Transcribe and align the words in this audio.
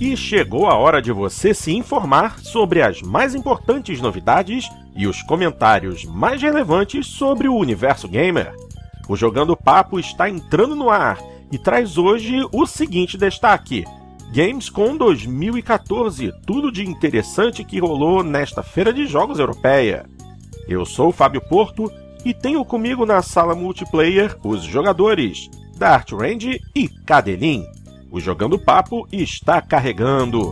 E 0.00 0.16
chegou 0.16 0.66
a 0.66 0.74
hora 0.76 1.02
de 1.02 1.12
você 1.12 1.52
se 1.52 1.76
informar 1.76 2.38
sobre 2.40 2.80
as 2.80 3.02
mais 3.02 3.34
importantes 3.34 4.00
novidades 4.00 4.66
e 4.96 5.06
os 5.06 5.22
comentários 5.22 6.06
mais 6.06 6.40
relevantes 6.40 7.06
sobre 7.06 7.48
o 7.48 7.54
universo 7.54 8.08
gamer. 8.08 8.50
O 9.06 9.14
Jogando 9.14 9.54
Papo 9.54 10.00
está 10.00 10.26
entrando 10.26 10.74
no 10.74 10.88
ar 10.88 11.18
e 11.52 11.58
traz 11.58 11.98
hoje 11.98 12.34
o 12.50 12.64
seguinte 12.64 13.18
destaque: 13.18 13.84
Gamescom 14.32 14.96
2014, 14.96 16.32
tudo 16.46 16.72
de 16.72 16.88
interessante 16.88 17.62
que 17.62 17.78
rolou 17.78 18.24
nesta 18.24 18.62
feira 18.62 18.94
de 18.94 19.04
jogos 19.04 19.38
europeia. 19.38 20.06
Eu 20.66 20.86
sou 20.86 21.08
o 21.08 21.12
Fábio 21.12 21.42
Porto 21.42 21.92
e 22.24 22.32
tenho 22.32 22.64
comigo 22.64 23.04
na 23.04 23.20
sala 23.20 23.54
multiplayer 23.54 24.34
os 24.42 24.62
jogadores 24.62 25.50
Dart 25.76 26.12
Range 26.12 26.58
e 26.74 26.88
Cadelin. 26.88 27.66
O 28.12 28.18
Jogando 28.18 28.58
Papo 28.58 29.06
está 29.12 29.62
carregando. 29.62 30.50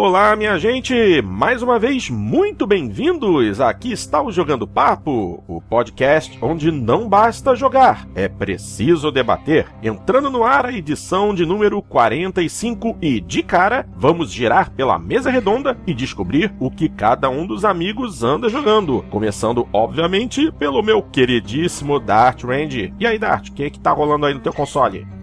Olá, 0.00 0.36
minha 0.36 0.56
gente! 0.60 1.20
Mais 1.22 1.60
uma 1.60 1.76
vez, 1.76 2.08
muito 2.08 2.68
bem-vindos! 2.68 3.60
Aqui 3.60 3.90
está 3.90 4.22
o 4.22 4.30
Jogando 4.30 4.64
Papo, 4.64 5.42
o 5.48 5.60
podcast 5.60 6.38
onde 6.40 6.70
não 6.70 7.08
basta 7.08 7.56
jogar, 7.56 8.06
é 8.14 8.28
preciso 8.28 9.10
debater. 9.10 9.66
Entrando 9.82 10.30
no 10.30 10.44
ar 10.44 10.66
a 10.66 10.72
edição 10.72 11.34
de 11.34 11.44
número 11.44 11.82
45 11.82 12.96
e, 13.02 13.20
de 13.20 13.42
cara, 13.42 13.88
vamos 13.96 14.30
girar 14.30 14.70
pela 14.70 15.00
mesa 15.00 15.32
redonda 15.32 15.76
e 15.84 15.92
descobrir 15.92 16.54
o 16.60 16.70
que 16.70 16.88
cada 16.88 17.28
um 17.28 17.44
dos 17.44 17.64
amigos 17.64 18.22
anda 18.22 18.48
jogando. 18.48 19.04
Começando, 19.10 19.66
obviamente, 19.72 20.52
pelo 20.52 20.80
meu 20.80 21.02
queridíssimo 21.02 21.98
Dart 21.98 22.44
Range. 22.44 22.94
E 23.00 23.04
aí, 23.04 23.18
Dart, 23.18 23.48
o 23.48 23.52
que, 23.52 23.64
é 23.64 23.70
que 23.70 23.80
tá 23.80 23.90
rolando 23.90 24.26
aí 24.26 24.34
no 24.34 24.38
teu 24.38 24.52
console? 24.52 25.17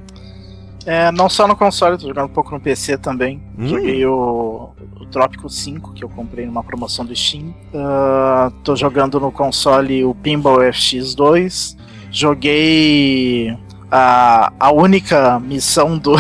É, 0.85 1.11
não 1.11 1.27
só 1.27 1.47
no 1.47 1.55
console, 1.55 1.97
tô 1.97 2.07
jogando 2.07 2.25
um 2.25 2.33
pouco 2.33 2.51
no 2.51 2.59
PC 2.59 2.97
também. 2.97 3.41
Hum. 3.57 3.67
Joguei 3.67 4.05
o, 4.05 4.69
o 4.99 5.05
Trópico 5.07 5.49
5, 5.49 5.93
que 5.93 6.03
eu 6.03 6.09
comprei 6.09 6.45
numa 6.45 6.63
promoção 6.63 7.03
do 7.03 7.15
Steam. 7.15 7.55
Uh, 7.73 8.51
tô 8.63 8.75
jogando 8.75 9.19
no 9.19 9.31
console 9.31 10.05
o 10.05 10.13
Pinball 10.13 10.59
FX2. 10.59 11.75
Joguei 12.11 13.57
a, 13.97 14.51
a 14.59 14.71
única 14.73 15.39
missão 15.39 15.97
do. 15.97 16.15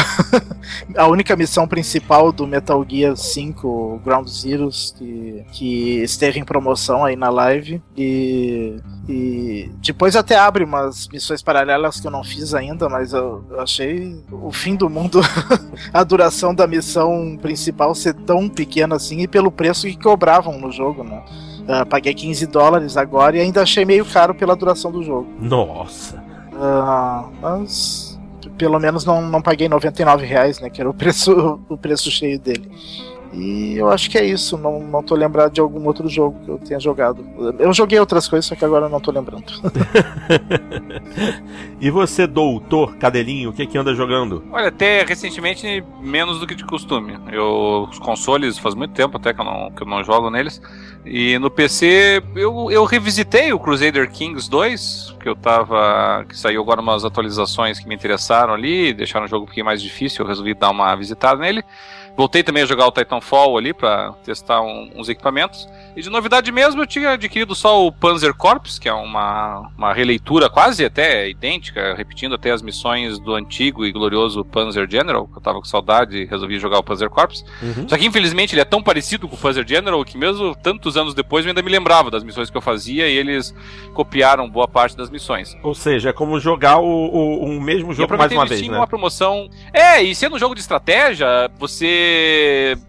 a 0.95 1.07
única 1.07 1.35
missão 1.35 1.67
principal 1.67 2.31
do 2.31 2.47
Metal 2.47 2.85
Gear 2.87 3.17
5 3.17 4.01
Ground 4.01 4.29
Zeroes 4.29 4.95
que, 4.97 5.43
que 5.51 6.01
esteve 6.01 6.39
em 6.39 6.45
promoção 6.45 7.03
aí 7.03 7.17
na 7.17 7.29
live. 7.29 7.81
E, 7.97 8.77
e 9.09 9.69
depois 9.81 10.15
até 10.15 10.37
abre 10.37 10.63
umas 10.63 11.09
missões 11.09 11.43
paralelas 11.43 11.99
que 11.99 12.07
eu 12.07 12.11
não 12.11 12.23
fiz 12.23 12.53
ainda, 12.53 12.87
mas 12.87 13.11
eu, 13.11 13.43
eu 13.49 13.59
achei 13.59 14.23
o 14.31 14.53
fim 14.53 14.77
do 14.77 14.89
mundo 14.89 15.19
a 15.93 16.01
duração 16.03 16.55
da 16.55 16.65
missão 16.65 17.37
principal 17.41 17.93
ser 17.93 18.13
tão 18.13 18.47
pequena 18.47 18.95
assim 18.95 19.19
e 19.19 19.27
pelo 19.27 19.51
preço 19.51 19.85
que 19.85 20.01
cobravam 20.01 20.57
no 20.57 20.71
jogo, 20.71 21.03
né? 21.03 21.21
Uh, 21.63 21.85
paguei 21.85 22.13
15 22.13 22.45
dólares 22.47 22.95
agora 22.95 23.35
e 23.35 23.41
ainda 23.41 23.63
achei 23.63 23.83
meio 23.83 24.05
caro 24.05 24.33
pela 24.33 24.55
duração 24.55 24.91
do 24.93 25.03
jogo. 25.03 25.27
Nossa! 25.39 26.24
Uh, 26.55 27.29
mas 27.41 28.17
pelo 28.57 28.79
menos 28.79 29.03
não, 29.03 29.21
não 29.21 29.41
paguei 29.41 29.67
99 29.67 30.25
reais, 30.25 30.59
né? 30.59 30.69
Que 30.69 30.81
era 30.81 30.89
o 30.89 30.93
preço, 30.93 31.59
o 31.67 31.77
preço 31.77 32.09
cheio 32.09 32.39
dele. 32.39 32.69
E 33.35 33.77
eu 33.77 33.89
acho 33.89 34.09
que 34.09 34.17
é 34.17 34.25
isso. 34.25 34.57
Não, 34.57 34.79
não 34.79 35.03
tô 35.03 35.13
lembrado 35.13 35.51
de 35.51 35.59
algum 35.59 35.85
outro 35.85 36.07
jogo 36.07 36.39
que 36.43 36.49
eu 36.49 36.57
tenha 36.57 36.79
jogado. 36.79 37.25
Eu 37.59 37.73
joguei 37.73 37.99
outras 37.99 38.27
coisas, 38.27 38.45
só 38.45 38.55
que 38.55 38.63
agora 38.63 38.87
não 38.87 39.01
tô 39.01 39.11
lembrando. 39.11 39.45
e 41.81 41.89
você, 41.89 42.25
doutor 42.25 42.95
Cadelinho, 42.95 43.49
o 43.49 43.53
que 43.53 43.67
que 43.67 43.77
anda 43.77 43.93
jogando? 43.93 44.41
Olha, 44.51 44.69
até 44.69 45.03
recentemente 45.03 45.83
menos 45.99 46.39
do 46.39 46.47
que 46.47 46.55
de 46.55 46.63
costume. 46.63 47.17
Eu, 47.29 47.87
os 47.89 47.99
consoles 47.99 48.57
faz 48.57 48.73
muito 48.73 48.93
tempo 48.93 49.17
até 49.17 49.33
que 49.33 49.41
eu 49.41 49.45
não, 49.45 49.69
que 49.71 49.83
eu 49.83 49.87
não 49.87 50.01
jogo 50.01 50.29
neles. 50.29 50.61
E 51.05 51.37
no 51.37 51.51
PC 51.51 52.23
eu, 52.35 52.71
eu 52.71 52.85
revisitei 52.85 53.51
o 53.51 53.59
Crusader 53.59 54.09
Kings 54.09 54.49
2, 54.49 55.17
que 55.19 55.27
eu 55.27 55.35
tava. 55.35 56.25
que 56.27 56.37
saiu 56.37 56.61
agora 56.61 56.79
umas 56.79 57.03
atualizações 57.03 57.79
que 57.79 57.87
me 57.87 57.95
interessaram 57.95 58.53
ali, 58.53 58.93
deixaram 58.93 59.25
o 59.25 59.29
jogo 59.29 59.43
um 59.43 59.45
pouquinho 59.45 59.65
mais 59.65 59.81
difícil, 59.81 60.23
eu 60.23 60.29
resolvi 60.29 60.53
dar 60.53 60.71
uma 60.71 60.95
visitada 60.95 61.41
nele. 61.41 61.63
Voltei 62.17 62.43
também 62.43 62.63
a 62.63 62.65
jogar 62.65 62.87
o 62.87 62.91
Titanfall 62.91 63.57
ali 63.57 63.73
para 63.73 64.13
testar 64.23 64.61
um, 64.61 64.89
uns 64.95 65.09
equipamentos. 65.09 65.67
E 65.95 66.01
de 66.01 66.09
novidade 66.09 66.51
mesmo, 66.51 66.81
eu 66.81 66.87
tinha 66.87 67.11
adquirido 67.11 67.55
só 67.55 67.85
o 67.85 67.91
Panzer 67.91 68.33
Corps, 68.33 68.79
que 68.79 68.87
é 68.87 68.93
uma, 68.93 69.69
uma 69.77 69.93
releitura 69.93 70.49
quase 70.49 70.83
até 70.85 71.29
idêntica, 71.29 71.93
repetindo 71.95 72.35
até 72.35 72.51
as 72.51 72.61
missões 72.61 73.19
do 73.19 73.33
antigo 73.33 73.85
e 73.85 73.91
glorioso 73.91 74.43
Panzer 74.43 74.89
General, 74.89 75.27
que 75.27 75.37
eu 75.37 75.41
tava 75.41 75.59
com 75.59 75.65
saudade 75.65 76.17
e 76.17 76.25
resolvi 76.25 76.57
jogar 76.59 76.79
o 76.79 76.83
Panzer 76.83 77.09
Corps. 77.09 77.43
Uhum. 77.61 77.87
Só 77.87 77.97
que 77.97 78.05
infelizmente 78.05 78.53
ele 78.53 78.61
é 78.61 78.65
tão 78.65 78.81
parecido 78.81 79.27
com 79.27 79.35
o 79.35 79.39
Panzer 79.39 79.65
General 79.67 80.03
que 80.03 80.17
mesmo 80.17 80.55
tantos 80.55 80.97
anos 80.97 81.13
depois 81.13 81.45
eu 81.45 81.49
ainda 81.49 81.61
me 81.61 81.69
lembrava 81.69 82.09
das 82.11 82.23
missões 82.23 82.49
que 82.49 82.57
eu 82.57 82.61
fazia 82.61 83.07
e 83.07 83.15
eles 83.15 83.53
copiaram 83.93 84.49
boa 84.49 84.67
parte 84.67 84.95
das 84.95 85.09
missões. 85.09 85.55
Ou 85.63 85.73
seja, 85.73 86.09
é 86.09 86.13
como 86.13 86.39
jogar 86.39 86.77
o, 86.77 86.85
o, 86.85 87.45
o 87.45 87.61
mesmo 87.61 87.93
jogo 87.93 88.17
mais 88.17 88.31
uma 88.31 88.45
vez, 88.45 88.67
né? 88.67 88.77
uma 88.77 88.87
promoção. 88.87 89.49
É, 89.73 90.01
e 90.01 90.13
sendo 90.13 90.35
um 90.35 90.39
jogo 90.39 90.55
de 90.55 90.61
estratégia, 90.61 91.49
você 91.57 92.04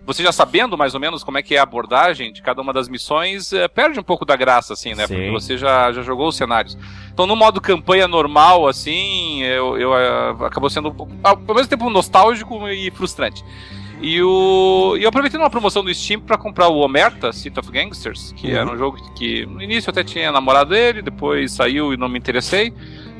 você 0.04 0.22
já 0.22 0.32
sabendo 0.32 0.76
mais 0.76 0.94
ou 0.94 1.00
menos 1.00 1.22
como 1.22 1.38
é 1.38 1.42
que 1.42 1.54
é 1.54 1.58
a 1.58 1.62
abordagem 1.62 2.32
de 2.32 2.42
cada 2.42 2.62
uma 2.62 2.72
das 2.72 2.88
missões, 2.88 3.52
é, 3.52 3.68
perde 3.68 3.98
um 3.98 4.02
pouco 4.02 4.24
da 4.24 4.36
graça, 4.36 4.72
assim, 4.72 4.94
né? 4.94 5.06
Sim. 5.06 5.14
Porque 5.14 5.30
você 5.30 5.58
já, 5.58 5.92
já 5.92 6.02
jogou 6.02 6.28
os 6.28 6.36
cenários. 6.36 6.76
Então, 7.12 7.26
no 7.26 7.36
modo 7.36 7.60
campanha 7.60 8.06
normal, 8.06 8.68
assim, 8.68 9.42
eu, 9.42 9.78
eu 9.78 9.90
uh, 9.90 10.44
acabou 10.44 10.68
sendo, 10.68 10.94
ao 11.22 11.54
mesmo 11.54 11.68
tempo, 11.68 11.88
nostálgico 11.90 12.68
e 12.68 12.90
frustrante. 12.90 13.44
E, 14.00 14.20
o, 14.22 14.94
e 14.98 15.02
eu 15.02 15.08
aproveitei 15.08 15.40
uma 15.40 15.48
promoção 15.48 15.82
do 15.82 15.92
Steam 15.94 16.20
para 16.20 16.36
comprar 16.36 16.68
o 16.68 16.78
Omerta, 16.78 17.32
City 17.32 17.58
of 17.58 17.70
Gangsters, 17.70 18.32
que 18.32 18.48
uhum. 18.48 18.56
era 18.56 18.70
um 18.70 18.76
jogo 18.76 18.98
que 19.14 19.46
no 19.46 19.62
início 19.62 19.88
eu 19.88 19.92
até 19.92 20.04
tinha 20.04 20.30
namorado 20.30 20.74
ele, 20.74 21.00
depois 21.00 21.52
saiu 21.52 21.94
e 21.94 21.96
não 21.96 22.08
me 22.08 22.18
interessei. 22.18 22.72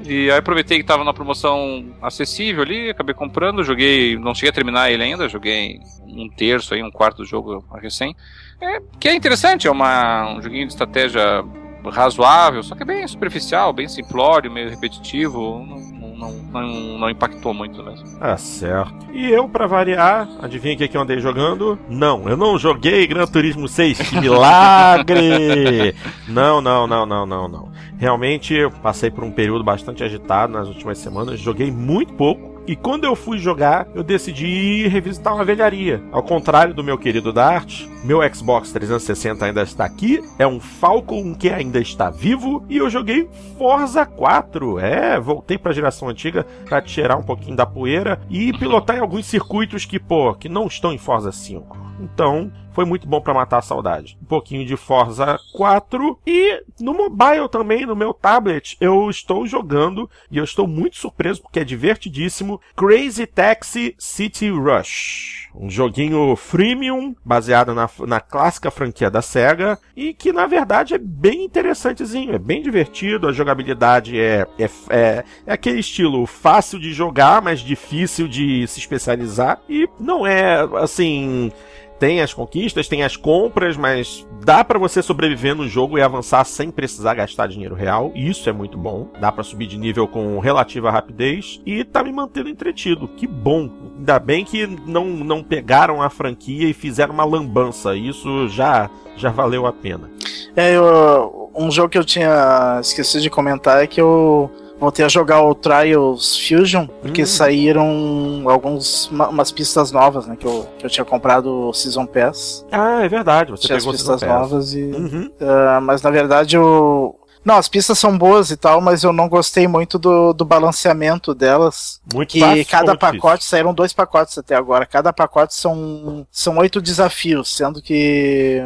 E 0.08 0.30
aí 0.30 0.38
aproveitei 0.38 0.78
que 0.78 0.84
tava 0.84 1.02
na 1.02 1.12
promoção 1.12 1.92
acessível 2.00 2.62
ali, 2.62 2.90
acabei 2.90 3.14
comprando, 3.14 3.64
joguei, 3.64 4.16
não 4.16 4.34
cheguei 4.34 4.50
a 4.50 4.52
terminar 4.52 4.90
ele 4.90 5.02
ainda, 5.02 5.28
joguei 5.28 5.80
um 6.06 6.28
terço 6.28 6.74
aí, 6.74 6.82
um 6.82 6.90
quarto 6.90 7.18
do 7.18 7.24
jogo 7.24 7.64
recém. 7.82 8.14
É, 8.60 8.80
que 9.00 9.08
é 9.08 9.14
interessante, 9.14 9.66
é 9.66 9.70
uma, 9.70 10.34
um 10.34 10.40
joguinho 10.40 10.66
de 10.66 10.72
estratégia 10.72 11.44
razoável, 11.90 12.62
só 12.62 12.74
que 12.74 12.82
é 12.82 12.86
bem 12.86 13.06
superficial, 13.06 13.72
bem 13.72 13.88
simplório, 13.88 14.50
meio 14.50 14.70
repetitivo. 14.70 15.64
Não, 15.66 16.05
não, 16.16 16.32
não, 16.32 16.98
não 16.98 17.10
impactou 17.10 17.52
muito 17.52 17.82
mesmo. 17.82 18.06
Ah, 18.20 18.36
certo. 18.36 19.06
E 19.12 19.30
eu, 19.30 19.48
para 19.48 19.66
variar, 19.66 20.28
adivinha 20.40 20.74
o 20.74 20.78
que, 20.78 20.88
que 20.88 20.96
eu 20.96 21.00
andei 21.00 21.20
jogando? 21.20 21.78
Não, 21.88 22.28
eu 22.28 22.36
não 22.36 22.58
joguei 22.58 23.06
Gran 23.06 23.26
Turismo 23.26 23.68
6, 23.68 23.98
que 24.10 24.20
milagre! 24.20 25.94
não, 26.26 26.60
não, 26.60 26.86
não, 26.86 27.06
não, 27.06 27.26
não, 27.26 27.48
não. 27.48 27.72
Realmente, 27.98 28.54
eu 28.54 28.70
passei 28.70 29.10
por 29.10 29.24
um 29.24 29.30
período 29.30 29.64
bastante 29.64 30.02
agitado 30.02 30.52
nas 30.52 30.68
últimas 30.68 30.98
semanas, 30.98 31.38
joguei 31.38 31.70
muito 31.70 32.12
pouco 32.14 32.55
e 32.66 32.74
quando 32.74 33.04
eu 33.04 33.14
fui 33.14 33.38
jogar, 33.38 33.86
eu 33.94 34.02
decidi 34.02 34.88
revisitar 34.88 35.34
uma 35.34 35.44
velharia. 35.44 36.02
Ao 36.10 36.22
contrário 36.22 36.74
do 36.74 36.82
meu 36.82 36.98
querido 36.98 37.32
Dart, 37.32 37.86
meu 38.04 38.18
Xbox 38.34 38.72
360 38.72 39.44
ainda 39.44 39.62
está 39.62 39.84
aqui, 39.84 40.20
é 40.38 40.46
um 40.46 40.58
Falcon 40.58 41.34
que 41.34 41.48
ainda 41.48 41.78
está 41.78 42.10
vivo 42.10 42.64
e 42.68 42.76
eu 42.76 42.90
joguei 42.90 43.28
Forza 43.56 44.04
4. 44.04 44.78
É, 44.78 45.20
voltei 45.20 45.56
para 45.56 45.70
a 45.70 45.74
geração 45.74 46.08
antiga 46.08 46.44
para 46.64 46.82
tirar 46.82 47.16
um 47.16 47.22
pouquinho 47.22 47.56
da 47.56 47.66
poeira 47.66 48.20
e 48.28 48.52
pilotar 48.52 48.96
em 48.96 49.00
alguns 49.00 49.26
circuitos 49.26 49.84
que, 49.84 49.98
pô, 49.98 50.34
que 50.34 50.48
não 50.48 50.66
estão 50.66 50.92
em 50.92 50.98
Forza 50.98 51.30
5. 51.30 51.86
Então, 52.00 52.52
foi 52.76 52.84
muito 52.84 53.08
bom 53.08 53.22
para 53.22 53.32
matar 53.32 53.56
a 53.56 53.62
saudade. 53.62 54.18
Um 54.22 54.26
pouquinho 54.26 54.66
de 54.66 54.76
Forza 54.76 55.38
4 55.54 56.18
e 56.26 56.62
no 56.78 56.92
mobile 56.92 57.48
também, 57.50 57.86
no 57.86 57.96
meu 57.96 58.12
tablet, 58.12 58.76
eu 58.78 59.08
estou 59.08 59.46
jogando 59.46 60.10
e 60.30 60.36
eu 60.36 60.44
estou 60.44 60.66
muito 60.66 60.98
surpreso 60.98 61.40
porque 61.40 61.60
é 61.60 61.64
divertidíssimo. 61.64 62.60
Crazy 62.76 63.26
Taxi 63.26 63.94
City 63.98 64.50
Rush. 64.50 65.48
Um 65.54 65.70
joguinho 65.70 66.36
freemium, 66.36 67.16
baseado 67.24 67.74
na, 67.74 67.88
na 68.06 68.20
clássica 68.20 68.70
franquia 68.70 69.10
da 69.10 69.22
SEGA, 69.22 69.78
e 69.96 70.12
que 70.12 70.30
na 70.30 70.46
verdade 70.46 70.92
é 70.92 70.98
bem 70.98 71.44
interessantezinho, 71.46 72.34
é 72.34 72.38
bem 72.38 72.60
divertido, 72.60 73.26
a 73.26 73.32
jogabilidade 73.32 74.20
é, 74.20 74.46
é, 74.58 74.70
é, 74.90 75.24
é 75.46 75.52
aquele 75.54 75.80
estilo 75.80 76.26
fácil 76.26 76.78
de 76.78 76.92
jogar, 76.92 77.40
mas 77.40 77.60
difícil 77.60 78.28
de 78.28 78.66
se 78.66 78.78
especializar, 78.78 79.62
e 79.66 79.88
não 79.98 80.26
é 80.26 80.58
assim 80.74 81.50
tem 81.98 82.20
as 82.20 82.34
conquistas, 82.34 82.88
tem 82.88 83.02
as 83.02 83.16
compras, 83.16 83.76
mas 83.76 84.26
dá 84.44 84.62
para 84.62 84.78
você 84.78 85.02
sobreviver 85.02 85.54
no 85.54 85.68
jogo 85.68 85.98
e 85.98 86.02
avançar 86.02 86.44
sem 86.44 86.70
precisar 86.70 87.14
gastar 87.14 87.46
dinheiro 87.48 87.74
real. 87.74 88.12
Isso 88.14 88.48
é 88.48 88.52
muito 88.52 88.76
bom. 88.76 89.08
Dá 89.20 89.32
para 89.32 89.42
subir 89.42 89.66
de 89.66 89.78
nível 89.78 90.06
com 90.06 90.38
relativa 90.38 90.90
rapidez 90.90 91.60
e 91.64 91.84
tá 91.84 92.02
me 92.02 92.12
mantendo 92.12 92.48
entretido. 92.48 93.08
Que 93.08 93.26
bom. 93.26 93.70
Ainda 93.98 94.18
bem 94.18 94.44
que 94.44 94.66
não, 94.66 95.06
não 95.06 95.42
pegaram 95.42 96.02
a 96.02 96.10
franquia 96.10 96.68
e 96.68 96.74
fizeram 96.74 97.14
uma 97.14 97.24
lambança. 97.24 97.96
Isso 97.96 98.48
já 98.48 98.90
já 99.16 99.30
valeu 99.30 99.66
a 99.66 99.72
pena. 99.72 100.10
É, 100.54 100.76
eu, 100.76 101.50
um 101.54 101.70
jogo 101.70 101.88
que 101.88 101.98
eu 101.98 102.04
tinha 102.04 102.78
esquecido 102.80 103.22
de 103.22 103.30
comentar 103.30 103.82
é 103.82 103.86
que 103.86 104.00
eu 104.00 104.50
voltei 104.78 105.04
a 105.04 105.08
jogar 105.08 105.42
o 105.42 105.54
Trials 105.54 106.36
Fusion, 106.46 106.86
porque 107.00 107.22
hum. 107.22 107.26
saíram 107.26 108.44
alguns 108.46 109.06
umas 109.08 109.50
pistas 109.50 109.90
novas, 109.92 110.26
né? 110.26 110.36
Que 110.38 110.46
eu, 110.46 110.66
que 110.78 110.86
eu 110.86 110.90
tinha 110.90 111.04
comprado 111.04 111.68
o 111.68 111.72
Season 111.72 112.06
Pass. 112.06 112.64
Ah, 112.70 113.02
é 113.04 113.08
verdade. 113.08 113.50
Você 113.50 113.66
tinha 113.66 113.78
pegou 113.78 113.92
as 113.92 113.96
pistas 113.96 114.22
novas 114.22 114.74
e. 114.74 114.82
Uhum. 114.82 115.30
Uh, 115.40 115.80
mas 115.82 116.02
na 116.02 116.10
verdade 116.10 116.58
o 116.58 117.14
não, 117.46 117.58
as 117.58 117.68
pistas 117.68 117.96
são 117.96 118.18
boas 118.18 118.50
e 118.50 118.56
tal, 118.56 118.80
mas 118.80 119.04
eu 119.04 119.12
não 119.12 119.28
gostei 119.28 119.68
muito 119.68 120.00
do, 120.00 120.32
do 120.32 120.44
balanceamento 120.44 121.32
delas. 121.32 122.00
Muito 122.12 122.30
que 122.30 122.40
fácil, 122.40 122.66
cada 122.66 122.96
pacote, 122.96 123.36
difícil. 123.36 123.50
saíram 123.50 123.72
dois 123.72 123.92
pacotes 123.92 124.36
até 124.36 124.56
agora. 124.56 124.84
Cada 124.84 125.12
pacote 125.12 125.54
são, 125.54 126.26
são 126.28 126.58
oito 126.58 126.82
desafios, 126.82 127.56
sendo 127.56 127.80
que 127.80 128.60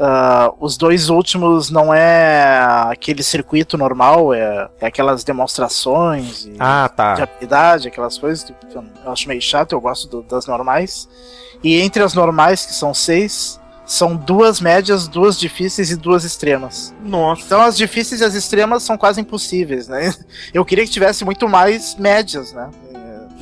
uh, 0.00 0.52
os 0.58 0.76
dois 0.76 1.10
últimos 1.10 1.70
não 1.70 1.94
é 1.94 2.58
aquele 2.90 3.22
circuito 3.22 3.78
normal, 3.78 4.34
é, 4.34 4.68
é 4.80 4.86
aquelas 4.88 5.22
demonstrações 5.22 6.48
ah, 6.58 6.88
tá. 6.88 7.14
de 7.14 7.22
habilidade, 7.22 7.86
aquelas 7.86 8.18
coisas 8.18 8.42
que 8.42 8.52
eu 8.76 9.12
acho 9.12 9.28
meio 9.28 9.40
chato, 9.40 9.76
eu 9.76 9.80
gosto 9.80 10.08
do, 10.08 10.22
das 10.22 10.48
normais. 10.48 11.08
E 11.62 11.80
entre 11.80 12.02
as 12.02 12.14
normais, 12.14 12.66
que 12.66 12.74
são 12.74 12.92
seis, 12.92 13.60
são 13.86 14.16
duas 14.16 14.60
médias, 14.60 15.06
duas 15.08 15.38
difíceis 15.38 15.90
e 15.90 15.96
duas 15.96 16.24
extremas. 16.24 16.94
Nossa. 17.04 17.42
Então 17.44 17.60
as 17.60 17.76
difíceis 17.76 18.20
e 18.20 18.24
as 18.24 18.34
extremas 18.34 18.82
são 18.82 18.96
quase 18.96 19.20
impossíveis, 19.20 19.88
né? 19.88 20.14
Eu 20.52 20.64
queria 20.64 20.84
que 20.84 20.90
tivesse 20.90 21.24
muito 21.24 21.48
mais 21.48 21.94
médias, 21.96 22.52
né? 22.52 22.70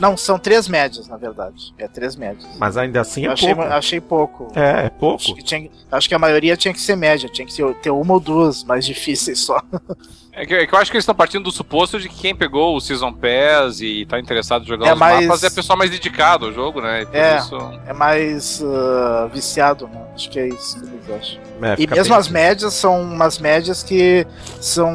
Não, 0.02 0.16
são 0.16 0.36
três 0.36 0.66
médias, 0.66 1.06
na 1.06 1.16
verdade. 1.16 1.72
É 1.78 1.86
três 1.86 2.16
médias. 2.16 2.48
Mas 2.58 2.76
ainda 2.76 3.00
assim 3.00 3.24
é 3.24 3.28
eu 3.28 3.32
achei, 3.32 3.54
pouco. 3.54 3.72
Achei 3.72 4.00
pouco. 4.00 4.52
É, 4.56 4.86
é 4.86 4.90
pouco. 4.90 5.22
Acho 5.22 5.34
que, 5.36 5.44
tinha, 5.44 5.70
acho 5.92 6.08
que, 6.08 6.14
a 6.16 6.18
maioria 6.18 6.56
tinha 6.56 6.74
que 6.74 6.80
ser 6.80 6.96
média, 6.96 7.28
tinha 7.28 7.46
que 7.46 7.54
ter, 7.54 7.74
ter 7.76 7.90
uma 7.90 8.14
ou 8.14 8.18
duas 8.18 8.64
mais 8.64 8.84
difíceis 8.86 9.38
só. 9.38 9.62
É 10.34 10.46
que, 10.46 10.54
é 10.54 10.66
que, 10.66 10.74
eu 10.74 10.78
acho 10.78 10.90
que 10.90 10.96
eles 10.96 11.02
estão 11.02 11.14
partindo 11.14 11.44
do 11.44 11.52
suposto 11.52 12.00
de 12.00 12.08
que 12.08 12.16
quem 12.16 12.34
pegou 12.34 12.74
o 12.74 12.80
Season 12.80 13.12
Pass 13.12 13.80
e 13.80 14.02
está 14.02 14.18
interessado 14.18 14.62
em 14.62 14.66
jogar 14.66 14.88
é 14.88 14.94
os 14.94 14.98
mais... 14.98 15.26
mapas 15.26 15.44
é 15.44 15.48
a 15.48 15.50
pessoa 15.50 15.76
mais 15.76 15.90
dedicada 15.90 16.46
ao 16.46 16.52
jogo, 16.52 16.80
né? 16.80 17.06
é, 17.12 17.36
isso... 17.36 17.56
é 17.86 17.92
mais 17.92 18.62
uh, 18.62 19.28
viciado, 19.30 19.86
né? 19.88 20.00
Acho 20.14 20.30
que 20.30 20.40
é 20.40 20.48
isso 20.48 20.80
que 20.80 20.86
eles 20.86 21.10
acham. 21.10 21.42
É, 21.62 21.74
e 21.78 21.86
mesmo 21.86 22.14
as 22.14 22.28
médias 22.28 22.72
são 22.72 23.02
umas 23.02 23.38
médias 23.38 23.82
que 23.82 24.26
são, 24.58 24.94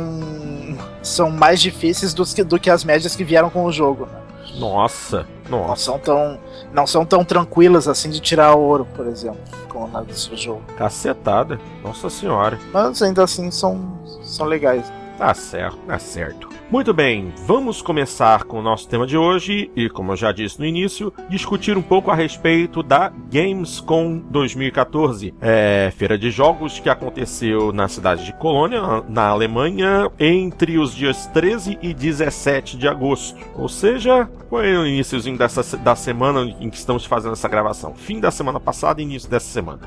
são 1.04 1.30
mais 1.30 1.62
difíceis 1.62 2.16
do 2.16 2.26
que, 2.26 2.44
do 2.44 2.60
que 2.60 2.72
as 2.72 2.84
médias 2.84 3.16
que 3.16 3.24
vieram 3.24 3.52
com 3.52 3.64
o 3.66 3.72
jogo, 3.72 4.08
né? 4.08 4.20
Nossa, 4.58 5.28
nossa. 5.48 5.68
Não 5.68 5.76
são 5.76 6.00
tão, 6.00 6.40
não 6.74 6.88
são 6.88 7.06
tão 7.06 7.24
tranquilas 7.24 7.88
assim 7.88 8.10
de 8.10 8.20
tirar 8.20 8.56
ouro, 8.56 8.88
por 8.96 9.06
exemplo, 9.06 9.40
como 9.70 9.88
na 9.88 10.02
do 10.02 10.14
seu 10.16 10.36
jogo. 10.36 10.64
Cacetada, 10.76 11.60
nossa 11.84 12.10
senhora. 12.10 12.60
Mas 12.74 13.04
ainda 13.04 13.24
assim 13.24 13.52
são, 13.52 14.00
são 14.24 14.48
legais. 14.48 14.92
Tá 15.18 15.34
certo, 15.34 15.78
tá 15.88 15.98
certo. 15.98 16.48
Muito 16.70 16.94
bem, 16.94 17.34
vamos 17.46 17.82
começar 17.82 18.44
com 18.44 18.60
o 18.60 18.62
nosso 18.62 18.88
tema 18.88 19.08
de 19.08 19.18
hoje 19.18 19.72
e, 19.76 19.90
como 19.90 20.12
eu 20.12 20.16
já 20.16 20.32
disse 20.32 20.60
no 20.60 20.66
início, 20.66 21.12
discutir 21.28 21.76
um 21.76 21.82
pouco 21.82 22.12
a 22.12 22.16
respeito 22.16 22.84
da 22.84 23.10
Gamescom 23.10 24.20
2014, 24.30 25.34
é, 25.42 25.92
feira 25.96 26.20
de 26.20 26.30
jogos 26.30 26.80
que 26.80 26.90
aconteceu 26.90 27.72
na 27.72 27.88
cidade 27.88 28.26
de 28.26 28.34
Colônia, 28.34 28.82
na 29.10 29.30
Alemanha, 29.30 30.12
entre 30.20 30.78
os 30.78 30.94
dias 30.94 31.26
13 31.28 31.80
e 31.82 31.94
17 31.96 32.78
de 32.78 32.88
agosto. 32.88 33.40
Ou 33.56 33.68
seja, 33.68 34.30
foi 34.50 34.78
o 34.78 34.86
iníciozinho 34.86 35.38
dessa, 35.38 35.78
da 35.78 35.96
semana 35.96 36.42
em 36.60 36.70
que 36.70 36.78
estamos 36.78 37.06
fazendo 37.06 37.34
essa 37.34 37.48
gravação. 37.48 37.96
Fim 37.96 38.20
da 38.20 38.30
semana 38.30 38.60
passada 38.60 39.02
e 39.02 39.04
início 39.06 39.30
dessa 39.30 39.48
semana. 39.48 39.80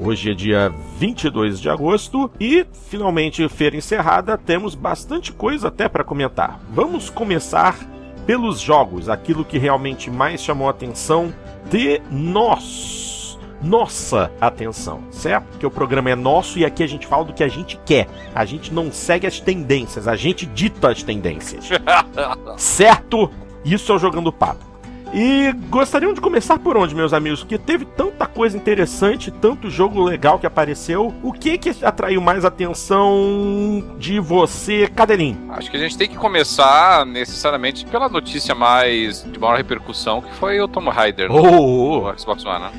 Hoje 0.00 0.30
é 0.30 0.34
dia 0.34 0.72
22 0.96 1.60
de 1.60 1.68
agosto 1.68 2.30
e, 2.38 2.64
finalmente, 2.88 3.48
feira 3.48 3.76
encerrada, 3.76 4.38
temos 4.38 4.76
bastante 4.76 5.32
coisa 5.32 5.68
até 5.68 5.88
para 5.88 6.04
comentar. 6.04 6.60
Vamos 6.70 7.10
começar 7.10 7.76
pelos 8.24 8.60
jogos, 8.60 9.08
aquilo 9.08 9.44
que 9.44 9.58
realmente 9.58 10.08
mais 10.08 10.40
chamou 10.40 10.68
a 10.68 10.70
atenção 10.70 11.34
de 11.68 12.00
nós. 12.12 13.36
Nossa 13.60 14.30
atenção, 14.40 15.02
certo? 15.10 15.46
Porque 15.46 15.66
o 15.66 15.70
programa 15.70 16.10
é 16.10 16.14
nosso 16.14 16.60
e 16.60 16.64
aqui 16.64 16.84
a 16.84 16.86
gente 16.86 17.04
fala 17.04 17.24
do 17.24 17.32
que 17.32 17.42
a 17.42 17.48
gente 17.48 17.76
quer. 17.84 18.06
A 18.32 18.44
gente 18.44 18.72
não 18.72 18.92
segue 18.92 19.26
as 19.26 19.40
tendências, 19.40 20.06
a 20.06 20.14
gente 20.14 20.46
dita 20.46 20.92
as 20.92 21.02
tendências. 21.02 21.68
certo? 22.56 23.28
Isso 23.64 23.90
é 23.90 23.96
o 23.96 23.98
Jogando 23.98 24.32
Papo. 24.32 24.67
E 25.12 25.52
gostariam 25.70 26.12
de 26.12 26.20
começar 26.20 26.58
por 26.58 26.76
onde, 26.76 26.94
meus 26.94 27.12
amigos? 27.12 27.40
Porque 27.40 27.56
teve 27.56 27.84
tanta 27.84 28.26
coisa 28.26 28.56
interessante, 28.56 29.30
tanto 29.30 29.70
jogo 29.70 30.02
legal 30.02 30.38
que 30.38 30.46
apareceu. 30.46 31.14
O 31.22 31.32
que 31.32 31.56
que 31.56 31.84
atraiu 31.84 32.20
mais 32.20 32.44
atenção 32.44 33.82
de 33.98 34.20
você, 34.20 34.86
Cadelinho? 34.86 35.38
Acho 35.50 35.70
que 35.70 35.76
a 35.76 35.80
gente 35.80 35.96
tem 35.96 36.08
que 36.08 36.16
começar 36.16 37.06
necessariamente 37.06 37.86
pela 37.86 38.08
notícia 38.08 38.54
mais 38.54 39.24
de 39.24 39.38
maior 39.38 39.56
repercussão, 39.56 40.20
que 40.20 40.34
foi 40.34 40.60
o 40.60 40.68
Tom 40.68 40.88
Raider 40.90 41.30
oh, 41.32 41.38
oh, 41.38 42.08
oh. 42.08 42.18
Xbox 42.18 42.44
One, 42.44 42.64
né? 42.64 42.70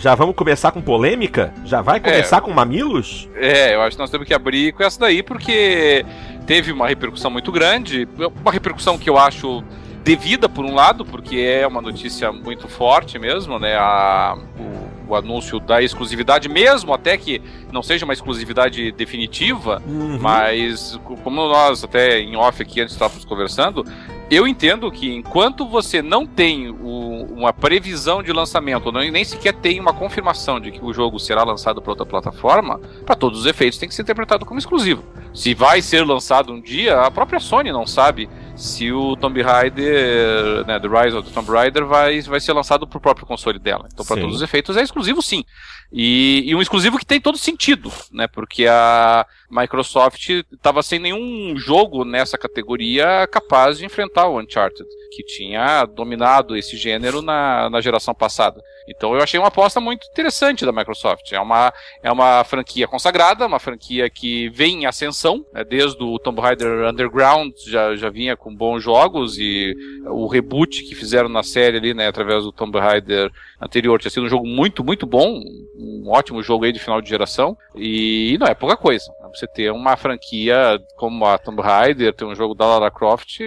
Já 0.00 0.14
vamos 0.14 0.36
começar 0.36 0.70
com 0.70 0.80
polêmica? 0.80 1.52
Já 1.64 1.82
vai 1.82 1.98
começar 1.98 2.36
é, 2.36 2.40
com 2.40 2.52
mamilos? 2.52 3.28
É, 3.34 3.74
eu 3.74 3.82
acho 3.82 3.96
que 3.96 4.00
nós 4.00 4.10
temos 4.10 4.28
que 4.28 4.32
abrir 4.32 4.72
com 4.72 4.84
essa 4.84 5.00
daí, 5.00 5.24
porque 5.24 6.06
teve 6.46 6.70
uma 6.70 6.86
repercussão 6.86 7.32
muito 7.32 7.50
grande. 7.50 8.08
Uma 8.40 8.52
repercussão 8.52 8.96
que 8.96 9.10
eu 9.10 9.18
acho 9.18 9.64
devida 10.04 10.48
por 10.48 10.64
um 10.64 10.74
lado, 10.74 11.04
porque 11.04 11.36
é 11.36 11.66
uma 11.66 11.80
notícia 11.80 12.32
muito 12.32 12.68
forte 12.68 13.18
mesmo, 13.18 13.58
né? 13.58 13.76
A, 13.76 14.36
o, 14.58 15.12
o, 15.12 15.14
anúncio 15.14 15.58
da 15.60 15.82
exclusividade, 15.82 16.48
mesmo 16.48 16.92
até 16.92 17.16
que 17.16 17.40
não 17.72 17.82
seja 17.82 18.04
uma 18.04 18.14
exclusividade 18.14 18.92
definitiva, 18.92 19.82
uhum. 19.86 20.18
mas 20.20 20.98
como 21.24 21.48
nós 21.48 21.84
até 21.84 22.20
em 22.20 22.36
off 22.36 22.62
aqui 22.62 22.80
antes 22.80 22.94
estávamos 22.94 23.24
conversando, 23.24 23.84
eu 24.30 24.46
entendo 24.46 24.90
que 24.90 25.14
enquanto 25.14 25.66
você 25.66 26.02
não 26.02 26.26
tem 26.26 26.68
o, 26.68 27.26
uma 27.34 27.50
previsão 27.50 28.22
de 28.22 28.30
lançamento, 28.30 28.92
não, 28.92 29.00
nem 29.00 29.24
sequer 29.24 29.54
tem 29.54 29.80
uma 29.80 29.94
confirmação 29.94 30.60
de 30.60 30.70
que 30.70 30.84
o 30.84 30.92
jogo 30.92 31.18
será 31.18 31.42
lançado 31.42 31.80
para 31.80 31.92
outra 31.92 32.04
plataforma, 32.04 32.78
para 33.06 33.14
todos 33.14 33.40
os 33.40 33.46
efeitos 33.46 33.78
tem 33.78 33.88
que 33.88 33.94
ser 33.94 34.02
interpretado 34.02 34.44
como 34.44 34.58
exclusivo. 34.58 35.02
Se 35.32 35.54
vai 35.54 35.80
ser 35.80 36.04
lançado 36.04 36.52
um 36.52 36.60
dia, 36.60 37.00
a 37.00 37.10
própria 37.10 37.40
Sony 37.40 37.72
não 37.72 37.86
sabe 37.86 38.28
se 38.58 38.90
o 38.90 39.14
Tomb 39.14 39.40
Raider, 39.40 40.66
né, 40.66 40.80
The 40.80 40.88
Rise 40.88 41.16
of 41.16 41.28
the 41.28 41.32
Tomb 41.32 41.48
Raider 41.48 41.86
vai, 41.86 42.20
vai 42.22 42.40
ser 42.40 42.52
lançado 42.52 42.88
para 42.88 42.98
o 42.98 43.00
próprio 43.00 43.24
console 43.24 43.58
dela. 43.58 43.88
Então, 43.92 44.04
para 44.04 44.20
todos 44.20 44.36
os 44.36 44.42
efeitos, 44.42 44.76
é 44.76 44.82
exclusivo 44.82 45.22
sim. 45.22 45.44
E, 45.92 46.42
e, 46.44 46.54
um 46.56 46.60
exclusivo 46.60 46.98
que 46.98 47.06
tem 47.06 47.20
todo 47.20 47.38
sentido, 47.38 47.90
né? 48.12 48.26
Porque 48.26 48.66
a 48.66 49.24
Microsoft 49.50 50.28
estava 50.52 50.82
sem 50.82 50.98
nenhum 50.98 51.56
jogo 51.56 52.04
nessa 52.04 52.36
categoria 52.36 53.26
capaz 53.26 53.78
de 53.78 53.84
enfrentar 53.84 54.28
o 54.28 54.38
Uncharted, 54.40 54.88
que 55.10 55.22
tinha 55.22 55.84
dominado 55.86 56.56
esse 56.56 56.76
gênero 56.76 57.22
na, 57.22 57.70
na 57.70 57.80
geração 57.80 58.14
passada. 58.14 58.60
Então 58.88 59.14
eu 59.14 59.22
achei 59.22 59.38
uma 59.38 59.48
aposta 59.48 59.80
muito 59.80 60.06
interessante 60.10 60.64
da 60.64 60.72
Microsoft. 60.72 61.32
É 61.32 61.40
uma, 61.40 61.72
é 62.02 62.10
uma 62.10 62.44
franquia 62.44 62.86
consagrada, 62.86 63.46
uma 63.46 63.58
franquia 63.58 64.08
que 64.08 64.48
vem 64.50 64.82
em 64.82 64.86
ascensão, 64.86 65.44
né? 65.52 65.64
desde 65.64 66.02
o 66.02 66.18
Tomb 66.18 66.40
Raider 66.40 66.88
Underground 66.88 67.52
já, 67.66 67.94
já 67.96 68.10
vinha 68.10 68.36
com 68.36 68.54
bons 68.54 68.82
jogos 68.82 69.38
e 69.38 69.74
o 70.06 70.26
reboot 70.26 70.82
que 70.84 70.94
fizeram 70.94 71.28
na 71.28 71.42
série 71.42 71.76
ali, 71.76 71.94
né, 71.94 72.08
através 72.08 72.44
do 72.44 72.52
Tomb 72.52 72.78
Raider 72.78 73.30
anterior 73.60 73.98
tinha 73.98 74.10
sido 74.10 74.24
um 74.24 74.28
jogo 74.28 74.46
muito, 74.46 74.84
muito 74.84 75.06
bom, 75.06 75.40
um 75.76 76.08
ótimo 76.08 76.42
jogo 76.42 76.64
aí 76.64 76.72
de 76.72 76.78
final 76.78 77.00
de 77.00 77.08
geração, 77.08 77.56
e 77.74 78.36
não 78.38 78.46
é 78.46 78.54
pouca 78.54 78.76
coisa. 78.76 79.12
Você 79.38 79.46
ter 79.46 79.70
uma 79.70 79.96
franquia 79.96 80.80
como 80.96 81.24
a 81.24 81.38
Tomb 81.38 81.62
Raider, 81.62 82.12
ter 82.12 82.24
um 82.24 82.34
jogo 82.34 82.54
da 82.54 82.66
Lara 82.66 82.90
Croft 82.90 83.38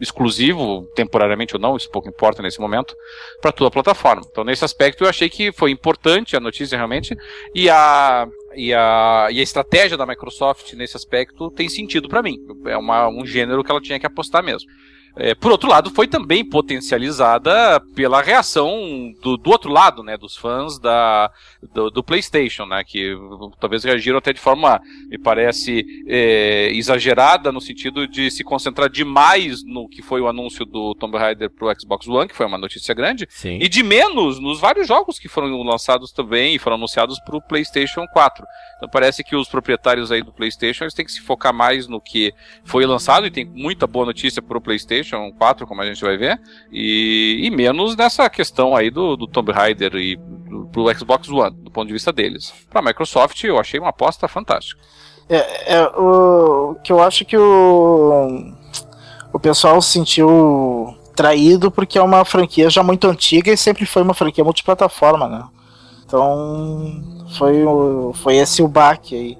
exclusivo, 0.00 0.86
temporariamente 0.94 1.56
ou 1.56 1.60
não, 1.60 1.76
isso 1.76 1.90
pouco 1.90 2.08
importa 2.08 2.40
nesse 2.40 2.60
momento, 2.60 2.94
para 3.40 3.50
toda 3.50 3.66
a 3.66 3.70
plataforma. 3.70 4.22
Então, 4.30 4.44
nesse 4.44 4.64
aspecto, 4.64 5.02
eu 5.02 5.08
achei 5.08 5.28
que 5.28 5.50
foi 5.50 5.72
importante 5.72 6.36
a 6.36 6.40
notícia 6.40 6.76
realmente, 6.76 7.16
e 7.52 7.68
a, 7.68 8.28
e 8.54 8.72
a, 8.72 9.28
e 9.32 9.40
a 9.40 9.42
estratégia 9.42 9.96
da 9.96 10.06
Microsoft 10.06 10.72
nesse 10.74 10.96
aspecto 10.96 11.50
tem 11.50 11.68
sentido 11.68 12.08
para 12.08 12.22
mim. 12.22 12.36
É 12.66 12.76
uma, 12.76 13.08
um 13.08 13.26
gênero 13.26 13.64
que 13.64 13.70
ela 13.72 13.80
tinha 13.80 13.98
que 13.98 14.06
apostar 14.06 14.44
mesmo. 14.44 14.68
É, 15.16 15.34
por 15.34 15.50
outro 15.50 15.68
lado, 15.68 15.90
foi 15.90 16.06
também 16.06 16.44
potencializada 16.44 17.80
pela 17.94 18.22
reação 18.22 19.12
do, 19.22 19.36
do 19.36 19.50
outro 19.50 19.70
lado, 19.70 20.02
né, 20.02 20.16
dos 20.16 20.36
fãs 20.36 20.78
da, 20.78 21.30
do, 21.74 21.90
do, 21.90 22.02
PlayStation, 22.02 22.64
né, 22.64 22.82
que 22.84 23.14
talvez 23.58 23.82
reagiram 23.84 24.18
até 24.18 24.32
de 24.32 24.40
forma, 24.40 24.80
me 25.08 25.18
parece, 25.18 25.84
é, 26.06 26.70
exagerada 26.72 27.50
no 27.50 27.60
sentido 27.60 28.06
de 28.06 28.30
se 28.30 28.44
concentrar 28.44 28.88
demais 28.88 29.64
no 29.64 29.88
que 29.88 30.00
foi 30.00 30.20
o 30.20 30.28
anúncio 30.28 30.64
do 30.64 30.94
Tomb 30.94 31.18
Raider 31.18 31.50
pro 31.50 31.72
Xbox 31.78 32.06
One, 32.06 32.28
que 32.28 32.36
foi 32.36 32.46
uma 32.46 32.58
notícia 32.58 32.94
grande, 32.94 33.26
Sim. 33.28 33.58
e 33.60 33.68
de 33.68 33.82
menos 33.82 34.38
nos 34.38 34.60
vários 34.60 34.86
jogos 34.86 35.18
que 35.18 35.28
foram 35.28 35.62
lançados 35.62 36.12
também 36.12 36.54
e 36.54 36.58
foram 36.58 36.76
anunciados 36.76 37.18
pro 37.20 37.42
PlayStation 37.42 38.06
4. 38.12 38.44
Então 38.76 38.88
parece 38.88 39.24
que 39.24 39.34
os 39.34 39.48
proprietários 39.48 40.12
aí 40.12 40.22
do 40.22 40.32
PlayStation 40.32 40.84
eles 40.84 40.94
têm 40.94 41.04
que 41.04 41.12
se 41.12 41.20
focar 41.20 41.52
mais 41.52 41.86
no 41.86 42.00
que 42.00 42.32
foi 42.64 42.86
lançado 42.86 43.26
e 43.26 43.30
tem 43.30 43.44
muita 43.44 43.86
boa 43.86 44.06
notícia 44.06 44.40
pro 44.40 44.60
PlayStation 44.60 44.99
4, 45.38 45.66
como 45.66 45.82
a 45.82 45.86
gente 45.86 46.02
vai 46.02 46.16
ver, 46.16 46.40
e, 46.70 47.40
e 47.42 47.50
menos 47.50 47.96
nessa 47.96 48.28
questão 48.28 48.74
aí 48.74 48.90
do, 48.90 49.16
do 49.16 49.26
Tomb 49.26 49.52
Raider 49.52 49.94
e 49.96 50.16
do, 50.16 50.66
pro 50.66 50.92
Xbox 50.96 51.28
One, 51.28 51.56
do 51.56 51.70
ponto 51.70 51.86
de 51.86 51.92
vista 51.92 52.12
deles. 52.12 52.52
Pra 52.68 52.82
Microsoft 52.82 53.42
eu 53.44 53.58
achei 53.58 53.78
uma 53.78 53.90
aposta 53.90 54.26
fantástica. 54.28 54.80
É, 55.28 55.76
é 55.76 55.86
o 55.96 56.76
que 56.82 56.90
eu 56.90 57.00
acho 57.00 57.24
que 57.24 57.36
o 57.36 58.52
o 59.32 59.38
pessoal 59.38 59.80
se 59.80 59.92
sentiu 59.92 60.96
traído 61.14 61.70
porque 61.70 61.98
é 61.98 62.02
uma 62.02 62.24
franquia 62.24 62.68
já 62.70 62.82
muito 62.82 63.06
antiga 63.06 63.52
e 63.52 63.56
sempre 63.56 63.86
foi 63.86 64.02
uma 64.02 64.14
franquia 64.14 64.44
multiplataforma, 64.44 65.28
né? 65.28 65.44
Então 66.04 67.02
foi, 67.38 67.64
o, 67.64 68.12
foi 68.14 68.36
esse 68.36 68.62
o 68.62 68.68
baque 68.68 69.14
aí. 69.14 69.38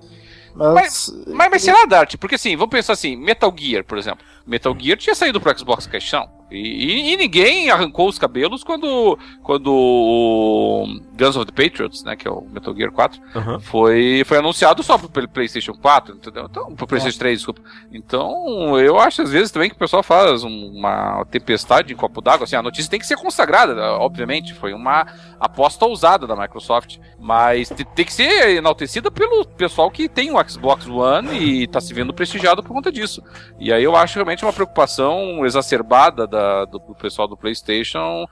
Mas, 0.55 0.75
mas, 0.75 1.25
mas, 1.27 1.51
mas 1.51 1.63
será, 1.63 1.85
Dart? 1.87 2.17
Porque 2.17 2.35
assim, 2.35 2.57
vamos 2.57 2.71
pensar 2.71 2.93
assim, 2.93 3.17
Metal 3.17 3.53
Gear, 3.57 3.85
por 3.85 3.99
exemplo. 3.99 4.25
Metal 4.51 4.77
Gear 4.77 4.99
tinha 4.99 5.15
saído 5.15 5.41
pro 5.41 5.57
Xbox 5.57 5.87
Caixão. 5.87 6.29
E, 6.51 6.57
e, 6.59 7.13
e, 7.13 7.17
ninguém 7.17 7.71
arrancou 7.71 8.09
os 8.09 8.19
cabelos 8.19 8.65
quando, 8.65 9.17
quando 9.41 9.73
o 9.73 10.85
Guns 11.17 11.37
of 11.37 11.47
the 11.47 11.53
Patriots, 11.53 12.03
né, 12.03 12.17
que 12.17 12.27
é 12.27 12.31
o 12.31 12.45
Metal 12.51 12.75
Gear 12.75 12.91
4, 12.91 13.21
uhum. 13.37 13.61
foi, 13.61 14.25
foi 14.27 14.39
anunciado 14.39 14.83
só 14.83 14.99
pro 14.99 15.29
PlayStation 15.29 15.75
4, 15.75 16.17
entendeu? 16.17 16.49
Então, 16.51 16.75
pro 16.75 16.89
PlayStation 16.89 17.19
3, 17.21 17.39
desculpa. 17.39 17.61
Então, 17.93 18.79
eu 18.81 18.99
acho 18.99 19.23
às 19.23 19.31
vezes 19.31 19.53
também 19.53 19.71
que 19.71 19.77
o 19.77 19.79
pessoal 19.79 20.03
faz 20.03 20.43
uma 20.43 21.25
tempestade 21.31 21.93
em 21.93 21.97
copo 21.97 22.21
d'água. 22.21 22.45
Assim, 22.45 22.57
a 22.57 22.63
notícia 22.63 22.91
tem 22.91 22.99
que 22.99 23.07
ser 23.07 23.17
consagrada, 23.17 23.93
obviamente. 23.93 24.53
Foi 24.53 24.73
uma 24.73 25.07
aposta 25.39 25.87
ousada 25.87 26.27
da 26.27 26.35
Microsoft, 26.35 26.99
mas 27.19 27.69
tem 27.69 28.05
que 28.05 28.13
ser 28.13 28.57
enaltecida 28.57 29.09
pelo 29.11 29.45
pessoal 29.45 29.89
que 29.91 30.09
tem 30.09 30.33
o 30.33 30.49
Xbox 30.49 30.89
One 30.89 31.39
e 31.39 31.67
tá 31.69 31.81
se 31.81 31.95
vendo 31.95 32.13
prestigiado 32.13 32.63
por 32.63 32.73
conta 32.73 32.91
disso. 32.91 33.23
E 33.59 33.73
aí 33.73 33.85
eu 33.85 33.95
acho 33.95 34.17
realmente 34.17 34.40
uma 34.47 34.53
preocupação 34.53 35.45
exacerbada 35.47 36.27
da 36.27 36.41
da, 36.41 36.65
do, 36.65 36.79
do, 36.79 36.95
pessoal 36.95 37.29
do 37.29 37.37
PlayStation, 37.37 38.27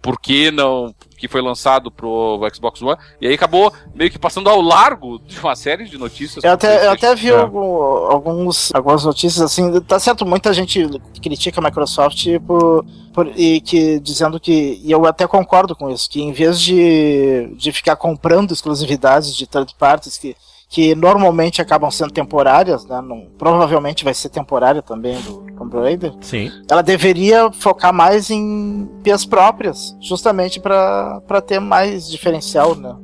porque 0.00 0.50
não 0.50 0.94
que 1.16 1.28
foi 1.28 1.40
lançado 1.40 1.88
pro 1.88 2.40
Xbox 2.52 2.82
One, 2.82 2.98
e 3.20 3.28
aí 3.28 3.34
acabou 3.34 3.72
meio 3.94 4.10
que 4.10 4.18
passando 4.18 4.50
ao 4.50 4.60
largo 4.60 5.20
de 5.20 5.38
uma 5.38 5.54
série 5.54 5.84
de 5.84 5.96
notícias. 5.96 6.42
Eu 6.42 6.50
até, 6.50 6.86
eu 6.86 6.90
até 6.90 7.14
vi 7.14 7.30
é. 7.30 7.36
alguns, 7.36 8.74
algumas 8.74 9.04
notícias 9.04 9.40
assim, 9.40 9.80
tá 9.82 10.00
certo, 10.00 10.26
muita 10.26 10.52
gente 10.52 10.84
critica 11.22 11.60
a 11.60 11.64
Microsoft 11.64 12.26
por, 12.44 12.84
por, 13.14 13.28
e 13.38 13.60
que 13.60 14.00
dizendo 14.00 14.40
que, 14.40 14.80
e 14.82 14.90
eu 14.90 15.06
até 15.06 15.24
concordo 15.28 15.76
com 15.76 15.88
isso, 15.88 16.10
que 16.10 16.20
em 16.20 16.32
vez 16.32 16.60
de, 16.60 17.54
de 17.54 17.70
ficar 17.70 17.94
comprando 17.94 18.52
exclusividades 18.52 19.36
de 19.36 19.46
third 19.46 19.72
parties 19.78 20.18
que 20.18 20.36
que 20.72 20.94
normalmente 20.94 21.60
acabam 21.60 21.90
sendo 21.90 22.14
temporárias, 22.14 22.86
né? 22.86 22.98
Não, 23.02 23.26
provavelmente 23.36 24.04
vai 24.04 24.14
ser 24.14 24.30
temporária 24.30 24.80
também 24.80 25.20
do 25.20 25.44
Tomb 25.54 25.76
Raider. 25.76 26.14
Sim. 26.22 26.50
Ela 26.66 26.82
deveria 26.82 27.52
focar 27.52 27.92
mais 27.92 28.30
em 28.30 28.88
IPs 29.04 29.26
próprias, 29.26 29.94
justamente 30.00 30.58
para 30.58 31.42
ter 31.46 31.60
mais 31.60 32.10
diferencial, 32.10 32.74
né? 32.74 32.96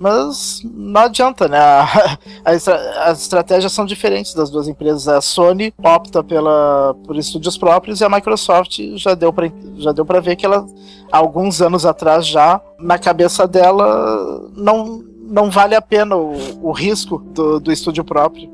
Mas 0.00 0.62
não 0.64 1.02
adianta, 1.02 1.46
né? 1.46 1.58
A, 2.44 2.50
a, 2.50 3.10
as 3.10 3.22
estratégias 3.22 3.70
são 3.70 3.86
diferentes 3.86 4.34
das 4.34 4.50
duas 4.50 4.66
empresas. 4.66 5.06
A 5.06 5.20
Sony 5.20 5.72
opta 5.78 6.24
pela, 6.24 6.92
por 7.06 7.16
estúdios 7.16 7.56
próprios 7.56 8.00
e 8.00 8.04
a 8.04 8.08
Microsoft 8.08 8.80
já 8.96 9.14
deu 9.14 9.32
para 9.32 9.48
já 9.76 9.92
deu 9.92 10.04
para 10.04 10.18
ver 10.18 10.34
que 10.34 10.44
ela, 10.44 10.66
alguns 11.12 11.62
anos 11.62 11.86
atrás 11.86 12.26
já, 12.26 12.60
na 12.80 12.98
cabeça 12.98 13.46
dela, 13.46 14.50
não 14.56 15.11
não 15.32 15.50
vale 15.50 15.74
a 15.74 15.80
pena 15.80 16.14
o, 16.14 16.34
o 16.62 16.72
risco 16.72 17.18
do, 17.18 17.58
do 17.58 17.72
estúdio 17.72 18.04
próprio 18.04 18.50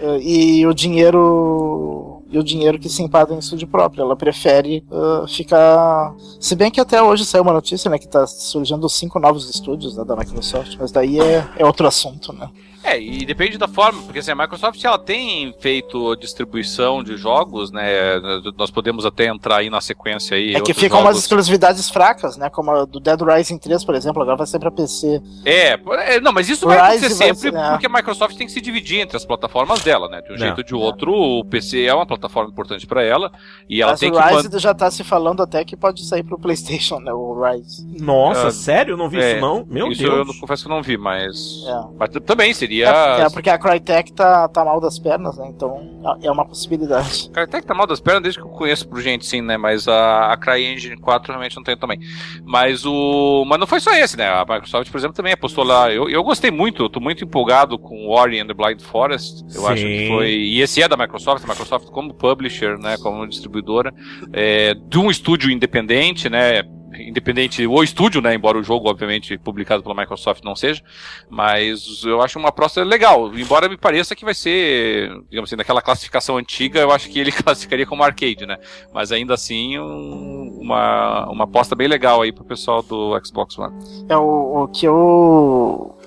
é. 0.00 0.18
e 0.22 0.64
o 0.64 0.72
dinheiro 0.72 2.22
e 2.30 2.38
o 2.38 2.42
dinheiro 2.42 2.80
que 2.80 2.88
se 2.88 3.02
empada 3.02 3.32
em 3.32 3.38
estúdio 3.38 3.68
próprio. 3.68 4.02
Ela 4.02 4.16
prefere 4.16 4.84
uh, 4.90 5.26
ficar. 5.28 6.14
Se 6.40 6.56
bem 6.56 6.70
que 6.70 6.80
até 6.80 7.00
hoje 7.00 7.24
saiu 7.24 7.42
uma 7.42 7.52
notícia, 7.52 7.88
né, 7.88 7.98
que 7.98 8.06
está 8.06 8.26
surgindo 8.26 8.88
cinco 8.88 9.20
novos 9.20 9.48
estúdios 9.48 9.96
né, 9.96 10.04
da 10.04 10.16
Microsoft, 10.16 10.76
mas 10.78 10.90
daí 10.90 11.20
é, 11.20 11.46
é 11.56 11.64
outro 11.64 11.86
assunto, 11.86 12.32
né? 12.32 12.48
É, 12.84 13.00
e 13.00 13.24
depende 13.24 13.56
da 13.56 13.66
forma, 13.66 14.02
porque 14.02 14.18
assim, 14.18 14.30
a 14.30 14.34
Microsoft 14.34 14.82
ela 14.84 14.98
tem 14.98 15.54
feito 15.58 16.14
distribuição 16.16 17.02
de 17.02 17.16
jogos, 17.16 17.72
né? 17.72 18.20
Nós 18.56 18.70
podemos 18.70 19.06
até 19.06 19.26
entrar 19.26 19.56
aí 19.56 19.70
na 19.70 19.80
sequência 19.80 20.36
aí. 20.36 20.54
É 20.54 20.60
que 20.60 20.74
ficam 20.74 20.98
jogos. 20.98 21.14
umas 21.14 21.18
exclusividades 21.18 21.88
fracas, 21.88 22.36
né? 22.36 22.50
Como 22.50 22.70
a 22.70 22.84
do 22.84 23.00
Dead 23.00 23.18
Rising 23.20 23.58
3, 23.58 23.84
por 23.84 23.94
exemplo, 23.94 24.20
agora 24.22 24.36
vai 24.36 24.46
ser 24.46 24.58
pra 24.58 24.70
PC. 24.70 25.22
É, 25.46 25.78
é 26.06 26.20
não, 26.20 26.30
mas 26.32 26.48
isso 26.48 26.66
vai 26.66 26.78
acontecer 26.78 27.10
sempre 27.10 27.36
ser, 27.36 27.54
é. 27.54 27.70
porque 27.70 27.86
a 27.86 27.88
Microsoft 27.88 28.36
tem 28.36 28.46
que 28.46 28.52
se 28.52 28.60
dividir 28.60 29.00
entre 29.00 29.16
as 29.16 29.24
plataformas 29.24 29.82
dela, 29.82 30.08
né? 30.08 30.20
De 30.20 30.32
um 30.32 30.34
é. 30.34 30.38
jeito 30.38 30.58
ou 30.58 30.64
de 30.64 30.74
outro, 30.74 31.12
o 31.12 31.44
PC 31.44 31.84
é 31.84 31.94
uma 31.94 32.06
plataforma 32.06 32.50
importante 32.50 32.86
para 32.86 33.02
ela 33.02 33.32
e 33.66 33.80
ela 33.80 33.92
mas 33.92 34.00
tem 34.00 34.10
o 34.10 34.12
que. 34.12 34.18
O 34.18 34.36
Rise 34.36 34.58
já 34.58 34.74
tá 34.74 34.90
se 34.90 35.02
falando 35.02 35.42
até 35.42 35.64
que 35.64 35.74
pode 35.74 36.04
sair 36.04 36.22
pro 36.22 36.38
PlayStation, 36.38 36.98
né? 36.98 37.12
O 37.12 37.42
Rise. 37.42 37.86
Nossa, 37.98 38.48
uh, 38.48 38.52
sério? 38.52 38.92
Eu 38.92 38.96
não 38.98 39.08
vi 39.08 39.20
é, 39.20 39.32
isso 39.32 39.40
não? 39.40 39.64
Meu 39.66 39.88
isso 39.88 40.02
Deus. 40.02 40.18
Eu 40.18 40.24
não, 40.26 40.34
confesso 40.34 40.64
que 40.64 40.70
eu 40.70 40.74
não 40.74 40.82
vi, 40.82 40.98
mas. 40.98 41.64
É. 41.66 41.84
Mas 41.98 42.10
também 42.26 42.52
seria 42.52 42.73
seria. 42.74 42.88
É, 42.88 43.22
é, 43.22 43.30
porque 43.30 43.50
a 43.50 43.58
Crytek 43.58 44.12
tá, 44.12 44.48
tá 44.48 44.64
mal 44.64 44.80
das 44.80 44.98
pernas, 44.98 45.36
né? 45.36 45.46
Então 45.48 46.02
é 46.22 46.30
uma 46.30 46.44
possibilidade. 46.44 47.30
A 47.30 47.46
Crytek 47.46 47.66
tá 47.66 47.74
mal 47.74 47.86
das 47.86 48.00
pernas 48.00 48.22
desde 48.22 48.40
que 48.40 48.46
eu 48.46 48.50
conheço 48.50 48.88
por 48.88 49.00
gente, 49.00 49.26
sim, 49.26 49.40
né? 49.40 49.56
Mas 49.56 49.88
a, 49.88 50.32
a 50.32 50.36
CryEngine 50.36 50.96
4 50.96 51.32
realmente 51.32 51.56
não 51.56 51.62
tem 51.62 51.76
também. 51.76 51.98
Mas 52.44 52.84
o. 52.84 53.44
Mas 53.46 53.58
não 53.58 53.66
foi 53.66 53.80
só 53.80 53.92
esse, 53.94 54.16
né? 54.16 54.28
A 54.28 54.44
Microsoft, 54.48 54.90
por 54.90 54.98
exemplo, 54.98 55.16
também 55.16 55.32
apostou 55.32 55.64
lá. 55.64 55.92
Eu, 55.92 56.08
eu 56.08 56.22
gostei 56.22 56.50
muito, 56.50 56.84
eu 56.84 56.88
tô 56.88 57.00
muito 57.00 57.24
empolgado 57.24 57.78
com 57.78 58.08
Ori 58.08 58.40
and 58.40 58.46
the 58.46 58.54
Blind 58.54 58.80
Forest. 58.80 59.44
Eu 59.54 59.62
sim. 59.62 59.66
acho 59.66 59.82
que 59.82 60.08
foi. 60.08 60.30
E 60.30 60.60
esse 60.60 60.82
é 60.82 60.88
da 60.88 60.96
Microsoft, 60.96 61.44
a 61.44 61.48
Microsoft 61.48 61.88
como 61.88 62.12
publisher, 62.14 62.78
né? 62.78 62.96
Como 62.98 63.26
distribuidora, 63.26 63.92
é, 64.32 64.74
de 64.74 64.98
um 64.98 65.10
estúdio 65.10 65.50
independente, 65.50 66.28
né? 66.28 66.62
Independente, 66.98 67.66
o 67.66 67.82
estúdio, 67.82 68.20
né? 68.20 68.34
Embora 68.34 68.58
o 68.58 68.62
jogo, 68.62 68.88
obviamente, 68.88 69.36
publicado 69.38 69.82
pela 69.82 69.94
Microsoft 69.94 70.42
não 70.44 70.54
seja, 70.54 70.82
mas 71.28 72.02
eu 72.04 72.22
acho 72.22 72.38
uma 72.38 72.48
aposta 72.48 72.82
legal. 72.82 73.36
Embora 73.36 73.68
me 73.68 73.76
pareça 73.76 74.14
que 74.14 74.24
vai 74.24 74.34
ser, 74.34 75.10
digamos 75.28 75.48
assim, 75.48 75.56
naquela 75.56 75.82
classificação 75.82 76.36
antiga, 76.36 76.80
eu 76.80 76.90
acho 76.90 77.08
que 77.08 77.18
ele 77.18 77.32
classificaria 77.32 77.86
como 77.86 78.02
arcade, 78.02 78.46
né? 78.46 78.58
Mas 78.92 79.12
ainda 79.12 79.34
assim, 79.34 79.78
um, 79.78 80.58
uma, 80.60 81.28
uma 81.30 81.44
aposta 81.44 81.74
bem 81.74 81.88
legal 81.88 82.22
aí 82.22 82.32
pro 82.32 82.44
pessoal 82.44 82.82
do 82.82 83.18
Xbox 83.24 83.58
One. 83.58 83.74
É 84.08 84.16
o, 84.16 84.64
o 84.64 84.68
que 84.68 84.86
eu. 84.86 85.98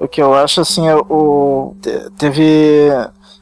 O 0.00 0.08
que 0.08 0.20
eu 0.20 0.34
acho 0.34 0.60
assim, 0.60 0.88
é 0.88 0.96
o, 0.96 1.76
teve 2.18 2.90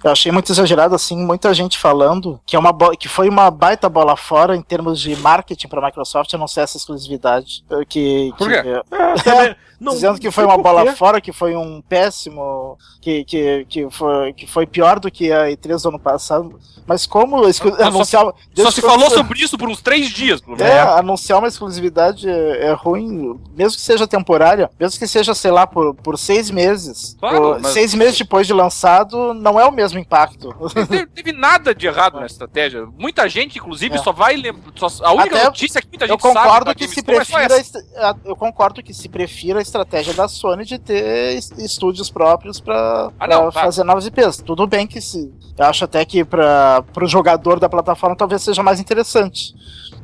eu 0.02 0.10
achei 0.10 0.32
muito 0.32 0.50
exagerado, 0.50 0.94
assim, 0.94 1.16
muita 1.16 1.54
gente 1.54 1.78
falando 1.78 2.40
que, 2.44 2.56
é 2.56 2.58
uma 2.58 2.72
que 2.96 3.08
foi 3.08 3.28
uma 3.28 3.50
baita 3.50 3.88
bola 3.88 4.16
fora 4.16 4.56
em 4.56 4.62
termos 4.62 5.00
de 5.00 5.14
marketing 5.16 5.68
para 5.68 5.80
a 5.80 5.86
Microsoft 5.86 6.32
anunciar 6.34 6.64
essa 6.64 6.76
exclusividade. 6.76 7.64
Que, 7.88 8.32
Por 8.36 8.48
quê? 8.48 8.62
Que, 8.62 9.30
é, 9.30 9.56
não, 9.80 9.92
dizendo 9.92 10.18
que 10.18 10.30
foi 10.30 10.44
uma 10.44 10.58
bola 10.58 10.92
fora, 10.94 11.20
que 11.20 11.32
foi 11.32 11.54
um 11.56 11.80
péssimo. 11.80 12.76
Que, 13.00 13.24
que, 13.24 13.64
que, 13.68 13.90
foi, 13.90 14.32
que 14.32 14.46
foi 14.46 14.66
pior 14.66 14.98
do 14.98 15.10
que 15.10 15.32
a 15.32 15.46
E3 15.46 15.82
do 15.82 15.88
ano 15.90 15.98
passado. 15.98 16.58
Mas 16.86 17.06
como 17.06 17.36
anunciar. 17.78 18.24
Só, 18.24 18.34
só 18.54 18.70
se 18.70 18.80
falou 18.80 19.10
sobre 19.10 19.40
isso 19.40 19.56
por 19.56 19.68
uns 19.68 19.80
três 19.80 20.08
dias, 20.10 20.40
pelo 20.40 20.56
menos. 20.56 20.72
É, 20.72 20.80
anunciar 20.80 21.38
uma 21.38 21.48
exclusividade 21.48 22.28
é, 22.28 22.66
é, 22.66 22.72
ruim, 22.72 23.38
mesmo 23.54 23.76
que 23.76 23.82
seja 23.82 24.06
temporária, 24.06 24.70
mesmo 24.78 24.98
que 24.98 25.06
seja, 25.06 25.34
sei 25.34 25.50
lá, 25.50 25.66
por, 25.66 25.94
por 25.94 26.18
seis 26.18 26.50
meses. 26.50 27.16
Claro, 27.18 27.36
por, 27.36 27.60
mas... 27.60 27.72
Seis 27.72 27.94
meses 27.94 28.18
depois 28.18 28.46
de 28.46 28.52
lançado, 28.52 29.34
não 29.34 29.58
é 29.58 29.66
o 29.66 29.72
mesmo 29.72 29.98
impacto. 29.98 30.54
Não 30.60 30.68
teve, 30.68 31.06
teve 31.14 31.32
nada 31.32 31.74
de 31.74 31.86
errado 31.86 32.18
na 32.18 32.26
estratégia. 32.26 32.86
Muita 32.98 33.28
gente, 33.28 33.58
inclusive, 33.58 33.94
é. 33.94 33.98
só 33.98 34.12
vai 34.12 34.36
lembrar. 34.36 34.72
A 35.02 35.12
única 35.12 35.36
Até 35.36 35.44
notícia 35.44 35.80
que 35.80 35.88
muita 35.88 36.06
gente 36.06 36.14
eu 36.14 36.18
concordo 36.18 36.66
sabe 36.66 36.74
que 36.74 36.88
se 36.88 37.02
prefira, 37.02 37.56
é 37.58 38.14
Eu 38.24 38.36
concordo 38.36 38.82
que 38.82 38.94
se 38.94 39.08
prefira 39.08 39.58
a 39.58 39.62
estratégia 39.62 40.12
da 40.14 40.28
Sony 40.28 40.64
de 40.64 40.78
ter 40.78 41.36
estúdios 41.58 42.10
próprios 42.10 42.60
para 42.60 43.10
ah, 43.18 43.52
fazer 43.52 43.84
novas 43.84 44.06
IPs. 44.06 44.38
Tudo 44.38 44.66
bem 44.66 44.86
que 44.86 45.00
se. 45.00 45.32
Eu 45.58 45.66
acho 45.66 45.84
até 45.84 46.04
que 46.04 46.24
para 46.24 46.81
para 46.82 47.04
o 47.04 47.08
jogador 47.08 47.58
da 47.58 47.68
plataforma 47.68 48.16
talvez 48.16 48.42
seja 48.42 48.62
mais 48.62 48.80
interessante 48.80 49.54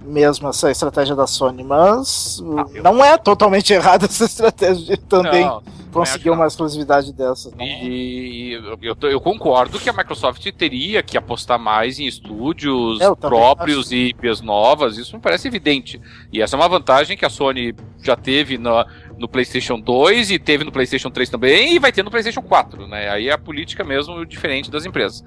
mesmo 0.09 0.49
essa 0.49 0.71
estratégia 0.71 1.15
da 1.15 1.27
Sony, 1.27 1.63
mas 1.63 2.43
ah, 2.57 2.67
eu... 2.75 2.83
não 2.83 3.05
é 3.05 3.17
totalmente 3.19 3.73
errada 3.75 4.07
essa 4.07 4.25
estratégia 4.25 4.97
de 4.97 5.03
também 5.03 5.45
não, 5.45 5.63
conseguir 5.93 6.31
uma 6.31 6.47
exclusividade 6.47 7.13
dessa. 7.13 7.51
E, 7.61 8.53
e 8.53 8.53
eu, 8.83 8.97
eu, 9.03 9.21
concordo 9.21 9.79
que 9.79 9.89
a 9.89 9.93
Microsoft 9.93 10.45
teria 10.53 11.03
que 11.03 11.17
apostar 11.17 11.59
mais 11.59 11.99
em 11.99 12.07
estúdios 12.07 12.99
próprios 13.21 13.93
e 13.93 14.09
IPs 14.09 14.41
novas, 14.41 14.97
isso 14.97 15.15
me 15.15 15.23
parece 15.23 15.47
evidente. 15.47 16.01
E 16.33 16.41
essa 16.41 16.57
é 16.57 16.59
uma 16.59 16.69
vantagem 16.69 17.17
que 17.17 17.25
a 17.25 17.31
Sony 17.31 17.75
já 18.03 18.17
teve 18.17 18.57
na, 18.59 18.87
no 19.19 19.29
PlayStation 19.29 19.79
2 19.79 20.31
e 20.31 20.39
teve 20.39 20.65
no 20.65 20.73
PlayStation 20.73 21.11
3 21.11 21.29
também 21.29 21.75
e 21.75 21.79
vai 21.79 21.93
ter 21.93 22.03
no 22.03 22.11
PlayStation 22.11 22.43
4, 22.43 22.87
né? 22.87 23.11
Aí 23.11 23.29
é 23.29 23.33
a 23.33 23.39
política 23.39 23.85
mesmo 23.85 24.25
diferente 24.25 24.71
das 24.71 24.87
empresas. 24.87 25.25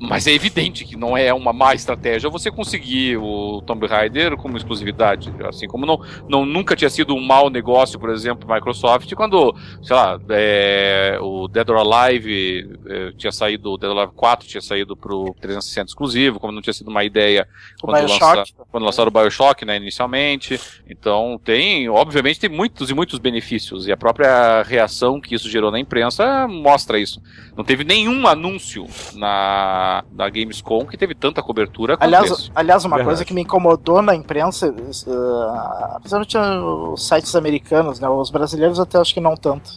Mas 0.00 0.26
é 0.26 0.32
evidente 0.32 0.84
que 0.84 0.96
não 0.96 1.16
é 1.16 1.32
uma 1.32 1.52
má 1.52 1.74
estratégia 1.74 2.30
você 2.30 2.50
conseguir 2.50 3.16
o 3.16 3.62
Tomb 3.62 3.86
Raider 3.86 4.36
como 4.36 4.56
exclusividade. 4.56 5.32
Assim 5.46 5.66
como 5.66 5.84
não, 5.84 6.00
não 6.28 6.46
nunca 6.46 6.74
tinha 6.74 6.88
sido 6.88 7.14
um 7.14 7.20
mau 7.20 7.50
negócio, 7.50 7.98
por 7.98 8.10
exemplo, 8.10 8.52
Microsoft, 8.52 9.12
quando, 9.14 9.54
sei 9.82 9.94
lá, 9.94 10.18
é, 10.30 11.18
o 11.20 11.48
Dead 11.48 11.68
or 11.68 11.76
Alive 11.78 12.78
é, 12.86 13.12
tinha 13.16 13.32
saído, 13.32 13.72
o 13.72 13.78
Dead 13.78 13.90
or 13.90 13.98
Alive 13.98 14.14
4 14.14 14.48
tinha 14.48 14.60
saído 14.60 14.96
pro 14.96 15.34
360 15.40 15.90
exclusivo, 15.90 16.40
como 16.40 16.52
não 16.52 16.62
tinha 16.62 16.72
sido 16.72 16.88
uma 16.88 17.04
ideia 17.04 17.46
quando, 17.80 18.08
lança, 18.08 18.44
quando 18.70 18.84
lançaram 18.84 19.08
o 19.08 19.12
Bioshock, 19.12 19.64
né, 19.64 19.76
inicialmente. 19.76 20.60
Então 20.88 21.40
tem, 21.44 21.88
obviamente, 21.88 22.40
tem 22.40 22.50
muitos 22.50 22.90
e 22.90 22.94
muitos 22.94 23.17
muitos 23.18 23.20
benefícios 23.20 23.86
e 23.86 23.92
a 23.92 23.96
própria 23.96 24.62
reação 24.62 25.20
que 25.20 25.34
isso 25.34 25.50
gerou 25.50 25.70
na 25.70 25.78
imprensa 25.78 26.46
mostra 26.48 26.98
isso. 26.98 27.20
Não 27.56 27.64
teve 27.64 27.84
nenhum 27.84 28.26
anúncio 28.26 28.86
na, 29.14 30.04
na 30.12 30.28
Gamescom 30.30 30.86
que 30.86 30.96
teve 30.96 31.14
tanta 31.14 31.42
cobertura 31.42 31.96
aliás, 32.00 32.50
aliás, 32.54 32.84
uma 32.84 32.96
Verdade. 32.96 33.16
coisa 33.16 33.24
que 33.24 33.34
me 33.34 33.42
incomodou 33.42 34.00
na 34.00 34.14
imprensa, 34.14 34.68
uh, 34.68 36.00
principalmente 36.00 36.38
os 36.38 37.06
sites 37.06 37.34
americanos, 37.34 38.00
né, 38.00 38.08
os 38.08 38.30
brasileiros 38.30 38.80
até 38.80 38.98
acho 38.98 39.12
que 39.12 39.20
não 39.20 39.36
tanto. 39.36 39.70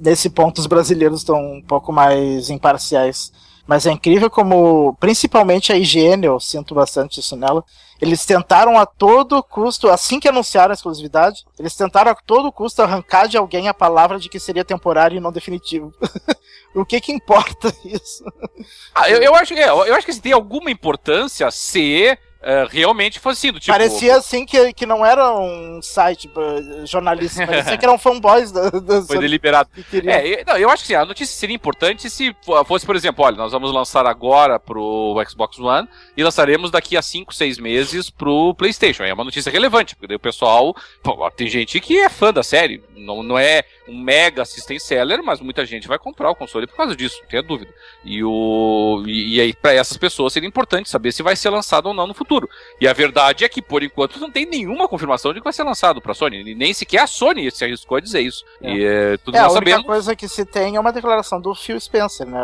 Nesse 0.00 0.30
ponto, 0.30 0.58
os 0.58 0.66
brasileiros 0.66 1.20
estão 1.20 1.36
um 1.36 1.60
pouco 1.60 1.92
mais 1.92 2.48
imparciais. 2.48 3.30
Mas 3.66 3.84
é 3.84 3.90
incrível 3.90 4.30
como, 4.30 4.96
principalmente 5.00 5.72
a 5.72 5.76
IGN, 5.76 6.24
eu 6.24 6.38
sinto 6.38 6.74
bastante 6.74 7.20
isso 7.20 7.36
nela, 7.36 7.64
eles 8.00 8.24
tentaram 8.24 8.78
a 8.78 8.86
todo 8.86 9.42
custo, 9.42 9.88
assim 9.88 10.20
que 10.20 10.28
anunciaram 10.28 10.70
a 10.70 10.74
exclusividade, 10.74 11.44
eles 11.58 11.74
tentaram 11.74 12.10
a 12.10 12.14
todo 12.14 12.52
custo 12.52 12.82
arrancar 12.82 13.26
de 13.26 13.36
alguém 13.36 13.68
a 13.68 13.74
palavra 13.74 14.18
de 14.18 14.28
que 14.28 14.38
seria 14.38 14.64
temporário 14.64 15.16
e 15.16 15.20
não 15.20 15.32
definitivo. 15.32 15.92
o 16.74 16.84
que 16.84 17.00
que 17.00 17.12
importa 17.12 17.74
isso? 17.84 18.24
Ah, 18.94 19.10
eu, 19.10 19.20
eu, 19.22 19.34
acho, 19.34 19.54
é, 19.54 19.68
eu 19.68 19.94
acho 19.94 20.06
que 20.06 20.12
se 20.12 20.20
tem 20.20 20.32
alguma 20.32 20.70
importância 20.70 21.50
ser 21.50 22.18
uh, 22.46 22.68
realmente 22.70 23.18
fosse 23.18 23.48
assim, 23.48 23.52
do 23.52 23.58
tipo... 23.58 23.72
Parecia 23.72 24.16
assim 24.16 24.46
que, 24.46 24.72
que 24.72 24.86
não 24.86 25.04
era 25.04 25.34
um 25.36 25.80
site 25.82 26.28
uh, 26.28 26.86
jornalista, 26.86 27.44
parecia 27.44 27.76
que 27.76 27.84
eram 27.84 27.98
fanboys 27.98 28.52
da, 28.52 28.70
da 28.70 29.02
Foi 29.02 29.18
deliberado. 29.18 29.68
É, 29.92 30.40
eu, 30.40 30.44
não, 30.46 30.56
eu 30.56 30.70
acho 30.70 30.82
que 30.82 30.88
sim, 30.88 30.94
a 30.94 31.04
notícia 31.04 31.34
seria 31.34 31.56
importante 31.56 32.08
se 32.08 32.34
fosse, 32.66 32.86
por 32.86 32.94
exemplo, 32.94 33.24
olha, 33.24 33.36
nós 33.36 33.52
vamos 33.52 33.72
lançar 33.72 34.06
agora 34.06 34.60
pro 34.60 35.16
Xbox 35.28 35.58
One 35.58 35.88
e 36.16 36.22
lançaremos 36.22 36.70
daqui 36.70 36.96
a 36.96 37.02
5, 37.02 37.34
6 37.34 37.58
meses 37.58 38.08
pro 38.08 38.54
PlayStation. 38.54 39.02
É 39.02 39.12
uma 39.12 39.24
notícia 39.24 39.50
relevante, 39.50 39.96
porque 39.96 40.06
daí 40.06 40.16
o 40.16 40.20
pessoal, 40.20 40.74
pô, 41.02 41.28
tem 41.30 41.48
gente 41.48 41.80
que 41.80 41.98
é 41.98 42.08
fã 42.08 42.32
da 42.32 42.42
série, 42.42 42.82
não, 42.96 43.22
não 43.22 43.38
é 43.38 43.64
um 43.88 43.98
mega 43.98 44.44
system 44.44 44.78
seller, 44.78 45.22
mas 45.22 45.40
muita 45.40 45.64
gente 45.64 45.88
vai 45.88 45.98
comprar 45.98 46.30
o 46.30 46.34
console 46.34 46.66
por 46.66 46.76
causa 46.76 46.94
disso, 46.94 47.18
não 47.22 47.28
tenha 47.28 47.42
dúvida. 47.42 47.72
E, 48.04 48.22
o, 48.22 49.02
e, 49.06 49.36
e 49.36 49.40
aí, 49.40 49.52
para 49.54 49.72
essas 49.72 49.96
pessoas, 49.96 50.32
seria 50.32 50.48
importante 50.48 50.88
saber 50.88 51.12
se 51.12 51.22
vai 51.22 51.34
ser 51.34 51.50
lançado 51.50 51.86
ou 51.86 51.94
não 51.94 52.06
no 52.06 52.14
futuro 52.14 52.35
futuro. 52.36 52.48
E 52.80 52.86
a 52.86 52.92
verdade 52.92 53.44
é 53.44 53.48
que, 53.48 53.62
por 53.62 53.82
enquanto, 53.82 54.20
não 54.20 54.30
tem 54.30 54.46
nenhuma 54.46 54.88
confirmação 54.88 55.32
de 55.32 55.40
que 55.40 55.44
vai 55.44 55.52
ser 55.52 55.64
lançado 55.64 56.00
para 56.00 56.12
a 56.12 56.14
Sony. 56.14 56.54
Nem 56.54 56.72
sequer 56.72 57.02
a 57.02 57.06
Sony 57.06 57.50
se 57.50 57.64
arriscou 57.64 57.96
a 57.96 58.00
dizer 58.00 58.20
isso. 58.20 58.44
É. 58.62 58.72
E 58.72 58.84
é, 58.84 59.16
tudo 59.18 59.36
é, 59.36 59.40
nós 59.40 59.54
a 59.54 59.56
única 59.56 59.70
sabemos. 59.70 59.86
coisa 59.86 60.16
que 60.16 60.28
se 60.28 60.44
tem 60.44 60.76
é 60.76 60.80
uma 60.80 60.92
declaração 60.92 61.40
do 61.40 61.54
Phil 61.54 61.80
Spencer, 61.80 62.26
né? 62.26 62.40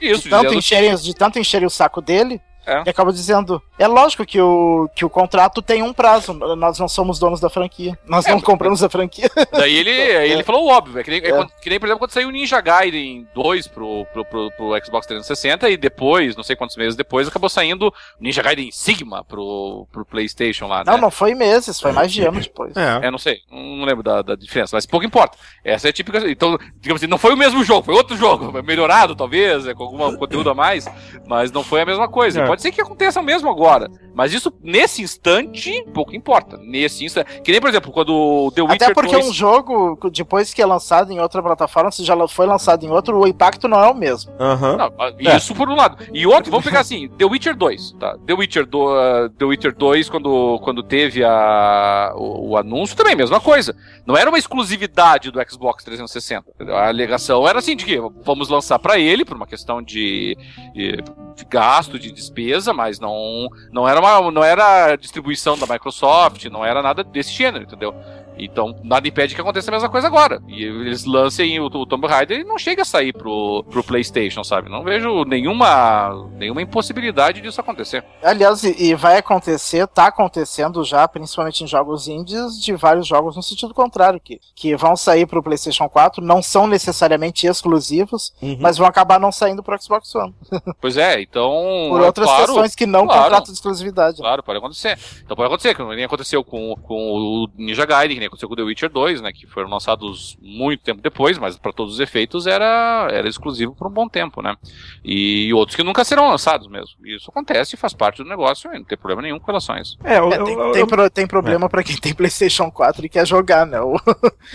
Isso, 0.00 0.24
de 0.24 0.30
tanto, 0.30 0.54
encherem, 0.54 0.94
de 0.94 1.14
tanto 1.14 1.38
encherem 1.38 1.66
o 1.66 1.70
saco 1.70 2.00
dele, 2.00 2.40
é. 2.68 2.82
E 2.86 2.90
acaba 2.90 3.12
dizendo: 3.12 3.62
é 3.78 3.86
lógico 3.86 4.26
que 4.26 4.40
o, 4.40 4.88
que 4.94 5.04
o 5.04 5.10
contrato 5.10 5.62
tem 5.62 5.82
um 5.82 5.92
prazo, 5.92 6.34
nós 6.34 6.78
não 6.78 6.86
somos 6.86 7.18
donos 7.18 7.40
da 7.40 7.48
franquia, 7.48 7.98
nós 8.06 8.26
é, 8.26 8.30
não 8.30 8.40
compramos 8.40 8.82
a 8.82 8.88
franquia. 8.90 9.30
Daí 9.50 9.74
ele, 9.74 9.90
é. 9.90 10.28
ele 10.28 10.44
falou 10.44 10.66
o 10.66 10.68
óbvio, 10.68 11.00
é 11.00 11.02
que 11.02 11.10
nem, 11.10 11.20
é. 11.20 11.46
que 11.62 11.70
nem, 11.70 11.80
por 11.80 11.86
exemplo, 11.86 12.00
quando 12.00 12.10
saiu 12.10 12.28
o 12.28 12.30
Ninja 12.30 12.60
Gaiden 12.60 13.26
2 13.34 13.68
pro, 13.68 14.04
pro, 14.12 14.24
pro, 14.24 14.50
pro, 14.50 14.84
Xbox 14.84 15.06
360 15.06 15.70
e 15.70 15.76
depois, 15.76 16.36
não 16.36 16.42
sei 16.42 16.54
quantos 16.54 16.76
meses 16.76 16.94
depois, 16.94 17.26
acabou 17.26 17.48
saindo 17.48 17.92
Ninja 18.20 18.42
Gaiden 18.42 18.70
Sigma 18.70 19.24
pro, 19.24 19.86
pro 19.90 20.04
PlayStation 20.04 20.66
lá. 20.66 20.84
Não, 20.84 20.94
né? 20.94 21.00
não 21.00 21.10
foi 21.10 21.34
meses, 21.34 21.80
foi 21.80 21.92
mais 21.92 22.12
de 22.12 22.22
anos 22.26 22.46
depois. 22.46 22.76
É, 22.76 23.06
é 23.06 23.10
não 23.10 23.18
sei, 23.18 23.40
não 23.50 23.84
lembro 23.84 24.02
da, 24.02 24.20
da 24.20 24.34
diferença, 24.34 24.76
mas 24.76 24.84
pouco 24.84 25.06
importa. 25.06 25.38
Essa 25.64 25.88
é 25.88 25.90
a 25.90 25.92
típica. 25.92 26.18
Então, 26.30 26.58
digamos 26.76 27.00
assim, 27.00 27.10
não 27.10 27.18
foi 27.18 27.32
o 27.32 27.36
mesmo 27.36 27.64
jogo, 27.64 27.84
foi 27.84 27.94
outro 27.94 28.16
jogo, 28.16 28.62
melhorado 28.62 29.14
talvez, 29.14 29.64
com 29.72 29.82
algum 29.84 30.16
conteúdo 30.16 30.50
a 30.50 30.54
mais, 30.54 30.86
mas 31.26 31.50
não 31.50 31.62
foi 31.62 31.80
a 31.80 31.86
mesma 31.86 32.08
coisa. 32.08 32.42
É. 32.42 32.57
Pode 32.58 32.62
ser 32.62 32.72
que 32.72 32.80
aconteça 32.80 33.22
mesmo 33.22 33.48
agora. 33.48 33.88
Mas 34.12 34.32
isso, 34.32 34.52
nesse 34.60 35.00
instante, 35.00 35.84
pouco 35.94 36.16
importa. 36.16 36.56
Nesse 36.56 37.04
instante. 37.04 37.40
Que 37.40 37.52
nem, 37.52 37.60
por 37.60 37.70
exemplo, 37.70 37.92
quando 37.92 38.12
o 38.12 38.50
The 38.50 38.62
Witcher 38.62 38.82
Até 38.82 38.94
porque 38.94 39.12
2... 39.12 39.28
um 39.28 39.32
jogo, 39.32 39.96
depois 40.12 40.52
que 40.52 40.60
é 40.60 40.66
lançado 40.66 41.12
em 41.12 41.20
outra 41.20 41.40
plataforma, 41.40 41.92
se 41.92 42.02
já 42.02 42.16
foi 42.26 42.46
lançado 42.46 42.84
em 42.84 42.90
outro, 42.90 43.16
o 43.16 43.28
impacto 43.28 43.68
não 43.68 43.78
é 43.78 43.88
o 43.88 43.94
mesmo. 43.94 44.32
Uhum. 44.32 44.76
Não, 44.76 45.36
isso 45.36 45.52
é. 45.52 45.56
por 45.56 45.68
um 45.68 45.76
lado. 45.76 46.04
E 46.12 46.26
outro, 46.26 46.50
vamos 46.50 46.66
pegar 46.66 46.80
assim, 46.80 47.08
The 47.10 47.26
Witcher 47.26 47.56
2, 47.56 47.92
tá? 47.92 48.18
The 48.26 48.34
Witcher, 48.34 48.66
do, 48.66 48.88
uh, 48.88 49.30
The 49.30 49.44
Witcher 49.44 49.76
2, 49.76 50.10
quando, 50.10 50.58
quando 50.64 50.82
teve 50.82 51.22
a, 51.22 52.12
o, 52.16 52.50
o, 52.50 52.56
anúncio, 52.56 52.96
também, 52.96 53.14
mesma 53.14 53.40
coisa. 53.40 53.76
Não 54.04 54.16
era 54.16 54.28
uma 54.28 54.38
exclusividade 54.38 55.30
do 55.30 55.38
Xbox 55.48 55.84
360. 55.84 56.44
A 56.72 56.88
alegação 56.88 57.46
era 57.46 57.60
assim, 57.60 57.76
de 57.76 57.84
que 57.84 58.00
vamos 58.24 58.48
lançar 58.48 58.80
para 58.80 58.98
ele, 58.98 59.24
por 59.24 59.36
uma 59.36 59.46
questão 59.46 59.80
de, 59.80 60.36
de, 60.74 61.04
de 61.38 61.44
gasto, 61.44 61.98
de 61.98 62.10
despesa, 62.10 62.72
mas 62.72 62.98
não, 62.98 63.48
não, 63.72 63.88
era 63.88 64.00
uma, 64.00 64.30
não 64.30 64.42
era 64.42 64.96
distribuição 64.96 65.56
da 65.56 65.66
Microsoft, 65.66 66.44
não 66.46 66.64
era 66.64 66.82
nada 66.82 67.04
desse 67.04 67.32
gênero, 67.32 67.64
entendeu? 67.64 67.94
Então, 68.38 68.74
nada 68.82 69.06
impede 69.06 69.34
que 69.34 69.40
aconteça 69.40 69.70
a 69.70 69.72
mesma 69.72 69.88
coisa 69.88 70.06
agora. 70.06 70.40
E 70.48 70.62
eles 70.62 71.04
lancem 71.04 71.58
o, 71.60 71.66
o 71.66 71.86
Tomb 71.86 72.06
Raider 72.06 72.40
e 72.40 72.44
não 72.44 72.58
chega 72.58 72.82
a 72.82 72.84
sair 72.84 73.12
pro, 73.12 73.64
pro 73.70 73.82
PlayStation, 73.82 74.44
sabe? 74.44 74.70
Não 74.70 74.82
vejo 74.82 75.24
nenhuma, 75.24 76.28
nenhuma 76.36 76.62
impossibilidade 76.62 77.40
disso 77.40 77.60
acontecer. 77.60 78.04
Aliás, 78.22 78.62
e, 78.64 78.94
vai 78.94 79.18
acontecer, 79.18 79.86
tá 79.86 80.06
acontecendo 80.06 80.84
já, 80.84 81.06
principalmente 81.08 81.64
em 81.64 81.66
jogos 81.66 82.08
indies, 82.08 82.60
de 82.60 82.74
vários 82.74 83.06
jogos 83.06 83.36
no 83.36 83.42
sentido 83.42 83.74
contrário, 83.74 84.20
que, 84.20 84.40
que 84.54 84.76
vão 84.76 84.96
sair 84.96 85.26
pro 85.26 85.42
PlayStation 85.42 85.88
4, 85.88 86.24
não 86.24 86.42
são 86.42 86.66
necessariamente 86.66 87.46
exclusivos, 87.46 88.32
uhum. 88.40 88.58
mas 88.60 88.78
vão 88.78 88.86
acabar 88.86 89.18
não 89.18 89.32
saindo 89.32 89.62
pro 89.62 89.80
Xbox 89.80 90.14
One. 90.14 90.34
Pois 90.80 90.96
é, 90.96 91.20
então. 91.20 91.88
Por 91.90 92.00
outras 92.00 92.26
claro, 92.26 92.44
questões 92.46 92.74
que 92.74 92.86
não 92.86 93.06
claro, 93.06 93.22
contrato 93.24 93.46
de 93.46 93.52
exclusividade. 93.52 94.18
Claro, 94.18 94.42
pode 94.42 94.58
acontecer. 94.58 94.98
Então 95.24 95.36
pode 95.36 95.46
acontecer, 95.46 95.74
que 95.74 95.82
nem 95.82 96.04
aconteceu 96.04 96.44
com, 96.44 96.74
com 96.82 96.94
o 96.94 97.48
Ninja 97.56 97.84
Gaiden, 97.84 98.16
que 98.16 98.20
nem 98.20 98.27
aconteceu 98.28 98.48
com 98.48 98.54
The 98.54 98.62
Witcher 98.62 98.90
2, 98.90 99.20
né, 99.20 99.32
que 99.32 99.46
foram 99.46 99.68
lançados 99.68 100.36
muito 100.40 100.82
tempo 100.82 101.02
depois, 101.02 101.38
mas 101.38 101.56
para 101.56 101.72
todos 101.72 101.94
os 101.94 102.00
efeitos 102.00 102.46
era, 102.46 103.08
era 103.10 103.28
exclusivo 103.28 103.74
por 103.74 103.86
um 103.86 103.90
bom 103.90 104.08
tempo, 104.08 104.40
né? 104.40 104.56
E 105.04 105.52
outros 105.52 105.76
que 105.76 105.82
nunca 105.82 106.04
serão 106.04 106.28
lançados 106.28 106.68
mesmo. 106.68 106.94
Isso 107.04 107.30
acontece 107.30 107.74
e 107.74 107.78
faz 107.78 107.92
parte 107.92 108.22
do 108.22 108.28
negócio, 108.28 108.70
e 108.72 108.78
não 108.78 108.84
tem 108.84 108.96
problema 108.96 109.22
nenhum 109.22 109.38
com 109.38 109.46
relação 109.46 109.74
a 109.74 109.80
isso. 109.80 109.98
É, 110.04 110.18
eu, 110.18 110.32
é 110.32 110.44
tem, 110.44 110.54
eu, 110.54 110.72
tem, 110.72 110.86
pro, 110.86 111.10
tem, 111.10 111.26
problema 111.26 111.66
é. 111.66 111.68
para 111.68 111.82
quem 111.82 111.96
tem 111.96 112.14
PlayStation 112.14 112.70
4 112.70 113.04
e 113.04 113.08
quer 113.08 113.26
jogar, 113.26 113.66
né? 113.66 113.78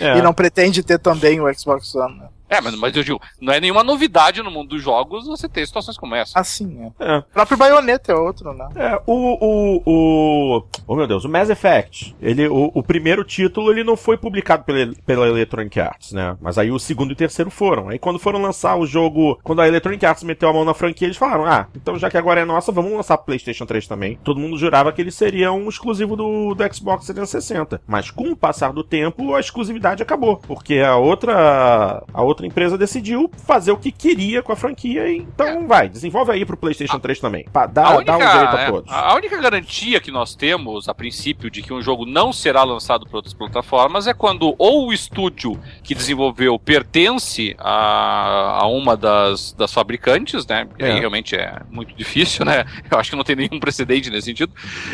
É. 0.00 0.16
e 0.18 0.22
não 0.22 0.32
pretende 0.32 0.82
ter 0.82 0.98
também 0.98 1.40
o 1.40 1.52
Xbox 1.54 1.94
One, 1.94 2.18
né? 2.18 2.28
É, 2.48 2.60
mas, 2.60 2.74
mas 2.76 2.96
eu 2.96 3.02
digo, 3.02 3.20
não 3.40 3.52
é 3.52 3.60
nenhuma 3.60 3.82
novidade 3.82 4.42
no 4.42 4.50
mundo 4.50 4.70
dos 4.70 4.82
jogos 4.82 5.26
você 5.26 5.48
ter 5.48 5.66
situações 5.66 5.96
como 5.96 6.14
essa. 6.14 6.38
Assim, 6.38 6.92
é. 6.98 7.14
é. 7.14 7.18
O 7.18 7.22
próprio 7.22 7.56
Bayonetta 7.56 8.12
é 8.12 8.14
outro, 8.14 8.52
né? 8.52 8.68
É, 8.76 9.00
o, 9.06 9.12
o, 9.14 9.82
o... 9.86 10.64
Oh, 10.86 10.96
meu 10.96 11.06
Deus, 11.06 11.24
o 11.24 11.28
Mass 11.28 11.50
Effect. 11.50 12.14
Ele, 12.20 12.46
o, 12.46 12.70
o 12.74 12.82
primeiro 12.82 13.24
título, 13.24 13.70
ele 13.70 13.82
não 13.82 13.96
foi 13.96 14.16
publicado 14.16 14.64
pela, 14.64 14.92
pela 15.06 15.26
Electronic 15.26 15.80
Arts, 15.80 16.12
né? 16.12 16.36
Mas 16.40 16.58
aí 16.58 16.70
o 16.70 16.78
segundo 16.78 17.10
e 17.10 17.14
o 17.14 17.16
terceiro 17.16 17.50
foram. 17.50 17.88
Aí 17.88 17.98
quando 17.98 18.18
foram 18.18 18.40
lançar 18.40 18.76
o 18.76 18.86
jogo, 18.86 19.38
quando 19.42 19.60
a 19.60 19.68
Electronic 19.68 20.04
Arts 20.04 20.22
meteu 20.22 20.48
a 20.48 20.52
mão 20.52 20.64
na 20.64 20.74
franquia, 20.74 21.06
eles 21.06 21.16
falaram, 21.16 21.46
ah, 21.46 21.66
então 21.74 21.98
já 21.98 22.10
que 22.10 22.18
agora 22.18 22.40
é 22.40 22.44
nossa, 22.44 22.70
vamos 22.70 22.92
lançar 22.92 23.16
pro 23.16 23.26
PlayStation 23.26 23.66
3 23.66 23.86
também. 23.86 24.18
Todo 24.22 24.40
mundo 24.40 24.58
jurava 24.58 24.92
que 24.92 25.00
ele 25.00 25.10
seria 25.10 25.52
um 25.52 25.68
exclusivo 25.68 26.14
do, 26.16 26.54
do 26.54 26.74
Xbox 26.74 27.06
360. 27.06 27.80
Mas 27.86 28.10
com 28.10 28.30
o 28.30 28.36
passar 28.36 28.72
do 28.72 28.84
tempo, 28.84 29.34
a 29.34 29.40
exclusividade 29.40 30.02
acabou. 30.02 30.36
Porque 30.36 30.78
a 30.78 30.96
outra, 30.96 32.02
a 32.12 32.22
outra 32.22 32.33
empresa 32.42 32.76
decidiu 32.76 33.30
fazer 33.46 33.72
o 33.72 33.76
que 33.76 33.92
queria 33.92 34.42
com 34.42 34.52
a 34.52 34.56
franquia 34.56 35.04
então 35.12 35.46
é. 35.46 35.66
vai, 35.66 35.88
desenvolve 35.88 36.32
aí 36.32 36.44
pro 36.44 36.56
PlayStation 36.56 36.98
3 36.98 37.20
também. 37.20 37.44
Pra 37.52 37.66
dar, 37.66 37.96
única, 37.96 38.12
dar 38.12 38.18
um 38.18 38.38
jeito 38.38 38.56
a 38.56 38.60
é, 38.60 38.70
todos. 38.70 38.92
A 38.92 39.14
única 39.14 39.40
garantia 39.40 40.00
que 40.00 40.10
nós 40.10 40.34
temos, 40.34 40.88
a 40.88 40.94
princípio, 40.94 41.50
de 41.50 41.62
que 41.62 41.72
um 41.72 41.82
jogo 41.82 42.06
não 42.06 42.32
será 42.32 42.62
lançado 42.62 43.06
para 43.06 43.16
outras 43.16 43.34
plataformas 43.34 44.06
é 44.06 44.14
quando 44.14 44.54
ou 44.58 44.88
o 44.88 44.92
estúdio 44.92 45.58
que 45.82 45.94
desenvolveu 45.94 46.58
pertence 46.58 47.54
a, 47.58 48.58
a 48.62 48.66
uma 48.66 48.96
das, 48.96 49.52
das 49.52 49.72
fabricantes, 49.72 50.46
né? 50.46 50.66
É. 50.78 50.92
Aí 50.92 50.98
realmente 50.98 51.36
é 51.36 51.60
muito 51.70 51.94
difícil, 51.94 52.44
né? 52.44 52.64
Eu 52.90 52.98
acho 52.98 53.10
que 53.10 53.16
não 53.16 53.24
tem 53.24 53.36
nenhum 53.36 53.58
precedente 53.58 54.10
nesse 54.10 54.26
sentido. 54.26 54.52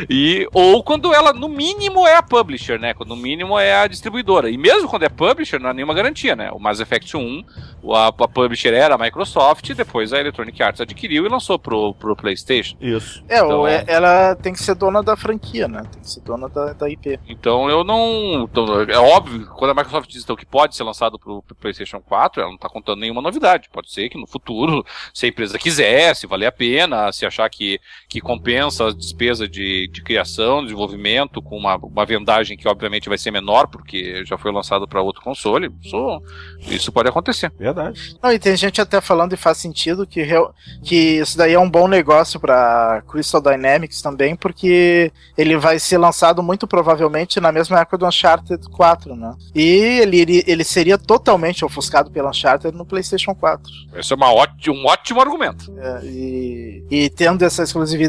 E, 0.08 0.48
ou 0.52 0.82
quando 0.82 1.12
ela, 1.14 1.32
no 1.32 1.48
mínimo, 1.48 2.06
é 2.06 2.16
a 2.16 2.22
publisher, 2.22 2.78
né? 2.78 2.94
Quando 2.94 3.10
no 3.10 3.16
mínimo 3.16 3.58
é 3.58 3.74
a 3.74 3.86
distribuidora. 3.86 4.50
E 4.50 4.56
mesmo 4.56 4.88
quando 4.88 5.02
é 5.02 5.08
publisher, 5.08 5.58
não 5.58 5.70
há 5.70 5.74
nenhuma 5.74 5.94
garantia, 5.94 6.36
né? 6.36 6.50
O 6.52 6.58
Mass 6.58 6.80
Effect 6.80 7.16
1 7.16 7.20
a, 7.92 8.08
a 8.08 8.28
publisher 8.28 8.72
era 8.74 8.94
a 8.94 8.98
Microsoft, 8.98 9.72
depois 9.74 10.12
a 10.12 10.20
Electronic 10.20 10.62
Arts 10.62 10.80
adquiriu 10.80 11.24
e 11.24 11.28
lançou 11.28 11.58
pro, 11.58 11.94
pro 11.94 12.16
PlayStation. 12.16 12.76
Isso. 12.80 13.22
É, 13.28 13.38
então, 13.38 13.66
é, 13.66 13.84
ela 13.86 14.34
tem 14.36 14.52
que 14.52 14.62
ser 14.62 14.74
dona 14.74 15.02
da 15.02 15.16
franquia, 15.16 15.68
né? 15.68 15.82
Tem 15.90 16.00
que 16.02 16.10
ser 16.10 16.20
dona 16.20 16.48
da, 16.48 16.72
da 16.72 16.88
IP. 16.88 17.18
Então 17.28 17.68
eu 17.70 17.84
não. 17.84 18.44
Então, 18.44 18.82
é 18.82 18.98
óbvio, 18.98 19.46
quando 19.56 19.70
a 19.70 19.74
Microsoft 19.74 20.10
diz 20.10 20.22
então, 20.22 20.36
que 20.36 20.46
pode 20.46 20.76
ser 20.76 20.84
lançado 20.84 21.18
pro, 21.18 21.42
pro 21.42 21.54
PlayStation 21.54 22.00
4, 22.00 22.42
ela 22.42 22.50
não 22.50 22.58
tá 22.58 22.68
contando 22.68 23.00
nenhuma 23.00 23.22
novidade. 23.22 23.68
Pode 23.72 23.92
ser 23.92 24.08
que 24.08 24.18
no 24.18 24.26
futuro, 24.26 24.84
se 25.14 25.26
a 25.26 25.28
empresa 25.28 25.58
quiser, 25.58 26.14
se 26.14 26.26
valer 26.26 26.46
a 26.46 26.52
pena, 26.52 27.12
se 27.12 27.26
achar 27.26 27.48
que, 27.48 27.80
que 28.10 28.20
compensa 28.20 28.88
a 28.88 28.92
despesa 28.92 29.46
de, 29.48 29.86
de 29.86 30.02
criação, 30.02 30.64
desenvolvimento, 30.64 31.40
com 31.40 31.56
uma, 31.56 31.76
uma 31.76 32.04
vendagem 32.04 32.56
que 32.56 32.66
obviamente 32.66 33.08
vai 33.08 33.16
ser 33.16 33.30
menor, 33.30 33.68
porque 33.68 34.24
já 34.26 34.36
foi 34.36 34.50
lançado 34.50 34.88
para 34.88 35.00
outro 35.00 35.22
console, 35.22 35.70
isso, 35.80 36.22
isso 36.62 36.90
pode 36.90 37.08
acontecer. 37.08 37.52
Verdade. 37.56 38.16
Não, 38.20 38.32
e 38.32 38.38
tem 38.40 38.56
gente 38.56 38.80
até 38.80 39.00
falando 39.00 39.32
e 39.32 39.36
faz 39.36 39.58
sentido 39.58 40.04
que, 40.04 40.26
que 40.82 41.20
isso 41.20 41.38
daí 41.38 41.52
é 41.52 41.58
um 41.58 41.70
bom 41.70 41.86
negócio 41.86 42.40
para 42.40 43.00
Crystal 43.08 43.40
Dynamics 43.40 44.02
também, 44.02 44.34
porque 44.34 45.12
ele 45.38 45.56
vai 45.56 45.78
ser 45.78 45.98
lançado 45.98 46.42
muito 46.42 46.66
provavelmente 46.66 47.38
na 47.38 47.52
mesma 47.52 47.78
época 47.78 47.96
do 47.96 48.08
Uncharted 48.08 48.68
4, 48.70 49.14
né? 49.14 49.36
E 49.54 50.00
ele, 50.00 50.42
ele 50.48 50.64
seria 50.64 50.98
totalmente 50.98 51.64
ofuscado 51.64 52.10
pelo 52.10 52.28
Uncharted 52.28 52.76
no 52.76 52.84
PlayStation 52.84 53.36
4. 53.36 53.70
Esse 53.94 54.12
é 54.12 54.16
uma 54.16 54.32
ótimo, 54.32 54.74
um 54.74 54.86
ótimo 54.86 55.20
argumento. 55.20 55.72
É, 55.78 56.00
e, 56.06 56.84
e, 56.90 57.10
tendo 57.10 57.44
essa 57.44 57.62
exclusividade, 57.62 57.99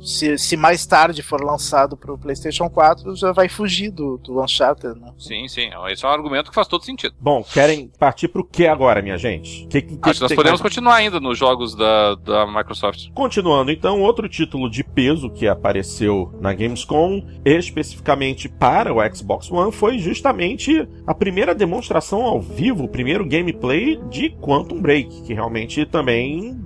se, 0.00 0.36
se 0.38 0.56
mais 0.56 0.84
tarde 0.86 1.22
for 1.22 1.42
lançado 1.42 1.96
para 1.96 2.12
o 2.12 2.18
PlayStation 2.18 2.68
4, 2.68 3.16
já 3.16 3.32
vai 3.32 3.48
fugir 3.48 3.90
do, 3.90 4.18
do 4.18 4.42
Uncharted, 4.42 4.98
né? 4.98 5.12
Sim, 5.18 5.46
sim. 5.48 5.70
Esse 5.88 6.04
é 6.04 6.08
um 6.08 6.10
argumento 6.10 6.50
que 6.50 6.54
faz 6.54 6.66
todo 6.66 6.84
sentido. 6.84 7.14
Bom, 7.20 7.42
querem 7.42 7.90
partir 7.98 8.28
para 8.28 8.40
o 8.40 8.44
que 8.44 8.66
agora, 8.66 9.00
minha 9.00 9.16
gente? 9.16 9.66
Que, 9.66 9.82
que, 9.82 9.98
Acho 10.02 10.14
que 10.14 10.22
nós 10.22 10.34
podemos 10.34 10.60
continuar 10.60 10.96
ainda 10.96 11.20
nos 11.20 11.38
jogos 11.38 11.74
da, 11.74 12.14
da 12.16 12.46
Microsoft. 12.46 13.10
Continuando, 13.14 13.70
então, 13.70 14.00
outro 14.02 14.28
título 14.28 14.70
de 14.70 14.82
peso 14.82 15.30
que 15.30 15.46
apareceu 15.46 16.34
na 16.40 16.52
Gamescom, 16.52 17.22
especificamente 17.44 18.48
para 18.48 18.92
o 18.92 19.14
Xbox 19.14 19.50
One, 19.50 19.72
foi 19.72 19.98
justamente 19.98 20.86
a 21.06 21.14
primeira 21.14 21.54
demonstração 21.54 22.22
ao 22.22 22.40
vivo, 22.40 22.84
o 22.84 22.88
primeiro 22.88 23.26
gameplay 23.26 24.00
de 24.10 24.30
Quantum 24.40 24.80
Break, 24.80 25.22
que 25.22 25.34
realmente 25.34 25.84
também 25.86 26.56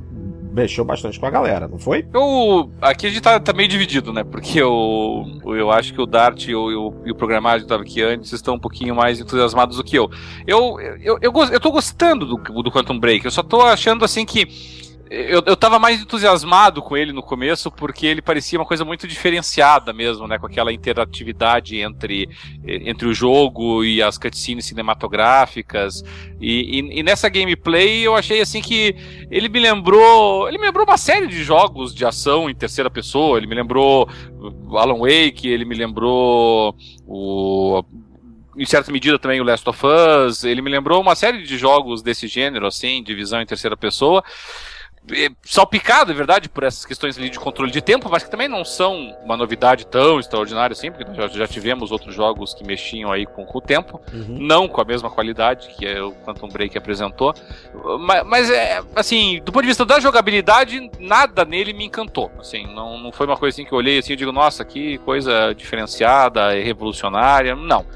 mexeu 0.50 0.84
bastante 0.84 1.18
com 1.18 1.26
a 1.26 1.30
galera, 1.30 1.68
não 1.68 1.78
foi? 1.78 2.06
Eu. 2.12 2.70
Aqui 2.80 3.06
a 3.06 3.10
gente 3.10 3.20
tá, 3.20 3.38
tá 3.38 3.52
meio 3.52 3.68
dividido, 3.68 4.12
né? 4.12 4.24
Porque 4.24 4.60
eu, 4.60 5.24
eu 5.44 5.70
acho 5.70 5.94
que 5.94 6.00
o 6.00 6.06
Dart 6.06 6.48
e 6.48 6.54
o, 6.54 6.94
e 7.04 7.10
o 7.10 7.14
que 7.14 7.66
tava 7.66 7.82
aqui 7.82 8.02
antes 8.02 8.32
estão 8.32 8.54
um 8.54 8.58
pouquinho 8.58 8.94
mais 8.94 9.20
entusiasmados 9.20 9.76
do 9.76 9.84
que 9.84 9.96
eu. 9.96 10.10
Eu, 10.46 10.80
eu, 10.80 10.96
eu, 11.00 11.18
eu, 11.20 11.32
eu 11.52 11.60
tô 11.60 11.70
gostando 11.70 12.26
do, 12.26 12.62
do 12.62 12.70
Quantum 12.70 12.98
Break, 12.98 13.24
eu 13.24 13.30
só 13.30 13.42
tô 13.42 13.62
achando 13.62 14.04
assim 14.04 14.24
que 14.24 14.48
eu, 15.10 15.42
eu 15.44 15.56
tava 15.56 15.76
mais 15.76 16.00
entusiasmado 16.00 16.80
com 16.80 16.96
ele 16.96 17.12
no 17.12 17.20
começo 17.20 17.68
porque 17.68 18.06
ele 18.06 18.22
parecia 18.22 18.56
uma 18.56 18.64
coisa 18.64 18.84
muito 18.84 19.08
diferenciada 19.08 19.92
mesmo, 19.92 20.28
né? 20.28 20.38
Com 20.38 20.46
aquela 20.46 20.72
interatividade 20.72 21.80
entre, 21.80 22.28
entre 22.64 23.08
o 23.08 23.12
jogo 23.12 23.84
e 23.84 24.00
as 24.00 24.16
cutscenes 24.16 24.66
cinematográficas. 24.66 26.04
E, 26.40 26.78
e, 26.78 27.00
e, 27.00 27.02
nessa 27.02 27.28
gameplay 27.28 28.06
eu 28.06 28.14
achei 28.14 28.40
assim 28.40 28.62
que 28.62 28.94
ele 29.28 29.48
me 29.48 29.58
lembrou. 29.58 30.46
Ele 30.46 30.58
me 30.58 30.66
lembrou 30.66 30.86
uma 30.86 30.96
série 30.96 31.26
de 31.26 31.42
jogos 31.42 31.92
de 31.92 32.06
ação 32.06 32.48
em 32.48 32.54
terceira 32.54 32.88
pessoa. 32.88 33.36
Ele 33.36 33.48
me 33.48 33.56
lembrou 33.56 34.08
Alan 34.70 35.00
Wake, 35.00 35.48
ele 35.48 35.64
me 35.64 35.74
lembrou 35.74 36.72
o 37.04 37.84
em 38.56 38.66
certa 38.66 38.92
medida 38.92 39.18
também 39.18 39.40
o 39.40 39.44
Last 39.44 39.66
of 39.68 39.80
Us, 39.86 40.44
ele 40.44 40.60
me 40.60 40.68
lembrou 40.68 41.00
uma 41.00 41.14
série 41.14 41.42
de 41.42 41.56
jogos 41.56 42.02
desse 42.02 42.26
gênero, 42.26 42.66
assim, 42.66 43.02
de 43.02 43.14
visão 43.14 43.40
em 43.40 43.46
terceira 43.46 43.76
pessoa. 43.76 44.22
É, 45.12 45.30
salpicado, 45.42 46.12
é 46.12 46.14
verdade, 46.14 46.48
por 46.48 46.62
essas 46.62 46.84
questões 46.84 47.16
ali 47.16 47.30
de 47.30 47.38
controle 47.38 47.70
de 47.70 47.80
tempo, 47.80 48.08
mas 48.10 48.22
que 48.22 48.30
também 48.30 48.46
não 48.46 48.64
são 48.64 49.16
uma 49.24 49.36
novidade 49.36 49.86
tão 49.86 50.20
extraordinária 50.20 50.72
assim, 50.72 50.92
porque 50.92 51.04
já, 51.14 51.26
já 51.26 51.46
tivemos 51.46 51.90
outros 51.90 52.14
jogos 52.14 52.52
que 52.52 52.62
mexiam 52.64 53.10
aí 53.10 53.24
com, 53.24 53.44
com 53.46 53.58
o 53.58 53.60
tempo, 53.60 54.00
uhum. 54.12 54.38
não 54.38 54.68
com 54.68 54.80
a 54.80 54.84
mesma 54.84 55.10
qualidade 55.10 55.68
que 55.70 55.86
é 55.86 56.02
o 56.02 56.12
Quantum 56.12 56.48
Break 56.48 56.76
apresentou, 56.76 57.34
mas, 58.00 58.24
mas, 58.26 58.50
é, 58.50 58.82
assim, 58.94 59.40
do 59.42 59.50
ponto 59.50 59.62
de 59.62 59.68
vista 59.68 59.86
da 59.86 59.98
jogabilidade, 59.98 60.90
nada 61.00 61.44
nele 61.46 61.72
me 61.72 61.86
encantou, 61.86 62.30
assim, 62.38 62.66
não, 62.72 62.98
não 62.98 63.10
foi 63.10 63.26
uma 63.26 63.38
coisa 63.38 63.54
assim 63.54 63.64
que 63.64 63.72
eu 63.72 63.78
olhei 63.78 63.98
assim 63.98 64.12
e 64.12 64.16
digo, 64.16 64.32
nossa, 64.32 64.64
que 64.64 64.98
coisa 64.98 65.54
diferenciada 65.54 66.56
e 66.56 66.62
revolucionária, 66.62 67.56
não. 67.56 67.86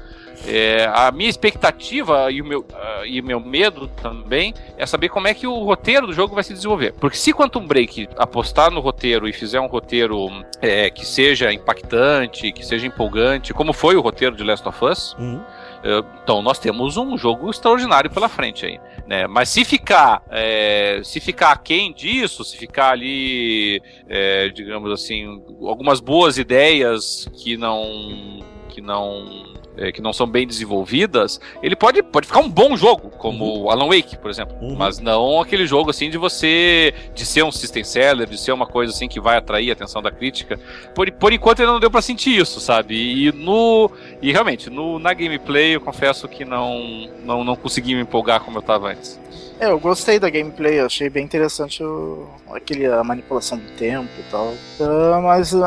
É, 0.47 0.89
a 0.93 1.11
minha 1.11 1.29
expectativa 1.29 2.31
e 2.31 2.41
o, 2.41 2.45
meu, 2.45 2.61
uh, 2.61 3.05
e 3.05 3.19
o 3.19 3.23
meu 3.23 3.39
medo 3.39 3.87
também 3.87 4.53
é 4.77 4.85
saber 4.85 5.09
como 5.09 5.27
é 5.27 5.33
que 5.33 5.47
o 5.47 5.63
roteiro 5.63 6.07
do 6.07 6.13
jogo 6.13 6.35
vai 6.35 6.43
se 6.43 6.53
desenvolver. 6.53 6.93
Porque 6.93 7.17
se 7.17 7.33
Quantum 7.33 7.65
Break 7.65 8.09
apostar 8.17 8.71
no 8.71 8.79
roteiro 8.79 9.27
e 9.27 9.33
fizer 9.33 9.59
um 9.59 9.67
roteiro 9.67 10.29
é, 10.61 10.89
que 10.89 11.05
seja 11.05 11.51
impactante, 11.51 12.51
que 12.51 12.65
seja 12.65 12.85
empolgante, 12.85 13.53
como 13.53 13.73
foi 13.73 13.95
o 13.95 14.01
roteiro 14.01 14.35
de 14.35 14.43
Last 14.43 14.67
of 14.67 14.85
Us, 14.85 15.15
uhum. 15.19 15.41
É, 15.85 16.03
então 16.23 16.41
nós 16.41 16.57
temos 16.57 16.97
um 16.97 17.15
jogo 17.15 17.51
extraordinário 17.51 18.09
pela 18.09 18.27
frente 18.27 18.65
aí, 18.65 18.79
né? 19.05 19.27
Mas 19.27 19.49
se 19.49 19.63
ficar, 19.63 20.23
é, 20.31 20.99
se 21.03 21.19
ficar 21.19 21.51
aquém 21.51 21.93
disso, 21.93 22.43
se 22.43 22.57
ficar 22.57 22.89
ali, 22.89 23.79
é, 24.09 24.49
digamos 24.49 24.91
assim, 24.91 25.43
algumas 25.61 25.99
boas 25.99 26.39
ideias 26.39 27.29
que 27.35 27.55
não 27.55 28.39
que 28.69 28.81
não 28.81 29.53
é, 29.77 29.91
que 29.91 30.01
não 30.01 30.13
são 30.13 30.27
bem 30.27 30.47
desenvolvidas, 30.47 31.39
ele 31.61 31.75
pode, 31.75 32.01
pode 32.03 32.27
ficar 32.27 32.39
um 32.39 32.49
bom 32.49 32.75
jogo, 32.75 33.09
como 33.09 33.45
uhum. 33.45 33.71
Alan 33.71 33.87
Wake, 33.87 34.17
por 34.17 34.29
exemplo. 34.29 34.55
Uhum. 34.61 34.75
Mas 34.75 34.99
não 34.99 35.41
aquele 35.41 35.65
jogo 35.65 35.89
assim 35.89 36.09
de 36.09 36.17
você. 36.17 36.93
de 37.13 37.25
ser 37.25 37.43
um 37.43 37.51
system 37.51 37.83
seller, 37.83 38.27
de 38.27 38.37
ser 38.37 38.51
uma 38.51 38.65
coisa 38.65 38.93
assim 38.93 39.07
que 39.07 39.19
vai 39.19 39.37
atrair 39.37 39.69
a 39.69 39.73
atenção 39.73 40.01
da 40.01 40.11
crítica. 40.11 40.59
Por, 40.93 41.11
por 41.11 41.33
enquanto 41.33 41.61
ainda 41.61 41.73
não 41.73 41.79
deu 41.79 41.91
para 41.91 42.01
sentir 42.01 42.37
isso, 42.37 42.59
sabe? 42.59 42.95
E 42.95 43.31
no. 43.31 43.91
E 44.21 44.31
realmente, 44.31 44.69
no, 44.69 44.99
na 44.99 45.13
gameplay 45.13 45.75
eu 45.75 45.81
confesso 45.81 46.27
que 46.27 46.45
não, 46.45 47.09
não, 47.23 47.43
não 47.43 47.55
consegui 47.55 47.95
me 47.95 48.01
empolgar 48.01 48.41
como 48.41 48.57
eu 48.57 48.61
tava 48.61 48.89
antes. 48.89 49.19
É, 49.59 49.67
eu 49.67 49.79
gostei 49.79 50.19
da 50.19 50.29
gameplay, 50.29 50.79
achei 50.79 51.09
bem 51.09 51.23
interessante 51.23 51.81
o, 51.81 52.27
aquele, 52.51 52.85
a 52.87 53.03
manipulação 53.03 53.57
do 53.57 53.71
tempo 53.71 54.09
e 54.19 54.23
tal. 54.29 54.47
Uh, 54.79 55.21
mas 55.23 55.53
uh, 55.53 55.63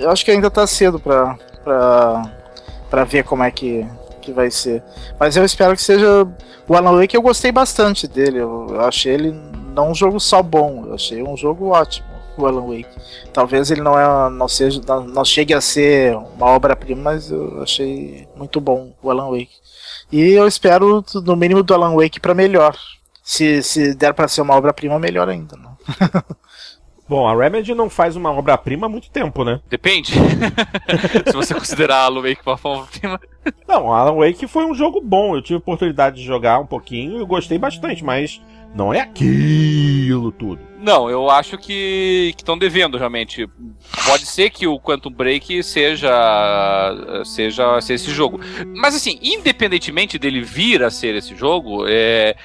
eu 0.00 0.10
acho 0.10 0.24
que 0.24 0.30
ainda 0.32 0.50
tá 0.50 0.66
cedo 0.66 0.98
pra, 0.98 1.38
pra 1.62 2.37
para 2.90 3.04
ver 3.04 3.24
como 3.24 3.42
é 3.42 3.50
que, 3.50 3.86
que 4.20 4.32
vai 4.32 4.50
ser. 4.50 4.82
Mas 5.18 5.36
eu 5.36 5.44
espero 5.44 5.74
que 5.74 5.82
seja 5.82 6.26
o 6.66 6.74
Alan 6.74 6.98
Wake. 6.98 7.16
Eu 7.16 7.22
gostei 7.22 7.52
bastante 7.52 8.06
dele. 8.06 8.38
Eu, 8.38 8.80
achei 8.80 9.14
ele 9.14 9.32
não 9.74 9.90
um 9.90 9.94
jogo 9.94 10.18
só 10.20 10.42
bom. 10.42 10.84
Eu 10.86 10.94
achei 10.94 11.22
um 11.22 11.36
jogo 11.36 11.68
ótimo. 11.68 12.06
O 12.36 12.46
Alan 12.46 12.66
Wake. 12.66 12.88
Talvez 13.32 13.70
ele 13.70 13.80
não 13.80 13.98
é, 13.98 14.30
não 14.30 14.46
seja, 14.46 14.80
não 15.08 15.24
chegue 15.24 15.52
a 15.52 15.60
ser 15.60 16.16
uma 16.16 16.46
obra-prima, 16.46 17.02
mas 17.02 17.30
eu 17.30 17.60
achei 17.62 18.28
muito 18.36 18.60
bom 18.60 18.92
o 19.02 19.10
Alan 19.10 19.30
Wake. 19.30 19.56
E 20.12 20.30
eu 20.32 20.46
espero 20.46 21.04
no 21.24 21.36
mínimo 21.36 21.62
do 21.62 21.74
Alan 21.74 21.96
Wake 21.96 22.20
para 22.20 22.34
melhor. 22.34 22.76
Se, 23.24 23.62
se 23.62 23.94
der 23.94 24.14
para 24.14 24.28
ser 24.28 24.40
uma 24.40 24.54
obra-prima, 24.54 24.98
melhor 24.98 25.28
ainda. 25.28 25.56
Né? 25.56 25.68
Bom, 27.08 27.26
a 27.26 27.34
Remedy 27.34 27.74
não 27.74 27.88
faz 27.88 28.16
uma 28.16 28.30
obra-prima 28.30 28.86
há 28.86 28.88
muito 28.88 29.10
tempo, 29.10 29.42
né? 29.42 29.60
Depende. 29.70 30.12
Se 31.26 31.32
você 31.32 31.54
considerar 31.54 32.02
Alan 32.02 32.20
Wake 32.20 32.42
uma 32.44 32.58
obra-prima. 32.62 33.20
Não, 33.66 33.92
Alan 33.92 34.16
Wake 34.16 34.46
foi 34.46 34.66
um 34.66 34.74
jogo 34.74 35.00
bom. 35.00 35.34
Eu 35.34 35.40
tive 35.40 35.54
a 35.54 35.58
oportunidade 35.58 36.16
de 36.16 36.22
jogar 36.22 36.58
um 36.58 36.66
pouquinho 36.66 37.22
e 37.22 37.24
gostei 37.24 37.56
bastante, 37.56 38.04
mas 38.04 38.42
não 38.74 38.92
é 38.92 39.00
aquilo 39.00 40.30
tudo. 40.30 40.60
Não, 40.78 41.10
eu 41.10 41.28
acho 41.30 41.56
que 41.56 42.34
estão 42.36 42.56
devendo 42.56 42.98
realmente. 42.98 43.48
Pode 44.06 44.26
ser 44.26 44.50
que 44.50 44.66
o 44.66 44.78
Quantum 44.78 45.10
Break 45.10 45.62
seja, 45.62 46.12
seja, 47.24 47.80
seja 47.80 47.94
esse 47.94 48.10
jogo. 48.10 48.38
Mas 48.76 48.94
assim, 48.94 49.18
independentemente 49.22 50.18
dele 50.18 50.42
vir 50.42 50.82
a 50.82 50.90
ser 50.90 51.14
esse 51.16 51.34
jogo, 51.34 51.84
é, 51.88 52.36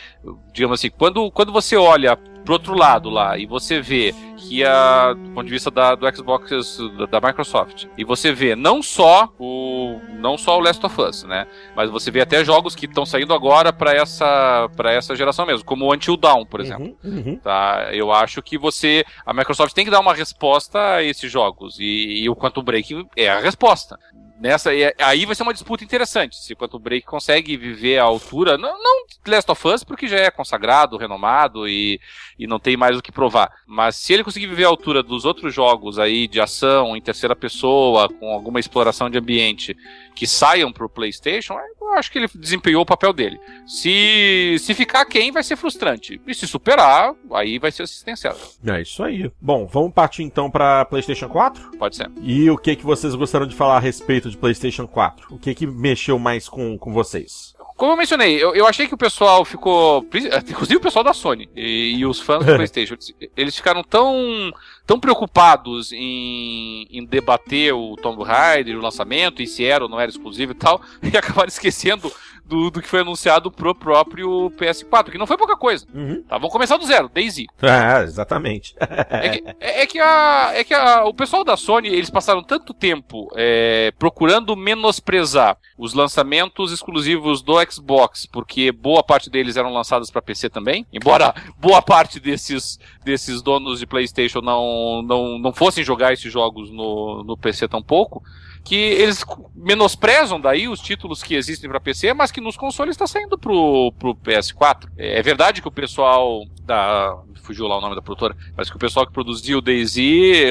digamos 0.54 0.80
assim, 0.80 0.90
quando, 0.90 1.30
quando 1.32 1.52
você 1.52 1.76
olha 1.76 2.18
pro 2.44 2.54
outro 2.54 2.76
lado 2.76 3.10
lá 3.10 3.38
e 3.38 3.46
você 3.46 3.82
vê 3.82 4.14
que 4.38 4.64
a 4.64 5.14
do 5.14 5.30
ponto 5.32 5.46
de 5.46 5.52
vista 5.52 5.72
da, 5.72 5.96
do 5.96 6.16
Xbox 6.16 6.78
da, 6.98 7.06
da, 7.06 7.28
Microsoft 7.28 7.86
e 7.98 8.04
você 8.04 8.32
vê 8.32 8.56
não 8.56 8.82
só 8.82 9.34
o 9.40 10.00
não 10.20 10.38
só 10.38 10.58
o 10.58 10.62
Last 10.62 10.86
of 10.86 11.02
Us, 11.02 11.24
né, 11.24 11.48
mas 11.76 11.90
você 11.90 12.12
vê 12.12 12.22
até 12.22 12.44
jogos 12.44 12.76
que 12.76 12.86
estão 12.86 13.06
saindo 13.06 13.34
agora 13.34 13.72
para 13.72 13.94
essa 13.94 14.70
para 14.76 14.92
essa 14.92 15.16
geração 15.16 15.46
mesmo, 15.46 15.66
como 15.66 15.86
o 15.86 15.94
Until 15.94 16.18
Dawn, 16.18 16.46
por 16.46 16.60
uhum, 16.60 16.66
exemplo. 16.66 16.98
Uhum, 17.04 17.24
uhum. 17.26 17.36
Tá, 17.38 17.90
eu 17.94 18.12
acho 18.12 18.42
que 18.42 18.58
você 18.58 19.06
a 19.26 19.34
Microsoft 19.34 19.74
tem 19.74 19.86
que 19.86 19.92
dar 19.92 20.00
uma 20.00 20.14
resposta 20.14 20.96
a 20.96 21.04
esses 21.04 21.32
jogos 21.32 21.80
e, 21.80 22.24
e 22.24 22.30
o 22.30 22.36
Quantum 22.36 22.64
Break 22.64 23.08
é 23.16 23.30
a 23.30 23.40
resposta 23.40 23.98
nessa 24.40 24.74
e 24.74 24.94
aí 25.00 25.26
vai 25.26 25.36
ser 25.36 25.44
uma 25.44 25.54
disputa 25.54 25.84
interessante 25.84 26.36
se 26.36 26.54
o 26.54 26.56
Quantum 26.58 26.80
Break 26.80 27.06
consegue 27.06 27.56
viver 27.56 28.00
à 28.00 28.04
altura 28.04 28.58
não, 28.58 28.82
não 28.82 29.04
Last 29.28 29.52
of 29.52 29.68
Us 29.68 29.84
porque 29.84 30.08
já 30.08 30.18
é 30.18 30.32
consagrado 30.32 30.98
renomado 30.98 31.68
e, 31.68 32.00
e 32.38 32.48
não 32.48 32.60
tem 32.60 32.76
mais 32.76 32.98
o 32.98 33.02
que 33.02 33.12
provar 33.12 33.52
mas 33.66 33.96
se 33.96 34.14
ele 34.14 34.24
conseguir 34.24 34.48
viver 34.48 34.66
à 34.66 34.68
altura 34.68 35.04
dos 35.04 35.24
outros 35.26 35.54
jogos 35.54 36.00
aí 36.00 36.28
de 36.28 36.42
ação 36.42 36.96
em 36.96 37.02
terceira 37.02 37.36
pessoa 37.36 38.10
com 38.10 38.34
alguma 38.34 38.60
exploração 38.60 39.10
de 39.10 39.18
ambiente 39.18 39.76
que 40.14 40.28
saiam 40.28 40.72
pro 40.72 40.90
PlayStation, 40.90 41.56
eu 41.82 41.94
acho 41.94 42.12
que 42.12 42.20
ele 42.20 42.30
desempenhou 42.36 42.82
o 42.82 42.86
papel 42.86 43.12
dele. 43.12 43.40
Se, 43.66 44.56
se 44.60 44.74
ficar 44.74 45.06
quem, 45.06 45.32
vai 45.32 45.44
ser 45.44 45.56
frustrante. 45.56 46.22
E 46.26 46.34
se 46.34 46.48
superar, 46.48 47.14
aí 47.32 47.60
vai 47.60 47.72
ser 47.72 47.84
assistencial. 47.84 48.38
É 48.66 48.82
isso 48.82 49.04
aí. 49.04 49.32
Bom, 49.42 49.66
vamos 49.66 49.94
partir 49.94 50.24
então 50.24 50.50
para 50.50 50.86
PlayStation 50.86 51.28
4? 51.28 51.78
Pode 51.78 51.96
ser. 51.96 52.10
E 52.22 52.50
o 52.50 52.58
que 52.58 52.76
que 52.76 52.86
vocês 52.86 53.16
gostariam 53.16 53.48
de 53.48 53.56
falar 53.56 53.78
a 53.78 53.80
respeito 53.80 54.30
de 54.34 54.40
PlayStation 54.40 54.88
4? 54.88 55.34
O 55.34 55.40
que 55.40 55.54
que 55.56 55.66
mexeu 55.66 56.20
mais 56.20 56.50
com, 56.50 56.78
com 56.78 56.92
vocês? 56.94 57.54
Como 57.76 57.92
eu 57.92 57.98
mencionei, 57.98 58.42
eu, 58.42 58.54
eu 58.54 58.68
achei 58.68 58.88
que 58.88 58.94
o 58.94 58.98
pessoal 58.98 59.44
ficou. 59.44 60.06
Inclusive 60.48 60.78
o 60.78 60.82
pessoal 60.82 61.04
da 61.04 61.14
Sony 61.14 61.50
e, 61.56 61.96
e 61.98 62.06
os 62.06 62.20
fãs 62.20 62.46
do 62.46 62.54
PlayStation, 62.56 62.96
eles 63.36 63.56
ficaram 63.56 63.84
tão, 63.84 64.52
tão 64.86 65.00
preocupados 65.00 65.92
em, 65.92 66.88
em 66.92 67.04
debater 67.06 67.74
o 67.74 67.96
Tomb 67.96 68.24
Raider, 68.24 68.78
o 68.78 68.82
lançamento, 68.82 69.42
e 69.42 69.48
se 69.48 69.66
era 69.66 69.84
ou 69.84 69.90
não 69.90 70.00
era 70.00 70.12
exclusivo 70.12 70.52
e 70.52 70.56
tal, 70.56 70.82
e 71.02 71.18
acabaram 71.18 71.48
esquecendo 71.48 72.12
do, 72.46 72.70
do 72.70 72.82
que 72.82 72.88
foi 72.88 73.02
anunciado 73.02 73.52
pro 73.52 73.74
próprio 73.74 74.52
PS4, 74.58 75.12
que 75.12 75.18
não 75.18 75.28
foi 75.28 75.38
pouca 75.38 75.56
coisa. 75.56 75.86
Uhum. 75.94 76.24
Tá, 76.24 76.38
vamos 76.38 76.52
começar 76.52 76.78
do 76.78 76.86
zero, 76.86 77.10
Daisy. 77.14 77.48
Ah, 77.62 78.02
exatamente. 78.02 78.76
é, 79.10 79.30
que, 79.30 79.44
é, 79.60 79.82
é, 79.82 79.86
que, 79.86 80.00
a, 80.00 80.52
é 80.54 80.64
que 80.64 80.74
a, 80.74 81.06
o 81.06 81.14
pessoal 81.14 81.44
da 81.44 81.56
Sony, 81.56 81.88
eles 81.88 82.10
passaram 82.10 82.44
tanto 82.44 82.74
tempo 82.74 83.30
é, 83.36 83.94
procurando 83.98 84.56
menosprezar 84.56 85.58
os 85.78 85.94
lançamentos 85.94 86.72
exclusivos 86.72 87.42
do 87.42 87.56
Xbox, 87.70 88.26
porque 88.26 88.72
boa 88.72 89.04
parte 89.04 89.30
deles 89.30 89.58
eram 89.58 89.74
lançados 89.74 90.12
para 90.12 90.22
PC 90.22 90.50
também, 90.50 90.86
embora 90.94 91.34
boa 91.58 91.82
parte 91.82 92.20
desses, 92.20 92.80
desses 93.04 93.42
donos 93.42 93.80
de 93.80 93.88
PlayStation 93.88 94.42
não, 94.42 95.02
não, 95.02 95.40
não 95.40 95.54
fossem 95.54 95.84
jogar 95.84 96.14
esses 96.14 96.32
jogos 96.32 96.70
no, 96.70 97.24
no 97.24 97.38
PC 97.38 97.68
tão 97.68 97.82
pouco 97.82 98.24
que 98.64 98.76
eles 98.76 99.26
menosprezam 99.56 100.40
daí 100.40 100.68
os 100.68 100.80
títulos 100.80 101.22
que 101.22 101.36
existem 101.36 101.70
para 101.70 101.80
PC, 101.80 102.14
mas 102.14 102.32
que 102.32 102.42
nos 102.42 102.56
consoles 102.56 102.94
está 102.94 103.06
saindo 103.06 103.38
pro, 103.38 103.94
pro 104.00 104.16
PS4. 104.16 104.90
É, 104.98 105.20
é 105.20 105.22
verdade 105.22 105.62
que 105.62 105.68
o 105.68 105.72
pessoal 105.72 106.46
da 106.64 107.18
fugiu 107.44 107.68
lá 107.68 107.78
o 107.78 107.82
nome 107.82 107.94
da 107.94 108.02
produtora, 108.02 108.36
mas 108.56 108.70
que 108.70 108.76
o 108.76 108.80
pessoal 108.80 109.06
que 109.06 109.12
produziu 109.12 109.58
o 109.58 109.62
DayZ, 109.62 109.98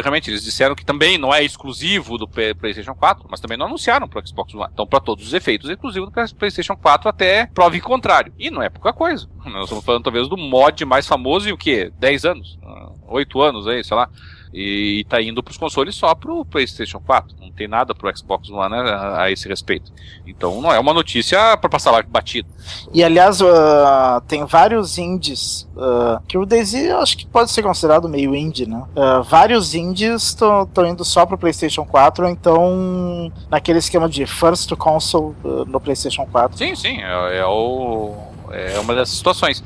realmente 0.02 0.30
eles 0.30 0.44
disseram 0.44 0.74
que 0.74 0.84
também 0.84 1.16
não 1.16 1.34
é 1.34 1.42
exclusivo 1.42 2.18
do 2.18 2.28
PlayStation 2.28 2.94
4, 2.94 3.26
mas 3.30 3.40
também 3.40 3.56
não 3.56 3.66
anunciaram 3.66 4.06
pro 4.06 4.24
Xbox 4.26 4.54
One. 4.54 4.68
Então, 4.72 4.86
para 4.86 5.00
todos 5.00 5.26
os 5.26 5.32
efeitos, 5.32 5.70
é 5.70 5.72
exclusivo 5.72 6.06
do 6.06 6.12
PlayStation 6.12 6.76
4 6.76 7.08
até 7.08 7.46
prova 7.46 7.76
em 7.76 7.80
contrário. 7.80 8.32
E 8.38 8.50
não 8.50 8.62
é 8.62 8.68
pouca 8.68 8.92
coisa. 8.92 9.26
Nós 9.44 9.64
estamos 9.64 9.84
falando 9.84 10.04
talvez 10.04 10.28
do 10.28 10.36
mod 10.36 10.84
mais 10.84 11.06
famoso 11.06 11.48
em 11.48 11.52
o 11.52 11.56
quê? 11.56 11.90
10 11.98 12.24
anos? 12.26 12.58
8 13.08 13.40
anos 13.40 13.66
aí, 13.66 13.82
sei 13.82 13.96
lá. 13.96 14.08
E, 14.52 15.00
e 15.00 15.04
tá 15.04 15.20
indo 15.20 15.42
pros 15.42 15.56
consoles 15.56 15.94
só 15.94 16.14
pro 16.14 16.44
PlayStation 16.44 17.00
4. 17.00 17.36
Não 17.40 17.50
tem 17.50 17.66
nada 17.66 17.94
pro 17.94 18.14
Xbox 18.16 18.50
One 18.50 18.74
a, 18.74 19.22
a 19.22 19.30
esse 19.30 19.48
respeito. 19.48 19.92
Então 20.26 20.60
não 20.60 20.72
é 20.72 20.78
uma 20.78 20.92
notícia 20.92 21.56
para 21.56 21.70
passar 21.70 21.90
lá 21.90 22.02
batido. 22.02 22.48
E 22.92 23.02
aliás, 23.02 23.40
uh, 23.40 24.20
tem 24.26 24.44
vários 24.44 24.98
indies. 24.98 25.68
Uh, 25.74 26.20
que 26.26 26.36
o 26.36 26.44
Daisy 26.44 26.90
acho 26.90 27.16
que 27.16 27.26
pode 27.26 27.50
ser 27.50 27.62
considerado 27.62 28.08
meio 28.08 28.34
indie, 28.34 28.66
né? 28.66 28.84
Uh, 28.94 29.22
vários 29.22 29.74
indies 29.74 30.24
estão 30.24 30.68
indo 30.86 31.04
só 31.04 31.24
pro 31.24 31.38
PlayStation 31.38 31.84
4, 31.84 32.24
ou 32.24 32.30
então 32.30 33.32
naquele 33.50 33.78
esquema 33.78 34.08
de 34.08 34.26
first 34.26 34.74
console 34.76 35.34
no 35.66 35.80
PlayStation 35.80 36.26
4. 36.26 36.58
Sim, 36.58 36.74
sim. 36.74 36.98
É, 37.00 37.38
é, 37.38 37.46
o, 37.46 38.14
é 38.50 38.78
uma 38.78 38.94
dessas 38.94 39.16
situações. 39.16 39.62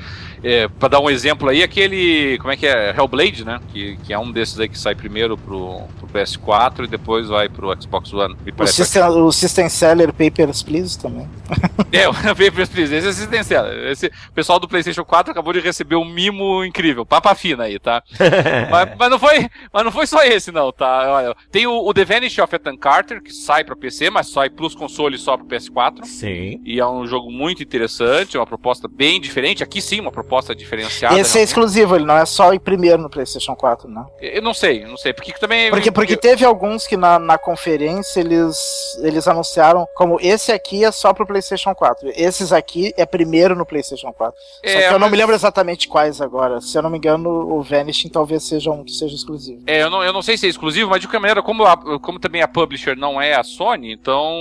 É, 0.46 0.68
para 0.68 0.90
dar 0.90 1.00
um 1.00 1.10
exemplo 1.10 1.48
aí, 1.48 1.60
aquele. 1.60 2.38
Como 2.38 2.52
é 2.52 2.56
que 2.56 2.68
é? 2.68 2.94
Hellblade, 2.96 3.44
né? 3.44 3.58
Que, 3.72 3.96
que 3.96 4.12
é 4.12 4.18
um 4.18 4.30
desses 4.30 4.60
aí 4.60 4.68
que 4.68 4.78
sai 4.78 4.94
primeiro 4.94 5.36
pro, 5.36 5.80
pro 5.98 6.06
PS4 6.06 6.84
e 6.84 6.86
depois 6.86 7.26
vai 7.26 7.48
pro 7.48 7.74
Xbox 7.82 8.12
One. 8.12 8.36
O 8.56 8.66
system, 8.68 9.02
o 9.02 9.32
system 9.32 9.68
Seller 9.68 10.12
Papers, 10.12 10.62
Please 10.62 10.96
também. 10.96 11.28
É, 11.92 12.08
o 12.08 12.12
Papers, 12.12 12.68
Please. 12.68 12.94
Esse 12.94 13.08
é 13.08 13.12
System 13.12 13.42
Seller. 13.42 13.90
Esse, 13.90 14.06
o 14.06 14.32
pessoal 14.32 14.60
do 14.60 14.68
PlayStation 14.68 15.04
4 15.04 15.32
acabou 15.32 15.52
de 15.52 15.60
receber 15.60 15.96
um 15.96 16.04
mimo 16.04 16.64
incrível. 16.64 17.06
Papa 17.06 17.34
fina 17.34 17.64
aí, 17.64 17.78
tá? 17.78 18.02
mas, 18.70 18.90
mas, 18.98 19.10
não 19.10 19.18
foi, 19.18 19.48
mas 19.72 19.84
não 19.84 19.90
foi 19.90 20.06
só 20.06 20.22
esse, 20.22 20.52
não, 20.52 20.70
tá? 20.70 21.12
Olha, 21.12 21.36
tem 21.50 21.66
o, 21.66 21.72
o 21.72 21.94
The 21.94 22.04
Vanish 22.04 22.38
of 22.38 22.54
Ethan 22.54 22.76
Carter, 22.76 23.22
que 23.22 23.32
sai 23.32 23.64
pra 23.64 23.74
PC, 23.74 24.10
mas 24.10 24.30
sai 24.30 24.50
pros 24.50 24.74
consoles 24.74 25.22
só 25.22 25.36
pro 25.36 25.46
PS4. 25.46 26.04
Sim. 26.04 26.60
E 26.64 26.78
é 26.78 26.86
um 26.86 27.06
jogo 27.06 27.30
muito 27.30 27.62
interessante, 27.62 28.36
uma 28.36 28.46
proposta 28.46 28.86
bem 28.86 29.20
diferente. 29.20 29.62
Aqui 29.62 29.80
sim, 29.80 30.00
uma 30.00 30.12
proposta 30.12 30.35
proposta 30.36 30.54
diferenciada. 30.54 31.18
Esse 31.18 31.38
é 31.38 31.42
exclusivo, 31.42 31.96
ele 31.96 32.04
não 32.04 32.16
é 32.16 32.26
só 32.26 32.52
em 32.52 32.58
primeiro 32.58 32.98
no 32.98 33.08
PlayStation 33.08 33.54
4, 33.54 33.88
né? 33.88 34.04
Eu 34.20 34.42
não 34.42 34.52
sei, 34.52 34.84
eu 34.84 34.88
não 34.88 34.96
sei. 34.96 35.12
Porque 35.12 35.32
também. 35.32 35.70
Porque, 35.70 35.90
porque 35.90 36.16
teve 36.16 36.44
alguns 36.44 36.86
que 36.86 36.96
na, 36.96 37.18
na 37.18 37.38
conferência 37.38 38.20
eles, 38.20 38.56
eles 39.02 39.26
anunciaram 39.26 39.86
como 39.94 40.18
esse 40.20 40.52
aqui 40.52 40.84
é 40.84 40.92
só 40.92 41.12
pro 41.12 41.26
PlayStation 41.26 41.74
4. 41.74 42.12
Esses 42.14 42.52
aqui 42.52 42.92
é 42.96 43.06
primeiro 43.06 43.54
no 43.54 43.64
PlayStation 43.64 44.12
4. 44.12 44.38
É, 44.62 44.72
só 44.72 44.78
que 44.78 44.84
eu 44.84 44.92
mas... 44.92 45.00
não 45.00 45.10
me 45.10 45.16
lembro 45.16 45.34
exatamente 45.34 45.88
quais 45.88 46.20
agora. 46.20 46.60
Se 46.60 46.76
eu 46.76 46.82
não 46.82 46.90
me 46.90 46.98
engano, 46.98 47.30
o 47.30 47.62
Vanishing 47.62 48.08
talvez 48.08 48.46
seja 48.46 48.70
um 48.70 48.84
que 48.84 48.92
seja 48.92 49.14
exclusivo. 49.14 49.62
É, 49.66 49.82
eu 49.82 49.90
não, 49.90 50.02
eu 50.04 50.12
não 50.12 50.22
sei 50.22 50.36
se 50.36 50.46
é 50.46 50.48
exclusivo, 50.50 50.90
mas 50.90 51.00
de 51.00 51.06
qualquer 51.06 51.20
maneira, 51.20 51.42
como, 51.42 51.64
a, 51.64 51.76
como 52.00 52.18
também 52.18 52.42
a 52.42 52.48
publisher 52.48 52.96
não 52.96 53.20
é 53.20 53.34
a 53.34 53.42
Sony, 53.42 53.92
então. 53.92 54.36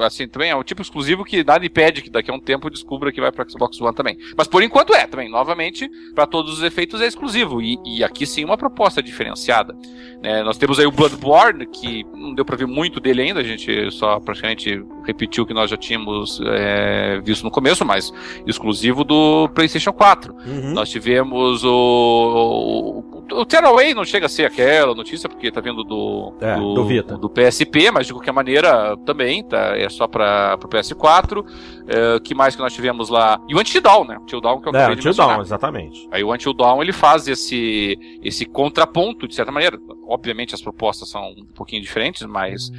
Assim, 0.00 0.26
também 0.26 0.50
é 0.50 0.56
um 0.56 0.62
tipo 0.62 0.82
exclusivo 0.82 1.24
que 1.24 1.44
nada 1.44 1.64
impede 1.64 2.02
que 2.02 2.10
daqui 2.10 2.30
a 2.30 2.34
um 2.34 2.40
tempo 2.40 2.70
descubra 2.70 3.12
que 3.12 3.20
vai 3.20 3.30
pro 3.30 3.48
Xbox 3.48 3.80
One 3.80 3.94
também. 3.94 4.16
Mas 4.36 4.48
por 4.48 4.62
enquanto 4.62 4.94
é 4.94 5.01
também, 5.06 5.28
novamente, 5.28 5.90
para 6.14 6.26
todos 6.26 6.58
os 6.58 6.62
efeitos 6.62 7.00
é 7.00 7.06
exclusivo. 7.06 7.60
E, 7.60 7.78
e, 7.84 8.04
aqui 8.04 8.26
sim 8.26 8.44
uma 8.44 8.56
proposta 8.56 9.02
diferenciada. 9.02 9.76
É, 10.22 10.42
nós 10.42 10.56
temos 10.56 10.78
aí 10.78 10.86
o 10.86 10.92
Bloodborne, 10.92 11.66
que 11.66 12.04
não 12.14 12.34
deu 12.34 12.44
para 12.44 12.56
ver 12.56 12.66
muito 12.66 13.00
dele 13.00 13.22
ainda, 13.22 13.40
a 13.40 13.44
gente 13.44 13.90
só 13.90 14.20
praticamente 14.20 14.84
repetiu 15.04 15.44
o 15.44 15.46
que 15.46 15.54
nós 15.54 15.70
já 15.70 15.76
tínhamos 15.76 16.40
é, 16.44 17.20
visto 17.24 17.42
no 17.42 17.50
começo, 17.50 17.84
mas 17.84 18.12
exclusivo 18.46 19.04
do 19.04 19.48
PlayStation 19.54 19.92
4. 19.92 20.34
Uhum. 20.34 20.72
Nós 20.72 20.90
tivemos 20.90 21.64
o, 21.64 23.02
o 23.08 23.12
o 23.32 23.44
Tearaway 23.44 23.94
não 23.94 24.04
chega 24.04 24.26
a 24.26 24.28
ser 24.28 24.44
aquela 24.44 24.94
notícia, 24.94 25.28
porque 25.28 25.50
tá 25.50 25.60
vindo 25.60 25.82
do, 25.84 26.34
é, 26.40 26.56
do, 26.56 26.74
do, 26.74 27.18
do 27.18 27.30
PSP, 27.30 27.90
mas 27.90 28.06
de 28.06 28.12
qualquer 28.12 28.32
maneira 28.32 28.96
também, 29.06 29.42
tá? 29.42 29.76
É 29.76 29.88
só 29.88 30.06
para 30.06 30.58
o 30.62 30.68
PS4. 30.68 31.44
É, 31.86 32.20
que 32.20 32.34
mais 32.34 32.54
que 32.54 32.62
nós 32.62 32.72
tivemos 32.72 33.08
lá? 33.08 33.40
E 33.48 33.54
o 33.54 33.60
Until 33.60 33.80
Dawn, 33.80 34.04
né? 34.04 34.18
Until 34.20 34.40
Dawn 34.40 34.60
que 34.60 34.68
eu 34.68 34.70
acabei 34.70 34.94
é, 34.94 34.96
Until 34.96 35.14
Dawn, 35.14 35.40
exatamente. 35.40 36.08
Aí 36.10 36.22
o 36.22 36.32
Until 36.32 36.52
Dawn 36.52 36.82
ele 36.82 36.92
faz 36.92 37.26
esse, 37.28 37.98
esse 38.22 38.44
contraponto, 38.44 39.26
de 39.26 39.34
certa 39.34 39.52
maneira. 39.52 39.78
Obviamente 40.06 40.54
as 40.54 40.60
propostas 40.60 41.08
são 41.08 41.22
um 41.30 41.46
pouquinho 41.54 41.82
diferentes, 41.82 42.22
mas. 42.26 42.70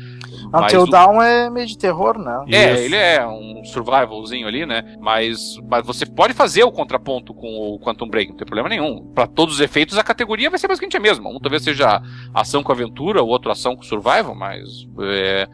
Until 0.54 0.86
Dawn 0.86 1.22
é 1.22 1.50
meio 1.50 1.68
de 1.68 1.78
terror, 1.78 2.18
né? 2.18 2.46
É, 2.50 2.74
Isso. 2.74 2.84
ele 2.84 2.96
é 2.96 3.26
um 3.26 3.64
survivalzinho 3.66 4.48
ali, 4.48 4.66
né? 4.66 4.96
Mas, 5.00 5.58
mas 5.70 5.86
você 5.86 6.06
pode 6.06 6.34
fazer 6.34 6.64
o 6.64 6.72
contraponto 6.72 7.34
com 7.34 7.48
o 7.48 7.80
Quantum 7.80 8.08
Break, 8.08 8.32
não 8.32 8.38
tem 8.38 8.46
problema 8.46 8.70
nenhum. 8.70 9.12
Para 9.14 9.28
todos 9.28 9.56
os 9.56 9.62
efeitos, 9.62 9.98
a 9.98 10.04
categoria 10.04 10.50
vai 10.50 10.60
ser 10.60 10.68
basicamente 10.68 10.98
a 10.98 11.00
mesma. 11.00 11.30
Um 11.30 11.40
talvez 11.40 11.64
seja 11.64 12.02
ação 12.34 12.64
com 12.64 12.72
aventura, 12.72 13.24
o 13.24 13.28
outro 13.28 13.52
ação 13.52 13.76
com 13.76 13.84
survival, 13.84 14.36
mas 14.36 14.88
é, 15.02 15.48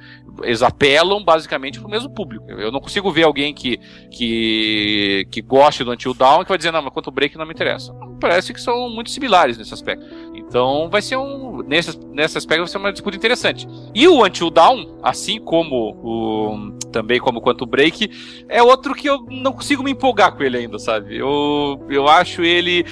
eles 0.43 0.61
apelam 0.61 1.23
basicamente 1.23 1.79
pro 1.79 1.89
mesmo 1.89 2.09
público. 2.09 2.49
Eu 2.49 2.71
não 2.71 2.79
consigo 2.79 3.11
ver 3.11 3.23
alguém 3.23 3.53
que, 3.53 3.79
que, 4.11 5.27
que 5.31 5.41
goste 5.41 5.83
do 5.83 5.91
Until 5.91 6.13
Dawn 6.13 6.43
que 6.43 6.49
vai 6.49 6.57
dizer, 6.57 6.71
não, 6.71 6.81
mas 6.81 6.93
quanto 6.93 7.11
break 7.11 7.37
não 7.37 7.45
me 7.45 7.53
interessa. 7.53 7.93
Parece 8.19 8.53
que 8.53 8.61
são 8.61 8.89
muito 8.89 9.09
similares 9.09 9.57
nesse 9.57 9.73
aspecto. 9.73 10.05
Então 10.33 10.89
vai 10.89 11.01
ser 11.01 11.15
um. 11.15 11.61
Nesse, 11.63 11.97
nesse 12.07 12.37
aspecto 12.37 12.61
vai 12.61 12.67
ser 12.67 12.77
uma 12.77 12.91
disputa 12.91 13.15
interessante. 13.15 13.67
E 13.93 14.07
o 14.07 14.25
Until 14.25 14.49
Dawn, 14.49 14.97
assim 15.03 15.39
como 15.39 15.95
o. 16.03 16.79
Também 16.91 17.19
como 17.19 17.39
Quantum 17.39 17.67
Break, 17.67 18.09
é 18.49 18.63
outro 18.63 18.95
que 18.95 19.07
eu 19.07 19.19
não 19.29 19.53
consigo 19.53 19.83
me 19.83 19.91
empolgar 19.91 20.35
com 20.35 20.41
ele 20.41 20.57
ainda, 20.57 20.79
sabe? 20.79 21.15
Eu, 21.15 21.85
eu 21.87 22.07
acho 22.07 22.41
ele 22.41 22.83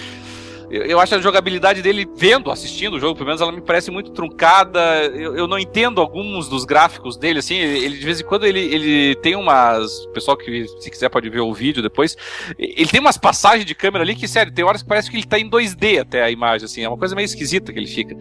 eu, 0.70 0.84
eu, 0.84 1.00
acho 1.00 1.16
a 1.16 1.20
jogabilidade 1.20 1.82
dele, 1.82 2.08
vendo, 2.16 2.52
assistindo 2.52 2.96
o 2.96 3.00
jogo, 3.00 3.16
pelo 3.16 3.28
menos 3.28 3.42
ela 3.42 3.52
me 3.52 3.62
parece 3.62 3.90
muito 3.90 4.12
truncada. 4.12 4.80
Eu, 5.14 5.36
eu 5.36 5.48
não 5.48 5.58
entendo 5.58 6.02
alguns 6.02 6.50
dos 6.50 6.66
gráficos 6.66 7.16
dele, 7.16 7.40
assim. 7.40 7.56
Ele, 7.56 7.98
de 7.98 8.06
vez 8.06 8.20
em 8.20 8.24
quando, 8.24 8.46
ele, 8.46 8.60
ele 8.60 9.16
tem 9.16 9.36
umas. 9.36 10.06
Pessoal 10.14 10.36
que, 10.36 10.68
se 10.80 10.92
quiser, 10.92 11.10
pode 11.10 11.30
ver 11.30 11.40
o 11.40 11.54
vídeo 11.54 11.82
depois. 11.82 12.18
Ele 12.58 12.88
tem 12.88 13.00
umas 13.00 13.18
passagens 13.18 13.66
de 13.66 13.74
câmera 13.74 14.04
ali 14.04 14.16
que, 14.16 14.28
sério, 14.28 14.52
tem 14.52 14.66
horas 14.66 14.82
que 14.82 14.90
parece 14.90 15.10
que 15.10 15.16
ele 15.16 15.26
tá 15.26 15.40
em 15.40 15.50
2D 15.50 16.02
até 16.02 16.24
a 16.24 16.30
imagem, 16.30 16.66
assim. 16.66 16.84
É 16.84 16.90
uma 16.90 16.98
coisa 16.98 17.16
meio 17.16 17.26
esquisita 17.26 17.72
que 17.72 17.80
ele 17.80 17.88
fica. 17.88 18.16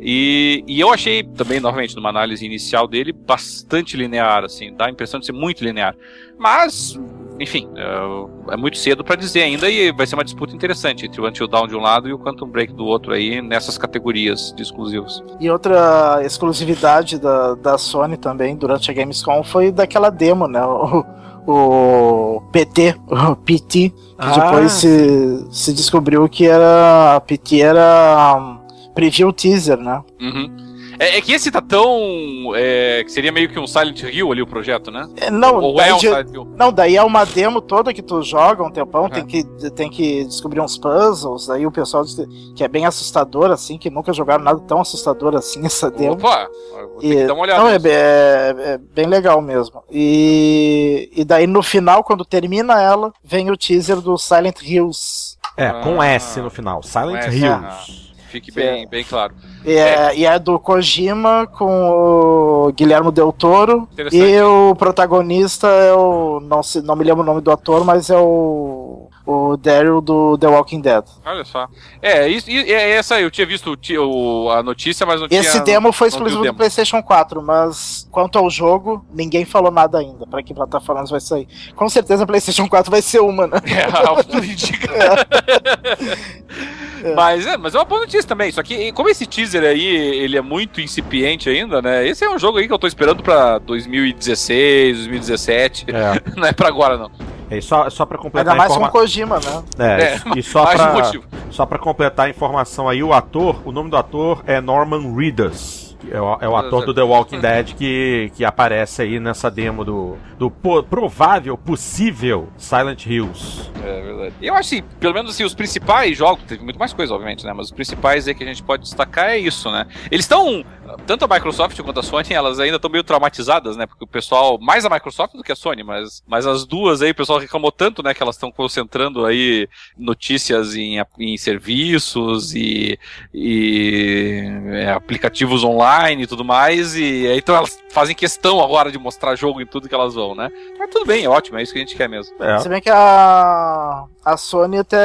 E, 0.00 0.62
e 0.66 0.78
eu 0.78 0.92
achei 0.92 1.22
também, 1.22 1.60
novamente, 1.60 1.96
numa 1.96 2.10
análise 2.10 2.44
inicial 2.44 2.86
dele, 2.86 3.12
bastante 3.12 3.96
linear, 3.96 4.44
assim. 4.44 4.74
Dá 4.74 4.86
a 4.86 4.90
impressão 4.90 5.18
de 5.18 5.26
ser 5.26 5.32
muito 5.32 5.64
linear. 5.64 5.96
Mas 6.38 6.98
enfim, 7.38 7.68
é, 7.76 8.54
é 8.54 8.56
muito 8.56 8.78
cedo 8.78 9.04
para 9.04 9.16
dizer 9.16 9.42
ainda 9.42 9.68
e 9.68 9.92
vai 9.92 10.06
ser 10.06 10.14
uma 10.14 10.24
disputa 10.24 10.54
interessante 10.54 11.06
entre 11.06 11.20
o 11.20 11.26
Until 11.26 11.46
Dawn 11.46 11.66
de 11.66 11.76
um 11.76 11.80
lado 11.80 12.08
e 12.08 12.12
o 12.12 12.18
Quantum 12.18 12.48
Break 12.48 12.72
do 12.72 12.84
outro 12.84 13.12
aí 13.12 13.40
nessas 13.42 13.76
categorias 13.76 14.52
de 14.56 14.62
exclusivos. 14.62 15.22
E 15.40 15.50
outra 15.50 16.20
exclusividade 16.24 17.18
da, 17.18 17.54
da 17.54 17.78
Sony 17.78 18.16
também 18.16 18.56
durante 18.56 18.90
a 18.90 18.94
Gamescom 18.94 19.42
foi 19.42 19.70
daquela 19.70 20.10
demo, 20.10 20.46
né? 20.48 20.64
O, 20.64 21.04
o 21.46 22.40
PT, 22.50 22.96
o 23.06 23.36
PT, 23.36 23.90
que 23.90 23.94
ah. 24.18 24.30
depois 24.32 24.72
se, 24.72 25.46
se 25.50 25.72
descobriu 25.72 26.28
que 26.28 26.46
era 26.46 27.16
a 27.16 27.20
PT 27.20 27.60
era 27.60 28.36
um, 28.36 28.58
preview 28.94 29.32
teaser, 29.32 29.78
né? 29.78 30.02
Uhum. 30.20 30.65
É, 30.98 31.18
é, 31.18 31.20
que 31.20 31.32
esse 31.32 31.50
tá 31.50 31.60
tão. 31.60 32.52
É, 32.54 33.02
que 33.04 33.12
seria 33.12 33.32
meio 33.32 33.48
que 33.48 33.58
um 33.58 33.66
Silent 33.66 34.02
Hill 34.02 34.32
ali 34.32 34.42
o 34.42 34.46
projeto, 34.46 34.90
né? 34.90 35.08
É, 35.16 35.30
não, 35.30 35.60
Ou 35.60 35.80
é 35.80 35.92
um 35.92 35.98
de, 35.98 36.08
Silent 36.08 36.30
Hill? 36.32 36.48
Não, 36.56 36.72
daí 36.72 36.96
é 36.96 37.02
uma 37.02 37.24
demo 37.24 37.60
toda 37.60 37.92
que 37.92 38.02
tu 38.02 38.22
joga 38.22 38.62
um 38.62 38.70
tempão, 38.70 39.08
tem, 39.08 39.24
que, 39.26 39.44
tem 39.70 39.90
que 39.90 40.24
descobrir 40.24 40.60
uns 40.60 40.78
puzzles. 40.78 41.50
Aí 41.50 41.66
o 41.66 41.70
pessoal 41.70 42.04
diz 42.04 42.16
que 42.54 42.64
é 42.64 42.68
bem 42.68 42.86
assustador, 42.86 43.50
assim, 43.50 43.78
que 43.78 43.90
nunca 43.90 44.12
jogaram 44.12 44.42
nada 44.42 44.60
tão 44.60 44.80
assustador 44.80 45.34
assim 45.34 45.64
essa 45.66 45.90
demo. 45.90 46.14
Opa! 46.14 46.48
Vou 46.72 47.00
ter 47.00 47.06
e, 47.06 47.16
que 47.16 47.26
dar 47.26 47.34
uma 47.34 47.42
olhada. 47.42 47.62
Não, 47.62 47.68
é, 47.68 47.76
é, 47.76 48.72
é, 48.72 48.78
bem 48.78 49.06
legal 49.06 49.40
mesmo. 49.40 49.82
E, 49.90 51.10
e 51.14 51.24
daí 51.24 51.46
no 51.46 51.62
final, 51.62 52.02
quando 52.02 52.24
termina 52.24 52.80
ela, 52.80 53.12
vem 53.22 53.50
o 53.50 53.56
teaser 53.56 54.00
do 54.00 54.16
Silent 54.16 54.62
Hills. 54.62 55.36
É, 55.56 55.70
com 55.82 56.00
ah, 56.00 56.06
S 56.06 56.40
no 56.40 56.50
final. 56.50 56.82
Silent 56.82 57.32
Hills 57.32 58.05
fique 58.26 58.52
bem, 58.52 58.84
é. 58.84 58.86
bem 58.86 59.04
claro. 59.04 59.34
E 59.64 59.72
é, 59.72 59.94
é, 59.94 60.16
e 60.16 60.24
é 60.24 60.38
do 60.38 60.58
Kojima 60.58 61.46
com 61.46 61.90
o 61.90 62.72
Guilherme 62.72 63.10
Del 63.10 63.32
Toro. 63.32 63.88
E 64.12 64.40
o 64.40 64.74
protagonista 64.76 65.66
é 65.66 65.92
o. 65.92 66.40
Não, 66.40 66.62
se, 66.62 66.80
não 66.82 66.94
me 66.94 67.04
lembro 67.04 67.22
o 67.22 67.26
nome 67.26 67.40
do 67.40 67.50
ator, 67.50 67.84
mas 67.84 68.10
é 68.10 68.18
o. 68.18 69.05
O 69.26 69.56
Daryl 69.56 70.00
do 70.00 70.38
The 70.38 70.46
Walking 70.46 70.80
Dead. 70.80 71.04
Olha 71.24 71.44
só. 71.44 71.66
É, 72.00 72.28
isso, 72.28 72.48
é 72.48 72.92
essa 72.92 73.16
aí, 73.16 73.24
eu 73.24 73.30
tinha 73.30 73.46
visto 73.46 73.76
o, 73.98 74.50
a 74.50 74.62
notícia, 74.62 75.04
mas 75.04 75.20
não 75.20 75.26
Esse 75.26 75.40
tinha. 75.40 75.40
Esse 75.40 75.60
demo 75.64 75.92
foi 75.92 76.08
exclusivo 76.08 76.44
do 76.44 76.54
PlayStation 76.54 77.02
4, 77.02 77.42
mas 77.42 78.08
quanto 78.10 78.38
ao 78.38 78.48
jogo, 78.48 79.04
ninguém 79.12 79.44
falou 79.44 79.72
nada 79.72 79.98
ainda. 79.98 80.26
Pra 80.26 80.42
que 80.42 80.54
plataformas 80.54 81.10
vai 81.10 81.20
sair? 81.20 81.48
Com 81.74 81.88
certeza 81.88 82.22
a 82.22 82.26
PlayStation 82.26 82.68
4 82.68 82.88
vai 82.90 83.02
ser 83.02 83.20
uma, 83.20 83.46
né? 83.46 83.56
É, 83.76 83.82
a 83.84 84.38
indica. 84.38 84.88
É. 84.94 86.76
Mas, 87.14 87.46
é, 87.46 87.56
mas 87.56 87.74
é 87.74 87.78
uma 87.78 87.84
boa 87.84 88.00
notícia 88.00 88.24
também. 88.24 88.50
Só 88.50 88.62
que, 88.62 88.90
como 88.92 89.08
esse 89.08 89.26
teaser 89.26 89.62
aí, 89.62 89.84
ele 89.84 90.36
é 90.36 90.40
muito 90.40 90.80
incipiente 90.80 91.48
ainda, 91.48 91.80
né? 91.80 92.06
Esse 92.06 92.24
é 92.24 92.30
um 92.30 92.38
jogo 92.38 92.58
aí 92.58 92.66
que 92.66 92.72
eu 92.72 92.78
tô 92.78 92.86
esperando 92.86 93.22
pra 93.22 93.58
2016, 93.58 94.96
2017. 94.96 95.86
É. 95.88 96.36
Não 96.36 96.48
é 96.48 96.52
pra 96.52 96.68
agora, 96.68 96.96
não. 96.96 97.10
É, 97.50 97.60
só, 97.60 97.88
só 97.90 98.04
pra 98.04 98.18
completar 98.18 98.52
Ainda 98.52 98.58
mais 98.58 98.70
informa... 98.70 98.90
com 98.90 98.98
Kojima, 98.98 99.38
né? 99.38 99.64
É, 99.78 100.02
é 100.02 100.20
e 100.36 100.42
só 100.42 100.64
pra, 100.74 101.12
só 101.50 101.66
pra 101.66 101.78
completar 101.78 102.26
a 102.26 102.30
informação 102.30 102.88
aí, 102.88 103.02
o 103.02 103.12
ator, 103.12 103.62
o 103.64 103.72
nome 103.72 103.90
do 103.90 103.96
ator 103.96 104.42
é 104.46 104.60
Norman 104.60 105.14
Reedus. 105.14 105.86
É 106.10 106.20
o, 106.20 106.38
é 106.40 106.48
o 106.48 106.56
ator 106.56 106.84
do 106.84 106.94
The 106.94 107.02
Walking 107.02 107.40
Dead 107.40 107.74
que, 107.74 108.30
que 108.34 108.44
aparece 108.44 109.02
aí 109.02 109.18
nessa 109.18 109.50
demo 109.50 109.84
do, 109.84 110.16
do 110.38 110.50
provável, 110.50 111.56
possível 111.56 112.48
Silent 112.56 113.06
Hills. 113.06 113.70
É 113.82 114.00
verdade. 114.02 114.34
Eu 114.40 114.54
acho 114.54 114.70
que, 114.70 114.82
pelo 115.00 115.14
menos 115.14 115.32
assim, 115.32 115.44
os 115.44 115.54
principais 115.54 116.16
jogos, 116.16 116.44
teve 116.44 116.62
muito 116.62 116.78
mais 116.78 116.92
coisa, 116.92 117.12
obviamente, 117.14 117.44
né? 117.44 117.52
Mas 117.52 117.66
os 117.66 117.72
principais 117.72 118.28
aí 118.28 118.34
que 118.34 118.44
a 118.44 118.46
gente 118.46 118.62
pode 118.62 118.82
destacar 118.82 119.30
é 119.30 119.38
isso, 119.38 119.70
né? 119.70 119.86
Eles 120.10 120.24
estão, 120.24 120.64
tanto 121.06 121.24
a 121.24 121.28
Microsoft 121.28 121.80
quanto 121.82 122.00
a 122.00 122.02
Sony, 122.02 122.32
elas 122.32 122.60
ainda 122.60 122.76
estão 122.76 122.90
meio 122.90 123.04
traumatizadas, 123.04 123.76
né? 123.76 123.86
Porque 123.86 124.04
o 124.04 124.06
pessoal, 124.06 124.58
mais 124.60 124.84
a 124.84 124.90
Microsoft 124.90 125.34
do 125.34 125.42
que 125.42 125.52
a 125.52 125.56
Sony, 125.56 125.82
mas, 125.82 126.22
mas 126.26 126.46
as 126.46 126.64
duas 126.64 127.02
aí, 127.02 127.10
o 127.10 127.14
pessoal 127.14 127.38
reclamou 127.38 127.72
tanto, 127.72 128.02
né? 128.02 128.14
Que 128.14 128.22
elas 128.22 128.36
estão 128.36 128.50
concentrando 128.50 129.26
aí 129.26 129.68
notícias 129.96 130.74
em, 130.74 131.02
em 131.18 131.36
serviços 131.36 132.54
e, 132.54 132.98
e 133.34 134.44
é, 134.72 134.90
aplicativos 134.92 135.64
online 135.64 136.22
e 136.22 136.26
tudo 136.26 136.44
mais, 136.44 136.94
e 136.94 137.26
então 137.36 137.56
elas 137.56 137.78
fazem 137.90 138.14
questão 138.14 138.62
agora 138.62 138.90
de 138.90 138.98
mostrar 138.98 139.34
jogo 139.36 139.60
em 139.60 139.66
tudo 139.66 139.88
que 139.88 139.94
elas 139.94 140.14
vão, 140.14 140.34
né? 140.34 140.50
Mas 140.78 140.90
tudo 140.90 141.06
bem, 141.06 141.24
é 141.24 141.28
ótimo, 141.28 141.58
é 141.58 141.62
isso 141.62 141.72
que 141.72 141.78
a 141.78 141.82
gente 141.82 141.96
quer 141.96 142.08
mesmo. 142.08 142.34
É. 142.42 142.58
Se 142.58 142.68
bem 142.68 142.80
que 142.80 142.90
a, 142.90 144.04
a 144.24 144.36
Sony 144.36 144.78
até 144.78 144.98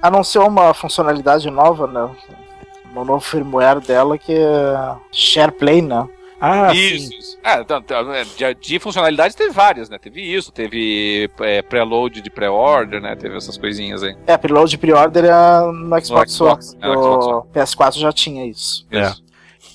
anunciou 0.00 0.48
uma 0.48 0.74
funcionalidade 0.74 1.50
nova, 1.50 1.86
né? 1.86 2.10
No 2.92 3.04
novo 3.04 3.20
firmware 3.20 3.80
dela 3.80 4.18
que 4.18 4.32
é 4.32 4.94
SharePlay, 5.10 5.82
né? 5.82 6.06
Ah, 6.44 6.74
isso. 6.74 7.08
Sim. 7.08 7.18
isso. 7.18 7.38
É, 7.44 7.60
então, 7.60 7.80
é, 8.12 8.24
de, 8.24 8.54
de, 8.60 8.78
funcionalidades 8.80 9.36
teve 9.36 9.50
várias, 9.52 9.88
né? 9.88 9.96
Teve 9.96 10.20
isso, 10.20 10.50
teve 10.50 11.30
é, 11.38 11.62
preload 11.62 12.20
de 12.20 12.30
pré-order, 12.30 13.00
né? 13.00 13.14
Teve 13.14 13.36
essas 13.36 13.56
coisinhas 13.56 14.02
aí. 14.02 14.16
É, 14.26 14.36
preload 14.36 14.68
de 14.68 14.76
pre-order 14.76 15.24
é 15.24 15.72
no 15.72 16.04
Xbox, 16.04 16.10
no 16.10 16.46
Xbox, 16.46 16.76
é, 16.80 16.88
no 16.88 16.94
Xbox 16.94 17.26
One. 17.26 17.42
PS4 17.54 17.98
já 18.00 18.12
tinha 18.12 18.44
isso. 18.44 18.84
isso. 18.90 19.21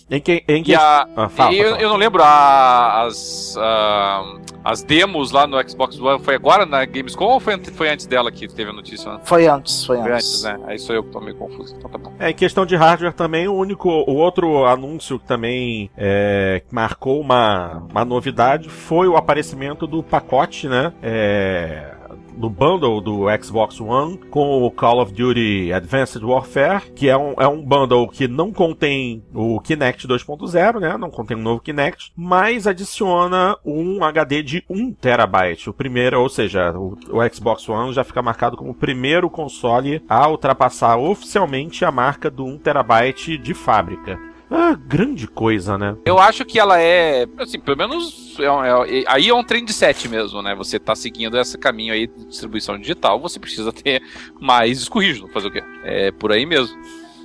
Em 0.09 0.21
que, 0.21 0.43
em 0.47 0.63
que... 0.63 0.73
A, 0.73 1.07
ah, 1.15 1.29
fala, 1.29 1.53
eu, 1.53 1.69
fala. 1.71 1.81
eu, 1.81 1.89
não 1.89 1.97
lembro 1.97 2.23
a, 2.23 3.03
as, 3.03 3.57
a, 3.57 4.37
as 4.63 4.81
demos 4.81 5.31
lá 5.31 5.45
no 5.45 5.61
Xbox 5.69 5.99
One. 5.99 6.23
Foi 6.23 6.35
agora 6.35 6.65
na 6.65 6.85
Gamescom 6.85 7.25
ou 7.25 7.39
foi, 7.41 7.57
foi 7.57 7.89
antes 7.89 8.05
dela 8.05 8.31
que 8.31 8.47
teve 8.47 8.69
a 8.69 8.73
notícia? 8.73 9.11
Né? 9.11 9.19
Foi 9.23 9.47
antes, 9.47 9.85
foi, 9.85 9.97
foi 9.97 10.11
antes. 10.11 10.45
antes. 10.45 10.59
né? 10.59 10.65
Aí 10.65 10.79
sou 10.79 10.95
eu 10.95 11.03
que 11.03 11.11
tô 11.11 11.19
meio 11.19 11.35
confuso. 11.35 11.75
Então 11.75 11.89
tá 11.89 11.97
bom. 11.97 12.13
É, 12.19 12.29
em 12.29 12.33
questão 12.33 12.65
de 12.65 12.75
hardware 12.77 13.13
também, 13.13 13.49
o 13.49 13.53
único, 13.53 13.89
o 13.89 14.15
outro 14.15 14.65
anúncio 14.65 15.19
que 15.19 15.25
também 15.25 15.91
é, 15.97 16.61
marcou 16.71 17.19
uma, 17.19 17.83
uma 17.91 18.05
novidade 18.05 18.69
foi 18.69 19.09
o 19.09 19.17
aparecimento 19.17 19.85
do 19.85 20.01
pacote, 20.01 20.69
né? 20.69 20.93
É, 21.03 21.96
no 22.37 22.49
bundle 22.49 23.01
do 23.01 23.25
Xbox 23.41 23.81
One 23.81 24.17
com 24.29 24.63
o 24.63 24.71
Call 24.71 25.01
of 25.01 25.11
Duty 25.11 25.73
Advanced 25.73 26.23
Warfare, 26.23 26.91
que 26.95 27.09
é 27.09 27.17
um, 27.17 27.33
é 27.37 27.47
um 27.47 27.61
bundle 27.61 28.07
que 28.07 28.27
não 28.27 28.53
contém 28.53 29.23
o 29.33 29.59
Kinect 29.59 30.07
2.0, 30.07 30.79
né? 30.79 30.97
Não 30.97 31.09
contém 31.09 31.35
um 31.35 31.41
novo 31.41 31.61
Kinect, 31.61 32.11
mas 32.15 32.67
adiciona 32.67 33.57
um 33.65 34.03
HD 34.03 34.43
de 34.43 34.63
1 34.69 34.93
terabyte. 34.93 35.69
O 35.69 35.73
primeiro, 35.73 36.21
ou 36.21 36.29
seja, 36.29 36.71
o, 36.71 36.97
o 37.09 37.33
Xbox 37.33 37.67
One 37.67 37.93
já 37.93 38.03
fica 38.03 38.21
marcado 38.21 38.55
como 38.55 38.71
o 38.71 38.75
primeiro 38.75 39.29
console 39.29 40.03
a 40.07 40.27
ultrapassar 40.29 40.97
oficialmente 40.97 41.83
a 41.83 41.91
marca 41.91 42.29
do 42.29 42.45
1 42.45 42.59
terabyte 42.59 43.37
de 43.37 43.53
fábrica. 43.53 44.19
Ah, 44.49 44.77
grande 44.79 45.27
coisa, 45.27 45.77
né? 45.77 45.95
Eu 46.05 46.17
acho 46.19 46.45
que 46.45 46.57
ela 46.59 46.79
é, 46.79 47.27
assim, 47.37 47.59
pelo 47.59 47.77
menos 47.77 48.37
é, 48.39 48.45
é, 48.45 49.03
aí 49.07 49.27
é 49.27 49.33
um 49.33 49.43
trem 49.43 49.65
de 49.65 49.73
7 49.73 50.07
mesmo, 50.07 50.41
né? 50.41 50.55
Você 50.55 50.79
tá 50.79 50.95
seguindo 50.95 51.37
esse 51.37 51.57
caminho 51.57 51.93
aí 51.93 52.07
de 52.07 52.25
distribuição 52.25 52.79
digital, 52.79 53.19
você 53.19 53.39
precisa 53.39 53.71
ter 53.73 54.01
mais 54.39 54.79
disco 54.79 54.99
rígido, 54.99 55.27
fazer 55.29 55.47
o 55.47 55.51
quê? 55.51 55.63
É 55.83 56.11
por 56.11 56.31
aí 56.31 56.45
mesmo. 56.45 56.77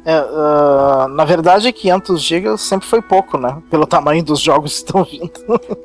É, 0.04 0.20
uh, 0.20 1.08
na 1.08 1.24
verdade, 1.24 1.72
500 1.72 2.20
GB 2.20 2.58
sempre 2.58 2.88
foi 2.88 3.00
pouco, 3.00 3.38
né? 3.38 3.62
Pelo 3.70 3.86
tamanho 3.86 4.24
dos 4.24 4.40
jogos 4.40 4.72
que 4.72 4.78
estão 4.78 5.04
vindo. 5.04 5.32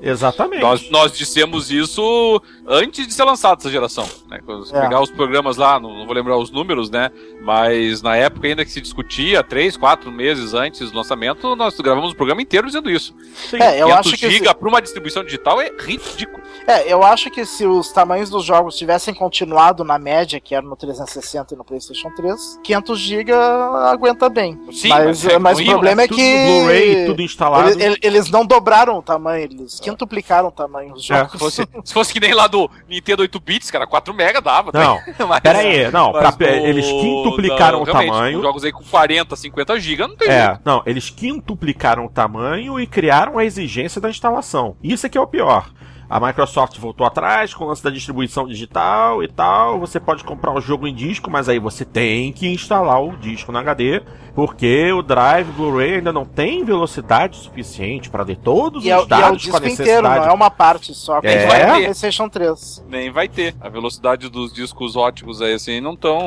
Exatamente. 0.02 0.62
Nós, 0.62 0.90
nós 0.90 1.12
dissemos 1.12 1.70
isso 1.70 2.42
antes 2.68 3.08
de 3.08 3.14
ser 3.14 3.24
lançado 3.24 3.60
essa 3.60 3.72
geração. 3.72 4.08
Né? 4.28 4.42
Quando 4.46 4.68
é. 4.76 4.82
pegar 4.82 5.02
os 5.02 5.10
programas 5.10 5.56
lá, 5.56 5.80
não, 5.80 5.96
não, 5.96 6.06
vou 6.06 6.14
lembrar 6.14 6.38
os 6.38 6.52
números, 6.52 6.90
né? 6.90 7.10
Mas 7.42 8.02
na 8.02 8.16
época 8.16 8.48
ainda 8.48 8.66
que 8.66 8.72
se 8.72 8.82
discutia, 8.82 9.42
três, 9.44 9.78
quatro 9.78 10.12
meses 10.12 10.54
antes 10.54 10.92
do 10.92 10.98
lançamento, 10.98 11.56
nós 11.56 11.80
gravamos 11.80 12.12
o 12.12 12.16
programa 12.16 12.42
inteiro 12.42 12.68
dizendo 12.68 12.92
isso. 12.92 13.16
Sim. 13.50 13.58
É, 13.62 13.82
eu 13.82 13.94
acho 13.94 14.18
que 14.18 14.30
giga 14.30 14.50
se... 14.50 14.56
para 14.56 14.68
uma 14.68 14.82
distribuição 14.82 15.24
digital 15.24 15.62
é 15.62 15.72
ridículo. 15.80 16.44
É, 16.68 16.92
eu 16.92 17.04
acho 17.04 17.32
que 17.32 17.46
se 17.46 17.66
os 17.66 17.92
tamanhos 17.92 18.30
dos 18.30 18.44
jogos 18.44 18.76
tivessem 18.76 19.14
continuado 19.14 19.84
na 19.84 19.98
média, 19.98 20.40
que 20.40 20.54
era 20.54 20.66
no 20.66 20.76
360 20.76 21.54
e 21.54 21.58
no 21.58 21.64
PlayStation 21.64 22.10
3, 22.12 22.60
500 22.64 23.00
GB 23.00 23.32
aguenta 23.32 24.28
bem. 24.28 24.60
Sim, 24.72 24.90
mas, 24.90 25.06
mas, 25.06 25.26
é, 25.26 25.40
mas 25.40 25.60
o 25.60 25.66
problema 25.66 26.02
é 26.02 26.08
que. 26.08 26.16
Blu-ray, 26.16 27.06
tudo 27.06 27.22
instalado. 27.22 27.70
Eles, 27.70 27.98
eles, 28.02 28.30
não 28.30 28.46
dobraram 28.46 28.98
o 28.98 29.02
tamanho, 29.02 29.44
eles 29.44 29.80
quintuplicaram 29.80 30.50
o 30.50 30.52
tamanho 30.52 30.94
dos 30.94 31.10
é. 31.10 31.16
jogos. 31.16 31.30
É. 31.30 31.32
Se, 31.32 31.38
fosse, 31.38 31.68
se 31.86 31.94
fosse 31.94 32.14
que 32.14 32.20
nem 32.20 32.34
lá 32.34 32.48
do 32.48 32.57
Nintendo 32.88 33.22
8 33.22 33.40
bits, 33.40 33.72
cara, 33.72 33.86
4 33.86 34.14
mega 34.14 34.42
dava. 34.42 34.72
Tá? 34.72 34.80
Não, 34.80 35.00
mas, 35.28 35.40
pera 35.40 35.60
aí, 35.60 35.92
não, 35.92 36.12
pra, 36.12 36.32
do, 36.32 36.44
eles 36.44 36.86
quintuplicaram 36.86 37.78
não, 37.78 37.84
o 37.84 37.86
tamanho. 37.86 38.42
Jogos 38.42 38.64
aí 38.64 38.72
com 38.72 38.84
40, 38.84 39.36
50 39.36 39.80
GB 39.80 40.08
não 40.08 40.16
tem 40.16 40.30
É, 40.30 40.46
jeito. 40.46 40.62
não, 40.66 40.82
eles 40.86 41.10
quintuplicaram 41.10 42.06
o 42.06 42.10
tamanho 42.10 42.80
e 42.80 42.88
criaram 42.88 43.38
a 43.38 43.46
exigência 43.46 44.02
da 44.02 44.10
instalação. 44.10 44.76
Isso 44.84 45.06
é 45.06 45.10
que 45.10 45.18
é 45.18 45.22
o 45.22 45.28
pior. 45.28 45.70
A 46.10 46.22
Microsoft 46.22 46.78
voltou 46.78 47.06
atrás 47.06 47.54
com 47.54 47.66
o 47.66 47.68
lance 47.68 47.84
da 47.84 47.90
distribuição 47.90 48.48
digital 48.48 49.22
e 49.22 49.28
tal. 49.28 49.78
Você 49.80 50.00
pode 50.00 50.24
comprar 50.24 50.54
o 50.54 50.62
jogo 50.62 50.88
em 50.88 50.96
disco, 50.96 51.30
mas 51.30 51.50
aí 51.50 51.60
você 51.60 51.84
tem 51.84 52.32
que 52.32 52.48
instalar 52.48 53.04
o 53.04 53.18
disco 53.18 53.52
na 53.52 53.60
HD, 53.60 54.02
porque 54.34 54.90
o 54.94 55.02
drive 55.02 55.52
Blu-ray 55.52 55.96
ainda 55.96 56.14
não 56.14 56.24
tem 56.24 56.64
velocidade 56.64 57.36
suficiente 57.36 58.10
para 58.10 58.24
ler 58.24 58.38
todos 58.38 58.86
e 58.86 58.94
os 58.94 59.04
é, 59.04 59.06
dados 59.06 59.26
e 59.26 59.30
é 59.30 59.32
o 59.32 59.36
disco 59.36 59.52
com 59.52 59.58
a 59.58 59.60
necessidade. 59.60 59.90
inteiro, 59.90 60.08
não 60.08 60.32
é 60.32 60.34
uma 60.34 60.50
parte 60.50 60.94
só. 60.94 61.20
É. 61.22 61.46
Vai 61.46 61.66
ter. 61.66 61.82
PlayStation 61.84 62.30
3. 62.30 62.86
Nem 62.88 63.12
vai 63.12 63.28
ter. 63.28 63.54
A 63.60 63.68
velocidade 63.68 64.30
dos 64.30 64.54
discos 64.54 64.96
óticos 64.96 65.42
aí 65.42 65.54
assim 65.54 65.82
não 65.82 65.94
estão 65.94 66.20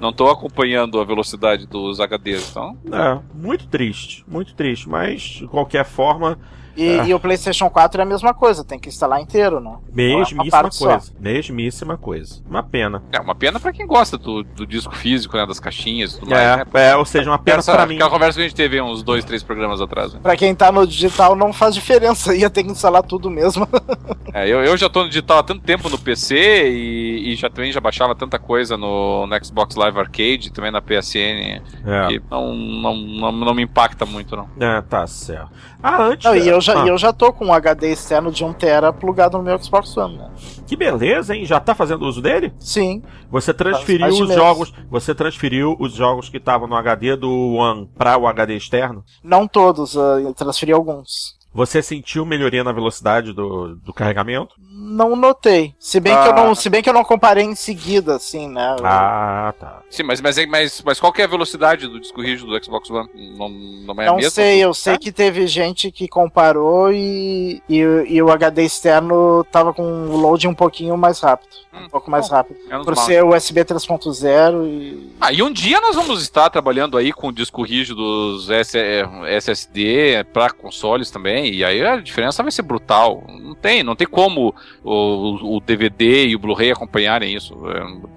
não 0.00 0.10
estão 0.10 0.28
acompanhando 0.30 0.98
a 0.98 1.04
velocidade 1.04 1.66
dos 1.66 2.00
HDs, 2.00 2.50
então. 2.50 2.76
É, 2.90 3.18
muito 3.34 3.66
triste, 3.66 4.24
muito 4.26 4.54
triste, 4.54 4.88
mas 4.88 5.20
de 5.20 5.46
qualquer 5.46 5.84
forma 5.84 6.38
e, 6.76 6.88
é. 6.88 7.06
e, 7.06 7.14
o 7.14 7.20
PlayStation 7.20 7.70
4 7.70 8.00
é 8.00 8.04
a 8.04 8.06
mesma 8.06 8.34
coisa, 8.34 8.64
tem 8.64 8.78
que 8.78 8.88
instalar 8.88 9.20
inteiro, 9.20 9.60
né? 9.60 9.76
Mesmíssima 9.92 10.44
é 10.44 10.62
coisa. 10.62 11.00
Só. 11.00 11.12
Mesmíssima 11.18 11.96
coisa. 11.96 12.42
Uma 12.48 12.62
pena. 12.62 13.02
É, 13.10 13.18
uma 13.18 13.34
pena 13.34 13.58
pra 13.58 13.72
quem 13.72 13.86
gosta 13.86 14.18
do, 14.18 14.42
do 14.42 14.66
disco 14.66 14.94
físico, 14.94 15.36
né? 15.36 15.46
Das 15.46 15.58
caixinhas 15.58 16.14
e 16.14 16.20
tudo 16.20 16.34
é, 16.34 16.56
mais. 16.56 16.58
Né? 16.58 16.90
É, 16.90 16.96
ou 16.96 17.04
seja, 17.04 17.30
uma 17.30 17.38
pena 17.38 17.58
Essa, 17.58 17.72
pra 17.72 17.86
mim. 17.86 17.94
Aquela 17.94 18.10
conversa 18.10 18.38
que 18.38 18.44
a 18.44 18.48
gente 18.48 18.56
teve 18.56 18.80
uns 18.80 19.02
dois, 19.02 19.24
três 19.24 19.42
programas 19.42 19.80
atrás. 19.80 20.12
Né? 20.12 20.20
Pra 20.22 20.36
quem 20.36 20.54
tá 20.54 20.70
no 20.70 20.86
digital 20.86 21.34
não 21.34 21.52
faz 21.52 21.74
diferença, 21.74 22.34
ia 22.36 22.50
ter 22.50 22.62
que 22.62 22.70
instalar 22.70 23.02
tudo 23.02 23.30
mesmo. 23.30 23.66
é, 24.34 24.46
eu, 24.46 24.62
eu 24.62 24.76
já 24.76 24.88
tô 24.88 25.02
no 25.02 25.08
digital 25.08 25.38
há 25.38 25.42
tanto 25.42 25.62
tempo 25.62 25.88
no 25.88 25.98
PC 25.98 26.36
e, 26.68 27.32
e 27.32 27.36
já 27.36 27.48
também 27.48 27.72
já 27.72 27.80
baixava 27.80 28.14
tanta 28.14 28.38
coisa 28.38 28.76
no, 28.76 29.26
no 29.26 29.44
Xbox 29.44 29.74
Live 29.76 29.98
Arcade, 29.98 30.52
também 30.52 30.70
na 30.70 30.82
PSN. 30.82 31.62
É. 31.86 32.20
Não, 32.30 32.54
não, 32.54 32.96
não, 32.96 33.32
não 33.32 33.54
me 33.54 33.62
impacta 33.62 34.04
muito, 34.04 34.36
não. 34.36 34.48
É, 34.60 34.82
tá 34.82 35.06
certo. 35.06 35.50
Ah, 35.82 36.02
antes. 36.02 36.24
Não, 36.24 36.36
e 36.36 36.48
eu 36.48 36.60
já, 36.66 36.82
ah. 36.82 36.86
eu 36.86 36.98
já 36.98 37.12
tô 37.12 37.32
com 37.32 37.46
um 37.46 37.52
HD 37.52 37.92
externo 37.92 38.30
de 38.32 38.44
1TB 38.44 38.94
plugado 38.94 39.38
no 39.38 39.44
meu 39.44 39.56
Xbox 39.62 39.96
One, 39.96 40.18
né? 40.18 40.30
Que 40.66 40.76
beleza, 40.76 41.34
hein? 41.34 41.44
Já 41.44 41.60
tá 41.60 41.74
fazendo 41.74 42.04
uso 42.04 42.20
dele? 42.20 42.52
Sim. 42.58 43.02
Você 43.30 43.54
transferiu 43.54 44.08
os 44.08 44.34
jogos. 44.34 44.74
Você 44.90 45.14
transferiu 45.14 45.76
os 45.78 45.92
jogos 45.92 46.28
que 46.28 46.38
estavam 46.38 46.66
no 46.66 46.74
HD 46.74 47.16
do 47.16 47.54
One 47.54 47.88
para 47.96 48.18
o 48.18 48.26
HD 48.26 48.56
externo? 48.56 49.04
Não 49.22 49.46
todos, 49.46 49.94
uh, 49.94 50.18
eu 50.18 50.34
transferi 50.34 50.72
alguns. 50.72 51.35
Você 51.56 51.80
sentiu 51.80 52.26
melhoria 52.26 52.62
na 52.62 52.70
velocidade 52.70 53.32
do, 53.32 53.76
do 53.76 53.90
carregamento? 53.90 54.54
Não 54.58 55.16
notei. 55.16 55.74
Se 55.78 55.98
bem, 55.98 56.12
ah. 56.12 56.22
que 56.22 56.28
eu 56.28 56.34
não, 56.34 56.54
se 56.54 56.68
bem 56.68 56.82
que 56.82 56.90
eu 56.90 56.92
não 56.92 57.02
comparei 57.02 57.44
em 57.44 57.54
seguida, 57.54 58.16
assim, 58.16 58.46
né? 58.46 58.76
Ah, 58.84 59.54
tá. 59.58 59.80
Sim, 59.88 60.02
mas, 60.02 60.20
mas, 60.20 60.36
mas, 60.46 60.82
mas 60.84 61.00
qual 61.00 61.10
que 61.10 61.22
é 61.22 61.24
a 61.24 61.28
velocidade 61.28 61.88
do 61.88 61.98
disco 61.98 62.20
rígido 62.20 62.50
do 62.50 62.62
Xbox 62.62 62.90
One? 62.90 63.08
Não, 63.38 63.48
não 63.48 64.02
é 64.02 64.06
a 64.06 64.10
não 64.10 64.16
mesma? 64.16 64.30
sei, 64.30 64.62
eu 64.62 64.74
sei 64.74 64.98
que 64.98 65.10
teve 65.10 65.46
gente 65.46 65.90
que 65.90 66.06
comparou 66.06 66.92
e, 66.92 67.62
e, 67.66 67.78
e, 67.78 68.22
o 68.22 68.30
HD 68.30 68.62
externo 68.62 69.42
tava 69.50 69.72
com 69.72 69.82
o 69.82 70.16
load 70.18 70.46
um 70.46 70.54
pouquinho 70.54 70.94
mais 70.98 71.20
rápido. 71.20 71.56
Hum, 71.72 71.86
um 71.86 71.88
pouco 71.88 72.10
mais 72.10 72.28
bom, 72.28 72.34
rápido. 72.34 72.58
Por 72.84 72.96
mal. 72.96 73.04
ser 73.06 73.24
USB 73.24 73.64
3.0 73.64 74.66
e. 74.66 75.12
Ah, 75.18 75.32
e 75.32 75.42
um 75.42 75.50
dia 75.50 75.80
nós 75.80 75.96
vamos 75.96 76.20
estar 76.20 76.50
trabalhando 76.50 76.98
aí 76.98 77.14
com 77.14 77.28
o 77.28 77.32
disco 77.32 77.62
rígido 77.62 77.96
dos 77.96 78.50
SSD 78.50 80.24
para 80.34 80.50
consoles 80.50 81.10
também, 81.10 81.45
e 81.52 81.64
aí 81.64 81.84
a 81.84 81.96
diferença 81.96 82.42
vai 82.42 82.52
ser 82.52 82.62
brutal. 82.62 83.24
Não 83.28 83.54
tem, 83.54 83.82
não 83.82 83.96
tem 83.96 84.06
como 84.06 84.54
o, 84.84 85.56
o 85.56 85.60
DVD 85.60 86.26
e 86.26 86.36
o 86.36 86.38
Blu-ray 86.38 86.70
acompanharem 86.70 87.34
isso. 87.34 87.54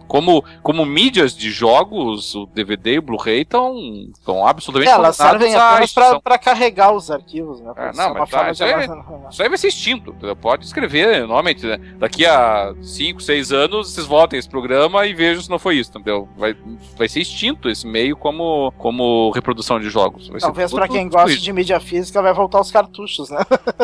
Como, 0.09 0.43
como 0.63 0.85
mídias 0.87 1.37
de 1.37 1.51
jogos, 1.51 2.33
o 2.33 2.47
DVD 2.47 2.95
e 2.95 2.99
o 2.99 3.01
Blu-ray 3.03 3.41
estão 3.41 4.11
absolutamente. 4.45 4.89
É, 4.89 4.93
elas 4.95 5.15
servem 5.15 5.55
apenas 5.55 5.93
para 5.93 6.37
carregar 6.39 6.91
os 6.91 7.11
arquivos, 7.11 7.61
né? 7.61 7.71
É, 7.77 7.93
não, 7.93 8.15
mas 8.15 8.29
tá, 8.29 8.51
isso, 8.51 8.63
aí, 8.63 8.87
isso, 9.29 9.43
aí, 9.43 9.49
vai 9.49 9.57
ser 9.57 9.67
extinto. 9.67 10.15
Pode 10.41 10.65
escrever, 10.65 11.19
normalmente, 11.19 11.63
né? 11.63 11.77
Daqui 11.99 12.25
a 12.25 12.73
5, 12.81 13.21
6 13.21 13.51
anos, 13.51 13.93
vocês 13.93 14.07
voltem 14.07 14.39
esse 14.39 14.49
programa 14.49 15.05
e 15.05 15.13
vejam 15.13 15.43
se 15.43 15.49
não 15.49 15.59
foi 15.59 15.75
isso, 15.75 15.91
entendeu? 15.91 16.27
Vai, 16.35 16.55
vai 16.97 17.07
ser 17.07 17.21
extinto 17.21 17.69
esse 17.69 17.85
meio 17.85 18.17
como, 18.17 18.73
como 18.79 19.29
reprodução 19.29 19.79
de 19.79 19.91
jogos. 19.91 20.27
Vai 20.27 20.39
Talvez 20.39 20.71
para 20.71 20.87
quem 20.87 21.07
gosta 21.07 21.37
de 21.37 21.53
mídia 21.53 21.79
física 21.79 22.19
vai 22.19 22.33
voltar 22.33 22.59
os 22.59 22.71
cartuchos, 22.71 23.29
né? 23.29 23.39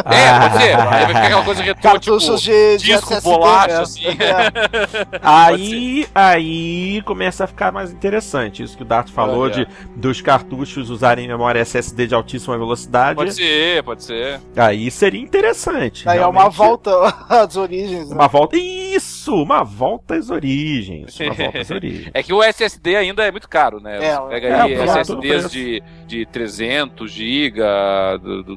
É, 0.06 0.40
pode 0.40 0.58
ser. 0.58 0.76
Aí 0.76 1.06
vai 1.06 1.08
ficar 1.08 1.26
aquela 1.26 1.44
coisa 1.44 1.62
retrô, 1.62 1.84
Cartuchos 1.84 2.42
tipo, 2.42 2.56
de, 2.56 2.78
de 2.78 2.86
disco 2.86 3.22
bolacha, 3.22 3.82
assim. 3.82 4.08
É. 4.08 5.20
Aí, 5.22 6.08
aí 6.16 7.02
começa 7.04 7.44
a 7.44 7.48
ficar 7.48 7.72
mais 7.74 7.92
interessante. 7.92 8.64
Isso 8.64 8.78
que 8.78 8.84
o 8.84 8.86
Dart 8.86 9.12
falou 9.12 9.50
de 9.50 9.68
dos 9.96 10.22
cartuchos 10.22 10.90
usarem 10.90 11.28
memória 11.28 11.60
SSD 11.60 12.08
de 12.08 12.16
altíssima 12.16 12.58
velocidade. 12.58 13.18
Pode 13.18 13.34
ser, 13.34 13.84
pode 13.84 14.04
ser. 14.04 14.40
Aí 14.56 14.90
seria 14.90 15.22
interessante. 15.22 16.08
Aí 16.08 16.18
realmente. 16.18 16.40
é 16.40 16.44
uma 16.44 16.50
volta 16.50 16.92
às 17.28 17.58
origens. 17.58 18.10
Né? 18.10 18.16
Uma 18.16 18.28
volta. 18.28 18.56
Isso! 18.58 19.15
Uma 19.28 19.64
volta 19.64 20.16
às 20.16 20.30
origens. 20.30 21.20
Uma 21.20 21.34
volta 21.36 21.60
às 21.60 21.72
origens. 21.72 22.12
é 22.14 22.24
que 22.24 22.34
o 22.34 22.44
SSD 22.44 22.96
ainda 22.96 23.24
é 23.24 23.32
muito 23.32 23.50
caro, 23.50 23.80
né? 23.80 23.98
É, 23.98 24.16
Você 24.16 24.30
pega 24.30 24.48
é, 24.48 24.62
aí 24.62 24.74
é, 24.74 24.84
SSDs 24.84 25.52
de, 25.52 25.84
de 26.08 26.26
300 26.26 27.12
GB, 27.12 27.60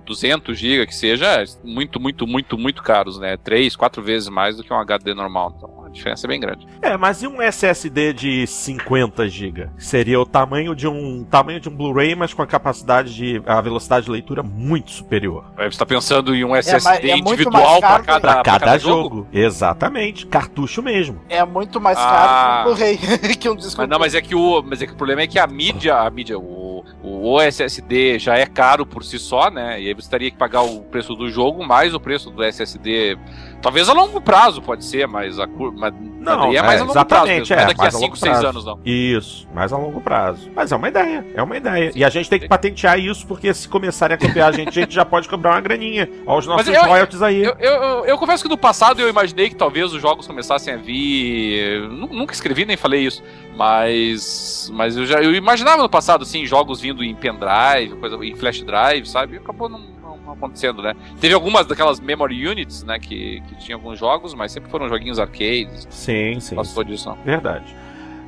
200 0.05 0.59
GB, 0.59 0.87
que 0.87 0.95
seja, 0.95 1.45
muito, 1.65 2.01
muito, 2.01 2.27
muito, 2.27 2.59
muito 2.59 2.83
caros, 2.83 3.19
né? 3.19 3.37
Três, 3.37 3.77
quatro 3.77 4.03
vezes 4.03 4.29
mais 4.29 4.57
do 4.57 4.65
que 4.65 4.73
um 4.73 4.79
HD 4.79 5.15
normal. 5.15 5.55
Então 5.57 5.79
a 5.89 5.91
diferença 5.91 6.27
é 6.27 6.29
bem 6.29 6.39
grande. 6.39 6.67
É, 6.83 6.97
mas 6.97 7.23
e 7.23 7.27
um 7.27 7.41
SSD 7.41 8.13
de 8.13 8.47
50 8.47 9.29
GB? 9.29 9.71
Seria 9.79 10.21
o 10.21 10.27
tamanho 10.27 10.75
de 10.75 10.87
um 10.87 11.25
tamanho 11.25 11.59
de 11.59 11.69
um 11.69 11.75
Blu-ray, 11.75 12.15
mas 12.15 12.35
com 12.35 12.43
a 12.43 12.47
capacidade 12.47 13.15
de 13.15 13.43
a 13.47 13.61
velocidade 13.61 14.07
de 14.07 14.13
leitura 14.13 14.43
muito 14.43 14.91
superior. 14.91 15.45
Você 15.57 15.69
está 15.69 15.87
pensando 15.87 16.35
em 16.35 16.45
um 16.45 16.55
SSD 16.55 17.09
é, 17.09 17.11
é 17.13 17.17
individual 17.17 17.81
para 17.81 18.03
cada, 18.03 18.21
cada, 18.21 18.43
cada 18.43 18.79
jogo. 18.79 19.17
jogo. 19.17 19.29
Exatamente, 19.33 20.27
cartucho 20.59 20.83
mesmo. 20.83 21.21
É 21.29 21.45
muito 21.45 21.81
mais 21.81 21.97
caro 21.97 22.29
ah, 22.29 22.63
que 22.65 22.71
um 22.71 22.75
Blu-ray 22.75 23.37
que 23.39 23.49
um 23.49 23.57
disco. 23.57 23.81
Mas 23.81 23.89
não, 23.89 23.99
mas 23.99 24.15
é 24.15 24.21
que 24.21 24.35
o, 24.35 24.63
mas 24.63 24.83
é 24.83 24.87
que 24.87 24.93
o 24.93 24.97
problema 24.97 25.23
é 25.23 25.27
que 25.27 25.39
a 25.39 25.47
mídia, 25.47 25.97
a 25.97 26.11
mídia, 26.11 26.39
o, 26.39 26.85
o 27.03 27.41
SSD 27.41 28.19
já 28.19 28.37
é 28.37 28.47
caro 28.47 28.85
por 28.85 29.05
si 29.05 29.19
só, 29.19 29.51
né? 29.51 29.81
E 29.81 29.89
aí 29.89 29.95
você 29.95 30.11
teria 30.11 30.31
que 30.31 30.37
pagar 30.37 30.63
o 30.63 30.81
preço 30.83 31.15
do 31.15 31.31
jogo 31.31 31.65
mais 31.65 31.95
o 31.95 32.01
preço 32.01 32.31
do 32.31 32.43
SSD 32.43 33.17
Talvez 33.61 33.89
a 33.89 33.93
longo 33.93 34.21
prazo, 34.21 34.63
pode 34.63 34.85
ser, 34.85 35.09
mas 35.09 35.39
a 35.39 35.47
curva. 35.47 35.93
Não, 36.21 36.53
é 36.55 36.63
mais 36.63 36.81
é, 36.81 36.83
a 36.83 36.87
longo 36.87 37.05
prazo 37.05 37.27
mesmo. 37.27 37.55
É, 37.55 37.67
daqui 37.67 37.87
a 37.87 37.91
5, 37.91 38.17
6 38.17 38.45
anos, 38.45 38.65
não. 38.65 38.81
Isso, 38.85 39.49
mais 39.53 39.73
a 39.73 39.77
longo 39.77 40.01
prazo. 40.01 40.51
Mas 40.55 40.71
é 40.71 40.77
uma 40.77 40.89
ideia, 40.89 41.27
é 41.35 41.43
uma 41.43 41.57
ideia. 41.57 41.91
E 41.95 42.05
a 42.05 42.09
gente 42.09 42.31
tem 42.31 42.39
que 42.39 42.49
patentear 42.49 42.99
isso, 42.99 43.27
porque 43.27 43.53
se 43.53 43.69
começarem 43.69 44.15
a 44.15 44.19
copiar 44.19 44.49
a 44.49 44.53
gente, 44.53 44.69
a 44.69 44.83
gente 44.83 44.95
já 44.95 45.05
pode 45.05 45.29
cobrar 45.29 45.53
uma 45.53 45.61
graninha. 45.61 46.09
Olha 46.25 46.39
os 46.39 46.47
nossos 46.47 46.69
eu, 46.69 46.83
royalties 46.83 47.21
aí. 47.21 47.43
Eu, 47.43 47.57
eu, 47.59 47.73
eu, 47.73 48.05
eu, 48.07 48.19
confesso 48.19 48.45
que 48.45 48.49
no 48.49 48.57
passado 48.57 49.01
eu 49.01 49.09
imaginei 49.09 49.49
que 49.49 49.57
talvez 49.57 49.93
os 49.93 50.01
jogos 50.01 50.27
começassem 50.27 50.75
a 50.75 50.77
vir. 50.77 51.89
Nunca 51.89 52.33
escrevi 52.33 52.65
nem 52.65 52.77
falei 52.77 53.07
isso. 53.07 53.23
Mas. 53.57 54.71
Mas 54.73 54.97
eu 54.97 55.05
já 55.05 55.21
eu 55.21 55.35
imaginava 55.35 55.83
no 55.83 55.89
passado, 55.89 56.23
assim, 56.23 56.47
jogos 56.47 56.81
vindo 56.81 57.03
em 57.03 57.15
pendrive, 57.15 57.97
coisa, 57.99 58.17
em 58.25 58.37
flash 58.37 58.63
drive, 58.63 59.07
sabe? 59.07 59.35
E 59.35 59.39
acabou 59.39 59.69
não 59.69 59.98
acontecendo, 60.33 60.83
né? 60.83 60.95
Teve 61.21 61.35
algumas 61.35 61.67
daquelas 61.67 62.01
memory 62.01 62.47
units, 62.47 62.83
né, 62.83 62.99
que, 62.99 63.41
que 63.49 63.57
tinha 63.57 63.77
alguns 63.77 63.99
jogos, 63.99 64.35
mas 64.35 64.53
sempre 64.53 64.71
foram 64.71 64.89
joguinhos 64.89 65.19
arcades. 65.19 65.87
Sim, 65.91 66.41
sim. 66.41 66.55
Passou 66.55 66.85
disso, 66.85 67.09
não. 67.09 67.17
Verdade. 67.25 67.77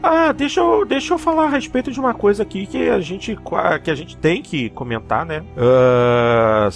Ah, 0.02 0.32
deixa 0.32 0.60
eu, 0.60 0.86
deixa 0.86 1.12
eu 1.12 1.18
falar 1.18 1.44
a 1.44 1.48
respeito 1.50 1.92
de 1.92 2.00
uma 2.00 2.14
coisa 2.14 2.42
aqui 2.42 2.66
que 2.66 2.88
a 2.88 3.00
gente, 3.00 3.38
que 3.82 3.90
a 3.90 3.94
gente 3.94 4.16
tem 4.16 4.40
que 4.40 4.70
comentar, 4.70 5.26
né? 5.26 5.44
Uh, 5.56 6.70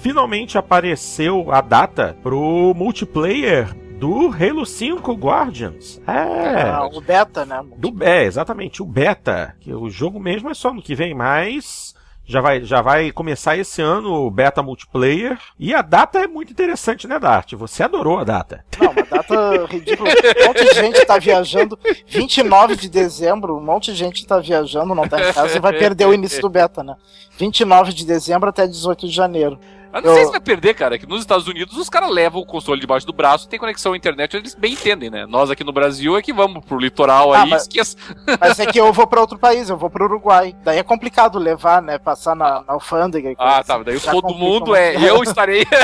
finalmente 0.00 0.56
apareceu 0.56 1.52
a 1.52 1.60
data 1.60 2.16
pro 2.22 2.72
multiplayer 2.74 3.74
do 3.98 4.28
Halo 4.28 4.64
5 4.64 5.12
Guardians. 5.12 6.00
É. 6.06 6.70
Ah, 6.70 6.88
o 6.90 7.02
beta, 7.02 7.44
né? 7.44 7.62
Do, 7.76 8.02
é, 8.02 8.24
exatamente, 8.24 8.82
o 8.82 8.86
beta. 8.86 9.54
Que 9.60 9.74
o 9.74 9.90
jogo 9.90 10.18
mesmo 10.18 10.48
é 10.48 10.54
só 10.54 10.72
no 10.72 10.80
que 10.80 10.94
vem, 10.94 11.12
mas 11.14 11.94
já 12.30 12.40
vai, 12.40 12.64
já 12.64 12.80
vai 12.80 13.10
começar 13.10 13.56
esse 13.56 13.82
ano 13.82 14.26
o 14.26 14.30
beta 14.30 14.62
multiplayer. 14.62 15.36
E 15.58 15.74
a 15.74 15.82
data 15.82 16.20
é 16.20 16.28
muito 16.28 16.52
interessante, 16.52 17.08
né, 17.08 17.18
Dart? 17.18 17.54
Você 17.54 17.82
adorou 17.82 18.18
a 18.18 18.24
data. 18.24 18.64
Não, 18.78 18.92
uma 18.92 19.02
data 19.02 19.66
ridícula. 19.66 20.10
Um 20.10 20.46
monte 20.46 20.64
de 20.64 20.74
gente 20.74 21.04
tá 21.04 21.18
viajando. 21.18 21.76
29 22.06 22.76
de 22.76 22.88
dezembro, 22.88 23.56
um 23.56 23.60
monte 23.60 23.92
de 23.92 23.98
gente 23.98 24.24
tá 24.24 24.38
viajando, 24.38 24.94
não 24.94 25.08
tá 25.08 25.20
em 25.20 25.32
casa 25.32 25.56
e 25.56 25.60
vai 25.60 25.72
perder 25.72 26.06
o 26.06 26.14
início 26.14 26.40
do 26.40 26.48
beta, 26.48 26.84
né? 26.84 26.94
29 27.36 27.92
de 27.92 28.06
dezembro 28.06 28.48
até 28.48 28.64
18 28.64 29.08
de 29.08 29.12
janeiro. 29.12 29.58
Eu 29.92 30.02
não 30.02 30.14
sei 30.14 30.24
se 30.24 30.30
vai 30.30 30.40
perder, 30.40 30.74
cara, 30.74 30.98
que 30.98 31.06
nos 31.06 31.20
Estados 31.20 31.46
Unidos 31.46 31.76
os 31.76 31.88
caras 31.88 32.10
levam 32.10 32.40
o 32.40 32.46
console 32.46 32.80
debaixo 32.80 33.06
do 33.06 33.12
braço, 33.12 33.48
tem 33.48 33.58
conexão 33.58 33.92
à 33.92 33.96
internet, 33.96 34.36
eles 34.36 34.54
bem 34.54 34.72
entendem, 34.72 35.10
né? 35.10 35.26
Nós 35.26 35.50
aqui 35.50 35.64
no 35.64 35.72
Brasil 35.72 36.16
é 36.16 36.22
que 36.22 36.32
vamos 36.32 36.64
pro 36.64 36.78
litoral 36.78 37.32
ah, 37.32 37.42
aí, 37.42 37.50
mas, 37.50 37.62
esqueça. 37.62 37.96
Mas 38.40 38.58
é 38.58 38.66
que 38.66 38.78
eu 38.78 38.92
vou 38.92 39.06
pra 39.06 39.20
outro 39.20 39.38
país, 39.38 39.68
eu 39.68 39.76
vou 39.76 39.90
pro 39.90 40.04
Uruguai. 40.04 40.54
Daí 40.62 40.78
é 40.78 40.82
complicado 40.82 41.38
levar, 41.38 41.82
né? 41.82 41.98
Passar 41.98 42.34
na, 42.36 42.62
na 42.62 42.72
alfândega. 42.74 43.34
Ah, 43.38 43.62
tá. 43.62 43.78
Daí 43.82 43.98
todo 44.00 44.34
mundo 44.34 44.74
é. 44.74 44.94
Eu 44.96 45.22
estarei. 45.22 45.64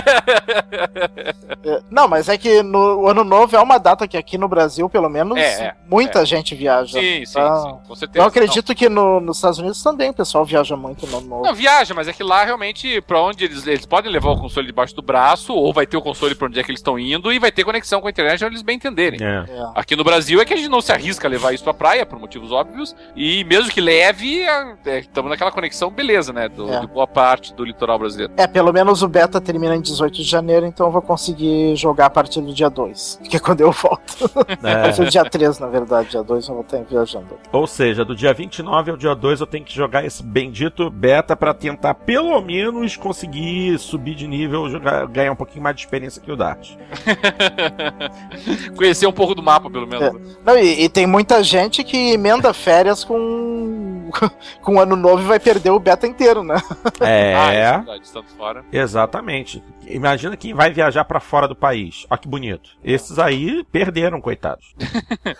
É, 1.65 1.81
não, 1.91 2.07
mas 2.07 2.29
é 2.29 2.39
que 2.39 2.63
no 2.63 3.01
o 3.01 3.09
ano 3.09 3.25
novo 3.25 3.57
é 3.57 3.61
uma 3.61 3.79
data 3.79 4.07
que 4.07 4.17
aqui 4.17 4.39
no 4.39 4.49
Brasil, 4.49 4.89
pelo 4.89 5.09
menos, 5.09 5.37
é, 5.37 5.65
é, 5.65 5.75
muita 5.89 6.21
é. 6.21 6.27
gente 6.27 6.55
viaja. 6.55 6.99
Sim, 6.99 7.25
então, 7.29 7.57
sim, 7.57 7.71
sim, 7.71 7.89
com 7.89 7.95
certeza. 7.95 8.25
Eu 8.25 8.29
acredito 8.29 8.69
não. 8.69 8.75
que 8.75 8.89
no, 8.89 9.21
nos 9.21 9.39
Estados 9.39 9.59
Unidos 9.59 9.83
também 9.83 10.11
o 10.11 10.15
pessoal 10.15 10.45
viaja 10.45 10.77
muito 10.77 11.07
no 11.07 11.19
ano 11.19 11.27
novo. 11.27 11.43
Não, 11.43 11.55
viaja, 11.55 11.93
mas 11.95 12.07
é 12.07 12.13
que 12.13 12.23
lá 12.23 12.45
realmente, 12.45 13.01
pra 13.01 13.21
onde 13.21 13.45
eles, 13.45 13.67
eles 13.67 13.87
podem 13.87 13.96
levar 14.05 14.31
o 14.31 14.37
console 14.37 14.67
debaixo 14.67 14.95
do 14.95 15.03
braço, 15.03 15.55
ou 15.55 15.73
vai 15.73 15.87
ter 15.87 15.97
o 15.97 16.03
console 16.03 16.35
pra 16.35 16.49
onde 16.49 16.59
é 16.59 16.63
que 16.63 16.71
eles 16.71 16.81
estão 16.81 16.99
indo, 16.99 17.33
e 17.33 17.39
vai 17.39 17.51
ter 17.51 17.65
conexão 17.65 18.01
com 18.01 18.07
a 18.07 18.11
internet 18.11 18.45
onde 18.45 18.55
eles 18.55 18.63
bem 18.63 18.77
entenderem. 18.77 19.19
É. 19.23 19.45
é. 19.49 19.71
Aqui 19.75 19.97
no 19.97 20.05
Brasil 20.05 20.41
é 20.41 20.45
que 20.45 20.55
a 20.55 20.57
gente 20.57 20.69
não 20.69 20.81
se 20.81 20.93
arrisca 20.93 21.27
a 21.27 21.31
levar 21.31 21.53
isso 21.53 21.65
pra 21.65 21.75
praia, 21.75 22.05
por 22.05 22.19
motivos 22.19 22.53
óbvios, 22.53 22.95
e 23.15 23.45
mesmo 23.45 23.71
que 23.71 23.81
leve, 23.81 24.43
estamos 25.01 25.29
é, 25.29 25.31
naquela 25.31 25.51
conexão, 25.51 25.91
beleza, 25.91 26.33
né? 26.33 26.49
Do, 26.49 26.73
é. 26.73 26.81
De 26.81 26.87
boa 26.87 27.07
parte 27.07 27.55
do 27.55 27.65
litoral 27.65 27.99
brasileiro. 27.99 28.33
É, 28.37 28.47
pelo 28.47 28.73
menos 28.73 29.03
o 29.03 29.09
beta 29.09 29.41
termina 29.41 29.75
em 29.75 29.81
18 29.81 30.15
de 30.15 30.23
janeiro, 30.25 30.67
então 30.67 30.87
eu 30.87 30.93
vou 30.93 31.03
conseguir 31.03 31.77
jogar 31.77 32.07
a 32.07 32.11
partir 32.11 32.41
do 32.41 32.53
dia 32.53 32.69
2, 32.69 33.21
que 33.29 33.37
é 33.37 33.41
quando 33.41 33.61
eu 33.61 33.73
volto. 33.73 34.31
É. 34.63 34.73
a 34.73 34.83
partir 34.83 35.05
do 35.05 35.11
dia 35.11 35.25
3, 35.25 35.59
na 35.59 35.67
verdade, 35.67 36.11
dia 36.11 36.23
2 36.23 36.49
eu 36.49 36.55
vou 36.55 36.63
estar 36.63 36.83
viajando. 36.83 37.39
Ou 37.53 37.67
seja, 37.67 38.05
do 38.05 38.15
dia 38.15 38.33
29 38.33 38.91
ao 38.91 38.97
dia 38.97 39.15
2 39.15 39.41
eu 39.41 39.47
tenho 39.47 39.65
que 39.65 39.75
jogar 39.75 40.05
esse 40.05 40.23
bendito 40.23 40.91
beta 40.91 41.37
para 41.37 41.55
tentar 41.55 41.95
pelo 41.95 42.41
menos 42.41 42.97
conseguir 42.97 43.79
subir 43.87 44.15
de 44.15 44.27
nível 44.27 44.69
jogar, 44.69 45.07
ganhar 45.07 45.33
um 45.33 45.37
pouquinho 45.37 45.63
mais 45.63 45.77
de 45.77 45.83
experiência 45.83 46.21
que 46.21 46.31
o 46.31 46.37
Dart. 46.37 46.73
Conhecer 48.77 49.07
um 49.07 49.13
pouco 49.13 49.35
do 49.35 49.43
mapa, 49.43 49.71
pelo 49.71 49.87
menos. 49.87 50.09
É. 50.09 50.37
Não, 50.45 50.59
e, 50.59 50.85
e, 50.85 50.89
tem 50.89 51.07
muita 51.07 51.43
gente 51.43 51.83
que 51.85 52.13
emenda 52.13 52.53
férias 52.53 53.05
com, 53.05 53.86
com 54.63 54.77
o 54.77 54.81
ano 54.81 54.97
novo 54.97 55.23
e 55.23 55.27
vai 55.27 55.41
perder 55.41 55.71
o 55.71 55.79
beta 55.79 56.07
inteiro, 56.07 56.43
né? 56.43 56.57
É. 57.01 57.35
ah, 57.37 57.53
é 57.53 57.73
verdade, 57.73 58.11
fora. 58.37 58.65
Exatamente. 58.73 59.63
Imagina 59.87 60.37
quem 60.37 60.53
vai 60.53 60.71
viajar 60.71 61.05
para 61.05 61.21
fora 61.21 61.47
do 61.47 61.55
país. 61.55 62.07
Olha 62.11 62.19
que 62.19 62.29
bonito. 62.29 62.71
Esses 62.83 63.19
aí 63.19 63.65
perderam, 63.71 64.21
coitados. 64.21 64.75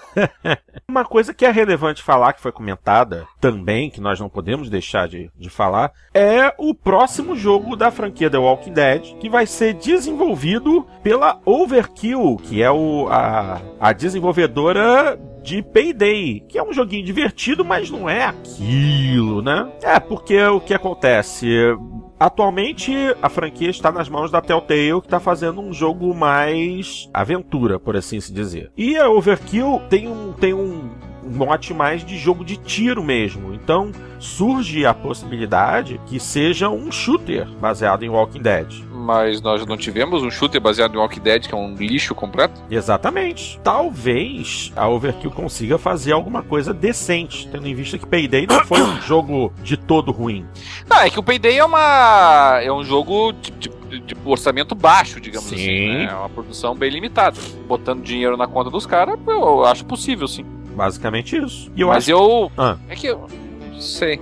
Uma 0.89 1.05
coisa 1.05 1.35
que 1.35 1.45
é 1.45 1.51
relevante 1.51 2.03
falar, 2.03 2.33
que 2.33 2.41
foi 2.41 2.53
comentada 2.53 3.27
também, 3.41 3.91
que 3.91 4.01
nós 4.01 4.21
não 4.21 4.29
podemos 4.29 4.71
deixar 4.71 5.09
de, 5.09 5.31
de 5.37 5.51
falar, 5.51 5.93
é 6.15 6.55
o 6.59 6.75
próximo 6.75 7.35
jogo 7.35 7.77
da 7.77 7.91
franquia 7.91 8.31
The 8.31 8.39
Walking 8.39 8.73
Dead, 8.73 9.17
que 9.19 9.29
vai 9.29 9.47
ser 9.47 9.75
desenvolvido 9.75 10.87
pela 11.03 11.41
Overkill, 11.45 12.37
que 12.43 12.63
é 12.63 12.71
o, 12.71 13.09
a, 13.11 13.61
a 13.81 13.93
desenvolvedora 13.93 15.19
de 15.47 15.63
Payday, 15.63 16.41
que 16.49 16.59
é 16.59 16.63
um 16.63 16.73
joguinho 16.73 17.05
divertido, 17.05 17.65
mas 17.65 17.89
não 17.89 18.11
é 18.11 18.25
aquilo, 18.25 19.41
né? 19.41 19.71
É, 19.81 20.01
porque 20.01 20.43
o 20.43 20.61
que 20.61 20.75
acontece? 20.75 21.47
atualmente 22.19 22.93
a 23.21 23.29
franquia 23.29 23.69
está 23.69 23.93
nas 23.93 24.09
mãos 24.09 24.31
da 24.31 24.41
Telltale, 24.41 25.01
que 25.01 25.07
está 25.07 25.21
fazendo 25.21 25.61
um 25.61 25.73
jogo 25.73 26.15
mais 26.15 27.09
aventura, 27.13 27.79
por 27.79 27.97
assim 27.97 28.19
se 28.21 28.33
dizer. 28.33 28.73
E 28.77 28.97
a 28.97 29.09
Overkill 29.09 29.83
tem 29.91 30.09
um, 30.09 30.33
tem 30.33 30.55
um 30.55 30.91
mote 31.27 31.75
mais 31.75 32.05
de 32.05 32.19
jogo 32.19 32.45
de 32.45 32.57
tiro 32.57 33.03
mesmo. 33.03 33.53
Então 33.53 33.93
surge 34.19 34.87
a 34.87 34.95
possibilidade 34.95 36.01
que 36.07 36.19
seja 36.19 36.69
um 36.69 36.91
shooter 36.91 37.47
baseado 37.61 38.05
em 38.05 38.09
Walking 38.09 38.43
Dead. 38.43 38.67
Mas 38.93 39.41
nós 39.41 39.65
não 39.67 39.77
tivemos 39.77 40.23
um 40.23 40.31
shooter 40.31 40.61
baseado 40.61 40.95
em 40.95 40.99
Walking 40.99 41.21
Dead, 41.21 41.47
que 41.47 41.55
é 41.55 41.57
um 41.57 41.75
lixo 41.75 42.15
completo? 42.15 42.61
Exatamente. 42.71 43.61
Talvez 43.63 44.73
a 44.75 44.89
Overkill 44.89 45.31
consiga 45.31 45.79
fazer 45.79 46.13
alguma 46.13 46.43
coisa 46.43 46.75
decente, 46.75 47.49
tendo 47.49 47.69
em 47.69 47.75
vista 47.75 47.99
que 47.99 48.07
Payday 48.07 48.47
não 48.47 48.65
foi 48.65 48.81
um 48.81 49.01
jogo 49.03 49.53
de 49.63 49.77
todo 49.77 50.11
ruim. 50.11 50.47
Não, 50.89 51.01
é 51.01 51.11
que 51.11 51.19
o 51.19 51.23
Payday 51.23 51.59
é 51.59 51.65
uma. 51.65 52.61
é 52.63 52.73
um 52.73 52.83
jogo 52.83 53.33
de, 53.33 53.53
de, 53.53 54.01
de 54.01 54.17
orçamento 54.25 54.75
baixo, 54.75 55.21
digamos 55.21 55.49
sim. 55.49 55.55
assim. 55.55 55.89
Né? 55.89 56.05
É 56.11 56.15
uma 56.15 56.29
produção 56.29 56.75
bem 56.75 56.91
limitada. 56.91 57.39
Botando 57.69 58.03
dinheiro 58.03 58.37
na 58.37 58.47
conta 58.47 58.71
dos 58.71 58.87
caras, 58.87 59.19
eu 59.27 59.65
acho 59.65 59.85
possível, 59.85 60.27
sim. 60.27 60.45
Basicamente 60.77 61.37
isso. 61.39 61.73
Eu 61.75 61.89
Mas 61.89 62.05
acho... 62.05 62.11
eu. 62.11 62.53
Ah. 62.57 62.77
É 62.87 62.95
que 62.95 63.07
eu. 63.07 63.27
Não 63.73 63.81
sei. 63.81 64.21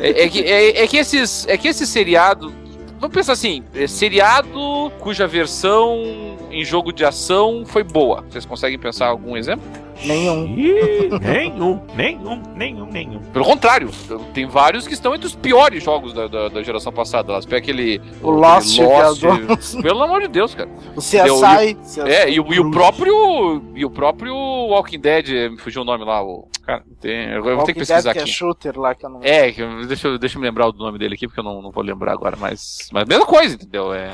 É, 0.00 0.24
é 0.24 0.28
que, 0.28 0.40
é, 0.42 0.82
é 0.82 0.86
que 0.88 0.96
esses. 0.96 1.46
É 1.46 1.56
que 1.56 1.68
esse 1.68 1.86
seriado. 1.86 2.52
Vamos 2.98 3.14
pensar 3.14 3.32
assim, 3.32 3.64
é 3.74 3.86
seriado 3.86 4.92
cuja 5.00 5.26
versão 5.26 6.36
em 6.52 6.64
jogo 6.64 6.92
de 6.92 7.04
ação 7.04 7.64
foi 7.66 7.82
boa. 7.82 8.22
Vocês 8.28 8.44
conseguem 8.44 8.78
pensar 8.78 9.06
algum 9.08 9.36
exemplo? 9.36 9.64
Nenhum. 10.04 10.46
Ih, 10.56 11.10
nenhum, 11.20 11.80
nenhum, 11.94 12.42
nenhum, 12.56 12.86
nenhum. 12.86 13.20
Pelo 13.32 13.44
contrário, 13.44 13.88
tem 14.34 14.46
vários 14.46 14.84
que 14.86 14.94
estão 14.94 15.14
entre 15.14 15.26
os 15.28 15.34
piores 15.36 15.82
jogos 15.84 16.12
da, 16.12 16.26
da, 16.26 16.48
da 16.48 16.62
geração 16.62 16.92
passada. 16.92 17.32
Elas 17.32 17.44
pegam 17.46 17.58
aquele. 17.58 18.00
O 18.20 18.30
Lost, 18.30 18.80
aquele 18.80 19.44
Lost. 19.46 19.76
Pelo 19.80 20.02
amor 20.02 20.22
de 20.22 20.28
Deus, 20.28 20.54
cara. 20.56 20.68
O 20.96 21.00
CSI. 21.00 21.74
CSI 21.84 22.00
É, 22.00 22.28
e, 22.28 22.40
o- 22.40 22.52
e 22.52 22.58
o 22.58 22.68
próprio. 22.70 23.62
E 23.76 23.84
o 23.84 23.90
próprio 23.90 24.34
Walking 24.34 24.98
Dead, 24.98 25.50
me 25.52 25.58
fugiu 25.58 25.82
o 25.82 25.84
nome 25.84 26.04
lá. 26.04 26.20
O, 26.24 26.48
cara, 26.66 26.82
tem, 27.00 27.28
eu 27.28 27.42
vou 27.42 27.62
ter 27.64 27.72
que 27.72 27.80
Walking 27.80 27.84
Dead, 27.84 27.86
pesquisar 27.86 28.12
que 28.12 28.18
é 28.18 28.22
aqui. 28.22 28.30
shooter 28.32 28.78
lá 28.80 28.94
que 28.96 29.06
eu 29.06 29.10
não. 29.10 29.20
É, 29.22 29.52
deixa, 29.86 30.08
eu- 30.08 30.18
deixa 30.18 30.36
eu 30.36 30.40
me 30.40 30.48
lembrar 30.48 30.68
o 30.68 30.72
nome 30.72 30.98
dele 30.98 31.14
aqui, 31.14 31.28
porque 31.28 31.38
eu 31.38 31.44
não, 31.44 31.62
não 31.62 31.70
vou 31.70 31.84
lembrar 31.84 32.12
agora, 32.12 32.36
mas. 32.40 32.88
Mas 32.92 33.04
mesma 33.06 33.24
coisa, 33.26 33.54
entendeu? 33.54 33.94
É, 33.94 34.10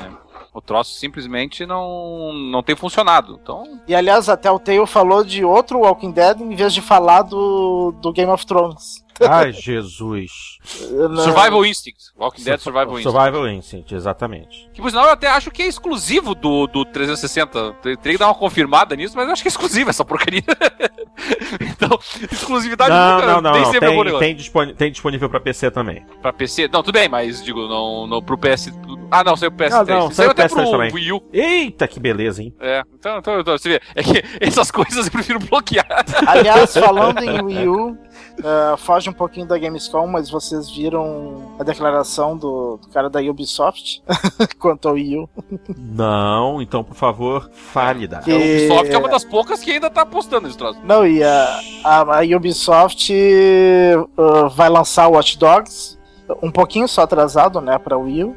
o 0.53 0.61
troço 0.61 0.93
simplesmente 0.93 1.65
não, 1.65 2.33
não 2.33 2.63
tem 2.63 2.75
funcionado. 2.75 3.39
Então. 3.41 3.79
E 3.87 3.95
aliás, 3.95 4.29
até 4.29 4.49
o 4.49 4.59
Tale 4.59 4.85
falou 4.85 5.23
de 5.23 5.43
outro 5.43 5.79
Walking 5.79 6.11
Dead 6.11 6.41
em 6.41 6.55
vez 6.55 6.73
de 6.73 6.81
falar 6.81 7.23
do, 7.23 7.93
do 8.01 8.11
Game 8.11 8.31
of 8.31 8.45
Thrones. 8.45 9.03
Ai, 9.27 9.51
Jesus. 9.51 10.59
Survival 10.63 11.65
Instinct. 11.65 12.05
Walking 12.17 12.43
Dead 12.43 12.59
Survival 12.59 12.99
Instinct. 12.99 13.11
Survival 13.11 13.47
Instinct, 13.49 13.95
exatamente. 13.95 14.69
Que 14.73 14.81
por 14.81 14.89
sinal 14.89 15.05
eu 15.05 15.11
até 15.11 15.27
acho 15.27 15.51
que 15.51 15.61
é 15.61 15.67
exclusivo 15.67 16.35
do, 16.35 16.67
do 16.67 16.85
360. 16.85 17.73
Tem- 17.81 17.97
Teria 17.97 18.13
que 18.13 18.17
dar 18.19 18.27
uma 18.27 18.35
confirmada 18.35 18.95
nisso, 18.95 19.15
mas 19.15 19.27
eu 19.27 19.33
acho 19.33 19.41
que 19.41 19.47
é 19.47 19.51
exclusivo 19.51 19.89
essa 19.89 20.05
porcaria. 20.05 20.43
então, 21.61 21.99
exclusividade 22.31 22.89
Não, 22.91 23.15
nunca, 23.15 23.27
não, 23.27 23.41
não, 23.41 23.51
nem 23.51 23.61
não. 23.63 23.71
sempre 23.71 23.89
é 23.89 24.19
Tem, 24.19 24.35
tem, 24.35 24.75
tem 24.75 24.91
disponível 24.91 25.29
pra 25.29 25.39
PC 25.39 25.71
também. 25.71 26.05
Pra 26.21 26.31
PC. 26.31 26.67
Não, 26.71 26.81
tudo 26.83 26.93
bem, 26.93 27.09
mas 27.09 27.43
digo, 27.43 27.67
não, 27.67 28.07
não 28.07 28.21
pro 28.21 28.37
PS. 28.37 28.71
Ah, 29.11 29.23
não, 29.23 29.35
saiu 29.35 29.51
pro 29.51 29.65
PS3. 29.65 29.71
Não, 29.71 29.85
não, 29.85 30.01
saiu 30.11 30.11
saiu 30.11 30.31
até 30.31 30.47
pro 30.47 30.57
PS3 30.57 30.61
pro 30.61 30.71
também. 30.71 30.93
Wii 30.93 31.11
U. 31.13 31.23
Eita, 31.33 31.87
que 31.87 31.99
beleza, 31.99 32.41
hein? 32.43 32.53
É, 32.59 32.83
então, 32.93 33.17
então, 33.17 33.39
então, 33.39 33.57
você 33.57 33.69
vê, 33.69 33.81
é 33.95 34.03
que 34.03 34.23
essas 34.39 34.71
coisas 34.71 35.05
eu 35.05 35.11
prefiro 35.11 35.39
bloquear. 35.39 35.85
Aliás, 36.27 36.73
falando 36.73 37.21
em 37.21 37.41
Wii 37.41 37.67
U, 37.67 37.97
eh, 38.43 38.77
foge 38.77 39.09
um 39.09 39.13
pouquinho 39.13 39.45
da 39.45 39.57
Gamescom, 39.57 40.07
mas 40.07 40.29
vocês 40.29 40.69
viram 40.69 41.53
a 41.59 41.63
declaração 41.63 42.37
do, 42.37 42.77
do 42.81 42.87
cara 42.89 43.09
da 43.09 43.19
Ubisoft 43.19 44.01
quanto 44.59 44.87
ao 44.87 44.93
Wii 44.95 45.17
U. 45.17 45.29
Não, 45.77 46.61
então, 46.61 46.83
por 46.83 46.95
favor, 46.95 47.49
fale 47.53 48.07
da. 48.07 48.19
Que- 48.19 48.31
A 48.31 48.35
Ubisoft 48.35 48.93
é 48.93 48.97
uma 48.97 49.09
das 49.09 49.23
poucas 49.25 49.59
que 49.61 49.71
ainda 49.71 49.89
tá 49.89 50.01
apostando 50.01 50.47
nesse 50.47 50.57
troço. 50.57 50.79
Não, 50.83 51.05
e 51.05 51.23
a, 51.23 51.59
a, 51.83 52.19
a 52.21 52.35
Ubisoft 52.37 53.11
eh, 53.13 53.95
vai 54.55 54.69
lançar 54.69 55.07
o 55.07 55.11
Watch 55.13 55.37
Dogs. 55.37 55.98
Um 56.41 56.51
pouquinho 56.51 56.87
só 56.87 57.01
atrasado, 57.01 57.59
né, 57.59 57.77
pra 57.77 57.97
Wii 57.97 58.23
U. 58.23 58.35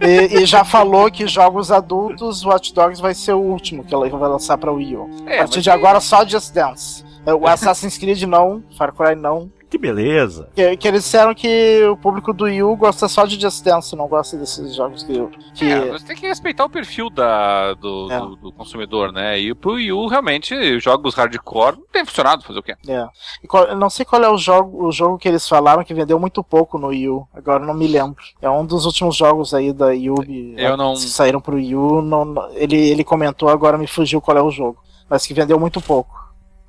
e, 0.00 0.42
e 0.42 0.46
já 0.46 0.64
falou 0.64 1.10
que 1.10 1.26
jogos 1.26 1.70
adultos, 1.70 2.44
Watch 2.44 2.74
Dogs 2.74 3.00
vai 3.00 3.14
ser 3.14 3.32
o 3.34 3.40
último 3.40 3.84
que 3.84 3.94
ela 3.94 4.08
vai 4.08 4.28
lançar 4.28 4.58
pra 4.58 4.72
Wii 4.72 4.96
U. 4.96 5.10
É, 5.26 5.36
a 5.36 5.38
partir 5.38 5.60
de 5.60 5.70
agora, 5.70 6.00
só 6.00 6.26
Just 6.26 6.52
Dance. 6.52 7.04
É, 7.26 7.32
O 7.32 7.46
Assassin's 7.46 7.96
Creed 7.96 8.22
não, 8.24 8.62
Far 8.76 8.92
Cry 8.92 9.14
não. 9.14 9.50
Que 9.74 9.78
beleza. 9.78 10.48
Que, 10.54 10.76
que 10.76 10.86
eles 10.86 11.02
disseram 11.02 11.34
que 11.34 11.82
o 11.90 11.96
público 11.96 12.32
do 12.32 12.44
Wii 12.44 12.62
U 12.62 12.76
gosta 12.76 13.08
só 13.08 13.24
de 13.26 13.40
Just 13.40 13.64
Dance, 13.64 13.96
não 13.96 14.06
gosta 14.06 14.36
desses 14.36 14.72
jogos 14.72 15.02
que. 15.02 15.14
que 15.52 15.64
É, 15.64 15.90
você 15.90 16.06
tem 16.06 16.16
que 16.16 16.28
respeitar 16.28 16.64
o 16.64 16.70
perfil 16.70 17.10
da, 17.10 17.74
do, 17.74 18.06
É. 18.08 18.20
do, 18.20 18.36
do 18.36 18.52
consumidor, 18.52 19.10
né? 19.10 19.36
E 19.36 19.52
pro 19.52 19.72
Wii 19.72 19.90
U, 19.92 20.06
realmente, 20.06 20.78
jogos 20.78 21.16
hardcore 21.16 21.76
não 21.78 21.86
tem 21.90 22.04
funcionado, 22.04 22.44
fazer 22.44 22.60
o 22.60 22.62
quê? 22.62 22.76
é. 22.88 23.04
E 23.42 23.48
qual- 23.48 23.64
eu 23.64 23.74
não 23.74 23.90
sei 23.90 24.04
qual 24.04 24.22
é 24.22 24.30
o 24.30 24.38
jogo, 24.38 24.86
o 24.86 24.92
jogo 24.92 25.18
que 25.18 25.26
eles 25.26 25.48
falaram 25.48 25.82
que 25.82 25.92
vendeu 25.92 26.20
muito 26.20 26.44
pouco 26.44 26.78
no 26.78 26.86
Wii 26.88 27.08
U. 27.08 27.26
Agora 27.34 27.60
eu 27.60 27.66
não 27.66 27.74
me 27.74 27.88
lembro. 27.88 28.22
É 28.40 28.48
um 28.48 28.64
dos 28.64 28.86
últimos 28.86 29.16
jogos 29.16 29.52
aí 29.54 29.72
da 29.72 29.90
Yubi 29.90 30.54
Eu 30.56 30.76
não- 30.76 30.94
que 30.94 31.00
saíram 31.00 31.40
pro 31.40 31.56
Wii 31.56 31.74
U. 31.74 32.00
Não, 32.00 32.24
não- 32.24 32.48
ele, 32.52 32.76
ele 32.76 33.02
comentou, 33.02 33.48
agora 33.48 33.76
me 33.76 33.88
fugiu 33.88 34.20
qual 34.20 34.36
é 34.38 34.42
o 34.42 34.52
jogo. 34.52 34.78
Mas 35.10 35.26
que 35.26 35.34
vendeu 35.34 35.58
muito 35.58 35.80
pouco. 35.80 36.14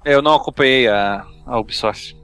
Eu 0.03 0.23
não 0.23 0.33
acompanhei 0.33 0.87
a, 0.87 1.23
a 1.45 1.59
Ubisoft. 1.59 2.17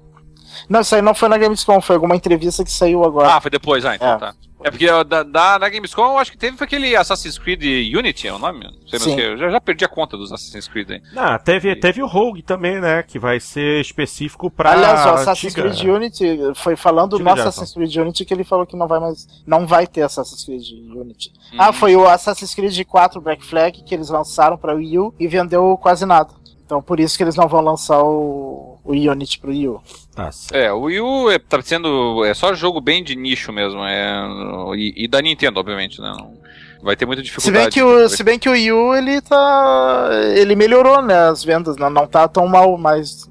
Não, 0.70 0.82
isso 0.82 0.96
aí 0.96 1.02
não 1.02 1.14
foi 1.14 1.30
na 1.30 1.38
Gamescom, 1.38 1.80
foi 1.82 1.96
alguma 1.96 2.16
entrevista 2.16 2.64
que 2.64 2.72
saiu 2.72 3.04
agora. 3.04 3.34
Ah, 3.36 3.42
foi 3.42 3.52
depois, 3.52 3.86
ah, 3.86 3.96
então 3.96 4.08
É. 4.14 4.18
tá. 4.18 4.34
É 4.64 4.70
porque 4.70 4.86
da, 5.06 5.24
da, 5.24 5.58
na 5.58 5.70
Gamescom 5.70 6.04
eu 6.12 6.18
acho 6.20 6.32
que 6.32 6.38
teve 6.38 6.56
foi 6.56 6.68
aquele 6.68 6.96
Assassin's 6.96 7.36
Creed 7.40 7.64
Unity, 7.98 8.28
é 8.28 8.34
o 8.34 8.38
nome? 8.38 8.60
Não 8.64 8.88
sei 8.88 9.00
mais 9.00 9.02
Sim. 9.02 9.14
o 9.14 9.16
que. 9.16 9.22
Eu 9.22 9.36
já, 9.38 9.50
já 9.50 9.60
perdi 9.60 9.84
a 9.84 9.88
conta 9.88 10.16
dos 10.16 10.32
Assassin's 10.32 10.68
Creed 10.68 10.92
aí. 10.92 11.02
Ah, 11.18 11.40
teve, 11.40 11.76
teve 11.78 12.04
o 12.04 12.06
Rogue 12.06 12.44
também, 12.44 12.80
né? 12.80 13.02
Que 13.02 13.18
vai 13.18 13.40
ser 13.40 13.82
específico 13.82 14.52
pra. 14.52 14.74
Aliás, 14.74 15.04
o 15.04 15.10
Assassin's 15.10 15.56
antiga- 15.58 15.68
Creed 15.76 15.84
Unity 15.96 16.40
foi 16.54 16.76
falando 16.76 17.18
no. 17.18 17.28
Assassin's 17.32 17.74
Creed 17.74 17.96
Unity 17.96 18.24
que 18.24 18.32
ele 18.36 18.44
falou 18.44 18.68
que 18.68 18.76
não 18.78 18.88
vai 18.88 19.00
mais. 19.00 19.26
Não 19.48 19.66
vai 19.66 19.88
ter 19.88 20.04
Assassin's 20.04 20.46
Creed 20.46 20.62
Unity. 20.96 21.32
Hum. 21.54 21.58
Ah, 21.58 21.74
foi 21.74 21.96
o 21.96 22.08
Assassin's 22.08 22.54
Creed 22.54 22.86
4 22.86 23.20
Black 23.20 23.44
Flag 23.44 23.82
que 23.84 23.96
eles 23.96 24.10
lançaram 24.10 24.60
pra 24.60 24.76
Wii 24.76 25.00
U 25.00 25.16
e 25.20 25.28
vendeu 25.28 25.76
quase 25.82 26.06
nada. 26.06 26.30
Então 26.64 26.84
por 26.84 27.00
isso 27.00 27.18
que 27.18 27.24
eles 27.24 27.36
não 27.36 27.48
vão 27.48 27.62
lançar 27.62 28.00
o, 28.04 28.71
o 28.84 28.94
Unity 28.94 29.40
pro 29.40 29.52
Wii 29.52 29.68
U. 29.68 29.82
Tá. 30.16 30.30
É, 30.52 30.72
o 30.72 30.82
Wii 30.82 31.02
U 31.02 31.32
é, 31.32 31.40
tá 31.40 31.62
sendo. 31.62 32.24
É 32.26 32.34
só 32.34 32.54
jogo 32.54 32.82
bem 32.82 33.04
de 33.04 33.16
nicho 33.16 33.52
mesmo. 33.52 33.84
É, 33.84 34.28
e, 34.76 35.06
e 35.06 35.08
da 35.08 35.22
Nintendo, 35.22 35.60
obviamente, 35.60 36.02
né? 36.02 36.14
Não, 36.18 36.34
vai 36.82 36.96
ter 36.96 37.06
muita 37.06 37.22
Se 37.22 37.26
dificuldade. 37.26 37.64
bem 37.66 37.72
que 37.72 37.84
o, 37.84 38.10
se 38.10 38.24
bem 38.24 38.40
que 38.40 38.50
o 38.50 38.54
Wii 38.54 38.72
U 38.72 38.96
ele 38.96 39.22
tá. 39.22 40.10
ele 40.36 40.56
melhorou, 40.56 41.02
né, 41.02 41.30
as 41.30 41.44
vendas, 41.44 41.78
não, 41.78 41.90
não 41.90 42.08
tá 42.08 42.28
tão 42.28 42.48
mal, 42.48 42.78
mas. 42.78 43.30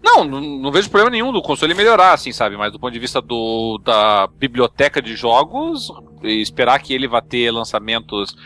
Não, 0.00 0.22
não, 0.22 0.40
não 0.40 0.70
vejo 0.70 0.88
problema 0.88 1.10
nenhum 1.10 1.32
do 1.32 1.42
console 1.42 1.74
melhorar, 1.74 2.12
assim, 2.12 2.30
sabe? 2.30 2.56
Mas 2.56 2.70
do 2.70 2.78
ponto 2.78 2.92
de 2.92 3.00
vista 3.00 3.20
do, 3.20 3.80
da 3.84 4.28
biblioteca 4.28 5.02
de 5.02 5.16
jogos, 5.16 5.92
esperar 6.22 6.80
que 6.80 6.94
ele 6.94 7.08
vá 7.08 7.20
ter 7.20 7.50
lançamentos 7.50 8.36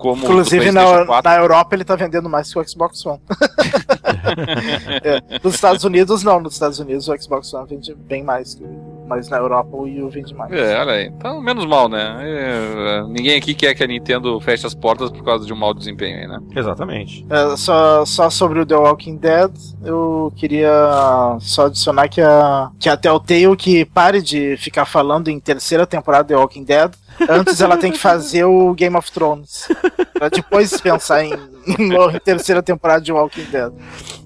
como 0.00 0.24
Inclusive 0.24 0.72
na, 0.72 1.04
4. 1.04 1.30
na 1.30 1.36
Europa 1.36 1.76
ele 1.76 1.84
tá 1.84 1.94
vendendo 1.94 2.28
mais 2.28 2.52
que 2.52 2.58
o 2.58 2.66
Xbox 2.66 3.04
One. 3.04 3.20
É, 5.02 5.38
nos 5.42 5.54
Estados 5.54 5.84
Unidos 5.84 6.22
não, 6.22 6.40
nos 6.40 6.54
Estados 6.54 6.78
Unidos 6.78 7.08
o 7.08 7.16
Xbox 7.20 7.52
One 7.54 7.66
vende 7.68 7.94
bem 7.94 8.22
mais 8.22 8.54
que 8.54 8.64
o 8.64 9.00
mas 9.10 9.28
na 9.28 9.38
Europa 9.38 9.68
o 9.72 9.82
Wii 9.82 10.02
U 10.02 10.08
vende 10.08 10.32
mais. 10.32 10.52
É, 10.52 10.80
olha 10.80 10.92
aí. 10.92 11.06
Então, 11.06 11.42
menos 11.42 11.66
mal, 11.66 11.88
né? 11.88 12.16
É, 12.22 13.02
ninguém 13.08 13.36
aqui 13.36 13.54
quer 13.54 13.74
que 13.74 13.82
a 13.82 13.86
Nintendo 13.86 14.40
feche 14.40 14.64
as 14.64 14.72
portas 14.72 15.10
por 15.10 15.24
causa 15.24 15.44
de 15.44 15.52
um 15.52 15.56
mau 15.56 15.74
desempenho 15.74 16.16
aí, 16.16 16.28
né? 16.28 16.38
Exatamente. 16.54 17.26
É, 17.28 17.56
só, 17.56 18.04
só 18.04 18.30
sobre 18.30 18.60
o 18.60 18.66
The 18.66 18.76
Walking 18.76 19.16
Dead, 19.16 19.50
eu 19.84 20.32
queria 20.36 21.36
só 21.40 21.66
adicionar 21.66 22.08
que 22.08 22.20
a, 22.20 22.70
que 22.78 22.88
a 22.88 22.96
Telltale 22.96 23.56
que 23.56 23.84
pare 23.84 24.22
de 24.22 24.56
ficar 24.56 24.84
falando 24.84 25.26
em 25.26 25.40
terceira 25.40 25.84
temporada 25.84 26.28
The 26.28 26.36
Walking 26.36 26.62
Dead, 26.62 26.92
antes 27.28 27.60
ela 27.60 27.76
tem 27.76 27.90
que 27.90 27.98
fazer 27.98 28.44
o 28.44 28.72
Game 28.74 28.96
of 28.96 29.10
Thrones. 29.10 29.66
Pra 30.20 30.28
depois 30.28 30.78
pensar 30.78 31.24
em, 31.24 31.32
em 31.32 32.18
terceira 32.22 32.62
temporada 32.62 33.00
de 33.00 33.10
Walking 33.10 33.44
Dead. 33.44 33.72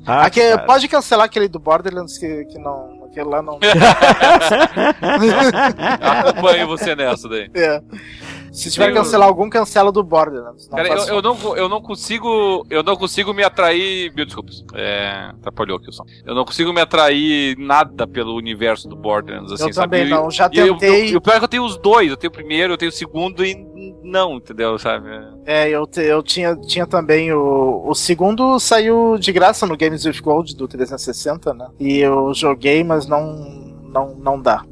Ah, 0.04 0.26
Aqui, 0.26 0.40
pode 0.66 0.88
cancelar 0.88 1.26
aquele 1.26 1.46
do 1.46 1.60
Borderlands 1.60 2.18
que, 2.18 2.46
que 2.46 2.58
não. 2.58 3.04
Aquele 3.04 3.28
lá 3.28 3.40
não. 3.40 3.60
Acompanho 6.00 6.66
você 6.66 6.96
nessa 6.96 7.28
daí. 7.28 7.48
É. 7.54 7.80
Se 8.54 8.70
tiver 8.70 8.88
que 8.88 8.94
cancelar 8.94 9.26
algum, 9.28 9.50
cancela 9.50 9.90
do 9.90 10.02
Borderlands. 10.02 10.68
Não 10.68 10.76
Cara, 10.76 10.88
eu, 10.88 11.16
eu, 11.16 11.22
não, 11.22 11.56
eu 11.56 11.68
não 11.68 11.80
consigo. 11.82 12.64
Eu 12.70 12.82
não 12.82 12.96
consigo 12.96 13.34
me 13.34 13.42
atrair. 13.42 14.12
Mil 14.14 14.24
desculpas. 14.24 14.64
É. 14.74 15.30
Atrapalhou 15.40 15.76
aqui 15.78 15.88
o 15.88 15.92
som. 15.92 16.04
Eu 16.24 16.34
não 16.34 16.44
consigo 16.44 16.72
me 16.72 16.80
atrair 16.80 17.58
nada 17.58 18.06
pelo 18.06 18.34
universo 18.36 18.88
do 18.88 18.94
Borderlands, 18.94 19.52
assim, 19.52 19.66
Eu 19.68 19.72
sabe? 19.72 19.98
também 19.98 20.08
não, 20.08 20.30
já 20.30 20.48
tentei. 20.48 21.06
eu- 21.08 21.12
E 21.12 21.16
o 21.16 21.20
pior 21.20 21.34
é 21.34 21.38
que 21.38 21.44
eu 21.44 21.48
tenho 21.48 21.64
os 21.64 21.76
dois. 21.76 22.08
Eu 22.10 22.16
tenho 22.16 22.30
o 22.30 22.34
primeiro, 22.34 22.72
eu 22.72 22.76
tenho 22.78 22.90
o 22.90 22.94
segundo 22.94 23.44
e 23.44 23.54
não, 24.02 24.36
entendeu? 24.36 24.78
Sabe? 24.78 25.08
É, 25.44 25.68
eu, 25.68 25.86
te- 25.86 26.00
eu 26.02 26.22
tinha, 26.22 26.54
tinha 26.56 26.86
também 26.86 27.32
o. 27.32 27.82
O 27.86 27.94
segundo 27.94 28.58
saiu 28.60 29.18
de 29.18 29.32
graça 29.32 29.66
no 29.66 29.76
Games 29.76 30.04
with 30.04 30.20
Gold 30.22 30.54
do 30.56 30.68
360, 30.68 31.52
né? 31.52 31.66
E 31.80 31.98
eu 31.98 32.32
joguei, 32.32 32.84
mas 32.84 33.06
não. 33.06 33.74
Não, 33.94 34.14
não 34.16 34.40
dá. 34.40 34.64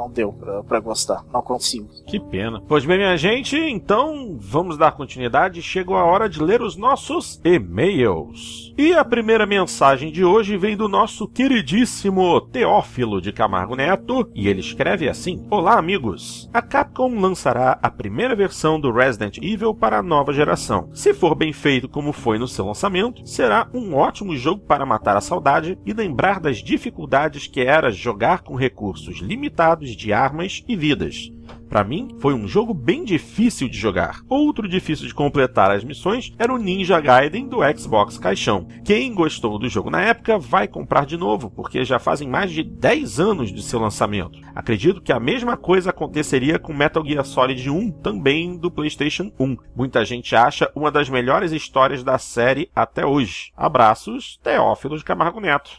Não, 0.00 0.08
deu 0.08 0.32
pra 0.66 0.80
gostar. 0.80 1.22
Não 1.30 1.42
consigo. 1.42 1.86
Que 2.06 2.18
pena. 2.18 2.62
Pois 2.66 2.86
bem, 2.86 2.96
minha 2.96 3.18
gente, 3.18 3.54
então 3.54 4.38
vamos 4.40 4.78
dar 4.78 4.92
continuidade. 4.92 5.60
Chegou 5.60 5.94
a 5.94 6.04
hora 6.04 6.26
de 6.26 6.42
ler 6.42 6.62
os 6.62 6.74
nossos 6.74 7.38
e-mails. 7.44 8.72
E 8.78 8.94
a 8.94 9.04
primeira 9.04 9.44
mensagem 9.44 10.10
de 10.10 10.24
hoje 10.24 10.56
vem 10.56 10.74
do 10.74 10.88
nosso 10.88 11.28
queridíssimo 11.28 12.40
Teófilo 12.40 13.20
de 13.20 13.30
Camargo 13.30 13.76
Neto, 13.76 14.30
e 14.34 14.48
ele 14.48 14.60
escreve 14.60 15.06
assim: 15.06 15.46
Olá, 15.50 15.78
amigos. 15.78 16.48
A 16.54 16.62
Capcom 16.62 17.20
lançará 17.20 17.78
a 17.82 17.90
primeira 17.90 18.34
versão 18.34 18.80
do 18.80 18.90
Resident 18.90 19.36
Evil 19.42 19.74
para 19.74 19.98
a 19.98 20.02
nova 20.02 20.32
geração. 20.32 20.88
Se 20.94 21.12
for 21.12 21.34
bem 21.34 21.52
feito 21.52 21.90
como 21.90 22.10
foi 22.10 22.38
no 22.38 22.48
seu 22.48 22.64
lançamento, 22.64 23.26
será 23.26 23.68
um 23.74 23.94
ótimo 23.94 24.34
jogo 24.34 24.62
para 24.62 24.86
matar 24.86 25.14
a 25.14 25.20
saudade 25.20 25.78
e 25.84 25.92
lembrar 25.92 26.40
das 26.40 26.62
dificuldades 26.62 27.46
que 27.46 27.60
era 27.60 27.90
jogar 27.90 28.40
com 28.40 28.54
recursos 28.54 29.18
limitados 29.18 29.89
de 29.96 30.12
armas 30.12 30.64
e 30.66 30.76
vidas. 30.76 31.30
Para 31.70 31.84
mim, 31.84 32.08
foi 32.18 32.34
um 32.34 32.48
jogo 32.48 32.74
bem 32.74 33.04
difícil 33.04 33.68
de 33.68 33.78
jogar. 33.78 34.22
Outro 34.28 34.68
difícil 34.68 35.06
de 35.06 35.14
completar 35.14 35.70
as 35.70 35.84
missões 35.84 36.32
era 36.36 36.52
o 36.52 36.58
Ninja 36.58 37.00
Gaiden 37.00 37.46
do 37.46 37.58
Xbox 37.78 38.18
Caixão. 38.18 38.66
Quem 38.84 39.14
gostou 39.14 39.56
do 39.56 39.68
jogo 39.68 39.88
na 39.88 40.02
época 40.02 40.36
vai 40.36 40.66
comprar 40.66 41.06
de 41.06 41.16
novo, 41.16 41.48
porque 41.48 41.84
já 41.84 42.00
fazem 42.00 42.28
mais 42.28 42.50
de 42.50 42.64
10 42.64 43.20
anos 43.20 43.52
de 43.52 43.62
seu 43.62 43.78
lançamento. 43.78 44.40
Acredito 44.52 45.00
que 45.00 45.12
a 45.12 45.20
mesma 45.20 45.56
coisa 45.56 45.90
aconteceria 45.90 46.58
com 46.58 46.74
Metal 46.74 47.06
Gear 47.06 47.24
Solid 47.24 47.70
1, 47.70 47.92
também 48.02 48.58
do 48.58 48.68
PlayStation 48.68 49.30
1. 49.38 49.56
Muita 49.76 50.04
gente 50.04 50.34
acha 50.34 50.68
uma 50.74 50.90
das 50.90 51.08
melhores 51.08 51.52
histórias 51.52 52.02
da 52.02 52.18
série 52.18 52.68
até 52.74 53.06
hoje. 53.06 53.52
Abraços, 53.56 54.40
Teófilo 54.42 54.98
de 54.98 55.04
Camargo 55.04 55.38
Neto. 55.38 55.70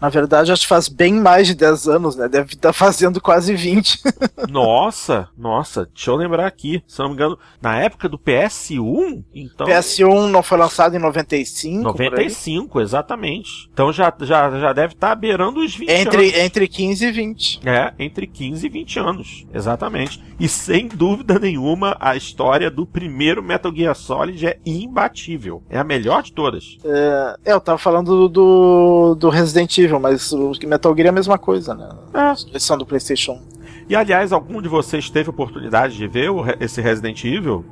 Na 0.00 0.08
verdade, 0.08 0.52
acho 0.52 0.62
que 0.62 0.68
faz 0.68 0.88
bem 0.88 1.14
mais 1.14 1.46
de 1.46 1.54
10 1.54 1.88
anos, 1.88 2.16
né? 2.16 2.28
Deve 2.28 2.54
estar 2.54 2.72
fazendo 2.72 3.20
quase 3.20 3.54
20. 3.54 4.00
nossa, 4.50 5.28
nossa, 5.36 5.86
deixa 5.86 6.10
eu 6.10 6.16
lembrar 6.16 6.46
aqui. 6.46 6.82
Se 6.86 6.98
não 6.98 7.08
me 7.08 7.14
engano, 7.14 7.38
na 7.60 7.78
época 7.78 8.08
do 8.08 8.18
PS1, 8.18 9.24
então. 9.34 9.66
PS1 9.66 10.28
não 10.28 10.42
foi 10.42 10.58
lançado 10.58 10.94
em 10.94 10.98
95. 10.98 11.82
95, 11.82 12.80
exatamente. 12.80 13.68
Então 13.72 13.92
já, 13.92 14.12
já, 14.20 14.50
já 14.58 14.72
deve 14.72 14.92
estar 14.92 15.14
beirando 15.14 15.60
os 15.60 15.74
20 15.74 15.88
entre, 15.90 16.28
anos. 16.28 16.38
Entre 16.38 16.68
15 16.68 17.06
e 17.06 17.12
20. 17.12 17.60
É, 17.64 17.92
entre 17.98 18.26
15 18.26 18.66
e 18.66 18.68
20 18.68 18.98
anos. 18.98 19.46
Exatamente. 19.52 20.22
E 20.38 20.48
sem 20.48 20.88
dúvida 20.88 21.38
nenhuma, 21.38 21.96
a 21.98 22.14
história 22.14 22.70
do 22.70 22.84
primeiro 22.86 23.42
Metal 23.42 23.74
Gear 23.74 23.94
Solid 23.94 24.46
é 24.46 24.58
imbatível. 24.66 25.62
É 25.70 25.78
a 25.78 25.84
melhor 25.84 26.22
de 26.22 26.32
todas. 26.32 26.76
É, 26.84 27.36
eu 27.46 27.60
tava 27.60 27.78
falando 27.78 28.28
do, 28.28 29.14
do 29.14 29.30
Resident 29.30 29.75
Mas 30.00 30.32
o 30.32 30.52
Metal 30.66 30.94
Gear 30.94 31.06
é 31.06 31.10
a 31.10 31.12
mesma 31.12 31.38
coisa, 31.38 31.74
né? 31.74 31.88
É. 32.14 32.52
Versão 32.52 32.78
do 32.78 32.86
PlayStation 32.86 33.32
1. 33.32 33.56
E 33.88 33.94
aliás, 33.94 34.32
algum 34.32 34.60
de 34.60 34.68
vocês 34.68 35.08
teve 35.08 35.30
oportunidade 35.30 35.96
de 35.96 36.08
ver 36.08 36.30
o, 36.30 36.44
esse 36.60 36.80
Resident 36.80 37.24
Evil? 37.24 37.64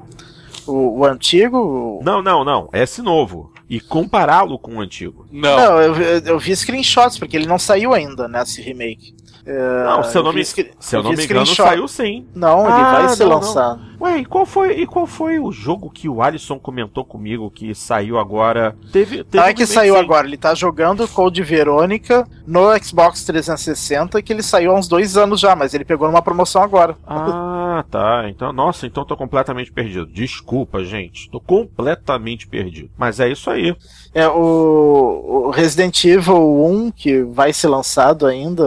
O, 0.67 1.01
o, 1.01 1.05
antigo? 1.05 2.01
Não, 2.05 2.23
não, 2.23 2.45
não. 2.45 2.69
Esse 2.73 3.03
novo. 3.03 3.53
E 3.69 3.81
compará-lo 3.81 4.59
com 4.59 4.77
o 4.77 4.81
antigo. 4.81 5.27
Não. 5.31 5.57
não 5.57 5.81
eu, 5.81 5.95
eu, 5.95 6.39
vi 6.39 6.55
screenshots, 6.55 7.19
porque 7.19 7.37
ele 7.37 7.47
não 7.47 7.59
saiu 7.59 7.93
ainda, 7.93 8.29
né? 8.29 8.43
Esse 8.43 8.63
remake. 8.63 9.15
É, 9.47 9.85
não, 9.85 10.03
se 10.03 10.17
eu 10.17 10.23
não 10.23 10.33
me, 10.33 10.45
se 10.45 10.73
eu 10.93 11.03
não 11.03 11.13
me 11.13 11.25
engano, 11.25 11.47
saiu 11.47 11.87
sim. 11.87 12.27
Não, 12.35 12.63
ele 12.63 12.73
ah, 12.73 12.93
vai 12.93 13.09
ser 13.11 13.25
não, 13.25 13.35
lançado. 13.35 13.79
Não. 13.79 13.95
Ué, 14.01 14.19
e 14.19 14.25
qual, 14.25 14.45
foi, 14.45 14.81
e 14.81 14.87
qual 14.87 15.07
foi 15.07 15.39
o 15.39 15.53
jogo 15.53 15.91
que 15.91 16.09
o 16.09 16.23
Alisson 16.23 16.59
comentou 16.59 17.05
comigo 17.05 17.51
que 17.51 17.75
saiu 17.75 18.19
agora? 18.19 18.77
Teve, 18.93 19.25
teve 19.25 19.37
não 19.37 19.45
é 19.45 19.55
que 19.55 19.67
saiu 19.67 19.95
sim. 19.95 20.01
agora, 20.01 20.27
ele 20.27 20.37
tá 20.37 20.55
jogando 20.55 21.07
Code 21.09 21.43
Verônica 21.43 22.27
no 22.47 22.65
Xbox 22.83 23.25
360, 23.25 24.21
que 24.23 24.33
ele 24.33 24.43
saiu 24.43 24.73
há 24.73 24.79
uns 24.79 24.89
dois 24.89 25.17
anos 25.17 25.41
já, 25.41 25.55
mas 25.55 25.75
ele 25.75 25.85
pegou 25.85 26.09
numa 26.09 26.23
promoção 26.23 26.63
agora. 26.63 26.97
Ah, 27.07 27.85
tá. 27.91 28.29
Então, 28.29 28.53
nossa, 28.53 28.87
então 28.87 29.05
tô 29.05 29.17
completamente 29.17 29.73
perdido. 29.73 30.07
Desculpa, 30.07 30.85
gente. 30.85 31.31
Tô 31.31 31.41
completamente 31.41 32.47
perdido. 32.47 32.91
Mas 32.97 33.21
é 33.21 33.29
isso 33.29 33.51
aí. 33.51 33.77
É, 34.15 34.29
o, 34.29 35.47
o 35.47 35.51
Resident 35.51 36.05
Evil 36.05 36.65
1, 36.65 36.91
que 36.91 37.23
vai 37.23 37.53
ser 37.53 37.69
lançado 37.69 38.27
ainda, 38.27 38.65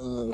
um, 0.00 0.32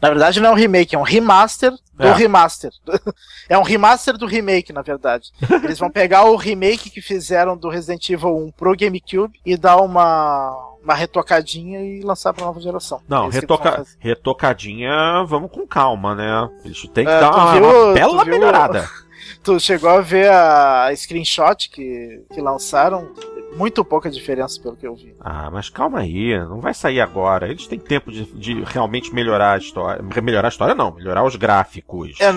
na 0.00 0.08
verdade 0.08 0.40
não 0.40 0.50
é 0.50 0.52
um 0.52 0.56
remake, 0.56 0.94
é 0.94 0.98
um 0.98 1.02
remaster 1.02 1.72
do 1.94 2.06
é. 2.06 2.12
remaster. 2.12 2.70
é 3.48 3.58
um 3.58 3.62
remaster 3.62 4.16
do 4.16 4.26
remake, 4.26 4.72
na 4.72 4.82
verdade. 4.82 5.32
Eles 5.64 5.78
vão 5.78 5.90
pegar 5.90 6.24
o 6.24 6.36
remake 6.36 6.90
que 6.90 7.00
fizeram 7.00 7.56
do 7.56 7.68
Resident 7.68 8.08
Evil 8.10 8.36
1 8.36 8.50
pro 8.52 8.76
GameCube 8.76 9.40
e 9.44 9.56
dar 9.56 9.78
uma 9.78 10.66
uma 10.82 10.94
retocadinha 10.94 11.80
e 11.80 12.00
lançar 12.02 12.32
pra 12.32 12.46
nova 12.46 12.60
geração. 12.60 13.02
Não, 13.08 13.28
é 13.28 13.30
retoca... 13.30 13.84
retocadinha, 13.98 15.24
vamos 15.26 15.50
com 15.50 15.66
calma, 15.66 16.14
né? 16.14 16.48
Eles 16.64 16.80
têm 16.94 17.04
que 17.04 17.10
é, 17.10 17.20
dar 17.20 17.30
uma, 17.30 17.52
viu, 17.52 17.64
uma 17.64 17.94
bela 17.94 18.24
melhorada. 18.24 18.88
tu 19.42 19.58
chegou 19.60 19.90
a 19.90 20.00
ver 20.00 20.30
a 20.30 20.90
screenshot 20.94 21.68
que, 21.70 22.24
que 22.32 22.40
lançaram? 22.40 23.12
Muito 23.56 23.84
pouca 23.84 24.10
diferença 24.10 24.60
pelo 24.60 24.76
que 24.76 24.86
eu 24.86 24.94
vi. 24.94 25.14
Ah, 25.20 25.50
mas 25.50 25.68
calma 25.68 26.00
aí, 26.00 26.38
não 26.38 26.60
vai 26.60 26.74
sair 26.74 27.00
agora. 27.00 27.48
Eles 27.48 27.66
têm 27.66 27.78
tempo 27.78 28.12
de, 28.12 28.24
de 28.24 28.62
realmente 28.64 29.12
melhorar 29.14 29.54
a 29.54 29.58
história. 29.58 30.02
Melhorar 30.22 30.48
a 30.48 30.50
história 30.50 30.74
não, 30.74 30.92
melhorar 30.92 31.24
os 31.24 31.36
gráficos. 31.36 32.18
É, 32.20 32.30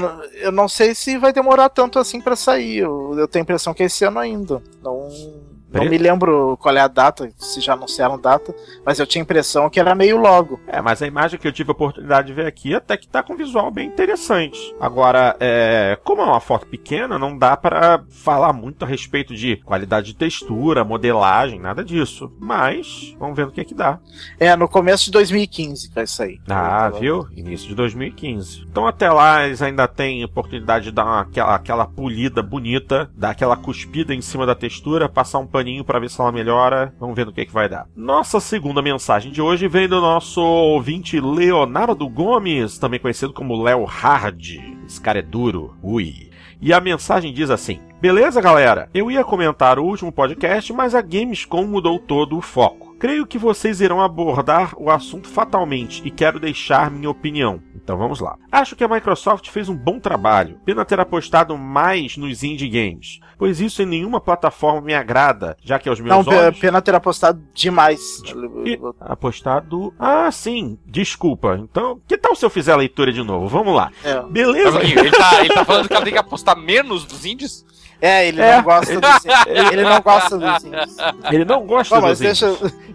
eu 0.45 0.51
não 0.51 0.68
sei 0.68 0.95
se 0.95 1.18
vai 1.18 1.34
demorar 1.34 1.70
tanto 1.70 1.99
assim 1.99 2.22
para 2.22 2.36
sair. 2.36 2.80
Eu, 2.80 3.16
eu 3.18 3.28
tenho 3.28 3.43
a 3.43 3.45
impressão 3.45 3.74
que 3.74 3.84
é 3.84 3.86
esse 3.86 4.03
ano 4.05 4.20
ainda. 4.20 4.62
Não 4.82 5.51
não 5.72 5.86
me 5.86 5.97
lembro 5.97 6.57
qual 6.57 6.76
é 6.76 6.82
a 6.82 6.88
data, 6.88 7.32
se 7.38 7.61
já 7.61 7.74
anunciaram 7.74 8.19
data, 8.19 8.53
mas 8.86 8.99
eu 8.99 9.07
tinha 9.07 9.22
a 9.22 9.26
impressão 9.26 9.69
que 9.69 9.80
era 9.80 9.95
meio 9.95 10.17
logo. 10.17 10.59
É, 10.67 10.82
mas 10.82 11.01
a 11.01 11.07
imagem 11.07 11.39
que 11.39 11.47
eu 11.47 11.51
tive 11.51 11.72
a 11.72 11.74
oportunidade 11.74 12.28
de 12.28 12.34
ver 12.34 12.45
aqui 12.45 12.76
até 12.76 12.97
que 12.97 13.07
tá 13.07 13.24
com 13.24 13.34
um 13.34 13.38
visual 13.38 13.72
bem 13.72 13.88
interessante. 13.88 14.76
Agora, 14.80 15.36
é, 15.39 15.97
como 16.03 16.22
é 16.22 16.26
uma 16.26 16.39
foto 16.39 16.65
pequena, 16.67 17.17
não 17.17 17.38
dá 17.38 17.55
para 17.55 18.03
falar 18.09 18.53
muito 18.53 18.84
a 18.84 18.88
respeito 18.88 19.34
de 19.34 19.57
qualidade 19.57 20.07
de 20.07 20.15
textura, 20.15 20.84
modelagem, 20.84 21.59
nada 21.59 21.84
disso. 21.84 22.32
Mas, 22.39 23.15
vamos 23.19 23.36
ver 23.36 23.47
o 23.47 23.51
que 23.51 23.61
é 23.61 23.65
que 23.65 23.74
dá. 23.74 23.99
É, 24.39 24.55
no 24.55 24.67
começo 24.67 25.05
de 25.05 25.11
2015 25.11 25.91
vai 25.93 26.07
sair. 26.07 26.41
Ah, 26.49 26.89
viu? 26.89 27.28
Início 27.36 27.69
de 27.69 27.76
2015. 27.76 28.65
Então 28.69 28.88
até 28.88 29.09
lá 29.09 29.45
eles 29.45 29.61
ainda 29.61 29.88
têm 29.88 30.24
oportunidade 30.24 30.86
de 30.86 30.91
dar 30.91 31.05
uma, 31.05 31.22
aquela, 31.22 31.55
aquela 31.55 31.86
polida 31.86 32.41
bonita, 32.41 33.09
dar 33.15 33.32
aquela 33.32 33.55
cuspida 33.55 34.13
em 34.13 34.22
cima 34.22 34.45
da 34.45 34.55
textura, 34.55 35.07
passar 35.07 35.39
um 35.39 35.47
paninho 35.62 35.86
para 35.86 35.99
ver 35.99 36.09
se 36.09 36.20
ela 36.20 36.32
melhora. 36.32 36.93
Vamos 36.99 37.16
ver 37.16 37.26
no 37.26 37.32
que, 37.32 37.41
é 37.41 37.45
que 37.45 37.53
vai 37.53 37.70
dar. 37.70 37.88
Nossa 37.95 38.39
segunda 38.39 38.82
mensagem 38.82 39.32
de 39.32 39.41
hoje 39.41 39.68
vem 39.68 39.88
do 39.88 40.01
nosso 40.01 40.41
ouvinte 40.41 41.20
Leonardo 41.20 42.09
Gomes, 42.09 42.80
também 42.80 42.99
conhecido 42.99 43.32
como 43.32 43.62
Léo 43.62 43.86
Hard. 43.86 44.59
Esse 44.86 44.99
cara 44.99 45.20
é 45.20 45.22
duro. 45.22 45.76
Ui. 45.84 46.32
E 46.59 46.74
a 46.74 46.82
mensagem 46.82 47.32
diz 47.32 47.51
assim: 47.51 47.80
Beleza, 48.01 48.41
galera? 48.41 48.89
Eu 48.93 49.12
ia 49.12 49.24
comentar 49.24 49.78
o 49.78 49.84
último 49.84 50.12
podcast, 50.12 50.74
mas 50.74 50.95
a 50.95 51.01
Gamescom 51.01 51.66
mudou 51.66 51.99
todo 51.99 52.38
o 52.38 52.41
foco. 52.41 52.91
Creio 53.02 53.26
que 53.26 53.39
vocês 53.39 53.82
irão 53.82 53.99
abordar 53.99 54.76
o 54.78 54.91
assunto 54.91 55.28
fatalmente 55.28 56.04
e 56.06 56.12
quero 56.12 56.39
deixar 56.39 56.91
minha 56.91 57.10
opinião. 57.10 57.60
Então 57.76 57.97
vamos 57.97 58.20
lá. 58.20 58.38
Acho 58.52 58.76
que 58.76 58.84
a 58.84 58.88
Microsoft 58.88 59.49
fez 59.49 59.68
um 59.68 59.76
bom 59.76 59.99
trabalho, 59.99 60.60
pena 60.64 60.86
ter 60.86 60.99
apostado 60.99 61.58
mais 61.58 62.16
nos 62.16 62.43
indie 62.43 62.70
games, 62.70 63.20
pois 63.39 63.60
isso 63.60 63.82
em 63.82 63.88
nenhuma 63.88 64.22
plataforma 64.22 64.82
me 64.82 64.93
agrada, 64.93 65.58
já 65.64 65.80
que 65.80 65.89
aos 65.89 65.99
meus 65.99 66.28
Não, 66.28 66.32
olhos... 66.32 66.60
pena 66.60 66.80
ter 66.80 66.93
apostado 66.93 67.41
demais. 67.56 68.22
E... 68.64 68.80
Apostado... 68.99 69.91
Ah, 69.97 70.32
sim, 70.32 70.78
desculpa. 70.86 71.58
Então, 71.60 71.99
que 72.08 72.20
tal 72.20 72.36
se 72.36 72.45
eu 72.45 72.52
fizer 72.52 72.74
a 72.74 72.78
leitura 72.78 73.12
de 73.12 73.24
novo? 73.24 73.47
Vamos 73.47 73.76
lá. 73.76 73.91
É. 74.04 74.22
Beleza? 74.30 74.80
Ele 74.80 75.10
tá, 75.10 75.39
ele 75.39 75.52
tá 75.56 75.66
falando 75.66 75.88
que 75.88 75.93
ela 75.95 76.04
tem 76.04 76.14
que 76.14 76.20
apostar 76.20 76.56
menos 76.56 77.04
dos 77.04 77.26
indies? 77.26 77.66
É, 78.02 78.28
ele 78.28 78.41
é. 78.41 78.58
não 78.58 78.64
gosta 78.64 78.99
dos 78.99 79.26
Ele 79.72 79.84
não 79.84 80.02
gosta 80.02 80.38
dos 80.38 80.64
índios. 80.64 80.97
Ele 81.32 81.45
não 81.45 81.66
gosta 81.66 82.02
Bom, 82.02 82.08
dos 82.08 82.20
deixa... 82.20 82.47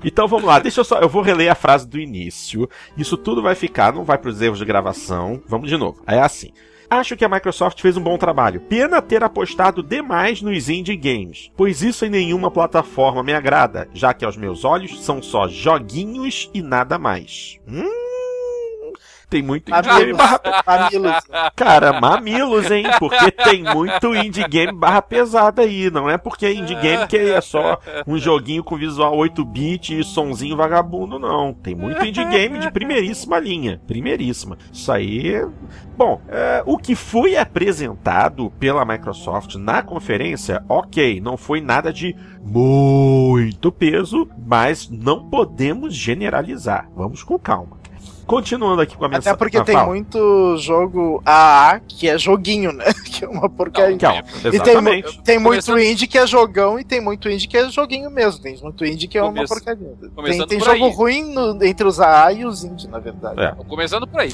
Então 0.05 0.27
vamos 0.27 0.45
lá, 0.45 0.59
deixa 0.59 0.81
eu 0.81 0.85
só. 0.85 0.99
Eu 0.99 1.09
vou 1.09 1.23
reler 1.23 1.51
a 1.51 1.55
frase 1.55 1.87
do 1.87 1.99
início. 1.99 2.69
Isso 2.97 3.17
tudo 3.17 3.41
vai 3.41 3.55
ficar, 3.55 3.93
não 3.93 4.05
vai 4.05 4.19
para 4.19 4.31
os 4.31 4.43
erros 4.43 4.59
de 4.59 4.65
gravação. 4.65 5.41
Vamos 5.47 5.69
de 5.69 5.77
novo. 5.77 6.03
É 6.07 6.19
assim. 6.19 6.51
Acho 6.89 7.17
que 7.17 7.25
a 7.25 7.29
Microsoft 7.29 7.81
fez 7.81 7.97
um 7.97 8.03
bom 8.03 8.17
trabalho. 8.17 8.61
Pena 8.61 9.03
ter 9.03 9.23
apostado 9.25 9.83
demais 9.83 10.41
nos 10.41 10.69
indie 10.69 10.97
games, 10.97 11.51
pois 11.57 11.83
isso 11.83 12.05
em 12.05 12.11
nenhuma 12.11 12.51
plataforma 12.51 13.23
me 13.23 13.35
agrada, 13.35 13.89
já 13.93 14.15
que 14.15 14.25
aos 14.25 14.37
meus 14.37 14.65
olhos 14.65 15.05
são 15.05 15.21
só 15.21 15.49
joguinhos 15.49 16.49
e 16.55 16.63
nada 16.63 16.99
mais. 16.99 17.59
Hum? 17.67 18.06
Tem 19.29 19.43
muito 19.43 19.71
indie 19.71 19.99
game 19.99 20.13
barra... 20.15 20.41
Mamilos. 20.67 21.13
Cara, 21.57 22.01
mamilos, 22.01 22.71
hein? 22.71 22.85
Porque 22.99 23.31
tem 23.31 23.63
muito 23.63 24.15
indie 24.15 24.47
game 24.47 24.73
barra 24.73 25.03
pesada 25.03 25.63
aí. 25.63 25.91
Não 25.91 26.09
é 26.09 26.17
porque 26.17 26.47
é 26.47 26.53
indie 26.53 26.75
game 26.77 27.07
que 27.07 27.17
é 27.17 27.41
só 27.41 27.79
um 28.07 28.19
joguinho 28.19 28.63
com 28.63 28.77
visual 28.77 29.17
8-bit 29.17 29.99
e 29.99 30.05
sonzinho 30.05 30.57
vagabundo, 30.57 31.19
não. 31.19 31.53
Tem 31.53 31.75
muito 31.75 32.05
indie 32.05 32.25
game 32.25 32.59
de 32.59 32.71
primeiríssima 32.71 33.39
linha. 33.39 33.81
Primeiríssima. 33.87 34.59
Isso 34.73 34.91
aí. 34.93 35.45
Bom, 35.97 36.21
é, 36.29 36.63
o 36.67 36.77
que 36.77 36.95
foi 36.95 37.37
apresentado 37.37 38.53
pela 38.61 38.85
Microsoft 38.85 39.55
na 39.57 39.83
conferência, 39.83 40.63
ok, 40.69 41.21
não 41.21 41.37
foi 41.37 41.61
nada 41.61 41.93
de 41.93 42.15
muito 42.43 43.73
peso, 43.73 44.29
mas 44.47 44.89
não 44.91 45.29
podemos 45.29 45.95
generalizar. 45.95 46.89
Vamos 46.95 47.23
com 47.23 47.39
calma. 47.39 47.86
Continuando 48.27 48.83
aqui 48.83 48.97
com 48.97 49.05
a 49.05 49.09
mensagem. 49.09 49.31
Até 49.31 49.39
porque 49.39 49.63
tem 49.63 49.75
fala. 49.75 49.87
muito 49.87 50.57
jogo 50.59 51.23
AA 51.25 51.81
que 51.87 52.09
é 52.09 52.19
joguinho, 52.19 52.73
né? 52.73 52.85
Que 53.17 53.25
é 53.25 53.29
uma 53.29 53.49
porcaria. 53.49 53.97
Não, 53.97 54.53
e 54.53 54.61
tem, 54.61 55.03
tem 55.25 55.39
muito 55.39 55.79
indie 55.79 56.07
que 56.07 56.19
é 56.19 56.27
jogão 56.27 56.79
e 56.79 56.85
tem 56.85 57.01
muito 57.01 57.31
indie 57.31 57.49
que 57.49 57.57
é 57.57 57.67
joguinho 57.71 58.11
mesmo. 58.11 58.43
Tem 58.43 58.61
muito 58.61 58.85
indie 58.85 59.09
que 59.09 59.17
é 59.17 59.23
uma 59.23 59.47
porcaria. 59.47 59.95
Tem, 60.23 60.47
tem 60.47 60.61
jogo 60.61 60.85
aí. 60.85 60.93
ruim 60.93 61.33
no, 61.33 61.65
entre 61.65 61.87
os 61.87 61.99
AA 61.99 62.33
e 62.33 62.45
os 62.45 62.63
indie, 62.63 62.89
na 62.89 62.99
verdade. 62.99 63.41
É. 63.41 63.53
Começando 63.67 64.07
por 64.07 64.21
aí. 64.21 64.31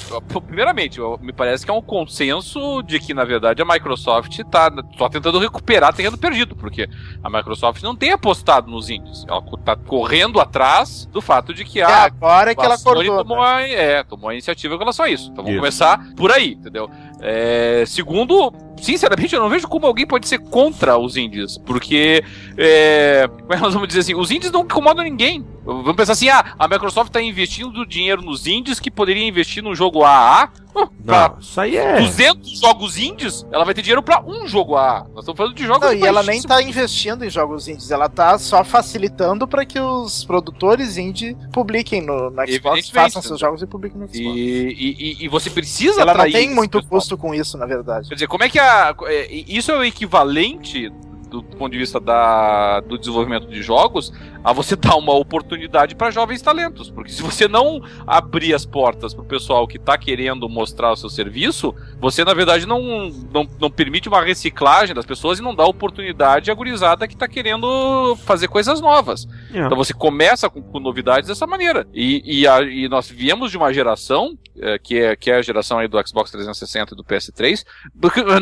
Primeiramente, 0.47 0.99
me 1.21 1.33
parece 1.33 1.65
que 1.65 1.71
é 1.71 1.75
um 1.75 1.81
consenso 1.81 2.83
de 2.83 2.99
que, 2.99 3.15
na 3.15 3.25
verdade, 3.25 3.63
a 3.63 3.65
Microsoft 3.65 4.37
tá 4.51 4.69
só 4.99 5.09
tentando 5.09 5.39
recuperar 5.39 5.95
terreno 5.95 6.19
perdido, 6.19 6.57
porque 6.57 6.89
a 7.23 7.31
Microsoft 7.31 7.81
não 7.85 7.95
tem 7.95 8.11
apostado 8.11 8.69
nos 8.69 8.91
indies. 8.91 9.25
Ela 9.29 9.43
tá 9.65 9.77
correndo 9.77 10.41
atrás 10.41 11.07
do 11.13 11.21
fato 11.21 11.55
de 11.55 11.65
que 11.65 11.81
a. 11.81 11.89
É 11.89 11.95
agora 12.07 12.51
é 12.51 12.55
que 12.55 12.65
ela 12.65 12.75
acordou. 12.75 13.19
Tomou 13.19 13.41
né? 13.41 13.45
a, 13.45 13.82
é, 13.83 14.03
tomou 14.05 14.31
a 14.31 14.33
iniciativa 14.33 14.75
com 14.75 14.81
relação 14.81 15.05
a 15.05 15.11
isso. 15.11 15.25
Então 15.31 15.45
vamos 15.45 15.51
isso. 15.51 15.61
começar 15.61 16.15
por 16.15 16.31
aí, 16.31 16.53
entendeu? 16.53 16.91
É, 17.21 17.85
segundo, 17.87 18.53
sinceramente, 18.83 19.35
eu 19.35 19.41
não 19.41 19.49
vejo 19.49 19.69
como 19.69 19.87
alguém 19.87 20.07
pode 20.07 20.29
ser 20.29 20.39
contra 20.39 20.99
os 20.99 21.17
indies, 21.17 21.57
porque, 21.59 22.23
é, 22.57 23.29
como 23.41 23.55
é 23.55 23.57
nós 23.59 23.73
vamos 23.73 23.89
dizer 23.89 24.01
assim, 24.01 24.15
os 24.15 24.31
indies 24.31 24.51
não 24.51 24.63
incomodam 24.63 25.05
ninguém. 25.05 25.47
Vamos 25.65 25.95
pensar 25.95 26.13
assim, 26.13 26.29
ah, 26.29 26.55
a 26.59 26.67
Microsoft 26.67 27.09
está 27.09 27.23
investindo 27.23 27.87
dinheiro 27.87 28.21
nos 28.21 28.47
indies 28.47 28.81
que 28.81 28.91
poderia 28.91 29.27
investir 29.27 29.63
num 29.63 29.75
jogo 29.75 30.03
AAA. 30.03 30.51
Oh, 30.75 30.89
não, 31.05 31.37
isso 31.39 31.61
aí 31.61 31.77
é. 31.77 32.01
200 32.01 32.61
jogos 32.61 32.97
indies, 32.97 33.47
ela 33.53 33.63
vai 33.63 33.75
ter 33.75 33.83
dinheiro 33.83 34.03
para 34.03 34.23
um 34.25 34.49
jogo 34.49 34.75
AA. 34.75 35.07
Nós 35.11 35.19
estamos 35.19 35.37
falando 35.37 35.55
de 35.55 35.67
jogos 35.67 35.87
não, 35.87 35.95
E 35.95 36.03
ela 36.03 36.23
nem 36.23 36.39
está 36.39 36.63
investindo 36.63 37.25
em 37.25 37.31
jogos 37.31 37.69
indies, 37.69 37.91
ela 37.91 38.07
está 38.07 38.39
só 38.39 38.65
facilitando 38.65 39.47
para 39.47 39.67
que 39.67 39.79
os 39.79 40.25
produtores 40.25 40.97
indie 40.97 41.37
publiquem 41.53 42.01
no, 42.01 42.31
no 42.31 42.47
Xbox, 42.49 42.89
façam 42.89 43.21
seus 43.21 43.39
jogos 43.39 43.61
e 43.61 43.67
publiquem 43.67 44.01
no 44.01 44.07
Xbox. 44.07 44.21
E, 44.25 45.17
e, 45.21 45.25
e 45.25 45.29
você 45.29 45.51
precisa 45.51 46.01
Ela 46.01 46.15
não 46.15 46.31
tem 46.31 46.49
muito 46.49 46.83
custo 46.87 47.19
com 47.19 47.35
isso, 47.35 47.59
na 47.59 47.67
verdade. 47.67 48.09
Quer 48.09 48.15
dizer, 48.15 48.27
como 48.27 48.45
é 48.45 48.49
que 48.49 48.59
a. 48.59 48.72
É, 49.07 49.27
isso 49.31 49.71
é 49.71 49.77
o 49.77 49.85
equivalente 49.85 50.91
do 51.33 51.43
ponto 51.43 51.73
de 51.73 51.79
vista 51.79 51.99
da, 51.99 52.81
do 52.81 52.99
desenvolvimento 52.99 53.47
de 53.47 53.63
jogos, 53.63 54.13
a 54.43 54.53
você 54.53 54.75
dar 54.77 54.97
uma 54.97 55.15
oportunidade 55.15 55.95
para 55.95 56.11
jovens 56.11 56.43
talentos. 56.43 56.91
Porque 56.91 57.13
se 57.13 57.23
você 57.23 57.49
não 57.49 57.83
abrir 58.07 58.55
as 58.55 58.65
portas 58.65 59.15
para 59.15 59.23
o 59.23 59.27
pessoal 59.27 59.67
que 59.67 59.77
está 59.77 59.97
querendo 59.97 60.49
mostrar 60.49 60.93
o 60.93 60.97
seu 60.97 61.09
serviço, 61.09 61.75
você 62.01 62.25
na 62.25 62.35
verdade 62.35 62.67
não, 62.67 63.11
não, 63.33 63.49
não 63.61 63.71
permite 63.71 64.09
uma 64.09 64.23
reciclagem 64.23 64.95
das 64.95 65.07
pessoas 65.07 65.39
e 65.39 65.43
não 65.43 65.55
dá 65.55 65.65
oportunidade 65.65 66.51
à 66.51 66.55
gurizada 66.55 67.07
que 67.07 67.15
está 67.15 67.29
querendo 67.29 68.17
fazer 68.25 68.49
coisas 68.49 68.81
novas. 68.81 69.27
Yeah. 69.51 69.67
Então 69.67 69.77
você 69.77 69.93
começa 69.93 70.49
com, 70.49 70.63
com, 70.63 70.81
novidades 70.81 71.29
dessa 71.29 71.47
maneira. 71.47 71.87
E, 71.93 72.41
e, 72.41 72.47
a, 72.47 72.63
e, 72.63 72.89
nós 72.89 73.09
viemos 73.09 73.51
de 73.51 73.57
uma 73.57 73.73
geração, 73.73 74.37
é, 74.59 74.79
que, 74.79 74.99
é, 74.99 75.17
que 75.17 75.31
é 75.31 75.37
a 75.37 75.43
geração 75.43 75.79
aí 75.79 75.89
do 75.89 76.07
Xbox 76.07 76.31
360 76.31 76.95
e 76.95 76.97
do 76.97 77.05
PS3, 77.05 77.65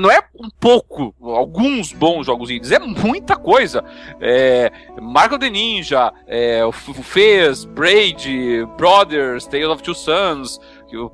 não 0.00 0.10
é 0.10 0.20
um 0.34 0.48
pouco, 0.48 1.14
alguns 1.20 1.92
bons 1.92 2.26
jogos 2.26 2.50
indies, 2.50 2.72
é 2.72 2.78
muita 2.78 3.36
coisa. 3.36 3.84
É, 4.20 4.72
Marco 5.00 5.38
the 5.38 5.50
Ninja, 5.50 5.89
é, 6.26 6.64
o 6.64 6.72
Fez, 6.72 7.64
Braid, 7.64 8.66
Brothers, 8.76 9.46
Tale 9.46 9.66
of 9.66 9.82
Two 9.82 9.94
Sons, 9.94 10.58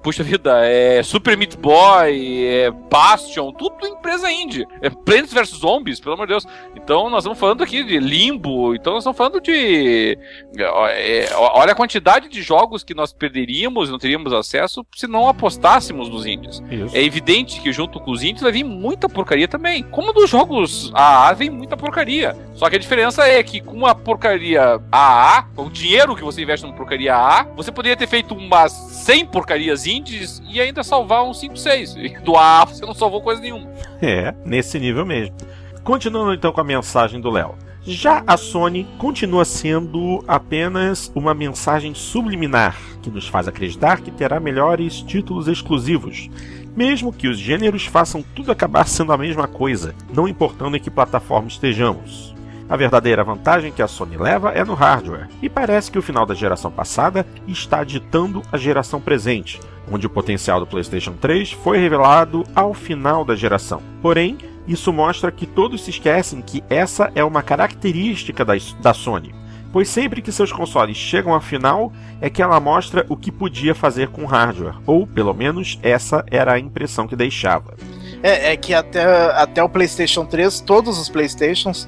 puxa 0.02 0.22
vida, 0.22 0.64
é 0.64 1.02
Super 1.02 1.36
Meat 1.36 1.56
Boy, 1.56 2.46
é 2.46 2.70
Bastion, 2.70 3.52
tudo 3.52 3.86
empresa 3.86 4.30
indie. 4.30 4.66
É 4.80 4.88
Plants 4.88 5.32
vs 5.32 5.48
Zombies, 5.48 6.00
pelo 6.00 6.14
amor 6.14 6.26
de 6.26 6.32
Deus. 6.32 6.46
Então 6.76 7.10
nós 7.10 7.22
estamos 7.22 7.38
falando 7.38 7.62
aqui 7.62 7.82
de 7.84 7.98
Limbo, 7.98 8.74
então 8.74 8.94
nós 8.94 9.02
estamos 9.02 9.16
falando 9.16 9.40
de. 9.40 10.18
É, 10.58 11.28
olha 11.34 11.72
a 11.72 11.74
quantidade 11.74 12.28
de 12.28 12.42
jogos 12.42 12.84
que 12.84 12.94
nós 12.94 13.12
perderíamos, 13.12 13.90
não 13.90 13.98
teríamos 13.98 14.32
acesso 14.32 14.86
se 14.94 15.06
não 15.06 15.28
apostássemos 15.28 16.08
nos 16.08 16.26
indies. 16.26 16.62
Isso. 16.70 16.96
É 16.96 17.02
evidente 17.02 17.60
que 17.60 17.72
junto 17.72 18.00
com 18.00 18.10
os 18.10 18.22
indies 18.22 18.42
vai 18.42 18.52
vir 18.52 18.64
muita 18.64 19.08
porcaria 19.08 19.48
também. 19.48 19.82
Como 19.82 20.12
dos 20.12 20.30
jogos 20.30 20.90
AA 20.94 21.32
vem 21.32 21.50
muita 21.50 21.76
porcaria. 21.76 22.36
Só 22.54 22.70
que 22.70 22.76
a 22.76 22.78
diferença 22.78 23.26
é 23.26 23.42
que 23.42 23.60
com 23.60 23.86
a 23.86 23.94
porcaria 23.94 24.80
AA, 24.90 25.48
o 25.56 25.68
dinheiro 25.68 26.14
que 26.14 26.22
você 26.22 26.42
investe 26.42 26.64
numa 26.64 26.76
porcaria 26.76 27.14
AA, 27.14 27.44
você 27.56 27.72
poderia 27.72 27.96
ter 27.96 28.06
feito 28.06 28.34
umas 28.34 28.72
100 28.72 29.26
porcarias 29.26 29.65
categorias 29.66 29.86
indies 29.86 30.42
e 30.48 30.60
ainda 30.60 30.82
salvar 30.84 31.24
um 31.24 31.34
5, 31.34 31.56
6. 31.56 31.96
E 31.96 32.08
do 32.20 32.36
A 32.36 32.64
você 32.64 32.84
não 32.86 32.94
salvou 32.94 33.20
coisa 33.20 33.40
nenhuma. 33.40 33.68
É, 34.00 34.34
nesse 34.44 34.78
nível 34.78 35.04
mesmo. 35.04 35.34
Continuando 35.82 36.32
então 36.32 36.52
com 36.52 36.60
a 36.60 36.64
mensagem 36.64 37.20
do 37.20 37.30
Léo. 37.30 37.54
Já 37.82 38.24
a 38.26 38.36
Sony 38.36 38.86
continua 38.98 39.44
sendo 39.44 40.24
apenas 40.26 41.10
uma 41.14 41.32
mensagem 41.32 41.94
subliminar 41.94 42.76
que 43.00 43.10
nos 43.10 43.28
faz 43.28 43.46
acreditar 43.46 44.00
que 44.00 44.10
terá 44.10 44.40
melhores 44.40 45.00
títulos 45.00 45.46
exclusivos, 45.46 46.28
mesmo 46.76 47.12
que 47.12 47.28
os 47.28 47.38
gêneros 47.38 47.86
façam 47.86 48.24
tudo 48.34 48.50
acabar 48.50 48.88
sendo 48.88 49.12
a 49.12 49.18
mesma 49.18 49.46
coisa, 49.46 49.94
não 50.12 50.26
importando 50.26 50.76
em 50.76 50.80
que 50.80 50.90
plataforma 50.90 51.46
estejamos. 51.46 52.35
A 52.68 52.76
verdadeira 52.76 53.22
vantagem 53.22 53.70
que 53.70 53.80
a 53.80 53.86
Sony 53.86 54.16
leva 54.16 54.50
é 54.50 54.64
no 54.64 54.74
hardware, 54.74 55.28
e 55.40 55.48
parece 55.48 55.88
que 55.88 55.98
o 55.98 56.02
final 56.02 56.26
da 56.26 56.34
geração 56.34 56.70
passada 56.70 57.24
está 57.46 57.84
ditando 57.84 58.42
a 58.50 58.56
geração 58.56 59.00
presente, 59.00 59.60
onde 59.90 60.06
o 60.06 60.10
potencial 60.10 60.58
do 60.58 60.66
PlayStation 60.66 61.12
3 61.12 61.52
foi 61.52 61.78
revelado 61.78 62.44
ao 62.56 62.74
final 62.74 63.24
da 63.24 63.36
geração. 63.36 63.80
Porém, 64.02 64.36
isso 64.66 64.92
mostra 64.92 65.30
que 65.30 65.46
todos 65.46 65.84
se 65.84 65.90
esquecem 65.90 66.42
que 66.42 66.64
essa 66.68 67.12
é 67.14 67.22
uma 67.22 67.40
característica 67.40 68.44
da, 68.44 68.54
da 68.80 68.92
Sony, 68.92 69.32
pois 69.72 69.88
sempre 69.88 70.20
que 70.20 70.32
seus 70.32 70.50
consoles 70.50 70.96
chegam 70.96 71.34
à 71.34 71.40
final 71.40 71.92
é 72.20 72.28
que 72.28 72.42
ela 72.42 72.58
mostra 72.58 73.06
o 73.08 73.16
que 73.16 73.30
podia 73.30 73.76
fazer 73.76 74.08
com 74.08 74.24
hardware, 74.24 74.74
ou 74.84 75.06
pelo 75.06 75.32
menos 75.32 75.78
essa 75.84 76.24
era 76.32 76.54
a 76.54 76.58
impressão 76.58 77.06
que 77.06 77.14
deixava. 77.14 77.76
É, 78.24 78.52
é 78.52 78.56
que 78.56 78.74
até, 78.74 79.04
até 79.34 79.62
o 79.62 79.68
PlayStation 79.68 80.24
3, 80.24 80.62
todos 80.62 80.98
os 80.98 81.08
PlayStations 81.08 81.86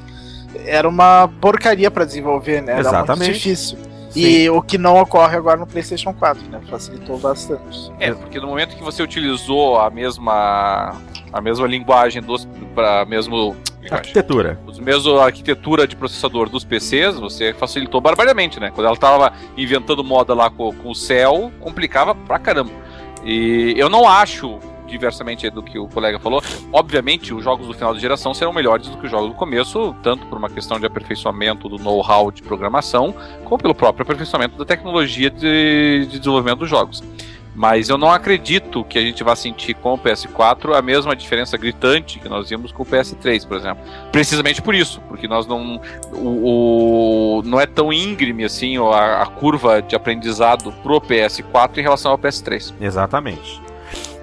era 0.65 0.89
uma 0.89 1.29
porcaria 1.41 1.91
para 1.91 2.05
desenvolver, 2.05 2.63
né? 2.63 2.73
Era 2.73 2.81
Exatamente. 2.81 3.19
muito 3.19 3.33
difícil. 3.35 3.79
Sim. 4.11 4.21
E 4.21 4.51
o 4.51 4.63
que 4.63 4.79
não 4.79 4.99
ocorre 4.99 5.37
agora 5.37 5.59
no 5.59 5.67
PlayStation 5.67 6.15
4, 6.15 6.43
né? 6.51 6.61
Facilitou 6.71 7.19
bastante. 7.19 7.93
É, 8.01 8.13
porque 8.13 8.41
no 8.41 8.47
momento 8.47 8.75
que 8.75 8.83
você 8.83 9.03
utilizou 9.03 9.79
a 9.79 9.91
mesma 9.91 10.97
a 11.31 11.41
mesma 11.41 11.67
linguagem 11.67 12.23
dos 12.23 12.49
para 12.75 13.05
mesmo 13.05 13.55
arquitetura. 13.91 14.59
Os 14.67 14.79
mesmo 14.79 15.19
arquitetura 15.19 15.87
de 15.87 15.97
processador 15.97 16.49
dos 16.49 16.65
PCs, 16.65 17.17
você 17.17 17.53
facilitou 17.53 18.01
barbaramente, 18.01 18.59
né? 18.59 18.71
Quando 18.75 18.87
ela 18.87 18.97
tava 18.97 19.33
inventando 19.57 20.03
moda 20.03 20.35
lá 20.35 20.51
com, 20.51 20.73
com 20.73 20.91
o 20.91 20.95
céu, 20.95 21.53
complicava 21.61 22.15
pra 22.15 22.39
caramba. 22.39 22.73
E 23.25 23.75
eu 23.77 23.89
não 23.89 24.09
acho 24.09 24.59
diversamente 24.89 25.49
do 25.51 25.63
que 25.63 25.79
o 25.79 25.87
colega 25.87 26.19
falou. 26.19 26.43
Obviamente, 26.73 27.33
os 27.33 27.45
jogos 27.45 27.67
do 27.67 27.75
final 27.75 27.95
de 27.95 28.01
geração 28.01 28.35
serão 28.35 28.53
melhores 28.53 28.89
do 28.89 28.97
que 28.97 29.07
os 29.07 29.11
jogos 29.11 29.29
do 29.29 29.35
começo, 29.35 29.95
tanto 30.03 30.27
por 30.27 30.39
uma 30.39 30.51
questão 30.51 30.81
de 30.81 30.87
aperfeiçoamento 30.87 31.69
do 31.69 31.79
know-how 31.79 32.31
de 32.31 32.43
programação, 32.43 33.15
como 33.45 33.59
pelo 33.59 33.75
próprio 33.75 34.03
aperfeiçoamento 34.03 34.57
da 34.57 34.65
tecnologia 34.65 35.31
de, 35.31 36.07
de 36.07 36.19
desenvolvimento 36.19 36.61
dos 36.61 36.71
jogos. 36.71 37.03
Mas 37.59 37.89
eu 37.89 37.99
não 37.99 38.09
acredito 38.09 38.85
que 38.85 38.97
a 38.97 39.03
gente 39.03 39.25
vá 39.25 39.35
sentir 39.35 39.75
com 39.75 39.95
o 39.95 39.99
PS4 39.99 40.79
a 40.79 40.81
mesma 40.81 41.17
diferença 41.17 41.59
gritante 41.59 42.21
que 42.21 42.29
nós 42.29 42.49
vimos 42.49 42.71
com 42.71 42.85
o 42.85 42.87
PS3, 42.87 43.45
por 43.49 43.57
exemplo. 43.57 43.83
Precisamente 44.13 44.63
por 44.63 44.77
isso, 44.77 45.01
porque 45.09 45.27
nós 45.27 45.45
não. 45.45 45.81
O, 46.13 47.41
o 47.41 47.43
não 47.45 47.61
é 47.61 47.67
tão 47.67 47.93
íngreme 47.93 48.45
assim 48.45 48.77
a, 48.79 49.23
a 49.23 49.27
curva 49.27 49.83
de 49.83 49.97
aprendizado 49.97 50.71
pro 50.85 51.01
PS4 51.01 51.79
em 51.79 51.83
relação 51.83 52.13
ao 52.13 52.19
PS3. 52.19 52.75
Exatamente. 52.81 53.61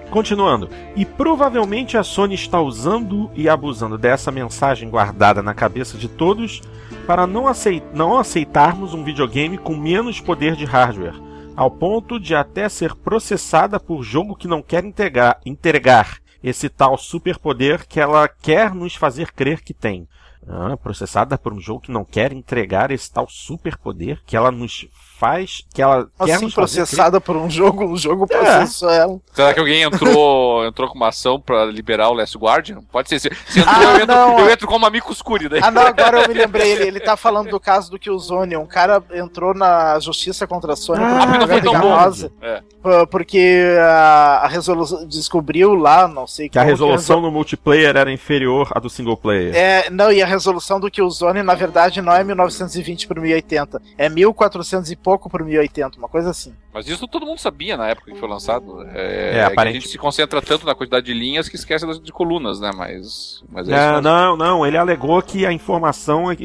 Continuando, 0.10 0.70
e 0.96 1.06
provavelmente 1.06 1.98
a 1.98 2.04
Sony 2.04 2.36
está 2.36 2.62
usando 2.62 3.30
e 3.36 3.50
abusando 3.50 3.98
dessa 3.98 4.32
mensagem 4.32 4.90
guardada 4.90 5.42
na 5.42 5.54
cabeça 5.54 5.98
de 5.98 6.08
todos 6.08 6.62
para 7.06 7.28
não, 7.28 7.48
aceit 7.48 7.84
não 7.94 8.18
aceitarmos 8.18 8.94
um 8.94 9.04
videogame 9.04 9.58
com 9.58 9.76
menos 9.76 10.22
poder 10.22 10.56
de 10.56 10.64
hardware, 10.64 11.20
ao 11.56 11.70
ponto 11.70 12.20
de 12.20 12.34
até 12.34 12.70
ser 12.70 12.96
processada 12.96 13.80
por 13.80 14.04
jogo 14.04 14.36
que 14.36 14.48
não 14.48 14.62
quer 14.62 14.86
entregar, 14.86 15.40
entregar 15.46 16.20
esse 16.42 16.70
tal 16.70 16.98
superpoder 16.98 17.88
que 17.88 18.00
ela 18.00 18.28
quer 18.28 18.74
nos 18.74 18.96
fazer 18.96 19.32
crer 19.34 19.62
que 19.62 19.74
tem. 19.74 20.08
Ah, 20.48 20.78
processada 20.78 21.38
por 21.40 21.52
um 21.52 21.60
jogo 21.60 21.82
que 21.82 21.92
não 21.92 22.06
quer 22.06 22.32
entregar 22.32 22.92
esse 22.92 23.12
tal 23.12 23.28
superpoder 23.28 24.22
que 24.26 24.38
ela 24.38 24.52
nos 24.52 24.88
faz, 25.18 25.64
que 25.74 25.82
ela 25.82 26.08
assim, 26.20 26.48
quer 26.48 26.54
processada 26.54 27.22
por 27.22 27.36
um 27.38 27.50
jogo, 27.50 27.86
um 27.86 27.98
jogo 27.98 28.26
é. 28.30 28.38
processou 28.38 28.90
ela. 28.90 29.20
Será 29.34 29.54
que 29.54 29.60
alguém 29.60 29.82
entrou, 29.82 30.66
entrou 30.68 30.90
com 30.90 30.96
uma 30.96 31.10
ação 31.10 31.40
pra 31.40 31.66
liberar 31.66 32.10
o 32.10 32.14
Last 32.14 32.38
Guardian? 32.38 32.82
Pode 32.92 33.10
ser. 33.10 33.20
Se, 33.20 33.30
se 33.48 33.60
entrou, 33.60 33.76
ah, 33.76 33.84
eu, 33.84 33.96
entro, 33.96 34.08
não, 34.08 34.40
eu 34.40 34.50
entro 34.50 34.68
como 34.68 34.86
amigo 34.86 35.12
escuro 35.12 35.50
daí. 35.50 35.62
Ah, 35.64 35.72
não, 35.72 35.84
agora 35.84 36.22
eu 36.22 36.28
me 36.28 36.34
lembrei. 36.36 36.72
Ele, 36.72 36.88
ele 36.88 37.00
tá 37.00 37.16
falando 37.16 37.50
do 37.50 37.60
caso 37.60 37.90
do 37.90 38.00
Killzone. 38.00 38.58
Um 38.58 38.66
cara 38.66 39.02
entrou 39.14 39.54
na 39.54 40.00
justiça 40.00 40.46
contra 40.46 40.74
a 40.74 40.76
Sony 40.76 41.04
ah, 41.04 41.28
por 41.28 41.40
não 41.40 41.48
foi 41.48 41.62
tão 41.62 41.80
bom. 41.80 41.96
É. 42.42 42.62
Porque 43.10 43.64
a, 43.80 44.42
a, 44.44 44.48
resolução 44.48 45.08
descobriu 45.08 45.74
lá, 45.74 46.08
não 46.08 46.28
sei 46.28 46.48
que 46.48 46.60
a 46.60 46.64
resolução 46.64 47.20
no 47.20 47.32
multiplayer 47.32 47.96
era 47.96 48.12
inferior 48.12 48.72
à 48.76 48.80
do 48.80 48.90
single 48.90 49.18
player. 49.18 49.56
É, 49.56 49.90
não, 49.90 50.12
e 50.12 50.22
a 50.22 50.26
resolução 50.26 50.80
do 50.80 50.92
Killzone, 50.92 51.42
na 51.42 51.56
verdade, 51.56 52.02
não 52.02 52.14
é 52.14 52.24
1920 52.24 53.08
por 53.08 53.20
1080, 53.20 53.82
é 53.98 54.08
1400 54.08 54.92
e 54.92 54.96
pouco 55.06 55.30
por 55.30 55.46
1080, 55.46 56.00
uma 56.00 56.10
coisa 56.10 56.32
assim. 56.32 56.52
Mas 56.74 56.90
isso 56.90 57.08
todo 57.08 57.28
mundo 57.28 57.38
sabia 57.38 57.78
na 57.78 57.88
época 57.88 58.12
que 58.12 58.20
foi 58.20 58.28
lançado. 58.28 58.84
É, 58.90 59.36
é, 59.36 59.38
é 59.38 59.62
a 59.62 59.72
gente 59.72 59.88
se 59.88 60.00
concentra 60.00 60.42
tanto 60.42 60.66
na 60.66 60.74
quantidade 60.74 61.06
de 61.06 61.14
linhas 61.14 61.48
que 61.48 61.56
esquece 61.56 61.86
de 62.00 62.12
colunas, 62.12 62.60
né? 62.60 62.72
Mas. 62.76 63.44
mas 63.48 63.70
é 63.70 63.72
não, 63.72 64.02
não, 64.02 64.36
não. 64.36 64.66
Ele 64.66 64.76
alegou 64.76 65.22
que 65.22 65.46
a 65.46 65.54
informação 65.54 66.32
é, 66.32 66.36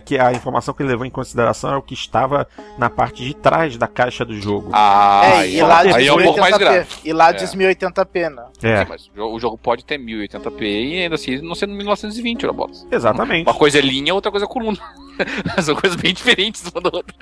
que 0.00 0.16
a 0.16 0.32
informação 0.32 0.72
que 0.72 0.82
ele 0.82 0.90
levou 0.90 1.04
em 1.04 1.10
consideração 1.10 1.74
é 1.74 1.76
o 1.76 1.82
que 1.82 1.94
estava 1.94 2.46
na 2.78 2.88
parte 2.88 3.24
de 3.24 3.34
trás 3.34 3.76
da 3.76 3.88
caixa 3.88 4.24
do 4.24 4.40
jogo. 4.40 4.70
Ah, 4.72 5.42
é, 5.42 5.50
e 5.50 5.60
lá 5.60 5.80
aí 5.80 6.06
é 6.06 6.12
um 6.12 6.22
pouco 6.22 6.38
mais 6.38 6.56
grave. 6.56 6.86
E 7.04 7.12
lá 7.12 7.32
diz 7.32 7.54
1080p, 7.56 8.30
né? 8.30 8.44
É. 8.62 8.84
Sim, 8.84 8.86
mas 8.88 9.10
o 9.16 9.38
jogo 9.40 9.58
pode 9.58 9.84
ter 9.84 9.98
1080p 9.98 10.62
e 10.62 11.02
ainda 11.02 11.16
assim 11.16 11.42
não 11.42 11.56
sendo 11.56 11.74
1920, 11.74 12.46
bolas. 12.52 12.86
Exatamente. 12.88 13.48
Uma 13.48 13.54
coisa 13.54 13.78
é 13.78 13.82
linha, 13.82 14.14
outra 14.14 14.30
coisa 14.30 14.46
é 14.46 14.48
coluna. 14.48 14.78
São 15.62 15.74
coisas 15.74 15.96
bem 16.00 16.12
diferentes 16.12 16.62
uma 16.72 16.80
da 16.80 16.90
outra. 16.92 17.14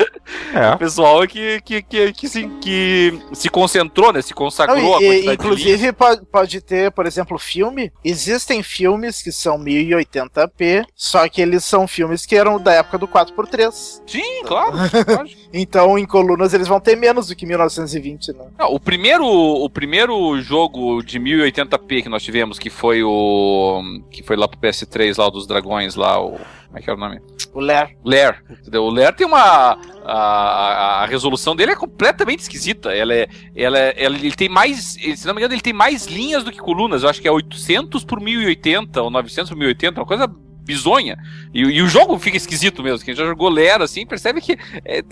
É. 0.54 0.74
O 0.74 0.78
pessoal 0.78 1.26
que, 1.26 1.60
que, 1.62 1.82
que, 1.82 2.12
que, 2.12 2.28
se, 2.28 2.48
que 2.60 3.18
se 3.32 3.48
concentrou, 3.48 4.12
né? 4.12 4.22
Se 4.22 4.34
consagrou 4.34 5.00
Não, 5.00 5.02
e, 5.02 5.32
Inclusive, 5.32 5.92
pode, 5.92 6.24
pode 6.26 6.60
ter, 6.60 6.90
por 6.92 7.06
exemplo, 7.06 7.38
filme. 7.38 7.92
Existem 8.04 8.62
filmes 8.62 9.22
que 9.22 9.32
são 9.32 9.58
1080p, 9.58 10.84
só 10.94 11.28
que 11.28 11.40
eles 11.40 11.64
são 11.64 11.86
filmes 11.86 12.24
que 12.26 12.36
eram 12.36 12.60
da 12.60 12.72
época 12.72 12.98
do 12.98 13.08
4x3. 13.08 14.02
Sim, 14.06 14.42
claro. 14.44 14.72
então, 15.52 15.98
em 15.98 16.06
colunas, 16.06 16.54
eles 16.54 16.68
vão 16.68 16.80
ter 16.80 16.96
menos 16.96 17.28
do 17.28 17.36
que 17.36 17.46
1920, 17.46 18.32
né? 18.32 18.46
Não, 18.58 18.72
o, 18.72 18.80
primeiro, 18.80 19.26
o 19.26 19.68
primeiro 19.68 20.40
jogo 20.40 21.02
de 21.02 21.18
1080p 21.18 22.02
que 22.02 22.08
nós 22.08 22.22
tivemos, 22.22 22.58
que 22.58 22.70
foi 22.70 23.02
o. 23.02 23.82
que 24.10 24.22
foi 24.22 24.36
lá 24.36 24.48
pro 24.48 24.58
PS3, 24.58 25.18
lá, 25.18 25.28
dos 25.30 25.46
dragões, 25.46 25.94
lá, 25.94 26.22
o. 26.22 26.38
Como 26.74 26.80
é 26.80 26.82
que 26.82 26.90
é 26.90 26.92
o 26.92 26.96
nome? 26.96 27.20
O 27.52 27.60
Lair. 27.60 27.96
Lair. 28.04 28.42
Entendeu? 28.50 28.82
O 28.82 28.90
Lair 28.90 29.14
tem 29.14 29.24
uma. 29.24 29.78
A, 30.04 31.02
a, 31.02 31.06
resolução 31.06 31.54
dele 31.54 31.70
é 31.70 31.76
completamente 31.76 32.40
esquisita. 32.40 32.92
Ela 32.92 33.14
é, 33.14 33.28
ela, 33.54 33.78
é, 33.78 33.94
ela 33.96 34.16
ele 34.16 34.32
tem 34.32 34.48
mais. 34.48 34.94
Se 34.94 35.24
não 35.24 35.34
me 35.34 35.40
engano, 35.40 35.54
ele 35.54 35.60
tem 35.60 35.72
mais 35.72 36.06
linhas 36.06 36.42
do 36.42 36.50
que 36.50 36.58
colunas. 36.58 37.04
Eu 37.04 37.08
acho 37.08 37.22
que 37.22 37.28
é 37.28 37.30
800 37.30 38.04
por 38.04 38.20
1080 38.20 39.00
ou 39.00 39.08
900 39.08 39.50
por 39.50 39.56
1080, 39.56 40.00
uma 40.00 40.06
coisa 40.06 40.28
bizonha. 40.64 41.16
E, 41.52 41.60
e, 41.60 41.82
o 41.82 41.88
jogo 41.88 42.18
fica 42.18 42.36
esquisito 42.36 42.82
mesmo. 42.82 43.04
Quem 43.04 43.14
já 43.14 43.24
jogou 43.24 43.48
Lera 43.48 43.84
assim 43.84 44.06
percebe 44.06 44.40
que 44.40 44.58
é, 44.84 45.02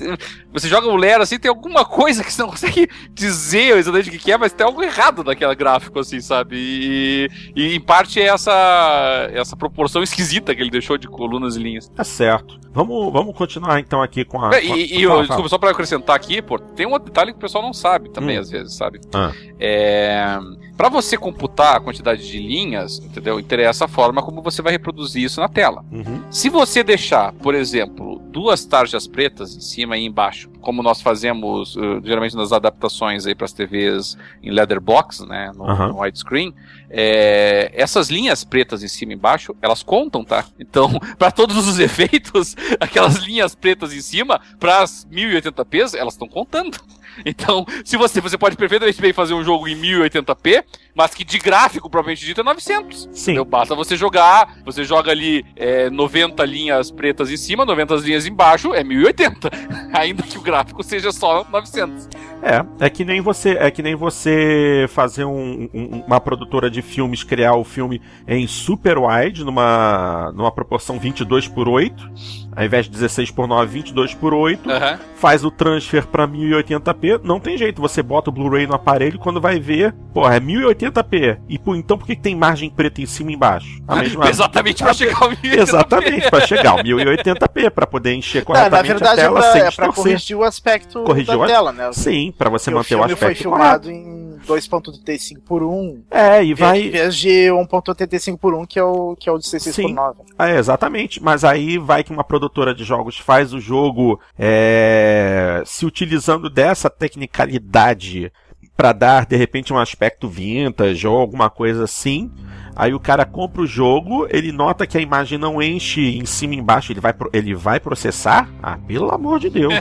você 0.53 0.69
joga 0.69 0.89
o 0.89 0.97
Lera 0.97 1.23
assim, 1.23 1.39
tem 1.39 1.49
alguma 1.49 1.85
coisa 1.85 2.25
que 2.25 2.33
você 2.33 2.43
não 2.43 2.49
consegue 2.51 2.89
dizer 3.11 3.77
exatamente 3.77 4.09
o 4.09 4.19
que 4.19 4.33
é, 4.33 4.39
mas 4.39 4.53
tem 4.53 4.67
algo 4.67 4.83
errado 4.83 5.23
naquela 5.23 5.55
gráfico, 5.55 5.99
assim, 5.99 6.21
sabe? 6.21 6.57
E, 6.57 7.29
e, 7.55 7.75
em 7.75 7.81
parte 7.81 8.21
é 8.21 8.27
essa, 8.27 9.31
essa 9.33 9.57
proporção 9.57 10.03
esquisita 10.03 10.55
que 10.55 10.63
ele 10.63 10.71
deixou 10.71 10.97
de 10.97 11.07
colunas 11.07 11.57
e 11.57 11.63
linhas. 11.63 11.89
Tá 11.89 12.05
certo. 12.05 12.59
Vamos, 12.73 13.13
vamos 13.13 13.37
continuar 13.37 13.79
então 13.81 14.03
aqui 14.03 14.25
com 14.25 14.43
a. 14.43 14.55
É, 14.55 14.65
e, 14.65 14.99
e 14.99 15.03
eu, 15.03 15.21
desculpa, 15.21 15.49
só 15.49 15.59
pra 15.59 15.71
acrescentar 15.71 16.17
aqui, 16.17 16.41
pô, 16.41 16.59
tem 16.59 16.87
um 16.87 16.93
outro 16.93 17.11
detalhe 17.11 17.33
que 17.33 17.39
o 17.39 17.41
pessoal 17.41 17.63
não 17.63 17.75
sabe 17.75 18.09
também, 18.11 18.39
hum. 18.39 18.41
às 18.41 18.51
vezes, 18.51 18.75
sabe? 18.75 18.99
Ah. 19.13 19.33
É. 19.61 20.39
Para 20.77 20.89
você 20.89 21.17
computar 21.17 21.77
a 21.77 21.81
quantidade 21.81 22.27
de 22.27 22.39
linhas, 22.39 22.99
entendeu? 22.99 23.39
Interessa 23.39 23.85
a 23.85 23.89
forma 23.89 24.23
como 24.23 24.43
você 24.43 24.63
vai 24.63 24.73
reproduzir 24.73 25.23
isso 25.23 25.41
na 25.41 25.49
tela. 25.49 25.85
Uhum. 25.93 26.23
Se 26.31 26.49
você 26.49 26.83
deixar, 26.83 27.33
por 27.35 27.55
exemplo, 27.55 28.21
duas 28.31 28.65
tarjas 28.65 29.07
pretas 29.07 29.55
em 29.55 29.61
cima 29.61 29.97
e 29.97 30.05
embaixo, 30.05 30.49
como 30.61 30.83
nós 30.83 31.03
fazemos 31.03 31.77
uh, 31.77 32.01
geralmente 32.03 32.35
nas 32.37 32.53
adaptações 32.53 33.27
aí 33.27 33.35
para 33.35 33.45
as 33.45 33.53
TVs 33.53 34.17
em 34.43 34.51
leatherbox, 34.51 35.21
né, 35.21 35.53
no, 35.55 35.65
uhum. 35.65 35.89
no 35.89 36.01
widescreen, 36.01 36.55
é, 36.89 37.71
essas 37.75 38.09
linhas 38.09 38.45
pretas 38.45 38.83
em 38.83 38.89
cima 38.89 39.13
e 39.13 39.15
embaixo, 39.15 39.55
elas 39.61 39.83
contam, 39.83 40.25
tá? 40.25 40.45
Então, 40.59 40.91
para 41.19 41.31
todos 41.31 41.69
os 41.69 41.79
efeitos, 41.79 42.57
aquelas 42.81 43.17
linhas 43.17 43.55
pretas 43.55 43.93
em 43.93 44.01
cima, 44.01 44.41
para 44.59 44.83
as 44.83 45.07
1080p, 45.11 45.97
elas 45.99 46.15
estão 46.15 46.29
contando. 46.29 46.79
Então, 47.25 47.67
se 47.85 47.97
você, 47.97 48.21
você 48.21 48.39
pode 48.39 48.57
perfeitamente 48.57 49.01
bem 49.01 49.13
fazer 49.13 49.35
um 49.35 49.45
jogo 49.45 49.69
em 49.69 49.77
1080p, 49.77 50.65
mas 50.95 51.15
que 51.15 51.25
de 51.25 51.39
gráfico, 51.39 51.89
propriamente 51.89 52.25
dito, 52.25 52.41
é 52.41 52.45
900. 52.45 53.09
Sim. 53.13 53.33
Então, 53.33 53.45
basta 53.45 53.75
você 53.75 53.97
jogar, 53.97 54.59
você 54.65 54.85
joga 54.85 55.11
ali 55.11 55.45
é, 55.57 55.89
90 55.91 56.45
linhas 56.45 56.91
pretas 56.91 57.31
em 57.31 57.37
cima, 57.37 57.65
90 57.65 57.95
linhas 57.97 58.27
embaixo, 58.27 58.75
é 58.75 58.83
1080. 58.83 59.51
Ainda 59.95 60.23
que 60.23 60.39
o 60.39 60.43
gráfico 60.43 60.83
seja 60.83 61.13
só 61.13 61.47
900. 61.51 62.09
É, 62.43 62.87
é 62.87 62.91
que 62.91 63.05
nem 63.05 63.21
você, 63.21 63.51
é 63.51 63.71
que 63.71 63.83
nem 63.83 63.95
você 63.95 64.87
fazer 64.89 65.25
um, 65.25 65.69
um, 65.73 66.03
uma 66.07 66.21
produtora 66.21 66.69
de 66.69 66.83
filmes 66.83 67.23
criar 67.23 67.55
o 67.55 67.63
filme 67.63 68.03
em 68.27 68.49
super 68.49 68.99
wide 68.99 69.45
numa 69.45 70.33
numa 70.35 70.51
proporção 70.51 70.99
22 70.99 71.47
por 71.47 71.69
8, 71.69 72.11
ao 72.55 72.65
invés 72.65 72.87
de 72.87 72.93
16 72.93 73.31
por 73.31 73.47
9, 73.47 73.73
22 73.73 74.15
por 74.15 74.35
8, 74.35 74.69
uhum. 74.69 74.99
faz 75.17 75.45
o 75.45 75.51
transfer 75.51 76.07
para 76.07 76.27
1080p, 76.29 77.21
não 77.23 77.41
tem 77.41 77.57
jeito, 77.57 77.81
você 77.81 78.03
bota 78.03 78.31
o 78.31 78.33
Blu-ray 78.33 78.67
no 78.67 78.75
aparelho 78.75 79.19
quando 79.19 79.41
vai 79.41 79.59
ver, 79.59 79.95
pô, 80.13 80.29
é 80.29 80.39
1080p. 80.41 81.39
E 81.49 81.59
pô, 81.59 81.75
então 81.75 81.97
por 81.97 82.07
que, 82.07 82.15
tem 82.15 82.37
margem 82.37 82.71
preta 82.71 83.01
em 83.01 83.07
cima 83.07 83.31
e 83.31 83.35
embaixo? 83.35 83.83
A 83.89 83.97
mesma 83.97 84.29
Exatamente 84.31 84.83
para 84.83 84.93
chegar 84.95 85.23
ao 85.23 85.31
1080p. 85.31 85.59
Exatamente, 85.59 86.31
para 86.31 86.47
chegar 86.47 86.71
ao 86.71 86.79
1080p, 86.79 87.71
para 87.71 87.87
poder 87.87 88.15
encher 88.15 88.45
corretamente 88.45 88.73
não, 88.73 88.83
na 88.83 88.99
verdade, 88.99 89.21
a 89.21 89.25
tela 89.25 89.39
é 89.39 89.43
pra, 89.43 89.53
sem 89.53 89.63
é 89.63 89.71
pra 89.71 89.93
corrigir 89.93 90.37
o 90.37 90.43
aspecto 90.43 91.03
corrigir 91.05 91.37
da 91.37 91.39
o... 91.39 91.47
tela, 91.47 91.73
né? 91.73 91.91
Sim, 91.93 92.33
para 92.37 92.51
você 92.51 92.71
manter 92.71 92.95
o, 92.95 92.99
o 92.99 93.05
aspecto. 93.05 93.21
foi 93.21 93.35
filmado 93.35 93.91
em 93.91 94.23
2.35 94.47 95.41
por 95.45 95.63
1. 95.63 96.05
É, 96.11 96.45
e 96.45 96.55
vai. 96.55 96.81
Em 96.81 96.91
vez 96.91 97.17
de 97.17 97.49
1.85 97.51 98.39
por 98.39 98.55
1, 98.55 98.67
que 98.67 98.79
é 98.79 98.85
o, 98.85 99.17
que 99.17 99.29
é 99.29 99.33
o 99.33 99.39
de 99.39 99.47
66 99.47 99.75
Sim. 99.75 99.95
por 99.95 100.03
9. 100.03 100.21
É, 100.39 100.59
exatamente. 100.59 101.23
Mas 101.23 101.45
aí 101.45 101.79
vai 101.79 102.03
que 102.03 102.13
uma 102.13 102.25
produtora 102.43 102.75
de 102.75 102.83
jogos 102.83 103.19
faz 103.19 103.53
o 103.55 103.61
jogo 103.61 104.21
é, 104.37 105.63
se 105.65 105.87
utilizando 105.87 106.51
dessa 106.51 106.91
tecnicalidade 106.91 108.33
para 108.77 108.93
dar 108.93 109.27
de 109.27 109.37
repente 109.37 109.73
um 109.73 109.79
aspecto 109.79 110.29
vintage 110.29 111.07
ou 111.07 111.17
alguma 111.17 111.49
coisa 111.49 111.85
assim. 111.85 112.33
Aí 112.75 112.95
o 112.95 113.01
cara 113.01 113.25
compra 113.25 113.63
o 113.63 113.67
jogo, 113.67 114.27
ele 114.31 114.51
nota 114.51 114.87
que 114.87 114.97
a 114.97 115.01
imagem 115.01 115.39
não 115.39 115.61
enche 115.63 116.17
em 116.17 116.25
cima 116.25 116.55
e 116.55 116.59
embaixo, 116.59 116.93
ele 116.93 117.01
vai, 117.01 117.15
ele 117.33 117.55
vai 117.55 117.79
processar? 117.79 118.49
Ah, 118.63 118.79
pelo 118.87 119.13
amor 119.13 119.39
de 119.39 119.51
Deus. 119.51 119.75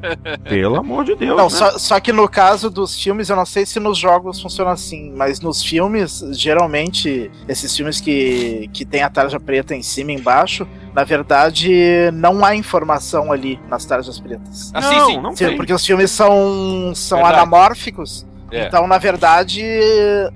pelo 0.48 0.76
amor 0.76 1.04
de 1.04 1.14
Deus. 1.14 1.36
Não, 1.36 1.44
né? 1.44 1.50
só, 1.50 1.78
só 1.78 2.00
que 2.00 2.12
no 2.12 2.28
caso 2.28 2.68
dos 2.68 3.00
filmes, 3.00 3.28
eu 3.28 3.36
não 3.36 3.46
sei 3.46 3.64
se 3.64 3.80
nos 3.80 3.96
jogos 3.96 4.40
funciona 4.40 4.72
assim, 4.72 5.12
mas 5.16 5.40
nos 5.40 5.62
filmes, 5.62 6.22
geralmente, 6.32 7.30
esses 7.48 7.74
filmes 7.74 8.00
que, 8.00 8.68
que 8.72 8.84
tem 8.84 9.02
a 9.02 9.10
tarja 9.10 9.40
preta 9.40 9.74
em 9.74 9.82
cima 9.82 10.12
e 10.12 10.16
embaixo, 10.16 10.66
na 10.94 11.02
verdade, 11.02 12.10
não 12.12 12.44
há 12.44 12.54
informação 12.54 13.32
ali 13.32 13.58
nas 13.68 13.84
tarjas 13.84 14.20
pretas. 14.20 14.70
Ah, 14.74 14.80
não, 14.80 14.90
sim, 14.90 15.12
sim. 15.12 15.20
Não 15.20 15.36
sim 15.36 15.56
porque 15.56 15.72
os 15.72 15.84
filmes 15.84 16.10
são, 16.10 16.92
são 16.94 17.24
anamórficos. 17.24 18.26
É. 18.54 18.66
Então, 18.66 18.86
na 18.86 18.98
verdade, 18.98 19.62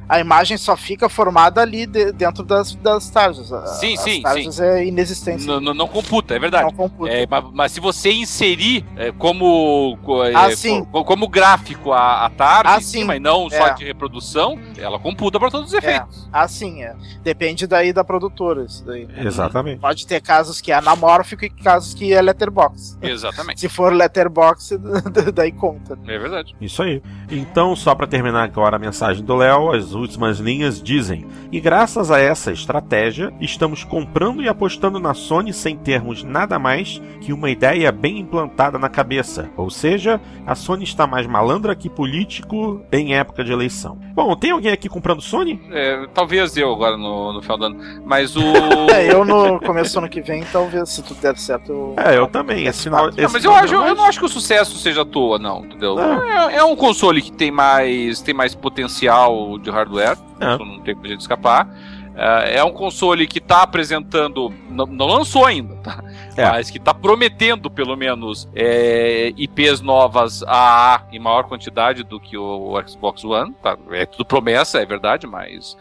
a 0.09 0.19
imagem 0.19 0.57
só 0.57 0.77
fica 0.77 1.09
formada 1.09 1.61
ali 1.61 1.87
de, 1.87 2.13
dentro 2.13 2.45
das, 2.45 2.75
das 2.75 3.09
tarjas. 3.09 3.49
Sim, 3.79 3.95
As 3.95 4.01
sim, 4.01 4.23
tarjas 4.23 4.57
sim. 4.57 4.63
é 4.63 4.87
inexistente. 4.87 5.47
Não, 5.47 5.61
não, 5.61 5.73
não, 5.73 5.87
computa, 5.87 6.35
é 6.35 6.39
verdade. 6.39 6.65
Não 6.65 6.73
computa. 6.73 7.13
É, 7.13 7.27
mas, 7.29 7.45
mas, 7.53 7.73
se 7.73 7.81
você 7.81 8.11
inserir 8.11 8.85
é, 8.97 9.13
como, 9.13 9.97
é, 10.25 10.35
ah, 10.35 10.49
como, 10.91 11.05
como 11.05 11.29
gráfico 11.29 11.93
a, 11.93 12.27
a 12.27 12.31
tarja 12.31 12.75
ah, 12.75 12.81
cima 12.81 13.15
e 13.15 13.21
não 13.21 13.49
só 13.49 13.69
é. 13.69 13.75
de 13.75 13.85
reprodução, 13.85 14.59
ela 14.77 14.99
computa 14.99 15.39
para 15.39 15.51
todos 15.51 15.69
os 15.69 15.75
efeitos. 15.75 16.29
Ah, 16.33 16.49
sim, 16.49 16.83
é. 16.83 16.95
Depende 17.23 17.67
daí 17.67 17.93
da 17.93 18.03
produtora. 18.03 18.65
Isso 18.65 18.85
daí. 18.85 19.09
Exatamente. 19.17 19.81
Pode 19.81 20.07
ter 20.07 20.21
casos 20.21 20.61
que 20.61 20.73
é 20.73 20.75
anamórfico 20.75 21.45
e 21.45 21.51
casos 21.51 21.95
que 21.95 22.13
é 22.13 22.21
letterbox. 22.21 22.99
Exatamente. 23.01 23.61
se 23.61 23.69
for 23.69 23.93
letterbox, 23.93 24.73
daí 25.35 25.53
conta. 25.53 25.97
É 26.07 26.19
verdade. 26.19 26.57
Isso 26.61 26.83
aí. 26.83 27.01
Então, 27.31 27.77
só 27.77 27.95
para 27.95 28.08
terminar 28.09 28.43
agora 28.43 28.77
a 28.77 28.79
mensagem 28.79 29.23
do 29.25 29.37
Léo, 29.37 29.73
as 29.73 29.93
últimas 29.93 30.39
linhas 30.39 30.83
dizem: 30.83 31.27
E 31.53 31.61
graças 31.61 32.11
a 32.11 32.19
essa 32.19 32.51
estratégia, 32.51 33.33
estamos 33.41 33.85
comprando 33.85 34.43
e 34.43 34.49
apostando 34.49 34.99
na 34.99 35.15
Sony 35.15 35.53
sem 35.53 35.77
termos 35.77 36.25
nada 36.25 36.59
mais 36.59 37.01
que 37.21 37.33
uma 37.33 37.51
ideia 37.51 37.93
bem 37.93 38.19
implantada 38.19 38.79
na 38.79 38.89
cabeça. 38.89 39.51
Ou 39.57 39.71
seja, 39.71 40.21
a 40.47 40.55
Sony 40.55 40.85
está 40.85 41.07
mais 41.07 41.27
malandra 41.27 41.77
que 41.77 41.89
político 41.89 42.83
em 42.91 43.15
época 43.15 43.45
de 43.45 43.53
eleição. 43.53 43.99
Bom, 44.15 44.35
tem 44.35 44.51
alguém 44.51 44.73
aqui 44.73 44.89
comprando 44.89 45.21
Sony? 45.21 45.61
É, 45.71 46.07
talvez 46.13 46.57
eu 46.57 46.73
agora 46.73 46.97
no, 46.97 47.33
no 47.35 47.43
final 47.43 47.59
do 47.59 47.65
ano. 47.67 48.03
Mas 48.05 48.35
o. 48.35 48.43
é, 48.93 49.13
eu 49.13 49.25
no 49.25 49.61
começo 49.61 49.93
do 49.93 49.99
ano 49.99 50.09
que 50.09 50.23
vem, 50.23 50.43
talvez, 50.51 50.89
se 50.89 51.03
tudo 51.03 51.21
der 51.21 51.37
certo. 51.37 51.73
Eu... 51.73 51.95
É, 51.99 52.17
eu 52.17 52.27
também. 52.27 52.67
Esse 52.67 52.85
final, 52.85 53.11
esse 53.11 53.23
não, 53.23 53.31
mas 53.31 53.45
eu, 53.45 53.55
acho, 53.55 53.75
eu 53.75 53.95
não 53.95 54.05
acho 54.05 54.19
que 54.19 54.25
o 54.25 54.29
sucesso 54.29 54.77
seja 54.79 55.03
à 55.03 55.05
toa, 55.05 55.39
não, 55.39 55.65
entendeu? 55.65 55.99
É, 55.99 56.57
é 56.57 56.65
um 56.65 56.75
console 56.75 57.21
que 57.21 57.33
tem 57.33 57.51
mais 57.51 57.98
tem 58.25 58.35
mais 58.35 58.55
potencial 58.55 59.59
de 59.59 59.71
hardware, 59.71 60.17
é. 60.41 60.55
isso 60.55 60.65
não 60.65 60.81
tem 60.81 60.97
a 61.03 61.09
gente 61.09 61.21
escapar. 61.21 61.69
É, 62.15 62.59
é 62.59 62.65
um 62.65 62.73
console 62.73 63.27
que 63.27 63.39
está 63.39 63.63
apresentando, 63.63 64.53
não, 64.69 64.87
não, 64.87 65.07
lançou 65.07 65.47
ainda, 65.47 65.77
tá? 65.77 66.03
É. 66.39 66.49
Mas 66.51 66.71
que 66.71 66.79
está 66.79 66.95
prometendo, 66.95 67.69
pelo 67.69 67.97
menos, 67.97 68.49
é, 68.55 69.33
IPs 69.37 69.81
novas 69.81 70.45
a 70.45 71.03
em 71.11 71.19
maior 71.19 71.43
quantidade 71.49 72.05
do 72.05 72.21
que 72.21 72.39
o, 72.39 72.75
o 72.75 72.89
Xbox 72.89 73.25
One. 73.25 73.53
Tá? 73.61 73.77
É 73.91 74.07
tudo 74.07 74.25
promessa, 74.25 74.79
é 74.79 74.87
verdade, 74.87 75.27
mas 75.27 75.77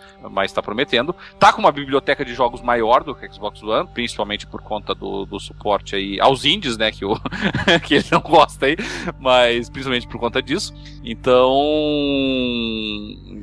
está 0.46 0.60
prometendo. 0.60 1.16
Tá 1.38 1.54
com 1.54 1.60
uma 1.60 1.72
biblioteca 1.72 2.26
de 2.26 2.34
jogos 2.34 2.60
maior 2.60 3.04
do 3.04 3.14
que 3.14 3.28
o 3.28 3.32
Xbox 3.34 3.62
One, 3.62 3.88
principalmente 3.94 4.48
por 4.48 4.64
conta 4.64 4.96
do, 4.96 5.28
do 5.28 5.40
suporte 5.40 5.96
aí 5.96 6.20
aos 6.20 6.44
indies, 6.44 6.76
né? 6.76 6.92
Que, 6.92 7.06
o, 7.06 7.16
que 7.86 7.94
ele 7.94 8.08
não 8.12 8.22
gosta 8.22 8.66
aí, 8.66 8.76
mas 9.20 9.70
principalmente 9.70 10.08
por 10.08 10.20
conta 10.20 10.42
disso. 10.42 10.74
Então. 11.04 11.56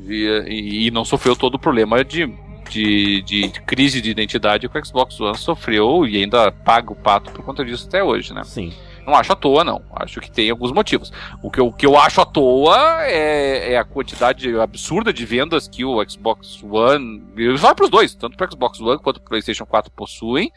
E, 0.08 0.86
e 0.86 0.90
não 0.90 1.04
sofreu 1.04 1.36
todo 1.36 1.54
o 1.54 1.58
problema 1.60 2.04
de 2.04 2.26
de, 2.74 3.22
de, 3.22 3.48
crise 3.60 4.00
de 4.00 4.10
identidade 4.10 4.68
que 4.68 4.78
o 4.78 4.84
Xbox 4.84 5.20
One 5.20 5.38
sofreu 5.38 6.06
e 6.06 6.16
ainda 6.16 6.50
paga 6.50 6.92
o 6.92 6.96
pato 6.96 7.30
por 7.30 7.44
conta 7.44 7.64
disso 7.64 7.86
até 7.86 8.02
hoje, 8.02 8.34
né? 8.34 8.42
Sim. 8.42 8.72
Não 9.06 9.14
acho 9.14 9.32
à 9.32 9.36
toa, 9.36 9.62
não. 9.62 9.82
Acho 9.94 10.18
que 10.20 10.30
tem 10.30 10.50
alguns 10.50 10.72
motivos. 10.72 11.12
O 11.42 11.50
que 11.50 11.60
eu, 11.60 11.66
o 11.66 11.72
que 11.72 11.84
eu 11.84 11.96
acho 11.96 12.22
à 12.22 12.24
toa 12.24 13.04
é, 13.04 13.74
é 13.74 13.78
a 13.78 13.84
quantidade 13.84 14.58
absurda 14.58 15.12
de 15.12 15.26
vendas 15.26 15.68
que 15.68 15.84
o 15.84 16.02
Xbox 16.08 16.62
One. 16.62 17.22
Vai 17.58 17.74
para 17.74 17.84
os 17.84 17.90
dois, 17.90 18.14
tanto 18.14 18.36
para 18.36 18.48
o 18.48 18.50
Xbox 18.50 18.80
One 18.80 18.98
quanto 18.98 19.20
para 19.20 19.26
o 19.26 19.28
PlayStation 19.28 19.66
4 19.66 19.92
possuem 19.92 20.50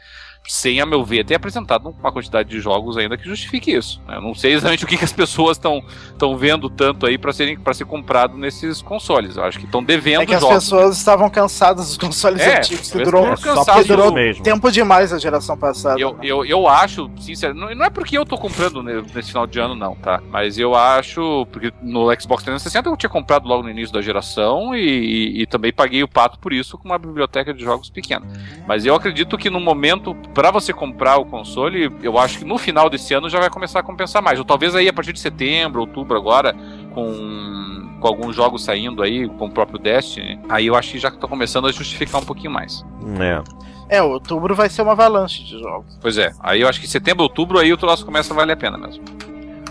sem, 0.47 0.79
a 0.79 0.85
meu 0.85 1.03
ver, 1.03 1.25
ter 1.25 1.35
apresentado 1.35 1.93
uma 1.99 2.11
quantidade 2.11 2.49
de 2.49 2.59
jogos 2.59 2.97
ainda 2.97 3.17
que 3.17 3.25
justifique 3.25 3.71
isso. 3.71 4.01
Né? 4.07 4.17
Eu 4.17 4.21
não 4.21 4.33
sei 4.33 4.53
exatamente 4.53 4.83
o 4.85 4.87
que, 4.87 4.97
que 4.97 5.03
as 5.03 5.11
pessoas 5.11 5.57
estão 5.57 6.37
vendo 6.37 6.69
tanto 6.69 7.05
aí 7.05 7.17
para 7.17 7.33
ser 7.33 7.85
comprado 7.85 8.37
nesses 8.37 8.81
consoles. 8.81 9.37
Eu 9.37 9.43
acho 9.43 9.59
que 9.59 9.65
estão 9.65 9.83
devendo 9.83 10.21
é 10.21 10.25
que 10.25 10.33
jogos. 10.33 10.57
as 10.57 10.63
pessoas 10.63 10.97
estavam 10.97 11.29
cansadas 11.29 11.87
dos 11.87 11.97
consoles 11.97 12.41
é, 12.41 12.57
antigos, 12.57 12.91
que 12.91 13.03
durou, 13.03 13.35
que 13.35 13.83
durou 13.87 14.13
mesmo. 14.13 14.43
tempo 14.43 14.71
demais 14.71 15.11
a 15.11 15.19
geração 15.19 15.57
passada. 15.57 15.99
Eu, 15.99 16.13
né? 16.13 16.19
eu, 16.23 16.45
eu 16.45 16.67
acho, 16.67 17.09
sinceramente, 17.19 17.65
não, 17.65 17.75
não 17.75 17.85
é 17.85 17.89
porque 17.89 18.17
eu 18.17 18.25
tô 18.25 18.37
comprando 18.37 18.81
nesse 18.81 19.29
final 19.29 19.45
de 19.45 19.59
ano, 19.59 19.75
não, 19.75 19.95
tá? 19.95 20.21
Mas 20.29 20.57
eu 20.57 20.75
acho, 20.75 21.45
porque 21.51 21.73
no 21.81 22.07
Xbox 22.19 22.43
360 22.43 22.89
eu 22.89 22.97
tinha 22.97 23.09
comprado 23.09 23.47
logo 23.47 23.63
no 23.63 23.69
início 23.69 23.93
da 23.93 24.01
geração 24.01 24.75
e, 24.75 24.79
e, 24.79 25.41
e 25.41 25.45
também 25.45 25.73
paguei 25.73 26.03
o 26.03 26.07
pato 26.07 26.39
por 26.39 26.53
isso 26.53 26.77
com 26.77 26.85
uma 26.85 26.97
biblioteca 26.97 27.53
de 27.53 27.63
jogos 27.63 27.89
pequena. 27.89 28.25
Mas 28.67 28.85
eu 28.85 28.95
acredito 28.95 29.37
que 29.37 29.49
no 29.49 29.59
momento 29.59 30.15
para 30.38 30.51
você 30.51 30.71
comprar 30.71 31.17
o 31.17 31.25
console, 31.25 31.91
eu 32.03 32.15
acho 32.19 32.38
que 32.38 32.45
no 32.45 32.59
final 32.59 32.91
desse 32.91 33.11
ano 33.11 33.27
já 33.27 33.39
vai 33.39 33.49
começar 33.49 33.79
a 33.79 33.83
compensar 33.83 34.21
mais. 34.21 34.38
Ou 34.38 34.45
talvez 34.45 34.75
aí 34.75 34.88
a 34.88 34.93
partir 34.93 35.11
de 35.11 35.19
setembro, 35.19 35.79
outubro 35.81 36.15
agora, 36.15 36.55
com, 36.93 37.97
com 37.99 38.07
alguns 38.07 38.35
jogos 38.35 38.63
saindo 38.63 39.01
aí, 39.01 39.27
com 39.27 39.47
o 39.47 39.49
próprio 39.49 39.79
Destiny, 39.79 40.39
aí 40.47 40.67
eu 40.67 40.75
acho 40.75 40.91
que 40.91 40.99
já 40.99 41.07
está 41.07 41.27
começando 41.27 41.65
a 41.65 41.71
justificar 41.71 42.21
um 42.21 42.23
pouquinho 42.23 42.51
mais. 42.51 42.85
É. 43.19 43.97
É, 43.97 44.03
outubro 44.03 44.53
vai 44.53 44.69
ser 44.69 44.83
uma 44.83 44.91
avalanche 44.91 45.43
de 45.43 45.57
jogos. 45.57 45.97
Pois 45.99 46.19
é, 46.19 46.31
aí 46.41 46.61
eu 46.61 46.69
acho 46.69 46.79
que 46.79 46.88
setembro, 46.88 47.23
outubro, 47.23 47.57
aí 47.57 47.73
o 47.73 47.77
troço 47.77 48.05
começa 48.05 48.31
a 48.31 48.35
valer 48.35 48.53
a 48.53 48.57
pena 48.57 48.77
mesmo. 48.77 49.03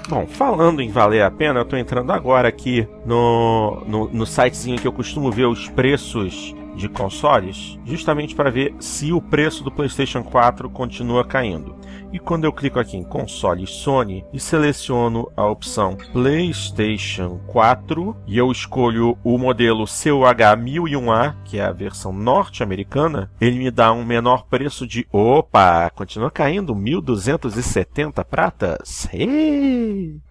Bom, 0.09 0.27
falando 0.27 0.83
em 0.83 0.91
valer 0.91 1.23
a 1.23 1.31
pena, 1.31 1.61
eu 1.61 1.64
tô 1.64 1.77
entrando 1.77 2.11
agora 2.11 2.49
aqui 2.49 2.89
no, 3.05 3.85
no, 3.87 4.09
no 4.09 4.27
sitezinho 4.27 4.81
que 4.81 4.89
eu 4.89 4.93
costumo 4.93 5.31
ver 5.31 5.47
os 5.47 5.69
preços 5.69 6.57
de 6.77 6.89
consoles, 6.89 7.79
justamente 7.85 8.35
para 8.35 8.51
ver 8.51 8.74
se 8.79 9.12
o 9.12 9.20
preço 9.20 9.64
do 9.64 9.70
PlayStation 9.70 10.22
4 10.22 10.68
continua 10.70 11.24
caindo. 11.24 11.74
E 12.12 12.18
quando 12.18 12.45
eu 12.45 12.53
clico 12.53 12.79
aqui 12.79 12.97
em 12.97 13.03
console 13.03 13.66
Sony 13.66 14.24
e 14.33 14.39
seleciono 14.39 15.31
a 15.37 15.45
opção 15.47 15.97
PlayStation 16.12 17.41
4 17.47 18.16
e 18.27 18.39
eu 18.39 18.51
escolho 18.53 19.18
o 19.24 19.37
modelo 19.37 19.85
CUH1001A, 19.85 21.35
que 21.45 21.59
é 21.59 21.64
a 21.64 21.72
versão 21.72 22.12
norte-americana, 22.12 23.31
ele 23.41 23.59
me 23.59 23.70
dá 23.70 23.93
um 23.93 24.05
menor 24.05 24.47
preço 24.47 24.87
de 24.87 25.07
opa, 25.11 25.91
continua 25.91 26.31
caindo 26.31 26.74
1270 26.74 28.24
pratas. 28.24 29.09
Hey! 29.12 30.26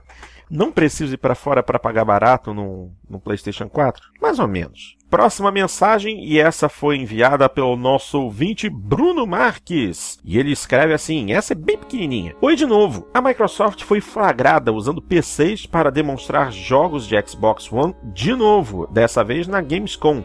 Não 0.50 0.72
preciso 0.72 1.14
ir 1.14 1.18
para 1.18 1.36
fora 1.36 1.64
para 1.64 1.80
pagar 1.80 2.06
barato 2.06 2.54
no, 2.54 2.92
no 3.10 3.20
PlayStation 3.20 3.68
4? 3.68 4.10
Mais 4.22 4.40
ou 4.40 4.48
menos. 4.48 4.96
Próxima 5.10 5.52
mensagem, 5.52 6.26
e 6.26 6.40
essa 6.40 6.68
foi 6.68 6.98
enviada 6.98 7.48
pelo 7.48 7.76
nosso 7.76 8.20
ouvinte 8.20 8.70
Bruno 8.70 9.26
Marques. 9.26 10.20
E 10.26 10.38
ele 10.38 10.52
escreve 10.52 10.94
assim: 10.94 11.32
essa 11.32 11.54
é 11.54 11.56
bem 11.56 11.78
pequenininha. 11.78 12.36
Oi 12.42 12.56
de 12.56 12.66
novo. 12.66 13.08
A 13.14 13.22
Microsoft 13.22 13.84
foi 13.84 14.02
flagrada 14.02 14.74
usando 14.74 15.02
PCs 15.02 15.66
para 15.66 15.92
demonstrar 15.92 16.52
jogos 16.52 17.08
de 17.08 17.16
Xbox 17.26 17.72
One 17.72 17.96
de 18.04 18.36
novo, 18.36 18.88
dessa 18.88 19.24
vez 19.24 19.48
na 19.48 19.62
Gamescom. 19.62 20.24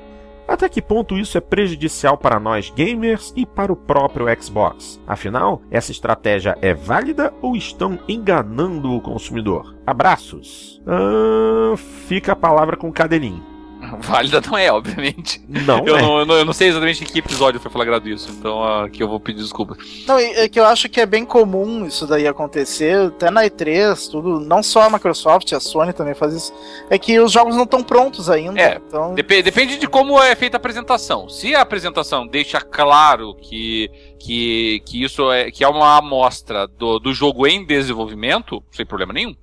Até 0.51 0.69
que 0.69 0.83
ponto 0.83 1.17
isso 1.17 1.39
é 1.39 1.41
prejudicial 1.41 2.19
para 2.19 2.41
nós 2.41 2.71
gamers 2.71 3.33
e 3.37 3.47
para 3.47 3.73
o 3.73 3.77
próprio 3.77 4.27
Xbox? 4.43 5.01
Afinal, 5.07 5.63
essa 5.71 5.93
estratégia 5.93 6.59
é 6.61 6.75
válida 6.75 7.33
ou 7.41 7.55
estão 7.55 8.01
enganando 8.09 8.91
o 8.91 9.01
consumidor? 9.01 9.77
Abraços! 9.87 10.83
Ah, 10.85 11.77
fica 11.77 12.33
a 12.33 12.37
palavra 12.37 12.77
com 12.77 12.89
o 12.89 12.93
Cadelinho. 12.93 13.50
Válida 14.01 14.41
não 14.47 14.57
é, 14.57 14.71
obviamente. 14.71 15.41
Não, 15.49 15.85
eu, 15.87 15.97
é. 15.97 16.03
não, 16.03 16.19
eu, 16.19 16.27
não, 16.27 16.35
eu 16.37 16.45
não 16.45 16.53
sei 16.53 16.69
exatamente 16.69 17.03
em 17.03 17.07
que 17.07 17.19
episódio 17.19 17.61
foi 17.61 17.71
flagrado 17.71 18.09
isso, 18.09 18.31
então 18.31 18.63
aqui 18.83 19.03
eu 19.03 19.09
vou 19.09 19.21
pedir 19.21 19.43
desculpa. 19.43 19.77
Não, 20.07 20.19
é 20.19 20.49
que 20.49 20.59
eu 20.59 20.65
acho 20.65 20.89
que 20.89 21.01
é 21.01 21.07
bem 21.07 21.25
comum 21.25 21.87
isso 21.87 22.07
daí 22.07 22.27
acontecer, 22.27 23.09
até 23.09 23.31
na 23.31 23.45
E3, 23.45 24.11
tudo, 24.11 24.41
não 24.41 24.63
só 24.63 24.83
a 24.83 24.91
Microsoft, 24.91 25.53
a 25.53 25.61
Sony 25.61 25.93
também 25.93 26.15
faz 26.15 26.35
isso, 26.35 26.53
é 26.89 26.99
que 26.99 27.19
os 27.19 27.33
jogos 27.33 27.57
não 27.57 27.65
estão 27.65 27.83
prontos 27.83 28.31
ainda. 28.31 28.61
É, 28.61 28.81
então... 28.87 29.15
dep 29.15 29.43
depende 29.43 29.79
de 29.79 29.87
como 29.87 30.21
é 30.21 30.35
feita 30.35 30.57
a 30.57 30.59
apresentação. 30.59 31.29
Se 31.29 31.55
a 31.55 31.63
apresentação 31.63 32.27
deixa 32.27 32.61
claro 32.61 33.35
que, 33.35 33.91
que, 34.19 34.83
que 34.87 35.03
isso 35.03 35.31
é, 35.33 35.51
que 35.51 35.65
é 35.65 35.69
uma 35.69 35.97
amostra 35.97 36.67
do, 36.67 36.99
do 36.99 37.13
jogo 37.13 37.47
em 37.47 37.65
desenvolvimento, 37.65 38.63
sem 38.71 38.85
problema 38.87 39.13
nenhum. 39.13 39.35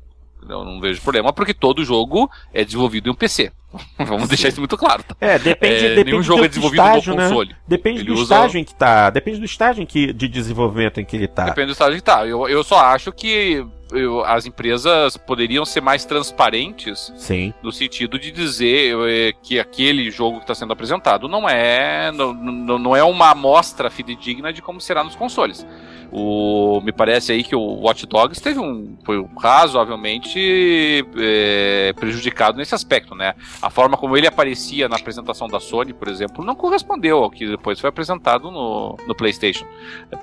Eu 0.50 0.64
não 0.64 0.80
vejo 0.80 1.02
problema, 1.02 1.34
porque 1.34 1.54
todo 1.54 1.84
jogo 1.84 2.30
é 2.54 2.64
desenvolvido 2.64 3.10
em 3.10 3.12
um 3.12 3.16
PC. 3.16 3.52
Vamos 4.00 4.28
deixar 4.28 4.50
isso 4.50 4.60
muito 4.62 4.78
claro. 4.78 5.04
Tá? 5.04 5.16
É, 5.20 5.38
depende, 5.38 5.76
é, 5.76 5.90
depende 5.90 6.12
nenhum 6.12 6.24
jogo 6.24 6.44
é 6.44 6.48
desenvolvido 6.48 6.84
estágio, 6.84 7.14
no 7.14 7.20
né? 7.20 7.28
console. 7.28 7.50
Né? 7.50 7.56
Depende 7.68 8.00
ele 8.00 8.08
do 8.08 8.14
usa... 8.14 8.24
estágio 8.24 8.60
em 8.60 8.64
que 8.64 8.76
tá. 8.76 9.10
Depende 9.10 9.40
do 9.40 9.46
estágio 9.46 9.84
em 9.84 9.86
que, 9.86 10.14
de 10.14 10.28
desenvolvimento 10.28 11.00
em 11.00 11.06
que 11.06 11.16
ele 11.16 11.28
tá. 11.28 11.46
Depende 11.46 11.68
do 11.68 11.72
estágio 11.74 11.94
em 11.94 11.98
que 11.98 12.04
tá. 12.04 12.26
Eu, 12.26 12.48
eu 12.48 12.64
só 12.64 12.80
acho 12.80 13.12
que 13.12 13.66
eu, 13.92 14.24
as 14.26 14.46
empresas 14.46 15.18
poderiam 15.18 15.66
ser 15.66 15.82
mais 15.82 16.06
transparentes 16.06 17.12
Sim. 17.16 17.54
no 17.62 17.72
sentido 17.72 18.20
de 18.20 18.32
dizer 18.32 18.96
é, 19.08 19.34
que 19.42 19.60
aquele 19.60 20.10
jogo 20.12 20.38
que 20.38 20.44
está 20.44 20.56
sendo 20.56 20.74
apresentado 20.74 21.28
não 21.28 21.48
é 21.48 22.12
não, 22.12 22.34
não, 22.34 22.80
não 22.80 22.96
é 22.96 23.04
uma 23.04 23.32
amostra 23.32 23.90
fidedigna 23.90 24.52
de 24.52 24.62
como 24.62 24.82
será 24.82 25.04
nos 25.04 25.16
consoles. 25.16 25.66
O, 26.12 26.82
me 26.84 26.92
parece 26.92 27.32
aí 27.32 27.44
que 27.44 27.56
o 27.56 27.62
Watch 27.62 28.06
Dogs 28.06 28.42
teve 28.42 28.60
um 28.60 28.98
foi 29.04 29.26
razoavelmente 29.38 31.06
é, 31.18 31.94
prejudicado 31.94 32.58
nesse 32.58 32.74
aspecto, 32.74 33.16
né? 33.16 33.34
A 33.62 33.70
forma 33.70 33.98
como 33.98 34.16
ele 34.16 34.28
aparecia 34.28 34.88
na 34.88 34.96
apresentação 34.96 35.48
da 35.48 35.60
Sony, 35.60 35.94
por 35.94 36.08
exemplo, 36.08 36.44
não 36.46 36.56
correspondeu 36.56 37.24
ao 37.24 37.30
que 37.30 37.48
depois 37.48 37.80
foi 37.80 37.90
apresentado 37.90 38.50
no, 38.52 38.98
no 39.08 39.16
PlayStation. 39.16 39.66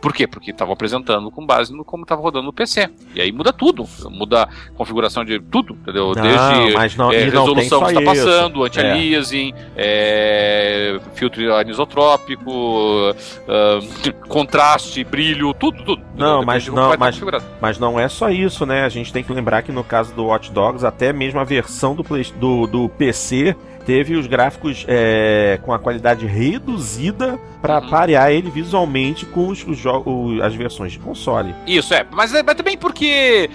Por 0.00 0.12
quê? 0.12 0.26
Porque 0.26 0.50
estava 0.50 0.72
apresentando 0.72 1.30
com 1.30 1.44
base 1.44 1.72
no 1.72 1.84
como 1.84 2.04
estava 2.04 2.20
rodando 2.20 2.46
no 2.46 2.52
PC. 2.52 2.90
E 3.14 3.20
aí 3.20 3.30
muda 3.32 3.52
tudo, 3.52 3.86
muda 4.10 4.44
a 4.44 4.48
configuração 4.76 5.24
de 5.24 5.38
tudo, 5.40 5.74
entendeu? 5.74 6.12
Não, 6.14 6.22
Desde 6.22 6.98
não, 6.98 7.12
é, 7.12 7.24
resolução 7.24 7.82
que 7.82 7.88
está 7.88 8.02
passando, 8.02 8.64
anti-aliasing, 8.64 9.52
é. 9.76 10.96
é, 10.96 11.00
filtro 11.14 11.54
anisotrópico, 11.54 12.50
uh, 12.50 14.12
contraste, 14.28 15.04
brilho, 15.04 15.52
tudo 15.54 15.73
tudo, 15.76 15.96
tudo. 15.96 16.02
Não, 16.16 16.44
mas 16.44 16.66
não, 16.68 16.96
mas, 16.98 17.20
mas 17.60 17.78
não 17.78 17.98
é 17.98 18.08
só 18.08 18.30
isso, 18.30 18.64
né? 18.64 18.84
A 18.84 18.88
gente 18.88 19.12
tem 19.12 19.22
que 19.22 19.32
lembrar 19.32 19.62
que 19.62 19.72
no 19.72 19.84
caso 19.84 20.14
do 20.14 20.26
Watch 20.26 20.50
Dogs, 20.50 20.84
até 20.84 21.12
mesmo 21.12 21.40
a 21.40 21.44
versão 21.44 21.94
do, 21.94 22.04
Play, 22.04 22.24
do, 22.38 22.66
do 22.66 22.88
PC 22.88 23.56
teve 23.84 24.16
os 24.16 24.26
gráficos 24.26 24.84
é, 24.88 25.58
com 25.62 25.72
a 25.72 25.78
qualidade 25.78 26.26
reduzida 26.26 27.38
para 27.60 27.80
uhum. 27.80 27.90
parear 27.90 28.30
ele 28.30 28.50
visualmente 28.50 29.26
com 29.26 29.48
os, 29.48 29.64
os, 29.66 29.82
os, 29.84 30.40
as 30.40 30.54
versões 30.54 30.92
de 30.92 30.98
console. 30.98 31.54
Isso, 31.66 31.92
é. 31.94 32.06
Mas, 32.10 32.32
mas 32.32 32.54
também 32.54 32.76
porque 32.76 33.50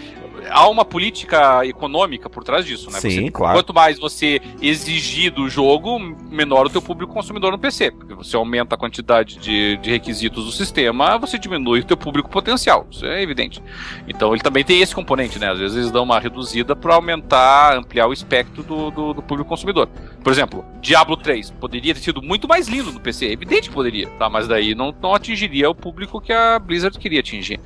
há 0.49 0.67
uma 0.67 0.85
política 0.85 1.65
econômica 1.65 2.29
por 2.29 2.43
trás 2.43 2.65
disso, 2.65 2.91
né? 2.91 2.99
Sim, 2.99 3.09
você, 3.09 3.31
claro. 3.31 3.57
Quanto 3.57 3.73
mais 3.73 3.99
você 3.99 4.41
exigir 4.61 5.31
do 5.31 5.49
jogo, 5.49 5.99
menor 5.99 6.65
o 6.65 6.69
teu 6.69 6.81
público 6.81 7.13
consumidor 7.13 7.51
no 7.51 7.59
PC. 7.59 7.91
Porque 7.91 8.13
você 8.13 8.35
aumenta 8.35 8.75
a 8.75 8.77
quantidade 8.77 9.37
de, 9.37 9.77
de 9.77 9.89
requisitos 9.89 10.45
do 10.45 10.51
sistema, 10.51 11.17
você 11.17 11.37
diminui 11.37 11.79
o 11.79 11.83
teu 11.83 11.97
público 11.97 12.29
potencial. 12.29 12.87
Isso 12.89 13.05
é 13.05 13.21
evidente. 13.21 13.61
Então 14.07 14.33
ele 14.33 14.41
também 14.41 14.63
tem 14.63 14.81
esse 14.81 14.93
componente, 14.93 15.39
né? 15.39 15.51
Às 15.51 15.59
vezes 15.59 15.77
eles 15.77 15.91
dão 15.91 16.03
uma 16.03 16.19
reduzida 16.19 16.75
para 16.75 16.95
aumentar, 16.95 17.77
ampliar 17.77 18.07
o 18.07 18.13
espectro 18.13 18.63
do, 18.63 18.91
do, 18.91 19.13
do, 19.13 19.21
público 19.21 19.49
consumidor. 19.49 19.87
Por 20.23 20.31
exemplo, 20.31 20.65
Diablo 20.81 21.17
3 21.17 21.51
poderia 21.51 21.93
ter 21.93 22.01
sido 22.01 22.21
muito 22.21 22.47
mais 22.47 22.67
lindo 22.67 22.91
no 22.91 22.99
PC. 22.99 23.27
É 23.27 23.31
evidente 23.31 23.69
que 23.69 23.75
poderia, 23.75 24.07
tá? 24.17 24.29
Mas 24.29 24.47
daí 24.47 24.75
não, 24.75 24.93
não 25.01 25.13
atingiria 25.13 25.69
o 25.69 25.75
público 25.75 26.21
que 26.21 26.33
a 26.33 26.59
Blizzard 26.59 26.97
queria 26.97 27.19
atingir. 27.19 27.59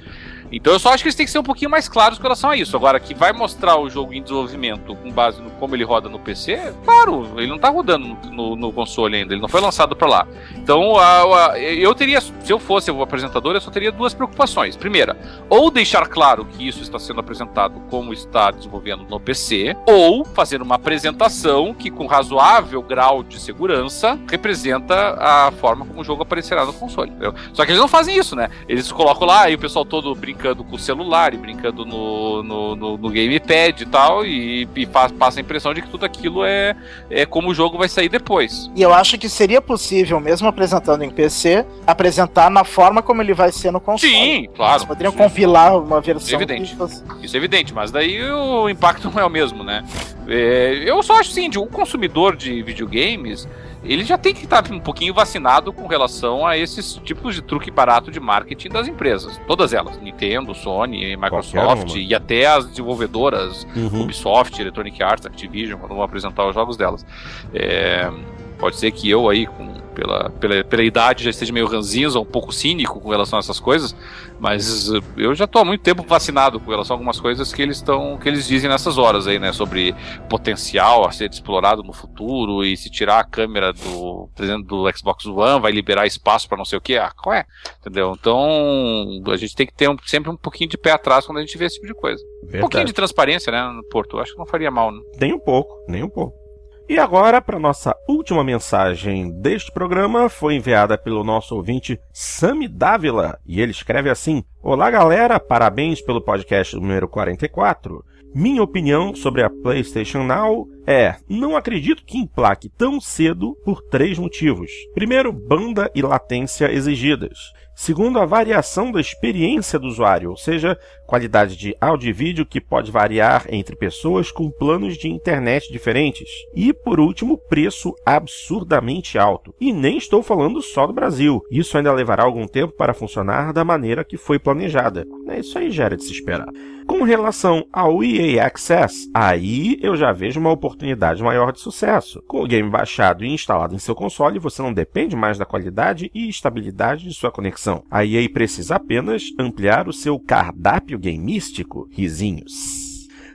Então 0.54 0.72
eu 0.72 0.80
só 0.80 0.94
acho 0.94 1.04
que 1.04 1.08
eles 1.08 1.16
têm 1.16 1.26
que 1.26 1.32
ser 1.32 1.40
um 1.40 1.44
pouquinho 1.44 1.72
mais 1.72 1.90
claros 1.90 2.18
com 2.18 2.24
relação 2.24 2.52
a 2.52 2.56
isso. 2.56 2.78
Agora, 2.78 3.00
que 3.00 3.14
vai 3.14 3.34
mostrar 3.34 3.78
o 3.78 3.90
jogo 3.90 4.14
em 4.14 4.22
desenvolvimento 4.22 4.96
com 4.96 5.12
base 5.12 5.42
no 5.42 5.50
como 5.64 5.76
ele 5.76 5.84
roda 5.84 6.10
no 6.10 6.20
PC, 6.20 6.74
claro, 6.84 7.32
ele 7.38 7.48
não 7.48 7.58
tá 7.58 7.70
rodando 7.70 8.18
no, 8.30 8.56
no, 8.56 8.72
console 8.72 9.16
ainda, 9.16 9.34
ele 9.34 9.42
não 9.42 9.48
foi 9.48 9.62
lançado 9.62 9.96
para 9.96 10.08
lá. 10.08 10.28
Então, 10.56 10.98
a, 10.98 11.54
a, 11.54 11.60
eu 11.60 11.96
teria, 11.96 12.20
se 12.20 12.34
eu 12.50 12.60
fosse 12.60 12.92
o 12.92 13.02
apresentador, 13.02 13.56
eu 13.56 13.62
só 13.62 13.72
teria 13.72 13.92
duas 13.92 14.14
preocupações. 14.14 14.76
Primeira, 14.76 15.18
ou 15.50 15.72
deixar 15.72 16.08
claro 16.08 16.46
que 16.46 16.68
isso 16.68 16.82
está 16.82 17.00
sendo 17.00 17.22
apresentado 17.22 17.82
como 17.90 18.14
está 18.14 18.52
desenvolvendo 18.52 19.06
no 19.10 19.20
PC, 19.20 19.76
ou 19.88 20.26
fazer 20.26 20.62
uma 20.62 20.76
apresentação 20.76 21.74
que, 21.74 21.90
com 21.90 22.06
razoável 22.08 22.82
grau 22.82 23.24
de 23.24 23.40
segurança, 23.40 24.20
representa 24.30 25.16
a 25.18 25.52
forma 25.52 25.86
como 25.86 26.02
o 26.02 26.04
jogo 26.04 26.24
aparecerá 26.24 26.66
no 26.66 26.74
console. 26.74 27.10
Entendeu? 27.10 27.34
Só 27.54 27.64
que 27.64 27.72
eles 27.72 27.80
não 27.80 27.88
fazem 27.88 28.18
isso, 28.18 28.36
né? 28.36 28.50
Eles 28.68 28.92
colocam 28.92 29.26
lá 29.26 29.50
e 29.50 29.56
o 29.56 29.60
pessoal 29.60 29.86
todo 29.86 30.14
brincando 30.44 30.64
com 30.66 30.76
o 30.76 30.80
celular 30.80 31.34
e 31.34 31.38
brincando 31.38 31.86
no, 31.86 32.44
no, 32.44 32.76
no, 32.76 32.98
no 32.98 33.10
gamepad 33.10 33.82
e 33.82 33.86
tal, 33.86 34.26
e, 34.26 34.68
e 34.76 34.86
passa 34.86 35.40
a 35.40 35.42
impressão 35.42 35.74
de 35.74 35.82
que 35.82 35.88
tudo 35.88 36.06
aquilo 36.06 36.44
é, 36.44 36.76
é 37.10 37.26
como 37.26 37.50
o 37.50 37.54
jogo 37.54 37.78
vai 37.78 37.88
sair 37.88 38.10
depois. 38.10 38.70
E 38.76 38.82
eu 38.82 38.94
acho 38.94 39.18
que 39.18 39.30
seria 39.30 39.62
possível, 39.62 40.20
mesmo 40.20 40.48
apresentando 40.48 41.04
em 41.04 41.10
PC, 41.10 41.66
apresentar 41.88 42.52
na 42.52 42.66
forma 42.66 43.02
como 43.02 43.22
ele 43.22 43.34
vai 43.34 43.54
ser 43.54 43.72
no 43.72 43.80
console. 43.80 44.12
Sim, 44.12 44.50
claro. 44.54 44.74
Eles 44.74 44.86
poderiam 44.86 45.14
compilar 45.14 45.78
uma 45.78 46.02
versão. 46.02 46.26
Isso 46.26 46.36
é 46.36 46.36
evidente. 46.36 46.78
Isso 47.22 47.36
é 47.36 47.40
evidente, 47.40 47.74
mas 47.74 47.90
daí 47.90 48.22
o 48.30 48.68
impacto 48.68 49.10
não 49.16 49.22
é 49.22 49.26
o 49.26 49.30
mesmo, 49.30 49.64
né? 49.64 49.86
É, 50.28 50.84
eu 50.86 51.02
só 51.02 51.20
acho 51.20 51.32
assim, 51.32 51.50
o 51.58 51.68
consumidor 51.68 52.36
de 52.36 52.62
videogames 52.64 53.48
ele 53.84 54.04
já 54.04 54.18
tem 54.18 54.34
que 54.34 54.46
estar 54.46 54.64
um 54.72 54.80
pouquinho 54.80 55.14
vacinado 55.14 55.74
com 55.74 55.88
relação 55.88 56.46
a 56.46 56.58
esses 56.58 56.96
tipos 57.04 57.36
de 57.36 57.42
truque 57.42 57.70
barato 57.70 58.10
de 58.10 58.20
marketing 58.20 58.70
das 58.70 58.88
empresas. 58.88 59.40
Todas 59.46 59.74
elas. 59.74 60.00
Nintendo, 60.02 60.54
Sony, 60.56 61.18
Microsoft 61.18 61.96
e 61.96 62.16
até 62.16 62.46
as 62.46 62.66
desenvolvedoras, 62.68 63.68
uhum. 63.76 64.04
Ubisoft, 64.04 64.60
Electronic 64.60 65.04
Arts, 65.04 65.26
Activision, 65.26 65.80
quando 65.80 65.96
vão 65.96 66.04
apresentar 66.04 66.48
os 66.48 66.56
jogos 66.56 66.78
delas. 66.78 67.06
É, 67.54 68.10
pode 68.58 68.78
ser 68.78 68.92
que 68.92 69.10
eu 69.10 69.30
aí, 69.30 69.46
com 69.46 69.83
pela, 69.94 70.30
pela, 70.32 70.64
pela 70.64 70.84
idade 70.84 71.24
já 71.24 71.30
esteja 71.30 71.54
meio 71.54 71.68
ranzinza, 71.68 72.20
um 72.20 72.26
pouco 72.26 72.52
cínico 72.52 73.00
com 73.00 73.10
relação 73.10 73.38
a 73.38 73.40
essas 73.40 73.60
coisas, 73.60 73.96
mas 74.40 74.90
eu 75.18 75.34
já 75.34 75.46
estou 75.46 75.62
há 75.62 75.66
muito 75.66 75.82
tempo 75.82 76.04
vacinado 76.04 76.60
com 76.60 76.70
relação 76.70 76.96
a 76.96 76.98
algumas 76.98 77.20
coisas 77.20 77.54
que 77.54 77.62
eles 77.62 77.78
estão 77.78 78.18
que 78.18 78.28
eles 78.28 78.48
dizem 78.48 78.70
nessas 78.70 78.98
horas 78.98 79.28
aí, 79.28 79.40
né, 79.40 79.54
sobre 79.54 79.96
potencial 80.30 81.08
a 81.08 81.12
ser 81.12 81.30
explorado 81.30 81.84
no 81.84 81.94
futuro 81.94 82.64
e 82.64 82.76
se 82.76 82.90
tirar 82.90 83.20
a 83.20 83.24
câmera 83.24 83.72
do, 83.72 84.30
do 84.66 84.98
Xbox 84.98 85.26
One 85.26 85.62
vai 85.62 85.72
liberar 85.72 86.06
espaço 86.06 86.48
para 86.48 86.58
não 86.58 86.66
sei 86.66 86.78
o 86.78 86.82
que, 86.82 86.98
ah, 86.98 87.12
qual 87.12 87.36
é? 87.36 87.46
Entendeu? 87.80 88.16
Então, 88.20 89.22
a 89.28 89.38
gente 89.38 89.56
tem 89.56 89.66
que 89.66 89.74
ter 89.74 89.90
um, 89.90 89.98
sempre 90.06 90.30
um 90.30 90.38
pouquinho 90.38 90.70
de 90.70 90.78
pé 90.78 90.92
atrás 90.92 91.26
quando 91.26 91.38
a 91.38 91.42
gente 91.42 91.58
vê 91.58 91.66
esse 91.66 91.76
tipo 91.76 91.88
de 91.88 91.94
coisa. 91.94 92.24
Verdade. 92.42 92.58
Um 92.58 92.62
pouquinho 92.62 92.86
de 92.86 92.94
transparência, 92.94 93.52
né, 93.52 93.64
no 93.74 93.84
Porto, 93.84 94.20
acho 94.20 94.34
que 94.34 94.40
não 94.40 94.46
faria 94.46 94.72
mal, 94.72 94.92
né? 94.92 95.00
Nem 95.20 95.34
um 95.34 95.40
pouco, 95.40 95.84
nem 95.88 96.04
um 96.04 96.10
pouco. 96.10 96.43
E 96.88 97.00
agora, 97.00 97.42
para 97.42 97.58
nossa 97.58 97.96
última 98.08 98.44
mensagem 98.44 99.32
deste 99.40 99.72
programa, 99.72 100.28
foi 100.28 100.56
enviada 100.56 100.98
pelo 100.98 101.24
nosso 101.24 101.56
ouvinte 101.56 101.98
Sami 102.12 102.68
Dávila, 102.68 103.40
e 103.46 103.62
ele 103.62 103.72
escreve 103.72 104.10
assim: 104.10 104.44
Olá 104.62 104.92
galera, 104.92 105.40
parabéns 105.40 106.02
pelo 106.02 106.22
podcast 106.22 106.76
número 106.76 107.08
44. 107.08 108.04
Minha 108.36 108.64
opinião 108.64 109.16
sobre 109.16 109.44
a 109.44 109.50
PlayStation 109.50 110.24
Now 110.24 110.68
é: 110.86 111.16
não 111.30 111.56
acredito 111.56 112.04
que 112.04 112.18
emplaque 112.18 112.68
tão 112.68 113.00
cedo 113.00 113.56
por 113.64 113.82
três 113.82 114.20
motivos. 114.20 114.70
Primeiro, 114.94 115.32
banda 115.32 115.90
e 115.96 116.02
latência 116.02 116.72
exigidas. 116.72 117.54
Segundo, 117.76 118.20
a 118.20 118.26
variação 118.26 118.92
da 118.92 119.02
experiência 119.02 119.80
do 119.80 119.88
usuário, 119.88 120.30
ou 120.30 120.38
seja, 120.38 120.78
qualidade 121.08 121.58
de 121.58 121.76
áudio 121.82 122.10
e 122.10 122.14
vídeo 122.14 122.46
que 122.46 122.62
pode 122.62 122.92
variar 122.92 123.46
entre 123.50 123.76
pessoas 123.76 124.32
com 124.32 124.50
planos 124.52 124.96
de 124.96 125.10
internet 125.10 125.72
diferentes. 125.72 126.30
E, 126.56 126.72
por 126.72 127.00
último, 127.00 127.38
preço 127.38 127.94
absurdamente 128.06 129.18
alto. 129.18 129.54
E 129.60 129.74
nem 129.74 129.98
estou 129.98 130.22
falando 130.22 130.62
só 130.62 130.86
do 130.86 130.94
Brasil. 130.94 131.42
Isso 131.52 131.76
ainda 131.78 131.92
levará 131.92 132.24
algum 132.24 132.48
tempo 132.48 132.74
para 132.74 132.94
funcionar 132.94 133.52
da 133.52 133.64
maneira 133.64 134.04
que 134.04 134.18
foi 134.18 134.38
planejada. 134.38 135.06
É 135.28 135.40
isso 135.40 135.58
aí 135.58 135.72
já 135.72 135.86
era 135.86 135.98
de 135.98 136.04
se 136.04 136.12
esperar. 136.12 136.48
Com 136.86 137.04
relação 137.04 137.66
ao 137.72 138.04
EA 138.04 138.46
Access, 138.46 139.10
aí 139.14 139.80
eu 139.82 139.96
já 139.96 140.12
vejo 140.12 140.40
uma 140.40 140.52
oportunidade 140.52 141.24
maior 141.24 141.54
de 141.54 141.62
sucesso. 141.62 142.22
Com 142.28 142.44
o 142.44 142.48
game 142.48 142.70
baixado 142.70 143.24
e 143.24 143.30
instalado 143.30 143.74
em 143.74 143.80
seu 143.80 143.96
console, 143.96 144.38
você 144.38 144.62
não 144.62 144.74
depende 144.74 145.16
mais 145.16 145.38
da 145.38 145.46
qualidade 145.46 146.12
e 146.14 146.28
estabilidade 146.28 147.08
de 147.08 147.14
sua 147.14 147.32
conexão. 147.32 147.63
A 147.90 148.06
EA 148.06 148.30
precisa 148.30 148.76
apenas 148.76 149.24
ampliar 149.40 149.88
o 149.88 149.94
seu 149.94 150.20
cardápio 150.20 151.00
gameístico. 151.00 151.88
Risinhos. 151.92 152.94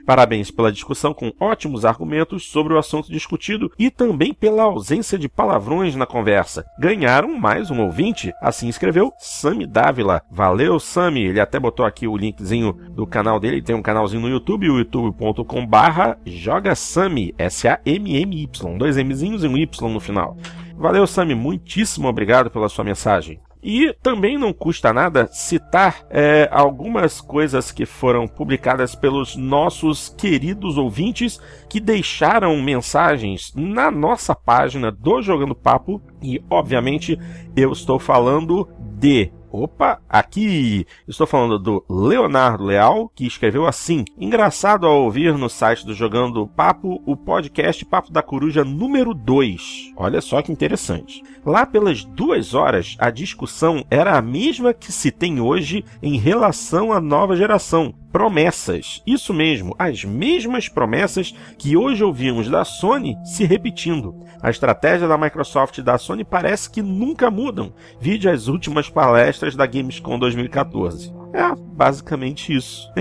Parabéns 0.09 0.49
pela 0.49 0.71
discussão 0.71 1.13
com 1.13 1.31
ótimos 1.39 1.85
argumentos 1.85 2.47
sobre 2.49 2.73
o 2.73 2.79
assunto 2.79 3.11
discutido 3.11 3.71
e 3.77 3.91
também 3.91 4.33
pela 4.33 4.63
ausência 4.63 5.19
de 5.19 5.29
palavrões 5.29 5.95
na 5.95 6.07
conversa. 6.07 6.65
Ganharam 6.79 7.37
mais 7.37 7.69
um 7.69 7.79
ouvinte, 7.81 8.33
assim 8.41 8.67
escreveu 8.67 9.13
Sami 9.19 9.67
Dávila. 9.67 10.23
Valeu, 10.31 10.79
Sami. 10.79 11.21
Ele 11.21 11.39
até 11.39 11.59
botou 11.59 11.85
aqui 11.85 12.07
o 12.07 12.17
linkzinho 12.17 12.73
do 12.89 13.05
canal 13.05 13.39
dele, 13.39 13.57
ele 13.57 13.61
tem 13.61 13.75
um 13.75 13.83
canalzinho 13.83 14.23
no 14.23 14.29
YouTube, 14.29 14.65
youtube.com 14.65 15.63
barra 15.63 16.17
jogasami, 16.25 17.35
S-A-M-M-Y, 17.37 18.77
dois 18.79 18.97
Mzinhos 18.97 19.43
e 19.43 19.47
um 19.47 19.55
Y 19.55 19.93
no 19.93 19.99
final. 19.99 20.35
Valeu, 20.75 21.05
Sami, 21.05 21.35
muitíssimo 21.35 22.07
obrigado 22.07 22.49
pela 22.49 22.67
sua 22.67 22.83
mensagem. 22.83 23.39
E 23.61 23.93
também 24.01 24.37
não 24.37 24.53
custa 24.53 24.93
nada 24.93 25.27
citar 25.31 26.05
é, 26.09 26.47
algumas 26.51 27.19
coisas 27.19 27.71
que 27.71 27.85
foram 27.85 28.25
publicadas 28.25 28.95
pelos 28.95 29.35
nossos 29.35 30.09
queridos 30.17 30.77
ouvintes 30.77 31.39
que 31.67 31.79
deixaram 31.79 32.61
mensagens 32.61 33.53
na 33.55 33.91
nossa 33.91 34.33
página 34.33 34.91
do 34.91 35.21
Jogando 35.21 35.53
Papo. 35.53 36.01
E, 36.21 36.41
obviamente, 36.49 37.19
eu 37.55 37.73
estou 37.73 37.99
falando 37.99 38.67
de 38.79 39.31
Opa, 39.51 39.99
aqui 40.07 40.85
estou 41.07 41.25
falando 41.25 41.57
do 41.57 41.83
Leonardo 41.89 42.63
Leal, 42.63 43.11
que 43.15 43.25
escreveu 43.25 43.65
assim: 43.65 44.05
Engraçado 44.15 44.85
ao 44.85 45.01
ouvir 45.01 45.35
no 45.35 45.49
site 45.49 45.85
do 45.85 45.93
Jogando 45.95 46.45
Papo 46.45 47.01
o 47.03 47.17
podcast 47.17 47.83
Papo 47.83 48.11
da 48.11 48.21
Coruja 48.21 48.63
número 48.63 49.11
2. 49.13 49.93
Olha 49.97 50.21
só 50.21 50.43
que 50.43 50.51
interessante. 50.51 51.23
Lá 51.43 51.65
pelas 51.65 52.03
duas 52.03 52.53
horas, 52.53 52.95
a 52.99 53.09
discussão 53.09 53.83
era 53.89 54.17
a 54.17 54.21
mesma 54.21 54.71
que 54.71 54.91
se 54.91 55.09
tem 55.09 55.41
hoje 55.41 55.83
em 56.03 56.17
relação 56.17 56.93
à 56.93 57.01
nova 57.01 57.35
geração, 57.35 57.93
promessas. 58.11 59.01
Isso 59.05 59.33
mesmo, 59.33 59.75
as 59.77 60.03
mesmas 60.03 60.67
promessas 60.67 61.33
que 61.57 61.77
hoje 61.77 62.03
ouvimos 62.03 62.49
da 62.49 62.65
Sony 62.65 63.17
se 63.23 63.45
repetindo. 63.45 64.15
A 64.41 64.49
estratégia 64.49 65.07
da 65.07 65.17
Microsoft 65.17 65.77
e 65.77 65.81
da 65.81 65.97
Sony 65.97 66.23
parece 66.23 66.69
que 66.69 66.81
nunca 66.81 67.29
mudam. 67.29 67.73
Vide 67.99 68.29
as 68.29 68.47
últimas 68.47 68.89
palestras 68.89 69.55
da 69.55 69.65
Gamescom 69.65 70.17
2014. 70.17 71.13
É, 71.33 71.55
basicamente 71.55 72.55
isso. 72.55 72.91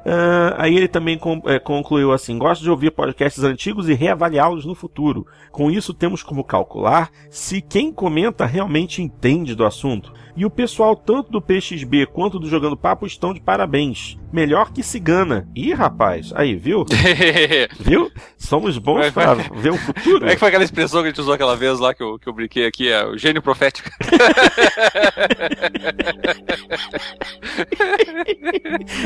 Uh, 0.00 0.54
aí 0.58 0.76
ele 0.76 0.88
também 0.88 1.18
é, 1.46 1.58
concluiu 1.58 2.12
assim: 2.12 2.38
gosto 2.38 2.62
de 2.62 2.70
ouvir 2.70 2.90
podcasts 2.90 3.44
antigos 3.44 3.88
e 3.88 3.94
reavaliá-los 3.94 4.64
no 4.64 4.74
futuro. 4.74 5.26
Com 5.52 5.70
isso, 5.70 5.94
temos 5.94 6.22
como 6.22 6.42
calcular 6.42 7.10
se 7.30 7.60
quem 7.60 7.92
comenta 7.92 8.44
realmente 8.46 9.00
entende 9.00 9.54
do 9.54 9.64
assunto. 9.64 10.12
E 10.34 10.46
o 10.46 10.50
pessoal, 10.50 10.96
tanto 10.96 11.30
do 11.30 11.42
PXB 11.42 12.06
quanto 12.06 12.38
do 12.38 12.48
Jogando 12.48 12.76
Papo, 12.76 13.06
estão 13.06 13.34
de 13.34 13.40
parabéns. 13.40 14.16
Melhor 14.32 14.72
que 14.72 14.82
cigana. 14.82 15.46
Ih, 15.54 15.74
rapaz, 15.74 16.32
aí, 16.34 16.56
viu? 16.56 16.86
viu? 17.78 18.10
Somos 18.38 18.78
bons 18.78 19.10
para 19.10 19.34
ver 19.34 19.72
o 19.72 19.76
futuro. 19.76 20.20
Como 20.20 20.30
é 20.30 20.34
que 20.34 20.40
foi 20.40 20.48
aquela 20.48 20.64
expressão 20.64 21.02
que 21.02 21.08
a 21.08 21.10
gente 21.10 21.20
usou 21.20 21.34
aquela 21.34 21.54
vez 21.54 21.78
lá 21.78 21.92
que 21.92 22.02
eu, 22.02 22.18
que 22.18 22.26
eu 22.26 22.32
brinquei 22.32 22.64
aqui? 22.64 22.90
É 22.90 23.06
o 23.06 23.18
gênio 23.18 23.42
profético. 23.42 23.90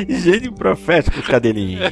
gênio 0.09 0.53
profético, 0.53 1.21
cadelinho. 1.23 1.81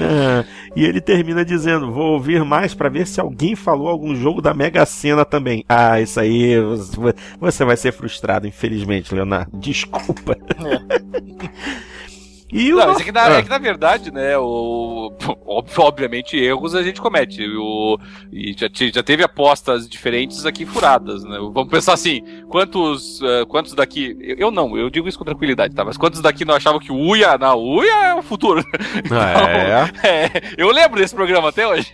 ah, 0.00 0.42
e 0.74 0.86
ele 0.86 1.02
termina 1.02 1.44
dizendo: 1.44 1.92
Vou 1.92 2.14
ouvir 2.14 2.42
mais 2.44 2.72
para 2.72 2.88
ver 2.88 3.06
se 3.06 3.20
alguém 3.20 3.54
falou 3.54 3.88
algum 3.88 4.16
jogo 4.16 4.40
da 4.40 4.54
Mega 4.54 4.86
Sena 4.86 5.26
também. 5.26 5.66
Ah, 5.68 6.00
isso 6.00 6.18
aí 6.18 6.54
você 7.38 7.64
vai 7.64 7.76
ser 7.76 7.92
frustrado, 7.92 8.46
infelizmente, 8.46 9.14
Leonardo. 9.14 9.56
Desculpa. 9.58 10.36
É. 10.58 11.84
E 12.54 12.72
o... 12.72 12.76
Não, 12.76 12.86
mas 12.86 13.00
é 13.00 13.04
que, 13.04 13.10
na, 13.10 13.28
é. 13.28 13.38
é 13.38 13.42
que 13.42 13.50
na 13.50 13.58
verdade, 13.58 14.12
né, 14.12 14.38
o, 14.38 15.12
obviamente 15.76 16.36
erros 16.36 16.72
a 16.76 16.84
gente 16.84 17.00
comete. 17.00 17.44
O, 17.56 17.98
e 18.32 18.54
já, 18.56 18.68
já 18.72 19.02
teve 19.02 19.24
apostas 19.24 19.88
diferentes 19.88 20.46
aqui 20.46 20.64
furadas, 20.64 21.24
né? 21.24 21.36
Vamos 21.52 21.68
pensar 21.68 21.94
assim, 21.94 22.22
quantos, 22.48 23.20
uh, 23.20 23.44
quantos 23.48 23.74
daqui. 23.74 24.16
Eu 24.38 24.52
não, 24.52 24.76
eu 24.76 24.88
digo 24.88 25.08
isso 25.08 25.18
com 25.18 25.24
tranquilidade, 25.24 25.74
tá? 25.74 25.84
Mas 25.84 25.96
quantos 25.96 26.20
daqui 26.20 26.44
não 26.44 26.54
achavam 26.54 26.78
que 26.78 26.92
o 26.92 26.96
Uia. 26.96 27.36
O 27.56 27.78
Uia 27.78 28.06
é 28.06 28.14
o 28.14 28.22
futuro. 28.22 28.64
então, 29.04 29.18
é. 29.18 29.90
é. 30.06 30.30
Eu 30.56 30.70
lembro 30.70 31.00
desse 31.00 31.14
programa 31.14 31.48
até 31.48 31.66
hoje. 31.66 31.92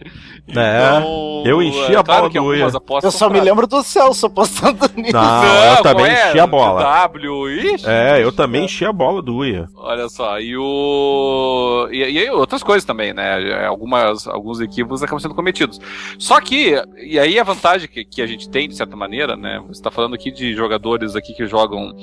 É. 0.49 0.99
Então, 0.99 1.43
eu 1.47 1.63
enchi 1.63 1.97
a 1.97 2.03
bola 2.03 2.29
do 2.29 2.45
Uia. 2.45 2.69
Eu 3.03 3.11
só 3.11 3.31
me 3.31 3.41
lembro 3.41 3.67
do 3.67 3.83
Celso 3.83 4.27
apostando 4.27 4.79
nisso. 4.97 5.13
Não, 5.13 5.43
não 5.43 5.77
eu 5.77 5.83
também 5.83 6.07
é? 6.07 6.29
enchi 6.29 6.39
a 6.39 6.47
bola. 6.47 6.83
W, 6.83 7.51
ixi, 7.51 7.87
é, 7.89 8.23
eu 8.23 8.31
também 8.33 8.65
enchi 8.65 8.85
a 8.85 8.93
bola 8.93 9.23
do 9.23 9.37
Uia. 9.37 9.69
Olha 9.75 10.09
só, 10.09 10.39
e 10.41 10.50
o. 10.57 11.89
E, 11.91 11.99
e 11.99 12.19
aí 12.19 12.31
outras 12.31 12.63
coisas 12.63 12.85
também, 12.85 13.13
né? 13.13 13.67
Algumas, 13.67 14.27
alguns 14.27 14.61
equívocos 14.61 15.03
acabam 15.03 15.21
sendo 15.21 15.35
cometidos. 15.35 15.81
Só 16.19 16.41
que, 16.41 16.75
e 16.99 17.19
aí 17.19 17.39
a 17.39 17.45
vantagem 17.45 17.89
que, 17.89 18.05
que 18.05 18.23
a 18.23 18.27
gente 18.27 18.49
tem, 18.49 18.69
de 18.69 18.77
certa 18.77 18.97
maneira, 18.97 19.37
né? 19.37 19.63
Você 19.67 19.81
está 19.81 19.91
falando 19.91 20.15
aqui 20.15 20.31
de 20.31 20.55
jogadores 20.55 21.17
aqui 21.17 21.33
que 21.33 21.47
jogam 21.47 21.95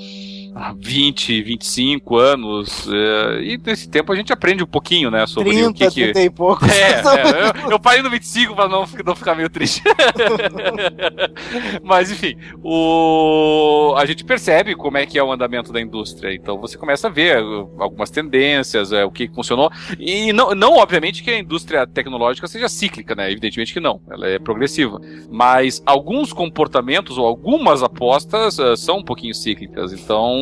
20, 0.77 1.41
25 1.41 2.17
anos. 2.17 2.87
É, 2.87 3.41
e 3.41 3.57
nesse 3.57 3.89
tempo 3.89 4.11
a 4.11 4.15
gente 4.15 4.31
aprende 4.31 4.63
um 4.63 4.67
pouquinho, 4.67 5.11
né? 5.11 5.25
Sobre 5.27 5.51
30, 5.51 5.69
o 5.69 5.73
que. 5.73 5.87
que... 5.89 6.03
30 6.03 6.21
e 6.21 6.29
poucos. 6.29 6.69
É, 6.69 6.91
é 6.91 7.01
eu, 7.65 7.71
eu, 7.71 7.79
parei 7.79 8.01
no 8.01 8.09
25 8.09 8.55
para 8.55 8.67
não, 8.67 8.85
não 9.05 9.15
ficar 9.15 9.35
meio 9.35 9.49
triste. 9.49 9.81
Mas 11.83 12.11
enfim, 12.11 12.37
o... 12.63 13.93
a 13.97 14.05
gente 14.05 14.23
percebe 14.23 14.75
como 14.75 14.97
é 14.97 15.05
que 15.05 15.17
é 15.17 15.23
o 15.23 15.31
andamento 15.31 15.71
da 15.71 15.81
indústria. 15.81 16.33
Então 16.33 16.59
você 16.59 16.77
começa 16.77 17.07
a 17.07 17.11
ver 17.11 17.37
algumas 17.79 18.09
tendências, 18.09 18.91
é, 18.91 19.05
o 19.05 19.11
que 19.11 19.27
funcionou. 19.27 19.71
E 19.99 20.31
não, 20.33 20.53
não, 20.53 20.77
obviamente, 20.77 21.23
que 21.23 21.31
a 21.31 21.39
indústria 21.39 21.85
tecnológica 21.85 22.47
seja 22.47 22.69
cíclica, 22.69 23.15
né? 23.15 23.31
Evidentemente 23.31 23.73
que 23.73 23.79
não. 23.79 24.01
Ela 24.09 24.27
é 24.27 24.39
progressiva. 24.39 24.99
Mas 25.29 25.81
alguns 25.85 26.33
comportamentos 26.33 27.17
ou 27.17 27.25
algumas 27.25 27.83
apostas 27.83 28.59
uh, 28.59 28.75
são 28.75 28.99
um 28.99 29.03
pouquinho 29.03 29.33
cíclicas. 29.33 29.93
Então 29.93 30.36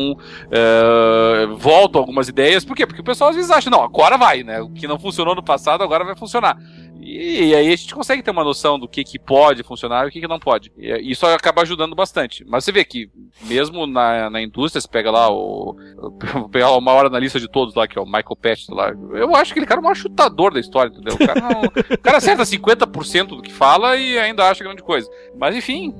é, 0.50 1.46
voltam 1.58 2.00
algumas 2.00 2.28
ideias. 2.28 2.64
Por 2.64 2.76
quê? 2.76 2.86
Porque 2.86 3.00
o 3.00 3.04
pessoal 3.04 3.30
às 3.30 3.36
vezes 3.36 3.50
acha, 3.50 3.70
não, 3.70 3.82
agora 3.82 4.16
vai, 4.16 4.42
né? 4.42 4.60
O 4.60 4.68
que 4.68 4.86
não 4.86 4.98
funcionou 4.98 5.34
no 5.34 5.42
passado 5.42 5.82
agora 5.82 6.04
vai 6.04 6.16
funcionar. 6.16 6.58
E, 7.06 7.50
e, 7.50 7.54
aí 7.54 7.72
a 7.72 7.76
gente 7.76 7.94
consegue 7.94 8.22
ter 8.22 8.32
uma 8.32 8.42
noção 8.42 8.78
do 8.78 8.88
que, 8.88 9.04
que 9.04 9.16
pode 9.18 9.62
funcionar 9.62 10.04
e 10.04 10.08
o 10.08 10.10
que, 10.10 10.20
que 10.20 10.26
não 10.26 10.40
pode. 10.40 10.72
E 10.76 11.10
isso 11.10 11.24
acaba 11.24 11.62
ajudando 11.62 11.94
bastante. 11.94 12.44
Mas 12.44 12.64
você 12.64 12.72
vê 12.72 12.84
que, 12.84 13.08
mesmo 13.42 13.86
na, 13.86 14.28
na 14.28 14.42
indústria, 14.42 14.80
você 14.80 14.88
pega 14.88 15.10
lá 15.10 15.30
o. 15.30 15.76
pegar 16.50 16.72
uma 16.72 16.92
hora 16.92 17.08
na 17.08 17.18
lista 17.20 17.38
de 17.38 17.48
todos 17.48 17.76
lá, 17.76 17.86
que 17.86 17.96
é 17.96 18.02
o 18.02 18.06
Michael 18.06 18.36
Patch 18.40 18.68
lá. 18.70 18.90
Eu 19.12 19.36
acho 19.36 19.52
que 19.52 19.60
ele 19.60 19.66
cara 19.66 19.78
é 19.78 19.82
o 19.82 19.84
maior 19.84 19.94
chutador 19.94 20.52
da 20.52 20.58
história, 20.58 20.90
entendeu? 20.90 21.14
O 21.14 21.18
cara, 21.18 21.40
não, 21.40 21.62
o 21.62 21.98
cara 21.98 22.18
acerta 22.18 22.42
50% 22.42 23.26
do 23.28 23.42
que 23.42 23.52
fala 23.52 23.96
e 23.96 24.18
ainda 24.18 24.48
acha 24.48 24.64
grande 24.64 24.82
coisa. 24.82 25.08
Mas 25.36 25.54
enfim. 25.54 25.94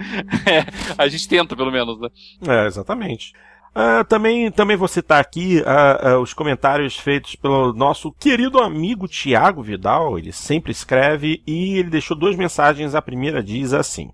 é, 0.46 0.66
a 0.98 1.08
gente 1.08 1.26
tenta, 1.28 1.56
pelo 1.56 1.72
menos, 1.72 1.98
né? 1.98 2.08
É, 2.46 2.66
exatamente. 2.66 3.32
Uh, 3.74 4.04
também, 4.04 4.50
também 4.50 4.76
vou 4.76 4.86
citar 4.86 5.18
aqui 5.18 5.62
uh, 5.62 6.16
uh, 6.16 6.20
os 6.20 6.34
comentários 6.34 6.98
feitos 6.98 7.34
pelo 7.34 7.72
nosso 7.72 8.12
querido 8.12 8.58
amigo 8.58 9.08
Tiago 9.08 9.62
Vidal. 9.62 10.18
Ele 10.18 10.30
sempre 10.30 10.72
escreve 10.72 11.42
e 11.46 11.78
ele 11.78 11.88
deixou 11.88 12.16
duas 12.16 12.36
mensagens. 12.36 12.94
A 12.94 13.00
primeira 13.00 13.42
diz 13.42 13.72
assim: 13.72 14.10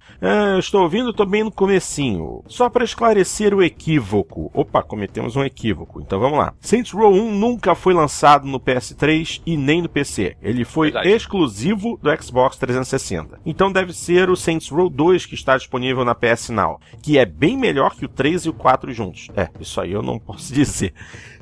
Estou 0.58 0.82
ouvindo, 0.82 1.10
estou 1.10 1.26
bem 1.26 1.42
no 1.42 1.50
comecinho. 1.50 2.44
Só 2.46 2.68
para 2.68 2.84
esclarecer 2.84 3.52
o 3.52 3.62
equívoco. 3.62 4.50
Opa, 4.54 4.82
cometemos 4.82 5.34
um 5.34 5.42
equívoco. 5.42 6.00
Então 6.00 6.20
vamos 6.20 6.38
lá. 6.38 6.54
Saints 6.60 6.92
Row 6.92 7.12
1 7.12 7.32
nunca 7.32 7.74
foi 7.74 7.92
lançado 7.92 8.46
no 8.46 8.60
PS3 8.60 9.42
e 9.44 9.56
nem 9.56 9.82
no 9.82 9.88
PC. 9.88 10.36
Ele 10.40 10.64
foi 10.64 10.92
Verdade. 10.92 11.08
exclusivo 11.10 11.98
do 12.00 12.22
Xbox 12.22 12.56
360. 12.56 13.40
Então 13.44 13.72
deve 13.72 13.92
ser 13.92 14.30
o 14.30 14.36
Saints 14.36 14.68
Row 14.68 14.88
2 14.88 15.26
que 15.26 15.34
está 15.34 15.56
disponível 15.56 16.04
na 16.04 16.14
PS 16.14 16.50
Now, 16.50 16.80
que 17.02 17.18
é 17.18 17.26
bem 17.26 17.56
melhor 17.56 17.96
que 17.96 18.04
o 18.04 18.08
3 18.08 18.46
e 18.46 18.48
o 18.48 18.52
4 18.52 18.92
juntos. 18.92 19.28
É, 19.36 19.47
isso 19.60 19.80
aí 19.80 19.92
eu 19.92 20.02
não 20.02 20.18
posso 20.18 20.52
dizer. 20.54 20.92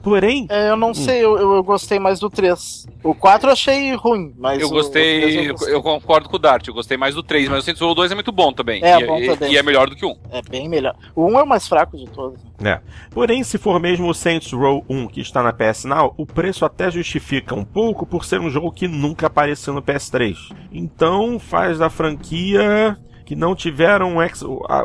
Porém. 0.02 0.46
É, 0.48 0.70
eu 0.70 0.76
não 0.76 0.90
hum. 0.90 0.94
sei, 0.94 1.24
eu, 1.24 1.36
eu, 1.36 1.62
gostei 1.64 1.98
mais 1.98 2.20
do 2.20 2.30
3. 2.30 2.86
O 3.02 3.12
4 3.12 3.48
eu 3.48 3.52
achei 3.52 3.92
ruim, 3.96 4.32
mas. 4.38 4.62
Eu 4.62 4.70
gostei. 4.70 5.50
eu, 5.50 5.56
eu, 5.66 5.82
concordo 5.82 6.28
com 6.28 6.36
o 6.36 6.38
Dart, 6.38 6.68
eu 6.68 6.74
gostei 6.74 6.96
mais 6.96 7.16
do 7.16 7.24
3, 7.24 7.48
mas 7.48 7.58
o 7.58 7.62
Saints 7.62 7.82
Row 7.82 7.92
2 7.92 8.12
é 8.12 8.14
muito 8.14 8.30
bom 8.30 8.52
também. 8.52 8.84
É, 8.84 9.00
e, 9.00 9.04
bom 9.04 9.18
e, 9.18 9.26
também. 9.26 9.52
E 9.52 9.56
é 9.56 9.62
melhor 9.64 9.90
do 9.90 9.96
que 9.96 10.06
o 10.06 10.10
1. 10.10 10.16
É 10.30 10.42
bem 10.42 10.68
melhor. 10.68 10.94
O 11.12 11.26
1 11.26 11.40
é 11.40 11.42
o 11.42 11.46
mais 11.46 11.66
fraco 11.66 11.96
de 11.96 12.06
todos. 12.06 12.40
É. 12.62 12.80
Porém, 13.10 13.42
se 13.42 13.58
for 13.58 13.80
mesmo 13.80 14.08
o 14.08 14.14
Saints 14.14 14.52
Row 14.52 14.84
1 14.88 15.08
que 15.08 15.20
está 15.20 15.42
na 15.42 15.52
PS 15.52 15.84
Now, 15.86 16.14
o 16.16 16.24
preço 16.24 16.64
até 16.64 16.88
justifica 16.88 17.56
um 17.56 17.64
pouco 17.64 18.06
por 18.06 18.24
ser 18.24 18.40
um 18.40 18.48
jogo 18.48 18.70
que 18.70 18.86
nunca 18.86 19.26
apareceu 19.26 19.74
no 19.74 19.82
PS3. 19.82 20.36
Então 20.70 21.40
faz 21.40 21.78
da 21.78 21.90
franquia 21.90 22.96
que 23.26 23.34
não 23.34 23.56
tiveram 23.56 24.14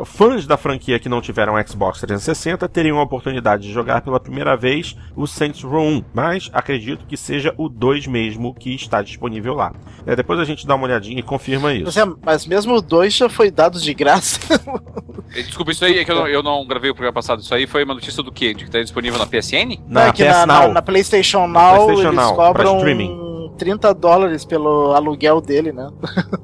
fãs 0.04 0.46
da 0.46 0.56
franquia 0.56 0.98
que 0.98 1.08
não 1.08 1.20
tiveram 1.20 1.54
Xbox 1.64 2.00
360 2.00 2.68
teriam 2.68 2.98
a 2.98 3.02
oportunidade 3.02 3.62
de 3.62 3.72
jogar 3.72 4.02
pela 4.02 4.18
primeira 4.18 4.56
vez 4.56 4.96
o 5.14 5.28
Saints 5.28 5.62
Row 5.62 5.86
1, 5.86 6.04
mas 6.12 6.50
acredito 6.52 7.06
que 7.06 7.16
seja 7.16 7.54
o 7.56 7.68
2 7.68 8.08
mesmo 8.08 8.52
que 8.52 8.74
está 8.74 9.00
disponível 9.00 9.54
lá. 9.54 9.72
É, 10.04 10.16
depois 10.16 10.40
a 10.40 10.44
gente 10.44 10.66
dá 10.66 10.74
uma 10.74 10.84
olhadinha 10.84 11.20
e 11.20 11.22
confirma 11.22 11.72
isso. 11.72 11.84
Mas, 11.84 11.96
é, 11.96 12.04
mas 12.20 12.46
mesmo 12.46 12.74
o 12.74 12.82
2 12.82 13.14
já 13.14 13.28
foi 13.28 13.48
dado 13.48 13.80
de 13.80 13.94
graça. 13.94 14.40
Desculpa, 15.32 15.70
isso 15.70 15.84
aí 15.84 15.98
é 15.98 16.04
que 16.04 16.10
eu 16.10 16.16
não, 16.16 16.28
eu 16.28 16.42
não, 16.42 16.66
gravei 16.66 16.90
o 16.90 16.94
programa 16.94 17.14
passado. 17.14 17.40
Isso 17.40 17.54
aí 17.54 17.66
foi 17.66 17.84
uma 17.84 17.94
notícia 17.94 18.22
do 18.22 18.32
quê? 18.32 18.52
De 18.52 18.64
que 18.64 18.64
está 18.64 18.80
disponível 18.80 19.18
na 19.18 19.26
PSN? 19.26 19.80
Na, 19.86 20.08
é 20.08 20.12
PS 20.12 20.18
na, 20.18 20.46
Now. 20.46 20.62
Na, 20.62 20.74
na 20.74 20.82
PlayStation 20.82 21.46
Now, 21.46 21.86
PlayStation 21.86 22.08
eles 22.08 22.16
Now, 22.16 22.34
cobram 22.34 22.76
streaming 22.78 23.21
30 23.62 23.94
dólares 23.94 24.44
pelo 24.44 24.92
aluguel 24.92 25.40
dele, 25.40 25.70
né? 25.70 25.88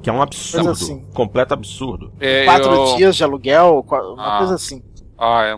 Que 0.01 0.09
é 0.09 0.13
um 0.13 0.21
absurdo. 0.21 0.69
Assim. 0.69 1.03
Completo 1.13 1.53
absurdo. 1.53 2.13
É, 2.17 2.45
quatro 2.45 2.71
eu... 2.71 2.95
dias 2.95 3.13
de 3.13 3.23
aluguel, 3.25 3.85
uma 3.85 4.35
ah. 4.35 4.37
coisa 4.37 4.55
assim. 4.55 4.81
Ah, 5.17 5.43
é. 5.43 5.55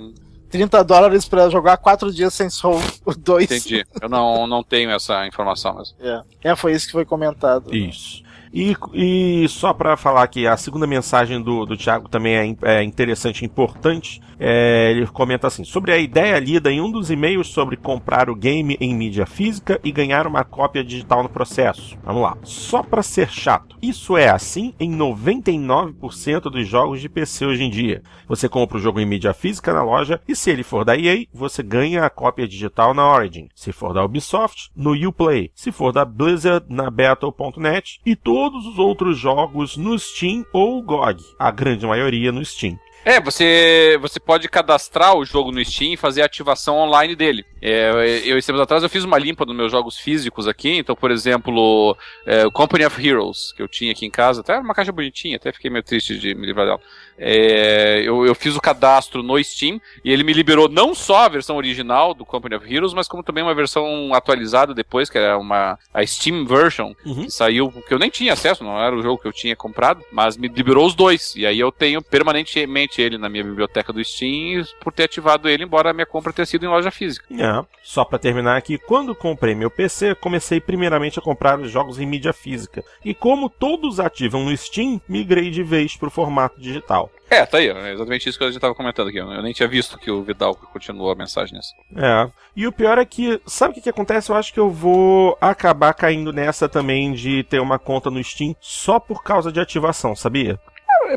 30 0.50 0.84
dólares 0.84 1.26
pra 1.28 1.50
jogar 1.50 1.78
4 1.78 2.12
dias 2.12 2.34
sem 2.34 2.50
Soul 2.50 2.82
2. 3.16 3.46
Entendi. 3.46 3.86
Eu 4.02 4.10
não, 4.10 4.48
não 4.48 4.64
tenho 4.64 4.90
essa 4.90 5.28
informação 5.28 5.76
mesmo. 5.76 5.96
É. 6.00 6.24
é, 6.46 6.56
foi 6.56 6.74
isso 6.74 6.88
que 6.88 6.94
foi 6.94 7.06
comentado. 7.06 7.74
Isso. 7.76 8.24
E, 8.52 8.76
e 8.94 9.48
só 9.48 9.72
para 9.72 9.96
falar 9.96 10.28
que 10.28 10.48
a 10.48 10.58
segunda 10.58 10.88
mensagem 10.88 11.40
do, 11.40 11.64
do 11.64 11.78
Thiago 11.78 12.10
também 12.10 12.58
é, 12.64 12.80
é 12.80 12.84
interessante 12.84 13.44
e 13.44 13.46
importante. 13.46 14.20
É, 14.44 14.90
ele 14.90 15.06
comenta 15.06 15.46
assim: 15.46 15.64
sobre 15.64 15.92
a 15.92 16.00
ideia 16.00 16.40
lida 16.40 16.72
em 16.72 16.82
um 16.82 16.92
dos 16.92 17.12
e-mails 17.12 17.50
sobre 17.50 17.78
comprar 17.78 18.28
o 18.28 18.36
game 18.36 18.76
em 18.82 18.96
mídia 18.96 19.28
física 19.28 19.80
e 19.84 19.92
ganhar 19.92 20.26
uma 20.26 20.44
cópia 20.44 20.84
digital 20.84 21.22
no 21.22 21.30
processo. 21.30 21.96
Vamos 22.04 22.24
lá. 22.24 22.36
Só 22.42 22.82
para 22.82 23.04
ser 23.04 23.30
chato. 23.30 23.78
Isso 23.80 24.18
é 24.18 24.30
assim 24.30 24.74
em 24.80 24.92
99% 24.98 26.42
dos 26.50 26.68
jogos 26.68 27.00
de 27.00 27.08
PC 27.08 27.46
hoje 27.46 27.64
em 27.64 27.70
dia. 27.70 28.02
Você 28.28 28.50
compra 28.50 28.78
o 28.78 28.82
jogo 28.82 29.00
em 29.00 29.06
mídia 29.06 29.32
física 29.32 29.72
na 29.72 29.84
loja 29.84 30.20
e 30.28 30.36
se 30.36 30.50
ele 30.50 30.64
for 30.64 30.84
da 30.84 30.98
EA, 30.98 31.26
você 31.32 31.62
ganha 31.62 32.04
a 32.04 32.10
cópia 32.10 32.48
digital 32.48 32.96
na 32.96 33.08
Origin. 33.08 33.48
Se 33.54 33.72
for 33.72 33.94
da 33.94 34.04
Ubisoft, 34.04 34.72
no 34.76 34.94
Uplay. 35.08 35.52
Se 35.54 35.72
for 35.72 35.92
da 35.92 36.04
Blizzard, 36.04 36.66
na 36.68 36.90
Battle.net 36.90 38.00
e 38.04 38.16
todos 38.16 38.66
os 38.66 38.80
outros 38.80 39.20
jogos 39.20 39.78
no 39.78 39.98
Steam 40.00 40.44
ou 40.52 40.82
GOG. 40.82 41.22
A 41.38 41.52
grande 41.52 41.86
maioria 41.86 42.32
no 42.32 42.44
Steam. 42.44 42.80
É, 43.04 43.20
você, 43.20 43.98
você 44.00 44.20
pode 44.20 44.48
cadastrar 44.48 45.16
o 45.16 45.26
jogo 45.26 45.52
no 45.52 45.64
Steam 45.66 45.94
e 45.94 45.98
fazer 45.98 46.22
a 46.22 46.26
ativação 46.26 46.78
online 46.78 47.16
dele. 47.16 47.44
É, 47.60 47.90
eu, 48.24 48.38
esses 48.38 48.46
tempos 48.46 48.62
atrás, 48.62 48.84
eu 48.84 48.90
fiz 48.90 49.04
uma 49.04 49.18
limpa 49.18 49.44
nos 49.44 49.56
meus 49.56 49.72
jogos 49.72 49.98
físicos 49.98 50.48
aqui. 50.48 50.78
Então, 50.78 50.96
por 50.96 51.10
exemplo, 51.10 51.98
é, 52.28 52.48
Company 52.52 52.86
of 52.86 53.08
Heroes, 53.08 53.54
que 53.54 53.62
eu 53.64 53.68
tinha 53.68 53.92
aqui 53.92 54.06
em 54.06 54.12
casa, 54.12 54.42
até 54.42 54.54
era 54.54 54.62
uma 54.62 54.76
caixa 54.76 54.92
bonitinha, 54.92 55.38
até 55.38 55.52
fiquei 55.52 55.72
meio 55.72 55.84
triste 55.84 56.18
de 56.18 56.36
me 56.36 56.46
livrar 56.46 56.68
dela. 56.68 56.80
É, 57.24 58.02
eu, 58.04 58.26
eu, 58.26 58.34
fiz 58.34 58.56
o 58.56 58.62
cadastro 58.62 59.22
no 59.22 59.42
Steam 59.44 59.80
e 60.04 60.12
ele 60.12 60.24
me 60.24 60.34
liberou 60.34 60.68
não 60.68 60.96
só 60.96 61.26
a 61.26 61.30
versão 61.30 61.56
original 61.56 62.16
do 62.16 62.26
Company 62.26 62.56
of 62.56 62.74
Heroes, 62.74 62.96
mas 62.96 63.08
como 63.08 63.22
também 63.22 63.44
uma 63.44 63.54
versão 63.54 64.12
atualizada 64.12 64.74
depois, 64.74 65.08
que 65.08 65.20
era 65.20 65.38
uma 65.38 65.78
a 65.94 66.04
Steam 66.04 66.48
version, 66.48 66.94
uhum. 67.06 67.26
que 67.26 67.32
saiu, 67.32 67.72
que 67.88 67.94
eu 67.94 68.00
nem 68.00 68.10
tinha 68.10 68.34
acesso, 68.34 68.64
não 68.64 68.80
era 68.80 68.96
o 68.96 69.04
jogo 69.04 69.22
que 69.22 69.28
eu 69.28 69.32
tinha 69.32 69.56
comprado, 69.56 70.04
mas 70.12 70.36
me 70.36 70.48
liberou 70.48 70.84
os 70.84 70.96
dois. 70.96 71.36
E 71.36 71.46
aí 71.46 71.60
eu 71.60 71.72
tenho 71.72 72.02
permanentemente 72.02 73.00
ele 73.00 73.20
na 73.20 73.30
minha 73.30 73.44
biblioteca 73.44 73.94
do 73.94 74.04
Steam 74.04 74.64
por 74.80 74.92
ter 74.92 75.04
ativado 75.04 75.48
ele, 75.48 75.64
embora 75.64 75.92
a 75.92 75.94
minha 75.94 76.08
compra 76.08 76.34
tenha 76.34 76.46
sido 76.48 76.66
em 76.66 76.70
loja 76.70 76.90
física. 76.90 77.26
É, 77.32 77.64
só 77.84 78.04
para 78.04 78.18
terminar 78.18 78.58
aqui, 78.58 78.80
quando 78.80 79.14
comprei 79.14 79.54
meu 79.54 79.70
PC, 79.70 80.16
comecei 80.16 80.60
primeiramente 80.60 81.20
a 81.20 81.22
comprar 81.22 81.60
os 81.60 81.70
jogos 81.70 82.00
em 82.00 82.06
mídia 82.08 82.34
física. 82.34 82.84
E 83.06 83.14
como 83.14 83.48
todos 83.48 84.00
ativam 84.00 84.44
no 84.44 84.58
Steam, 84.58 85.00
migrei 85.08 85.52
de 85.52 85.62
vez 85.62 85.96
para 85.96 86.08
o 86.08 86.12
formato 86.12 86.60
digital. 86.60 87.11
É, 87.32 87.46
tá 87.46 87.60
aí, 87.60 87.70
é 87.70 87.94
exatamente 87.94 88.28
isso 88.28 88.38
que 88.38 88.44
a 88.44 88.52
gente 88.52 88.60
tava 88.60 88.76
comentando 88.76 89.08
aqui. 89.08 89.18
Eu 89.18 89.42
nem 89.42 89.54
tinha 89.54 89.68
visto 89.68 89.98
que 89.98 90.12
o 90.12 90.22
Vidal 90.22 90.54
continuou 90.54 91.10
a 91.10 91.16
mensagem 91.16 91.56
nessa. 91.56 91.74
É. 91.96 92.30
E 92.54 92.68
o 92.68 92.74
pior 92.74 92.98
é 92.98 93.06
que, 93.06 93.42
sabe 93.46 93.72
o 93.72 93.76
que, 93.76 93.82
que 93.82 93.90
acontece? 93.90 94.30
Eu 94.30 94.36
acho 94.36 94.54
que 94.54 94.60
eu 94.60 94.70
vou 94.70 95.38
acabar 95.40 95.94
caindo 95.94 96.34
nessa 96.34 96.68
também 96.68 97.14
de 97.14 97.44
ter 97.44 97.62
uma 97.62 97.80
conta 97.80 98.12
no 98.12 98.22
Steam 98.22 98.54
só 98.60 99.00
por 99.00 99.24
causa 99.24 99.50
de 99.50 99.62
ativação, 99.62 100.14
sabia? 100.14 100.60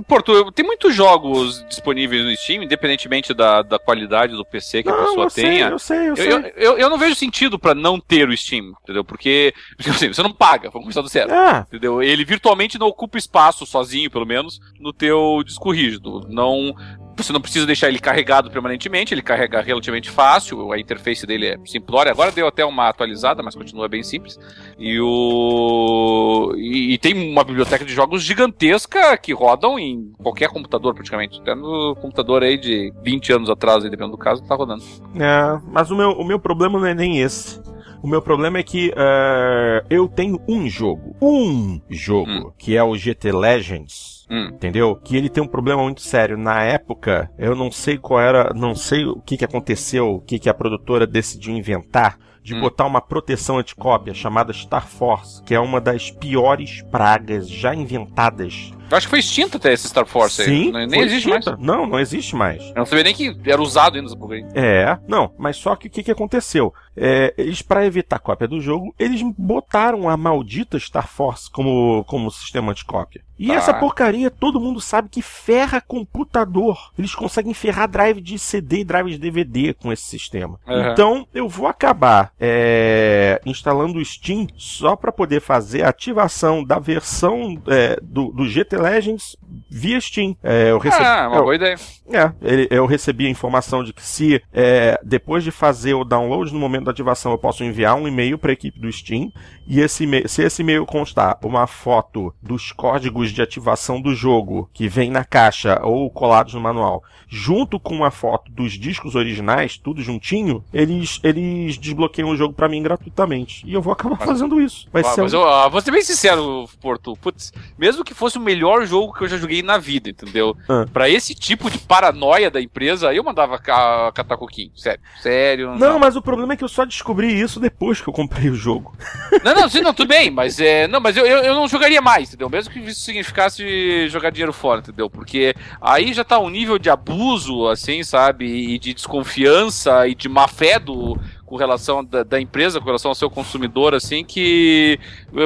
Porto, 0.00 0.50
tem 0.52 0.64
muitos 0.64 0.94
jogos 0.94 1.64
disponíveis 1.68 2.24
no 2.24 2.36
Steam, 2.36 2.62
independentemente 2.62 3.32
da, 3.34 3.62
da 3.62 3.78
qualidade 3.78 4.34
do 4.34 4.44
PC 4.44 4.82
que 4.82 4.88
não, 4.88 4.96
a 4.96 5.04
pessoa 5.04 5.26
eu 5.26 5.30
tenha. 5.30 5.66
Sei, 5.66 5.72
eu 5.72 5.78
sei, 5.78 5.98
eu, 5.98 6.04
eu 6.04 6.16
sei. 6.16 6.52
Eu, 6.56 6.72
eu, 6.72 6.78
eu, 6.78 6.90
não 6.90 6.98
vejo 6.98 7.14
sentido 7.14 7.58
para 7.58 7.74
não 7.74 8.00
ter 8.00 8.28
o 8.28 8.36
Steam, 8.36 8.72
entendeu? 8.82 9.04
Porque, 9.04 9.54
porque 9.76 9.90
assim, 9.90 10.12
você 10.12 10.22
não 10.22 10.32
paga, 10.32 10.70
vamos 10.70 10.84
começar 10.84 11.00
do 11.00 11.08
zero. 11.08 11.32
É. 11.32 11.60
Entendeu? 11.60 12.02
Ele 12.02 12.24
virtualmente 12.24 12.78
não 12.78 12.86
ocupa 12.86 13.18
espaço 13.18 13.66
sozinho, 13.66 14.10
pelo 14.10 14.26
menos, 14.26 14.60
no 14.78 14.92
teu 14.92 15.42
disco 15.44 15.70
rígido. 15.70 16.26
Não, 16.28 16.74
você 17.22 17.32
não 17.32 17.40
precisa 17.40 17.66
deixar 17.66 17.88
ele 17.88 17.98
carregado 17.98 18.50
permanentemente, 18.50 19.14
ele 19.14 19.22
carrega 19.22 19.60
relativamente 19.60 20.10
fácil, 20.10 20.72
a 20.72 20.78
interface 20.78 21.26
dele 21.26 21.46
é 21.46 21.58
simplória. 21.64 22.12
Agora 22.12 22.32
deu 22.32 22.46
até 22.46 22.64
uma 22.64 22.88
atualizada, 22.88 23.42
mas 23.42 23.54
continua 23.54 23.88
bem 23.88 24.02
simples. 24.02 24.38
E 24.78 24.98
o 25.00 26.52
e, 26.56 26.94
e, 26.94 26.98
tem 26.98 27.30
uma 27.30 27.44
biblioteca 27.44 27.84
de 27.84 27.92
jogos 27.92 28.22
gigantesca 28.22 29.16
que 29.16 29.32
rodam 29.32 29.78
em 29.78 30.12
qualquer 30.22 30.48
computador 30.48 30.94
praticamente, 30.94 31.40
até 31.40 31.54
no 31.54 31.94
computador 31.96 32.42
aí 32.42 32.58
de 32.58 32.92
20 33.02 33.32
anos 33.32 33.50
atrás, 33.50 33.82
dependendo 33.82 34.12
do 34.12 34.18
caso, 34.18 34.42
tá 34.46 34.54
rodando. 34.54 34.82
É, 35.16 35.60
mas 35.70 35.90
o 35.90 35.96
meu, 35.96 36.10
o 36.10 36.24
meu 36.24 36.38
problema 36.38 36.78
não 36.78 36.86
é 36.86 36.94
nem 36.94 37.20
esse. 37.20 37.62
O 38.04 38.06
meu 38.06 38.20
problema 38.20 38.58
é 38.58 38.62
que 38.62 38.90
uh, 38.90 39.86
eu 39.88 40.06
tenho 40.06 40.38
um 40.46 40.68
jogo, 40.68 41.16
um 41.22 41.80
jogo, 41.88 42.30
hum. 42.30 42.52
que 42.58 42.76
é 42.76 42.82
o 42.82 42.94
GT 42.94 43.32
Legends. 43.32 44.23
Hum. 44.30 44.46
Entendeu? 44.46 44.96
Que 44.96 45.16
ele 45.16 45.28
tem 45.28 45.42
um 45.42 45.48
problema 45.48 45.82
muito 45.82 46.00
sério. 46.00 46.36
Na 46.36 46.62
época, 46.62 47.30
eu 47.38 47.54
não 47.54 47.70
sei 47.70 47.98
qual 47.98 48.20
era, 48.20 48.52
não 48.54 48.74
sei 48.74 49.04
o 49.04 49.20
que, 49.20 49.36
que 49.36 49.44
aconteceu, 49.44 50.14
o 50.14 50.20
que, 50.20 50.38
que 50.38 50.48
a 50.48 50.54
produtora 50.54 51.06
decidiu 51.06 51.54
inventar 51.54 52.18
de 52.42 52.54
hum. 52.54 52.60
botar 52.60 52.86
uma 52.86 53.00
proteção 53.00 53.58
anticópia 53.58 54.12
chamada 54.12 54.52
Star 54.52 54.86
Force, 54.86 55.42
que 55.42 55.54
é 55.54 55.60
uma 55.60 55.80
das 55.80 56.10
piores 56.10 56.82
pragas 56.90 57.48
já 57.48 57.74
inventadas 57.74 58.72
eu 58.90 58.96
acho 58.96 59.06
que 59.06 59.10
foi 59.10 59.18
extinto 59.18 59.56
até 59.56 59.72
esse 59.72 59.88
Star 59.88 60.06
Force 60.06 60.44
Sim, 60.44 60.76
aí. 60.76 60.86
Nem 60.86 61.00
existe 61.00 61.28
extinta. 61.28 61.52
mais. 61.52 61.62
Não, 61.62 61.86
não 61.86 61.98
existe 61.98 62.36
mais. 62.36 62.62
Eu 62.68 62.74
não 62.76 62.86
sabia 62.86 63.04
nem 63.04 63.14
que 63.14 63.36
era 63.46 63.60
usado 63.60 63.96
ainda 63.96 64.08
essa 64.08 64.16
porcaria. 64.16 64.46
É, 64.54 64.98
não, 65.08 65.32
mas 65.38 65.56
só 65.56 65.74
que 65.74 65.88
o 65.88 65.90
que, 65.90 66.02
que 66.02 66.10
aconteceu? 66.10 66.72
É, 66.96 67.34
eles, 67.36 67.60
para 67.60 67.84
evitar 67.84 68.18
cópia 68.18 68.46
do 68.46 68.60
jogo, 68.60 68.94
eles 68.98 69.20
botaram 69.36 70.08
a 70.08 70.16
maldita 70.16 70.78
Star 70.78 71.08
Force 71.08 71.50
como, 71.50 72.04
como 72.04 72.30
sistema 72.30 72.70
anticópia. 72.70 73.22
E 73.36 73.50
ah. 73.50 73.54
essa 73.56 73.74
porcaria 73.74 74.30
todo 74.30 74.60
mundo 74.60 74.80
sabe 74.80 75.08
que 75.08 75.20
ferra 75.20 75.80
computador. 75.80 76.92
Eles 76.96 77.14
conseguem 77.14 77.52
ferrar 77.52 77.88
drive 77.88 78.20
de 78.20 78.38
CD 78.38 78.80
e 78.80 78.84
drive 78.84 79.10
de 79.10 79.18
DVD 79.18 79.74
com 79.74 79.92
esse 79.92 80.04
sistema. 80.04 80.60
Uhum. 80.66 80.92
Então 80.92 81.26
eu 81.34 81.48
vou 81.48 81.66
acabar 81.66 82.32
é, 82.38 83.40
instalando 83.44 83.98
o 83.98 84.04
Steam 84.04 84.46
só 84.56 84.94
para 84.94 85.10
poder 85.10 85.40
fazer 85.40 85.82
a 85.82 85.88
ativação 85.88 86.62
da 86.62 86.78
versão 86.78 87.60
é, 87.66 87.98
do, 88.00 88.30
do 88.30 88.46
GT 88.48 88.73
Legends 88.76 89.36
via 89.70 90.00
Steam. 90.00 90.36
É, 90.42 90.70
eu 90.70 90.78
recebi, 90.78 91.04
ah, 91.04 91.28
uma 91.28 91.36
eu, 91.36 91.42
boa 91.42 91.54
ideia. 91.54 91.76
É, 92.10 92.32
eu 92.70 92.86
recebi 92.86 93.26
a 93.26 93.30
informação 93.30 93.82
de 93.82 93.92
que 93.92 94.02
se 94.02 94.42
é, 94.52 95.00
depois 95.02 95.42
de 95.42 95.50
fazer 95.50 95.94
o 95.94 96.04
download 96.04 96.52
no 96.52 96.58
momento 96.58 96.84
da 96.84 96.90
ativação 96.90 97.32
eu 97.32 97.38
posso 97.38 97.64
enviar 97.64 97.94
um 97.94 98.06
e-mail 98.06 98.38
para 98.38 98.50
a 98.50 98.52
equipe 98.52 98.78
do 98.78 98.90
Steam 98.92 99.32
e 99.66 99.80
esse 99.80 100.04
se 100.28 100.42
esse 100.42 100.62
e-mail 100.62 100.84
constar 100.84 101.38
uma 101.42 101.66
foto 101.66 102.34
dos 102.42 102.72
códigos 102.72 103.30
de 103.30 103.40
ativação 103.40 104.00
do 104.00 104.14
jogo 104.14 104.68
que 104.72 104.88
vem 104.88 105.10
na 105.10 105.24
caixa 105.24 105.80
ou 105.82 106.10
colados 106.10 106.54
no 106.54 106.60
manual, 106.60 107.02
junto 107.28 107.80
com 107.80 107.94
uma 107.94 108.10
foto 108.10 108.50
dos 108.52 108.72
discos 108.72 109.14
originais, 109.14 109.76
tudo 109.78 110.02
juntinho, 110.02 110.64
eles 110.72 111.20
eles 111.22 111.78
desbloqueiam 111.78 112.30
o 112.30 112.36
jogo 112.36 112.54
para 112.54 112.68
mim 112.68 112.82
gratuitamente. 112.82 113.66
E 113.66 113.72
eu 113.72 113.82
vou 113.82 113.92
acabar 113.92 114.16
fazendo 114.18 114.60
isso. 114.60 114.88
Vai 114.92 115.02
ah, 115.02 115.06
ser 115.06 115.22
mas 115.22 115.34
um... 115.34 115.38
eu 115.40 115.70
vou 115.70 115.80
ser 115.80 115.90
bem 115.90 116.02
sincero, 116.02 116.68
Porto. 116.80 117.16
Putz, 117.16 117.52
mesmo 117.78 118.04
que 118.04 118.14
fosse 118.14 118.38
o 118.38 118.40
melhor 118.40 118.63
jogo 118.86 119.12
que 119.12 119.24
eu 119.24 119.28
já 119.28 119.36
joguei 119.36 119.62
na 119.62 119.78
vida, 119.78 120.10
entendeu? 120.10 120.56
Ah. 120.68 120.86
Para 120.92 121.08
esse 121.08 121.34
tipo 121.34 121.70
de 121.70 121.78
paranoia 121.78 122.50
da 122.50 122.60
empresa, 122.60 123.12
eu 123.12 123.24
mandava 123.24 123.58
catar 123.58 124.36
coquinho. 124.36 124.70
Sério. 124.76 125.00
Sério. 125.20 125.70
Não, 125.76 125.94
não, 125.94 125.98
mas 125.98 126.16
o 126.16 126.22
problema 126.22 126.52
é 126.52 126.56
que 126.56 126.64
eu 126.64 126.68
só 126.68 126.84
descobri 126.84 127.40
isso 127.40 127.60
depois 127.60 128.00
que 128.00 128.08
eu 128.08 128.12
comprei 128.12 128.50
o 128.50 128.54
jogo. 128.54 128.96
Não, 129.44 129.54
não, 129.54 129.68
sim, 129.68 129.80
não, 129.80 129.92
tudo 129.92 130.08
bem, 130.08 130.30
mas 130.30 130.58
é. 130.60 130.86
Não, 130.88 131.00
mas 131.00 131.16
eu, 131.16 131.26
eu, 131.26 131.38
eu, 131.38 131.54
não 131.54 131.68
jogaria 131.68 132.00
mais, 132.00 132.28
entendeu? 132.28 132.48
Mesmo 132.48 132.72
que 132.72 132.80
isso 132.80 133.00
significasse 133.00 134.08
jogar 134.08 134.30
dinheiro 134.30 134.52
fora, 134.52 134.80
entendeu? 134.80 135.08
Porque 135.08 135.54
aí 135.80 136.12
já 136.12 136.24
tá 136.24 136.38
um 136.38 136.50
nível 136.50 136.78
de 136.78 136.90
abuso, 136.90 137.68
assim, 137.68 138.02
sabe? 138.02 138.46
E 138.46 138.78
de 138.78 138.94
desconfiança 138.94 140.06
e 140.06 140.14
de 140.14 140.28
má 140.28 140.48
fé 140.48 140.78
do, 140.78 141.18
com 141.54 141.58
relação 141.58 142.04
da, 142.04 142.24
da, 142.24 142.40
empresa, 142.40 142.80
com 142.80 142.86
relação 142.86 143.12
ao 143.12 143.14
seu 143.14 143.30
consumidor, 143.30 143.94
assim, 143.94 144.24
que 144.24 144.98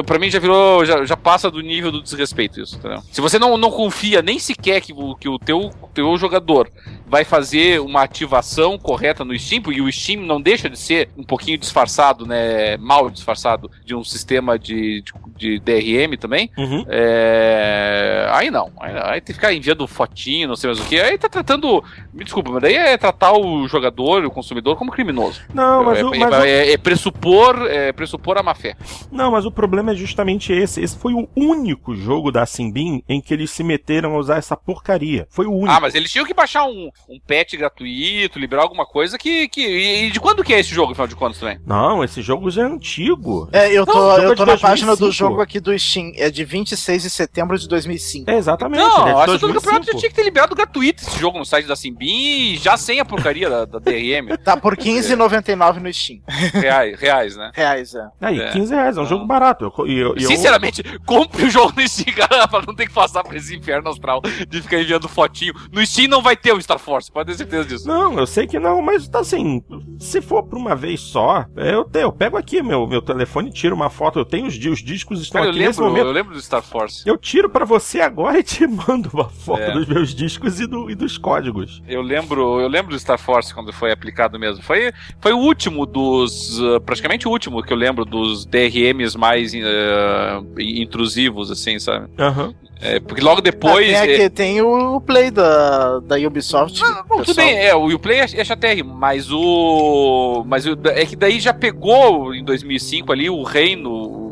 para 0.07 0.17
mim 0.17 0.27
já 0.27 0.39
virou, 0.39 0.83
já, 0.83 1.05
já 1.05 1.15
passa 1.15 1.51
do 1.51 1.61
nível 1.61 1.91
do 1.91 2.01
desrespeito 2.01 2.59
isso, 2.59 2.77
entendeu? 2.77 3.03
Se 3.11 3.21
você 3.21 3.37
não, 3.37 3.59
não 3.59 3.69
confia 3.69 4.19
nem 4.19 4.39
sequer 4.39 4.81
que, 4.81 4.91
o, 4.91 5.13
que 5.13 5.29
o 5.29 5.37
teu, 5.37 5.69
teu 5.93 6.17
jogador 6.17 6.67
vai 7.05 7.23
fazer 7.23 7.79
uma 7.79 8.01
ativação 8.01 8.75
correta 8.79 9.23
no 9.23 9.37
Steam, 9.37 9.61
e 9.71 9.81
o 9.81 9.91
Steam 9.91 10.23
não 10.23 10.41
deixa 10.41 10.67
de 10.67 10.79
ser 10.79 11.09
um 11.15 11.23
pouquinho 11.23 11.59
disfarçado, 11.59 12.25
né, 12.25 12.75
mal 12.77 13.07
disfarçado 13.11 13.69
de 13.85 13.93
um 13.93 14.03
sistema 14.03 14.57
de, 14.57 15.03
de, 15.03 15.13
de 15.37 15.59
DRM 15.59 16.17
também, 16.17 16.49
uhum. 16.57 16.85
é... 16.87 18.27
aí 18.31 18.49
não, 18.49 18.71
aí, 18.79 18.93
aí, 18.97 19.21
tem 19.21 19.27
que 19.27 19.33
ficar 19.33 19.53
enviando 19.53 19.87
fotinho, 19.87 20.47
não 20.47 20.55
sei 20.55 20.69
mais 20.69 20.79
o 20.79 20.85
que, 20.85 20.99
aí 20.99 21.19
tá 21.19 21.29
tratando, 21.29 21.83
me 22.11 22.23
desculpa, 22.23 22.49
mas 22.49 22.63
daí 22.63 22.75
é 22.75 22.97
tratar 22.97 23.33
o 23.33 23.67
jogador, 23.67 24.25
o 24.25 24.31
consumidor 24.31 24.75
como 24.75 24.91
criminoso. 24.91 25.41
Não, 25.53 25.83
mas 25.83 25.98
é, 25.99 26.05
o, 26.05 26.09
mas 26.17 26.45
é, 26.45 26.71
é, 26.73 26.77
pressupor, 26.77 27.65
é 27.67 27.91
pressupor 27.91 28.37
a 28.37 28.43
má 28.43 28.53
fé. 28.53 28.75
Não, 29.11 29.31
mas 29.31 29.45
o 29.45 29.51
problema 29.51 29.91
é 29.91 29.95
justamente 29.95 30.51
esse. 30.53 30.81
Esse 30.81 30.97
foi 30.97 31.13
o 31.13 31.27
único 31.35 31.95
jogo 31.95 32.31
da 32.31 32.45
Simbin 32.45 33.03
em 33.07 33.21
que 33.21 33.33
eles 33.33 33.51
se 33.51 33.63
meteram 33.63 34.15
a 34.15 34.17
usar 34.17 34.37
essa 34.37 34.55
porcaria. 34.55 35.27
Foi 35.29 35.45
o 35.45 35.53
único. 35.53 35.71
Ah, 35.71 35.79
mas 35.79 35.95
eles 35.95 36.11
tinham 36.11 36.25
que 36.25 36.33
baixar 36.33 36.65
um, 36.65 36.89
um 37.09 37.19
patch 37.19 37.55
gratuito, 37.55 38.39
liberar 38.39 38.63
alguma 38.63 38.85
coisa 38.85 39.17
que. 39.17 39.47
que 39.47 39.61
e 39.61 40.11
de 40.11 40.19
quando 40.19 40.43
que 40.43 40.53
é 40.53 40.59
esse 40.59 40.73
jogo, 40.73 40.91
afinal 40.91 41.07
de 41.07 41.15
contas, 41.15 41.39
também? 41.39 41.59
Não, 41.65 42.03
esse 42.03 42.21
jogo 42.21 42.49
já 42.49 42.63
é 42.63 42.65
antigo. 42.65 43.49
É, 43.51 43.71
eu 43.71 43.85
tô, 43.85 43.93
não, 43.93 44.17
eu 44.23 44.35
tô 44.35 44.45
na 44.45 44.53
2005. 44.53 44.61
página 44.61 44.95
do 44.95 45.11
jogo 45.11 45.41
aqui 45.41 45.59
do 45.59 45.77
Steam. 45.77 46.11
É 46.15 46.29
de 46.29 46.43
26 46.43 47.03
de 47.03 47.09
setembro 47.09 47.57
de 47.57 47.67
2005. 47.67 48.29
É, 48.29 48.37
exatamente. 48.37 48.79
Não, 48.79 49.07
é 49.07 49.11
acho 49.23 49.39
que 49.39 49.45
o 49.45 49.53
campeonato 49.53 49.85
já 49.85 49.93
tinha 49.93 50.09
que 50.09 50.15
ter 50.15 50.23
liberado 50.23 50.55
gratuito 50.55 51.03
esse 51.03 51.19
jogo 51.19 51.37
no 51.37 51.45
site 51.45 51.65
da 51.67 51.75
Simbin 51.75 52.55
já 52.57 52.77
sem 52.77 52.99
a 52.99 53.05
porcaria 53.05 53.49
da, 53.49 53.65
da 53.65 53.79
DRM. 53.79 54.37
Tá 54.43 54.55
por 54.57 54.77
15,99 54.77 55.79
no 55.79 55.88
Steam. 55.93 56.21
Reais, 56.27 56.99
reais, 56.99 57.35
né? 57.35 57.51
Reais, 57.53 57.93
é. 57.95 58.07
Aí, 58.21 58.39
é. 58.39 58.51
15 58.51 58.73
reais, 58.73 58.97
é 58.97 59.01
um 59.01 59.05
jogo 59.05 59.25
barato. 59.25 59.65
Eu, 59.65 59.87
eu, 59.87 60.15
eu, 60.15 60.27
Sinceramente, 60.27 60.83
compre 61.05 61.45
o 61.45 61.49
jogo 61.49 61.73
no 61.75 61.87
Steam, 61.87 62.15
cara, 62.15 62.47
pra 62.47 62.61
não 62.65 62.75
ter 62.75 62.87
que 62.87 62.93
passar 62.93 63.23
por 63.23 63.35
esse 63.35 63.55
inferno 63.55 63.89
astral 63.89 64.21
de 64.47 64.61
ficar 64.61 64.79
enviando 64.79 65.07
fotinho. 65.07 65.53
No 65.71 65.85
Steam 65.85 66.07
não 66.07 66.21
vai 66.21 66.35
ter 66.35 66.53
o 66.53 66.61
Star 66.61 66.79
Force, 66.79 67.11
pode 67.11 67.31
ter 67.31 67.37
certeza 67.37 67.65
disso. 67.67 67.87
Não, 67.87 68.17
eu 68.17 68.25
sei 68.25 68.47
que 68.47 68.59
não, 68.59 68.81
mas 68.81 69.07
tá 69.07 69.19
assim, 69.19 69.63
se 69.99 70.21
for 70.21 70.43
por 70.43 70.57
uma 70.57 70.75
vez 70.75 70.99
só, 70.99 71.45
eu, 71.55 71.83
te, 71.85 71.99
eu 71.99 72.11
pego 72.11 72.37
aqui 72.37 72.61
meu, 72.61 72.87
meu 72.87 73.01
telefone 73.01 73.49
e 73.49 73.53
tiro 73.53 73.75
uma 73.75 73.89
foto. 73.89 74.19
Eu 74.19 74.25
tenho 74.25 74.47
os, 74.47 74.55
os 74.55 74.83
discos 74.83 75.21
estão 75.21 75.41
cara, 75.41 75.51
aqui 75.51 75.59
lembro, 75.59 75.69
nesse 75.69 75.81
momento. 75.81 76.05
Eu 76.05 76.11
lembro 76.11 76.33
do 76.33 76.41
Star 76.41 76.61
Force. 76.61 77.03
Eu 77.05 77.17
tiro 77.17 77.49
para 77.49 77.65
você 77.65 78.01
agora 78.01 78.39
e 78.39 78.43
te 78.43 78.65
mando 78.67 79.09
uma 79.13 79.29
foto 79.29 79.61
é. 79.61 79.71
dos 79.71 79.87
meus 79.87 80.13
discos 80.13 80.59
e, 80.59 80.67
do, 80.67 80.89
e 80.89 80.95
dos 80.95 81.17
códigos. 81.17 81.81
Eu 81.87 82.01
lembro, 82.01 82.59
eu 82.59 82.67
lembro 82.67 82.91
do 82.91 82.99
Star 82.99 83.19
Force 83.19 83.53
quando 83.53 83.71
foi 83.71 83.91
aplicado 83.91 84.39
mesmo. 84.39 84.63
Foi, 84.63 84.91
foi 85.19 85.33
o 85.33 85.37
último 85.37 85.68
dos. 85.85 86.59
Uh, 86.59 86.79
praticamente 86.81 87.27
o 87.27 87.31
último 87.31 87.63
que 87.63 87.71
eu 87.71 87.77
lembro 87.77 88.05
dos 88.05 88.45
DRMs 88.45 89.17
mais 89.17 89.53
uh, 89.53 90.59
intrusivos, 90.59 91.51
assim, 91.51 91.79
sabe? 91.79 92.07
Uhum. 92.17 92.53
É, 92.81 92.99
porque 92.99 93.21
logo 93.21 93.41
depois. 93.41 93.93
Ah, 93.93 94.05
tem, 94.05 94.21
é... 94.21 94.29
tem 94.29 94.61
o 94.61 95.01
Play 95.01 95.31
da, 95.31 95.99
da 95.99 96.15
Ubisoft. 96.15 96.81
Ah, 96.81 97.03
não, 97.09 97.23
tudo 97.23 97.35
bem, 97.35 97.57
é, 97.57 97.75
o 97.75 97.93
Uplay 97.93 98.19
é, 98.19 98.23
é 98.23 98.83
mas 98.83 99.29
o. 99.29 100.45
Mas 100.47 100.65
o, 100.65 100.77
é 100.85 101.05
que 101.05 101.15
daí 101.15 101.39
já 101.39 101.53
pegou 101.53 102.33
em 102.33 102.43
2005 102.43 103.11
ali 103.11 103.29
o 103.29 103.43
reino 103.43 104.28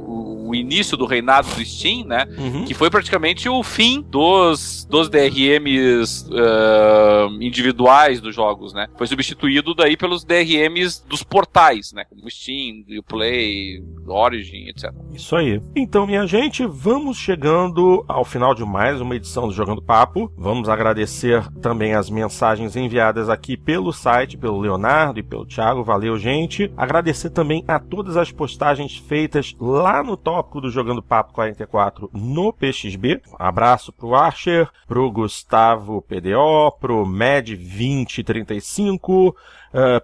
o 0.48 0.56
início 0.56 0.96
do 0.96 1.06
reinado 1.06 1.48
do 1.54 1.66
Steam, 1.66 2.06
né? 2.06 2.26
Uhum. 2.38 2.66
Que 2.66 2.74
foi 2.74 2.90
praticamente 2.90 3.50
o 3.50 3.62
fim 3.62 4.02
dos, 4.02 4.86
dos 4.90 5.10
DRMs 5.10 6.26
uh, 6.30 7.44
individuais 7.44 8.22
dos 8.22 8.34
jogos, 8.34 8.74
né? 8.74 8.88
Foi 8.98 9.06
substituído 9.08 9.74
daí 9.74 9.98
pelos 9.98 10.24
DRMs 10.24 11.04
dos 11.06 11.24
portais, 11.24 11.92
né? 11.92 12.06
Como 12.06 12.30
Steam, 12.30 12.86
Uplay, 12.98 13.84
Origin, 14.08 14.70
etc. 14.70 14.92
Isso 15.14 15.36
aí. 15.36 15.62
Então, 15.76 16.08
minha 16.08 16.26
gente, 16.26 16.66
vamos 16.66 17.18
chegando 17.18 18.06
ao 18.08 18.24
final 18.24 18.56
de 18.56 18.64
mais 18.64 19.02
uma 19.02 19.16
edição 19.16 19.48
do 19.48 19.54
Jogando 19.54 19.82
Papo. 19.82 20.32
Vamos 20.38 20.70
agradecer 20.70 21.44
também 21.62 21.94
as 21.94 22.10
mensagens 22.10 22.76
enviadas 22.76 23.30
aqui 23.30 23.58
pelo 23.58 23.92
site, 23.92 24.38
pelo 24.38 24.62
Leonardo 24.62 25.20
e 25.20 25.24
pelo 25.24 25.46
Thiago. 25.46 25.84
Valeu, 25.84 26.18
gente. 26.18 26.72
Agradecer 26.78 27.32
também 27.32 27.64
a 27.68 27.80
todas 27.80 28.16
as 28.16 28.32
postagens 28.32 28.96
feitas 28.96 29.54
lá 29.60 30.02
no 30.02 30.16
top 30.16 30.37
tópico 30.38 30.62
do 30.62 30.70
Jogando 30.70 31.02
Papo 31.02 31.34
44 31.34 32.12
no 32.14 32.54
PXB. 32.54 33.20
Abraço 33.40 33.92
pro 33.92 34.14
Archer, 34.14 34.70
pro 34.88 35.10
Gustavo 35.10 36.04
PDO, 36.04 36.72
pro 36.80 37.04
Med2035, 37.08 39.30
uh, 39.30 39.34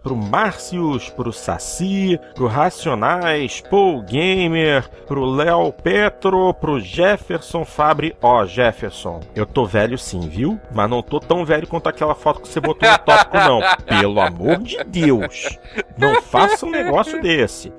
pro 0.01 0.15
Márcios, 0.15 1.07
pro 1.09 1.31
Saci, 1.31 2.19
pro 2.33 2.47
Racionais, 2.47 3.61
Paul 3.61 4.01
Gamer, 4.01 4.89
pro 5.05 5.23
Léo 5.23 5.71
Petro, 5.71 6.51
pro 6.55 6.79
Jefferson 6.79 7.63
Fabre. 7.63 8.15
Ó, 8.19 8.41
oh, 8.41 8.47
Jefferson, 8.47 9.19
eu 9.35 9.45
tô 9.45 9.67
velho 9.67 9.99
sim, 9.99 10.27
viu? 10.27 10.59
Mas 10.73 10.89
não 10.89 11.03
tô 11.03 11.19
tão 11.19 11.45
velho 11.45 11.67
quanto 11.67 11.89
aquela 11.89 12.15
foto 12.15 12.41
que 12.41 12.47
você 12.47 12.59
botou 12.59 12.89
no 12.89 12.97
tópico, 12.97 13.37
não. 13.37 13.61
Pelo 13.85 14.19
amor 14.19 14.57
de 14.57 14.83
Deus. 14.83 15.59
Não 15.95 16.19
faça 16.23 16.65
um 16.65 16.71
negócio 16.71 17.21
desse. 17.21 17.71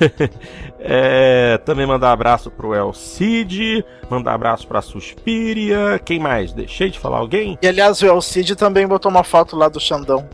é, 0.82 1.58
também 1.58 1.86
mandar 1.86 2.10
abraço 2.10 2.50
pro 2.50 2.74
El 2.74 2.92
Cid, 2.94 3.84
mandar 4.08 4.34
abraço 4.34 4.66
pra 4.66 4.80
Suspiria. 4.80 6.00
Quem 6.04 6.18
mais? 6.18 6.52
Deixei 6.52 6.88
de 6.88 6.98
falar 6.98 7.18
alguém? 7.18 7.58
E 7.60 7.68
aliás, 7.68 8.00
o 8.00 8.06
El 8.06 8.20
Cid 8.22 8.56
também 8.56 8.86
botou 8.86 9.10
uma 9.10 9.22
foto 9.22 9.56
lá 9.56 9.68
do 9.68 9.78
Xandão 9.78 10.26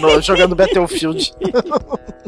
no, 0.00 0.20
jogando 0.22 0.56
Battlefield. 0.56 1.32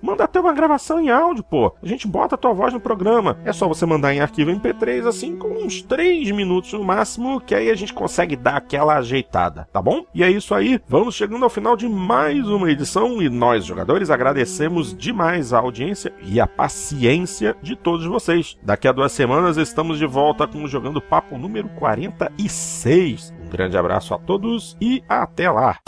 Manda 0.00 0.24
até 0.24 0.38
uma 0.38 0.52
gravação 0.52 1.00
em 1.00 1.10
áudio, 1.10 1.42
pô. 1.42 1.74
A 1.82 1.86
gente 1.86 2.06
bota 2.06 2.34
a 2.34 2.38
tua 2.38 2.52
voz 2.52 2.72
no 2.72 2.80
programa. 2.80 3.38
É 3.44 3.52
só 3.52 3.66
você 3.66 3.86
mandar 3.86 4.14
em 4.14 4.20
arquivo 4.20 4.50
MP3, 4.50 5.06
assim, 5.06 5.36
com 5.36 5.48
uns 5.48 5.82
3 5.82 6.30
minutos 6.30 6.72
no 6.72 6.84
máximo, 6.84 7.40
que 7.40 7.54
aí 7.54 7.70
a 7.70 7.74
gente 7.74 7.94
consegue 7.94 8.36
dar 8.36 8.56
aquela 8.56 8.96
ajeitada, 8.96 9.68
tá 9.72 9.80
bom? 9.80 10.04
E 10.14 10.22
é 10.22 10.30
isso 10.30 10.54
aí. 10.54 10.80
Vamos 10.88 11.14
chegando 11.14 11.44
ao 11.44 11.50
final 11.50 11.76
de 11.76 11.88
mais 11.88 12.46
uma 12.48 12.70
edição 12.70 13.22
e 13.22 13.28
nós, 13.28 13.64
jogadores, 13.64 14.10
agradecemos 14.10 14.96
demais 14.96 15.52
a 15.52 15.58
audiência 15.58 16.12
e 16.22 16.40
a 16.40 16.46
paciência 16.46 17.56
de 17.62 17.74
todos 17.74 18.06
vocês. 18.06 18.56
Daqui 18.62 18.86
a 18.86 18.92
duas 18.92 19.12
semanas 19.12 19.56
estamos 19.56 19.98
de 19.98 20.06
volta 20.06 20.46
com 20.46 20.62
o 20.62 20.68
Jogando 20.68 21.00
Papo 21.00 21.38
número 21.38 21.68
46. 21.70 23.34
Um 23.44 23.48
grande 23.48 23.76
abraço 23.76 24.14
a 24.14 24.18
todos 24.18 24.76
e 24.80 25.02
até 25.08 25.50
lá! 25.50 25.78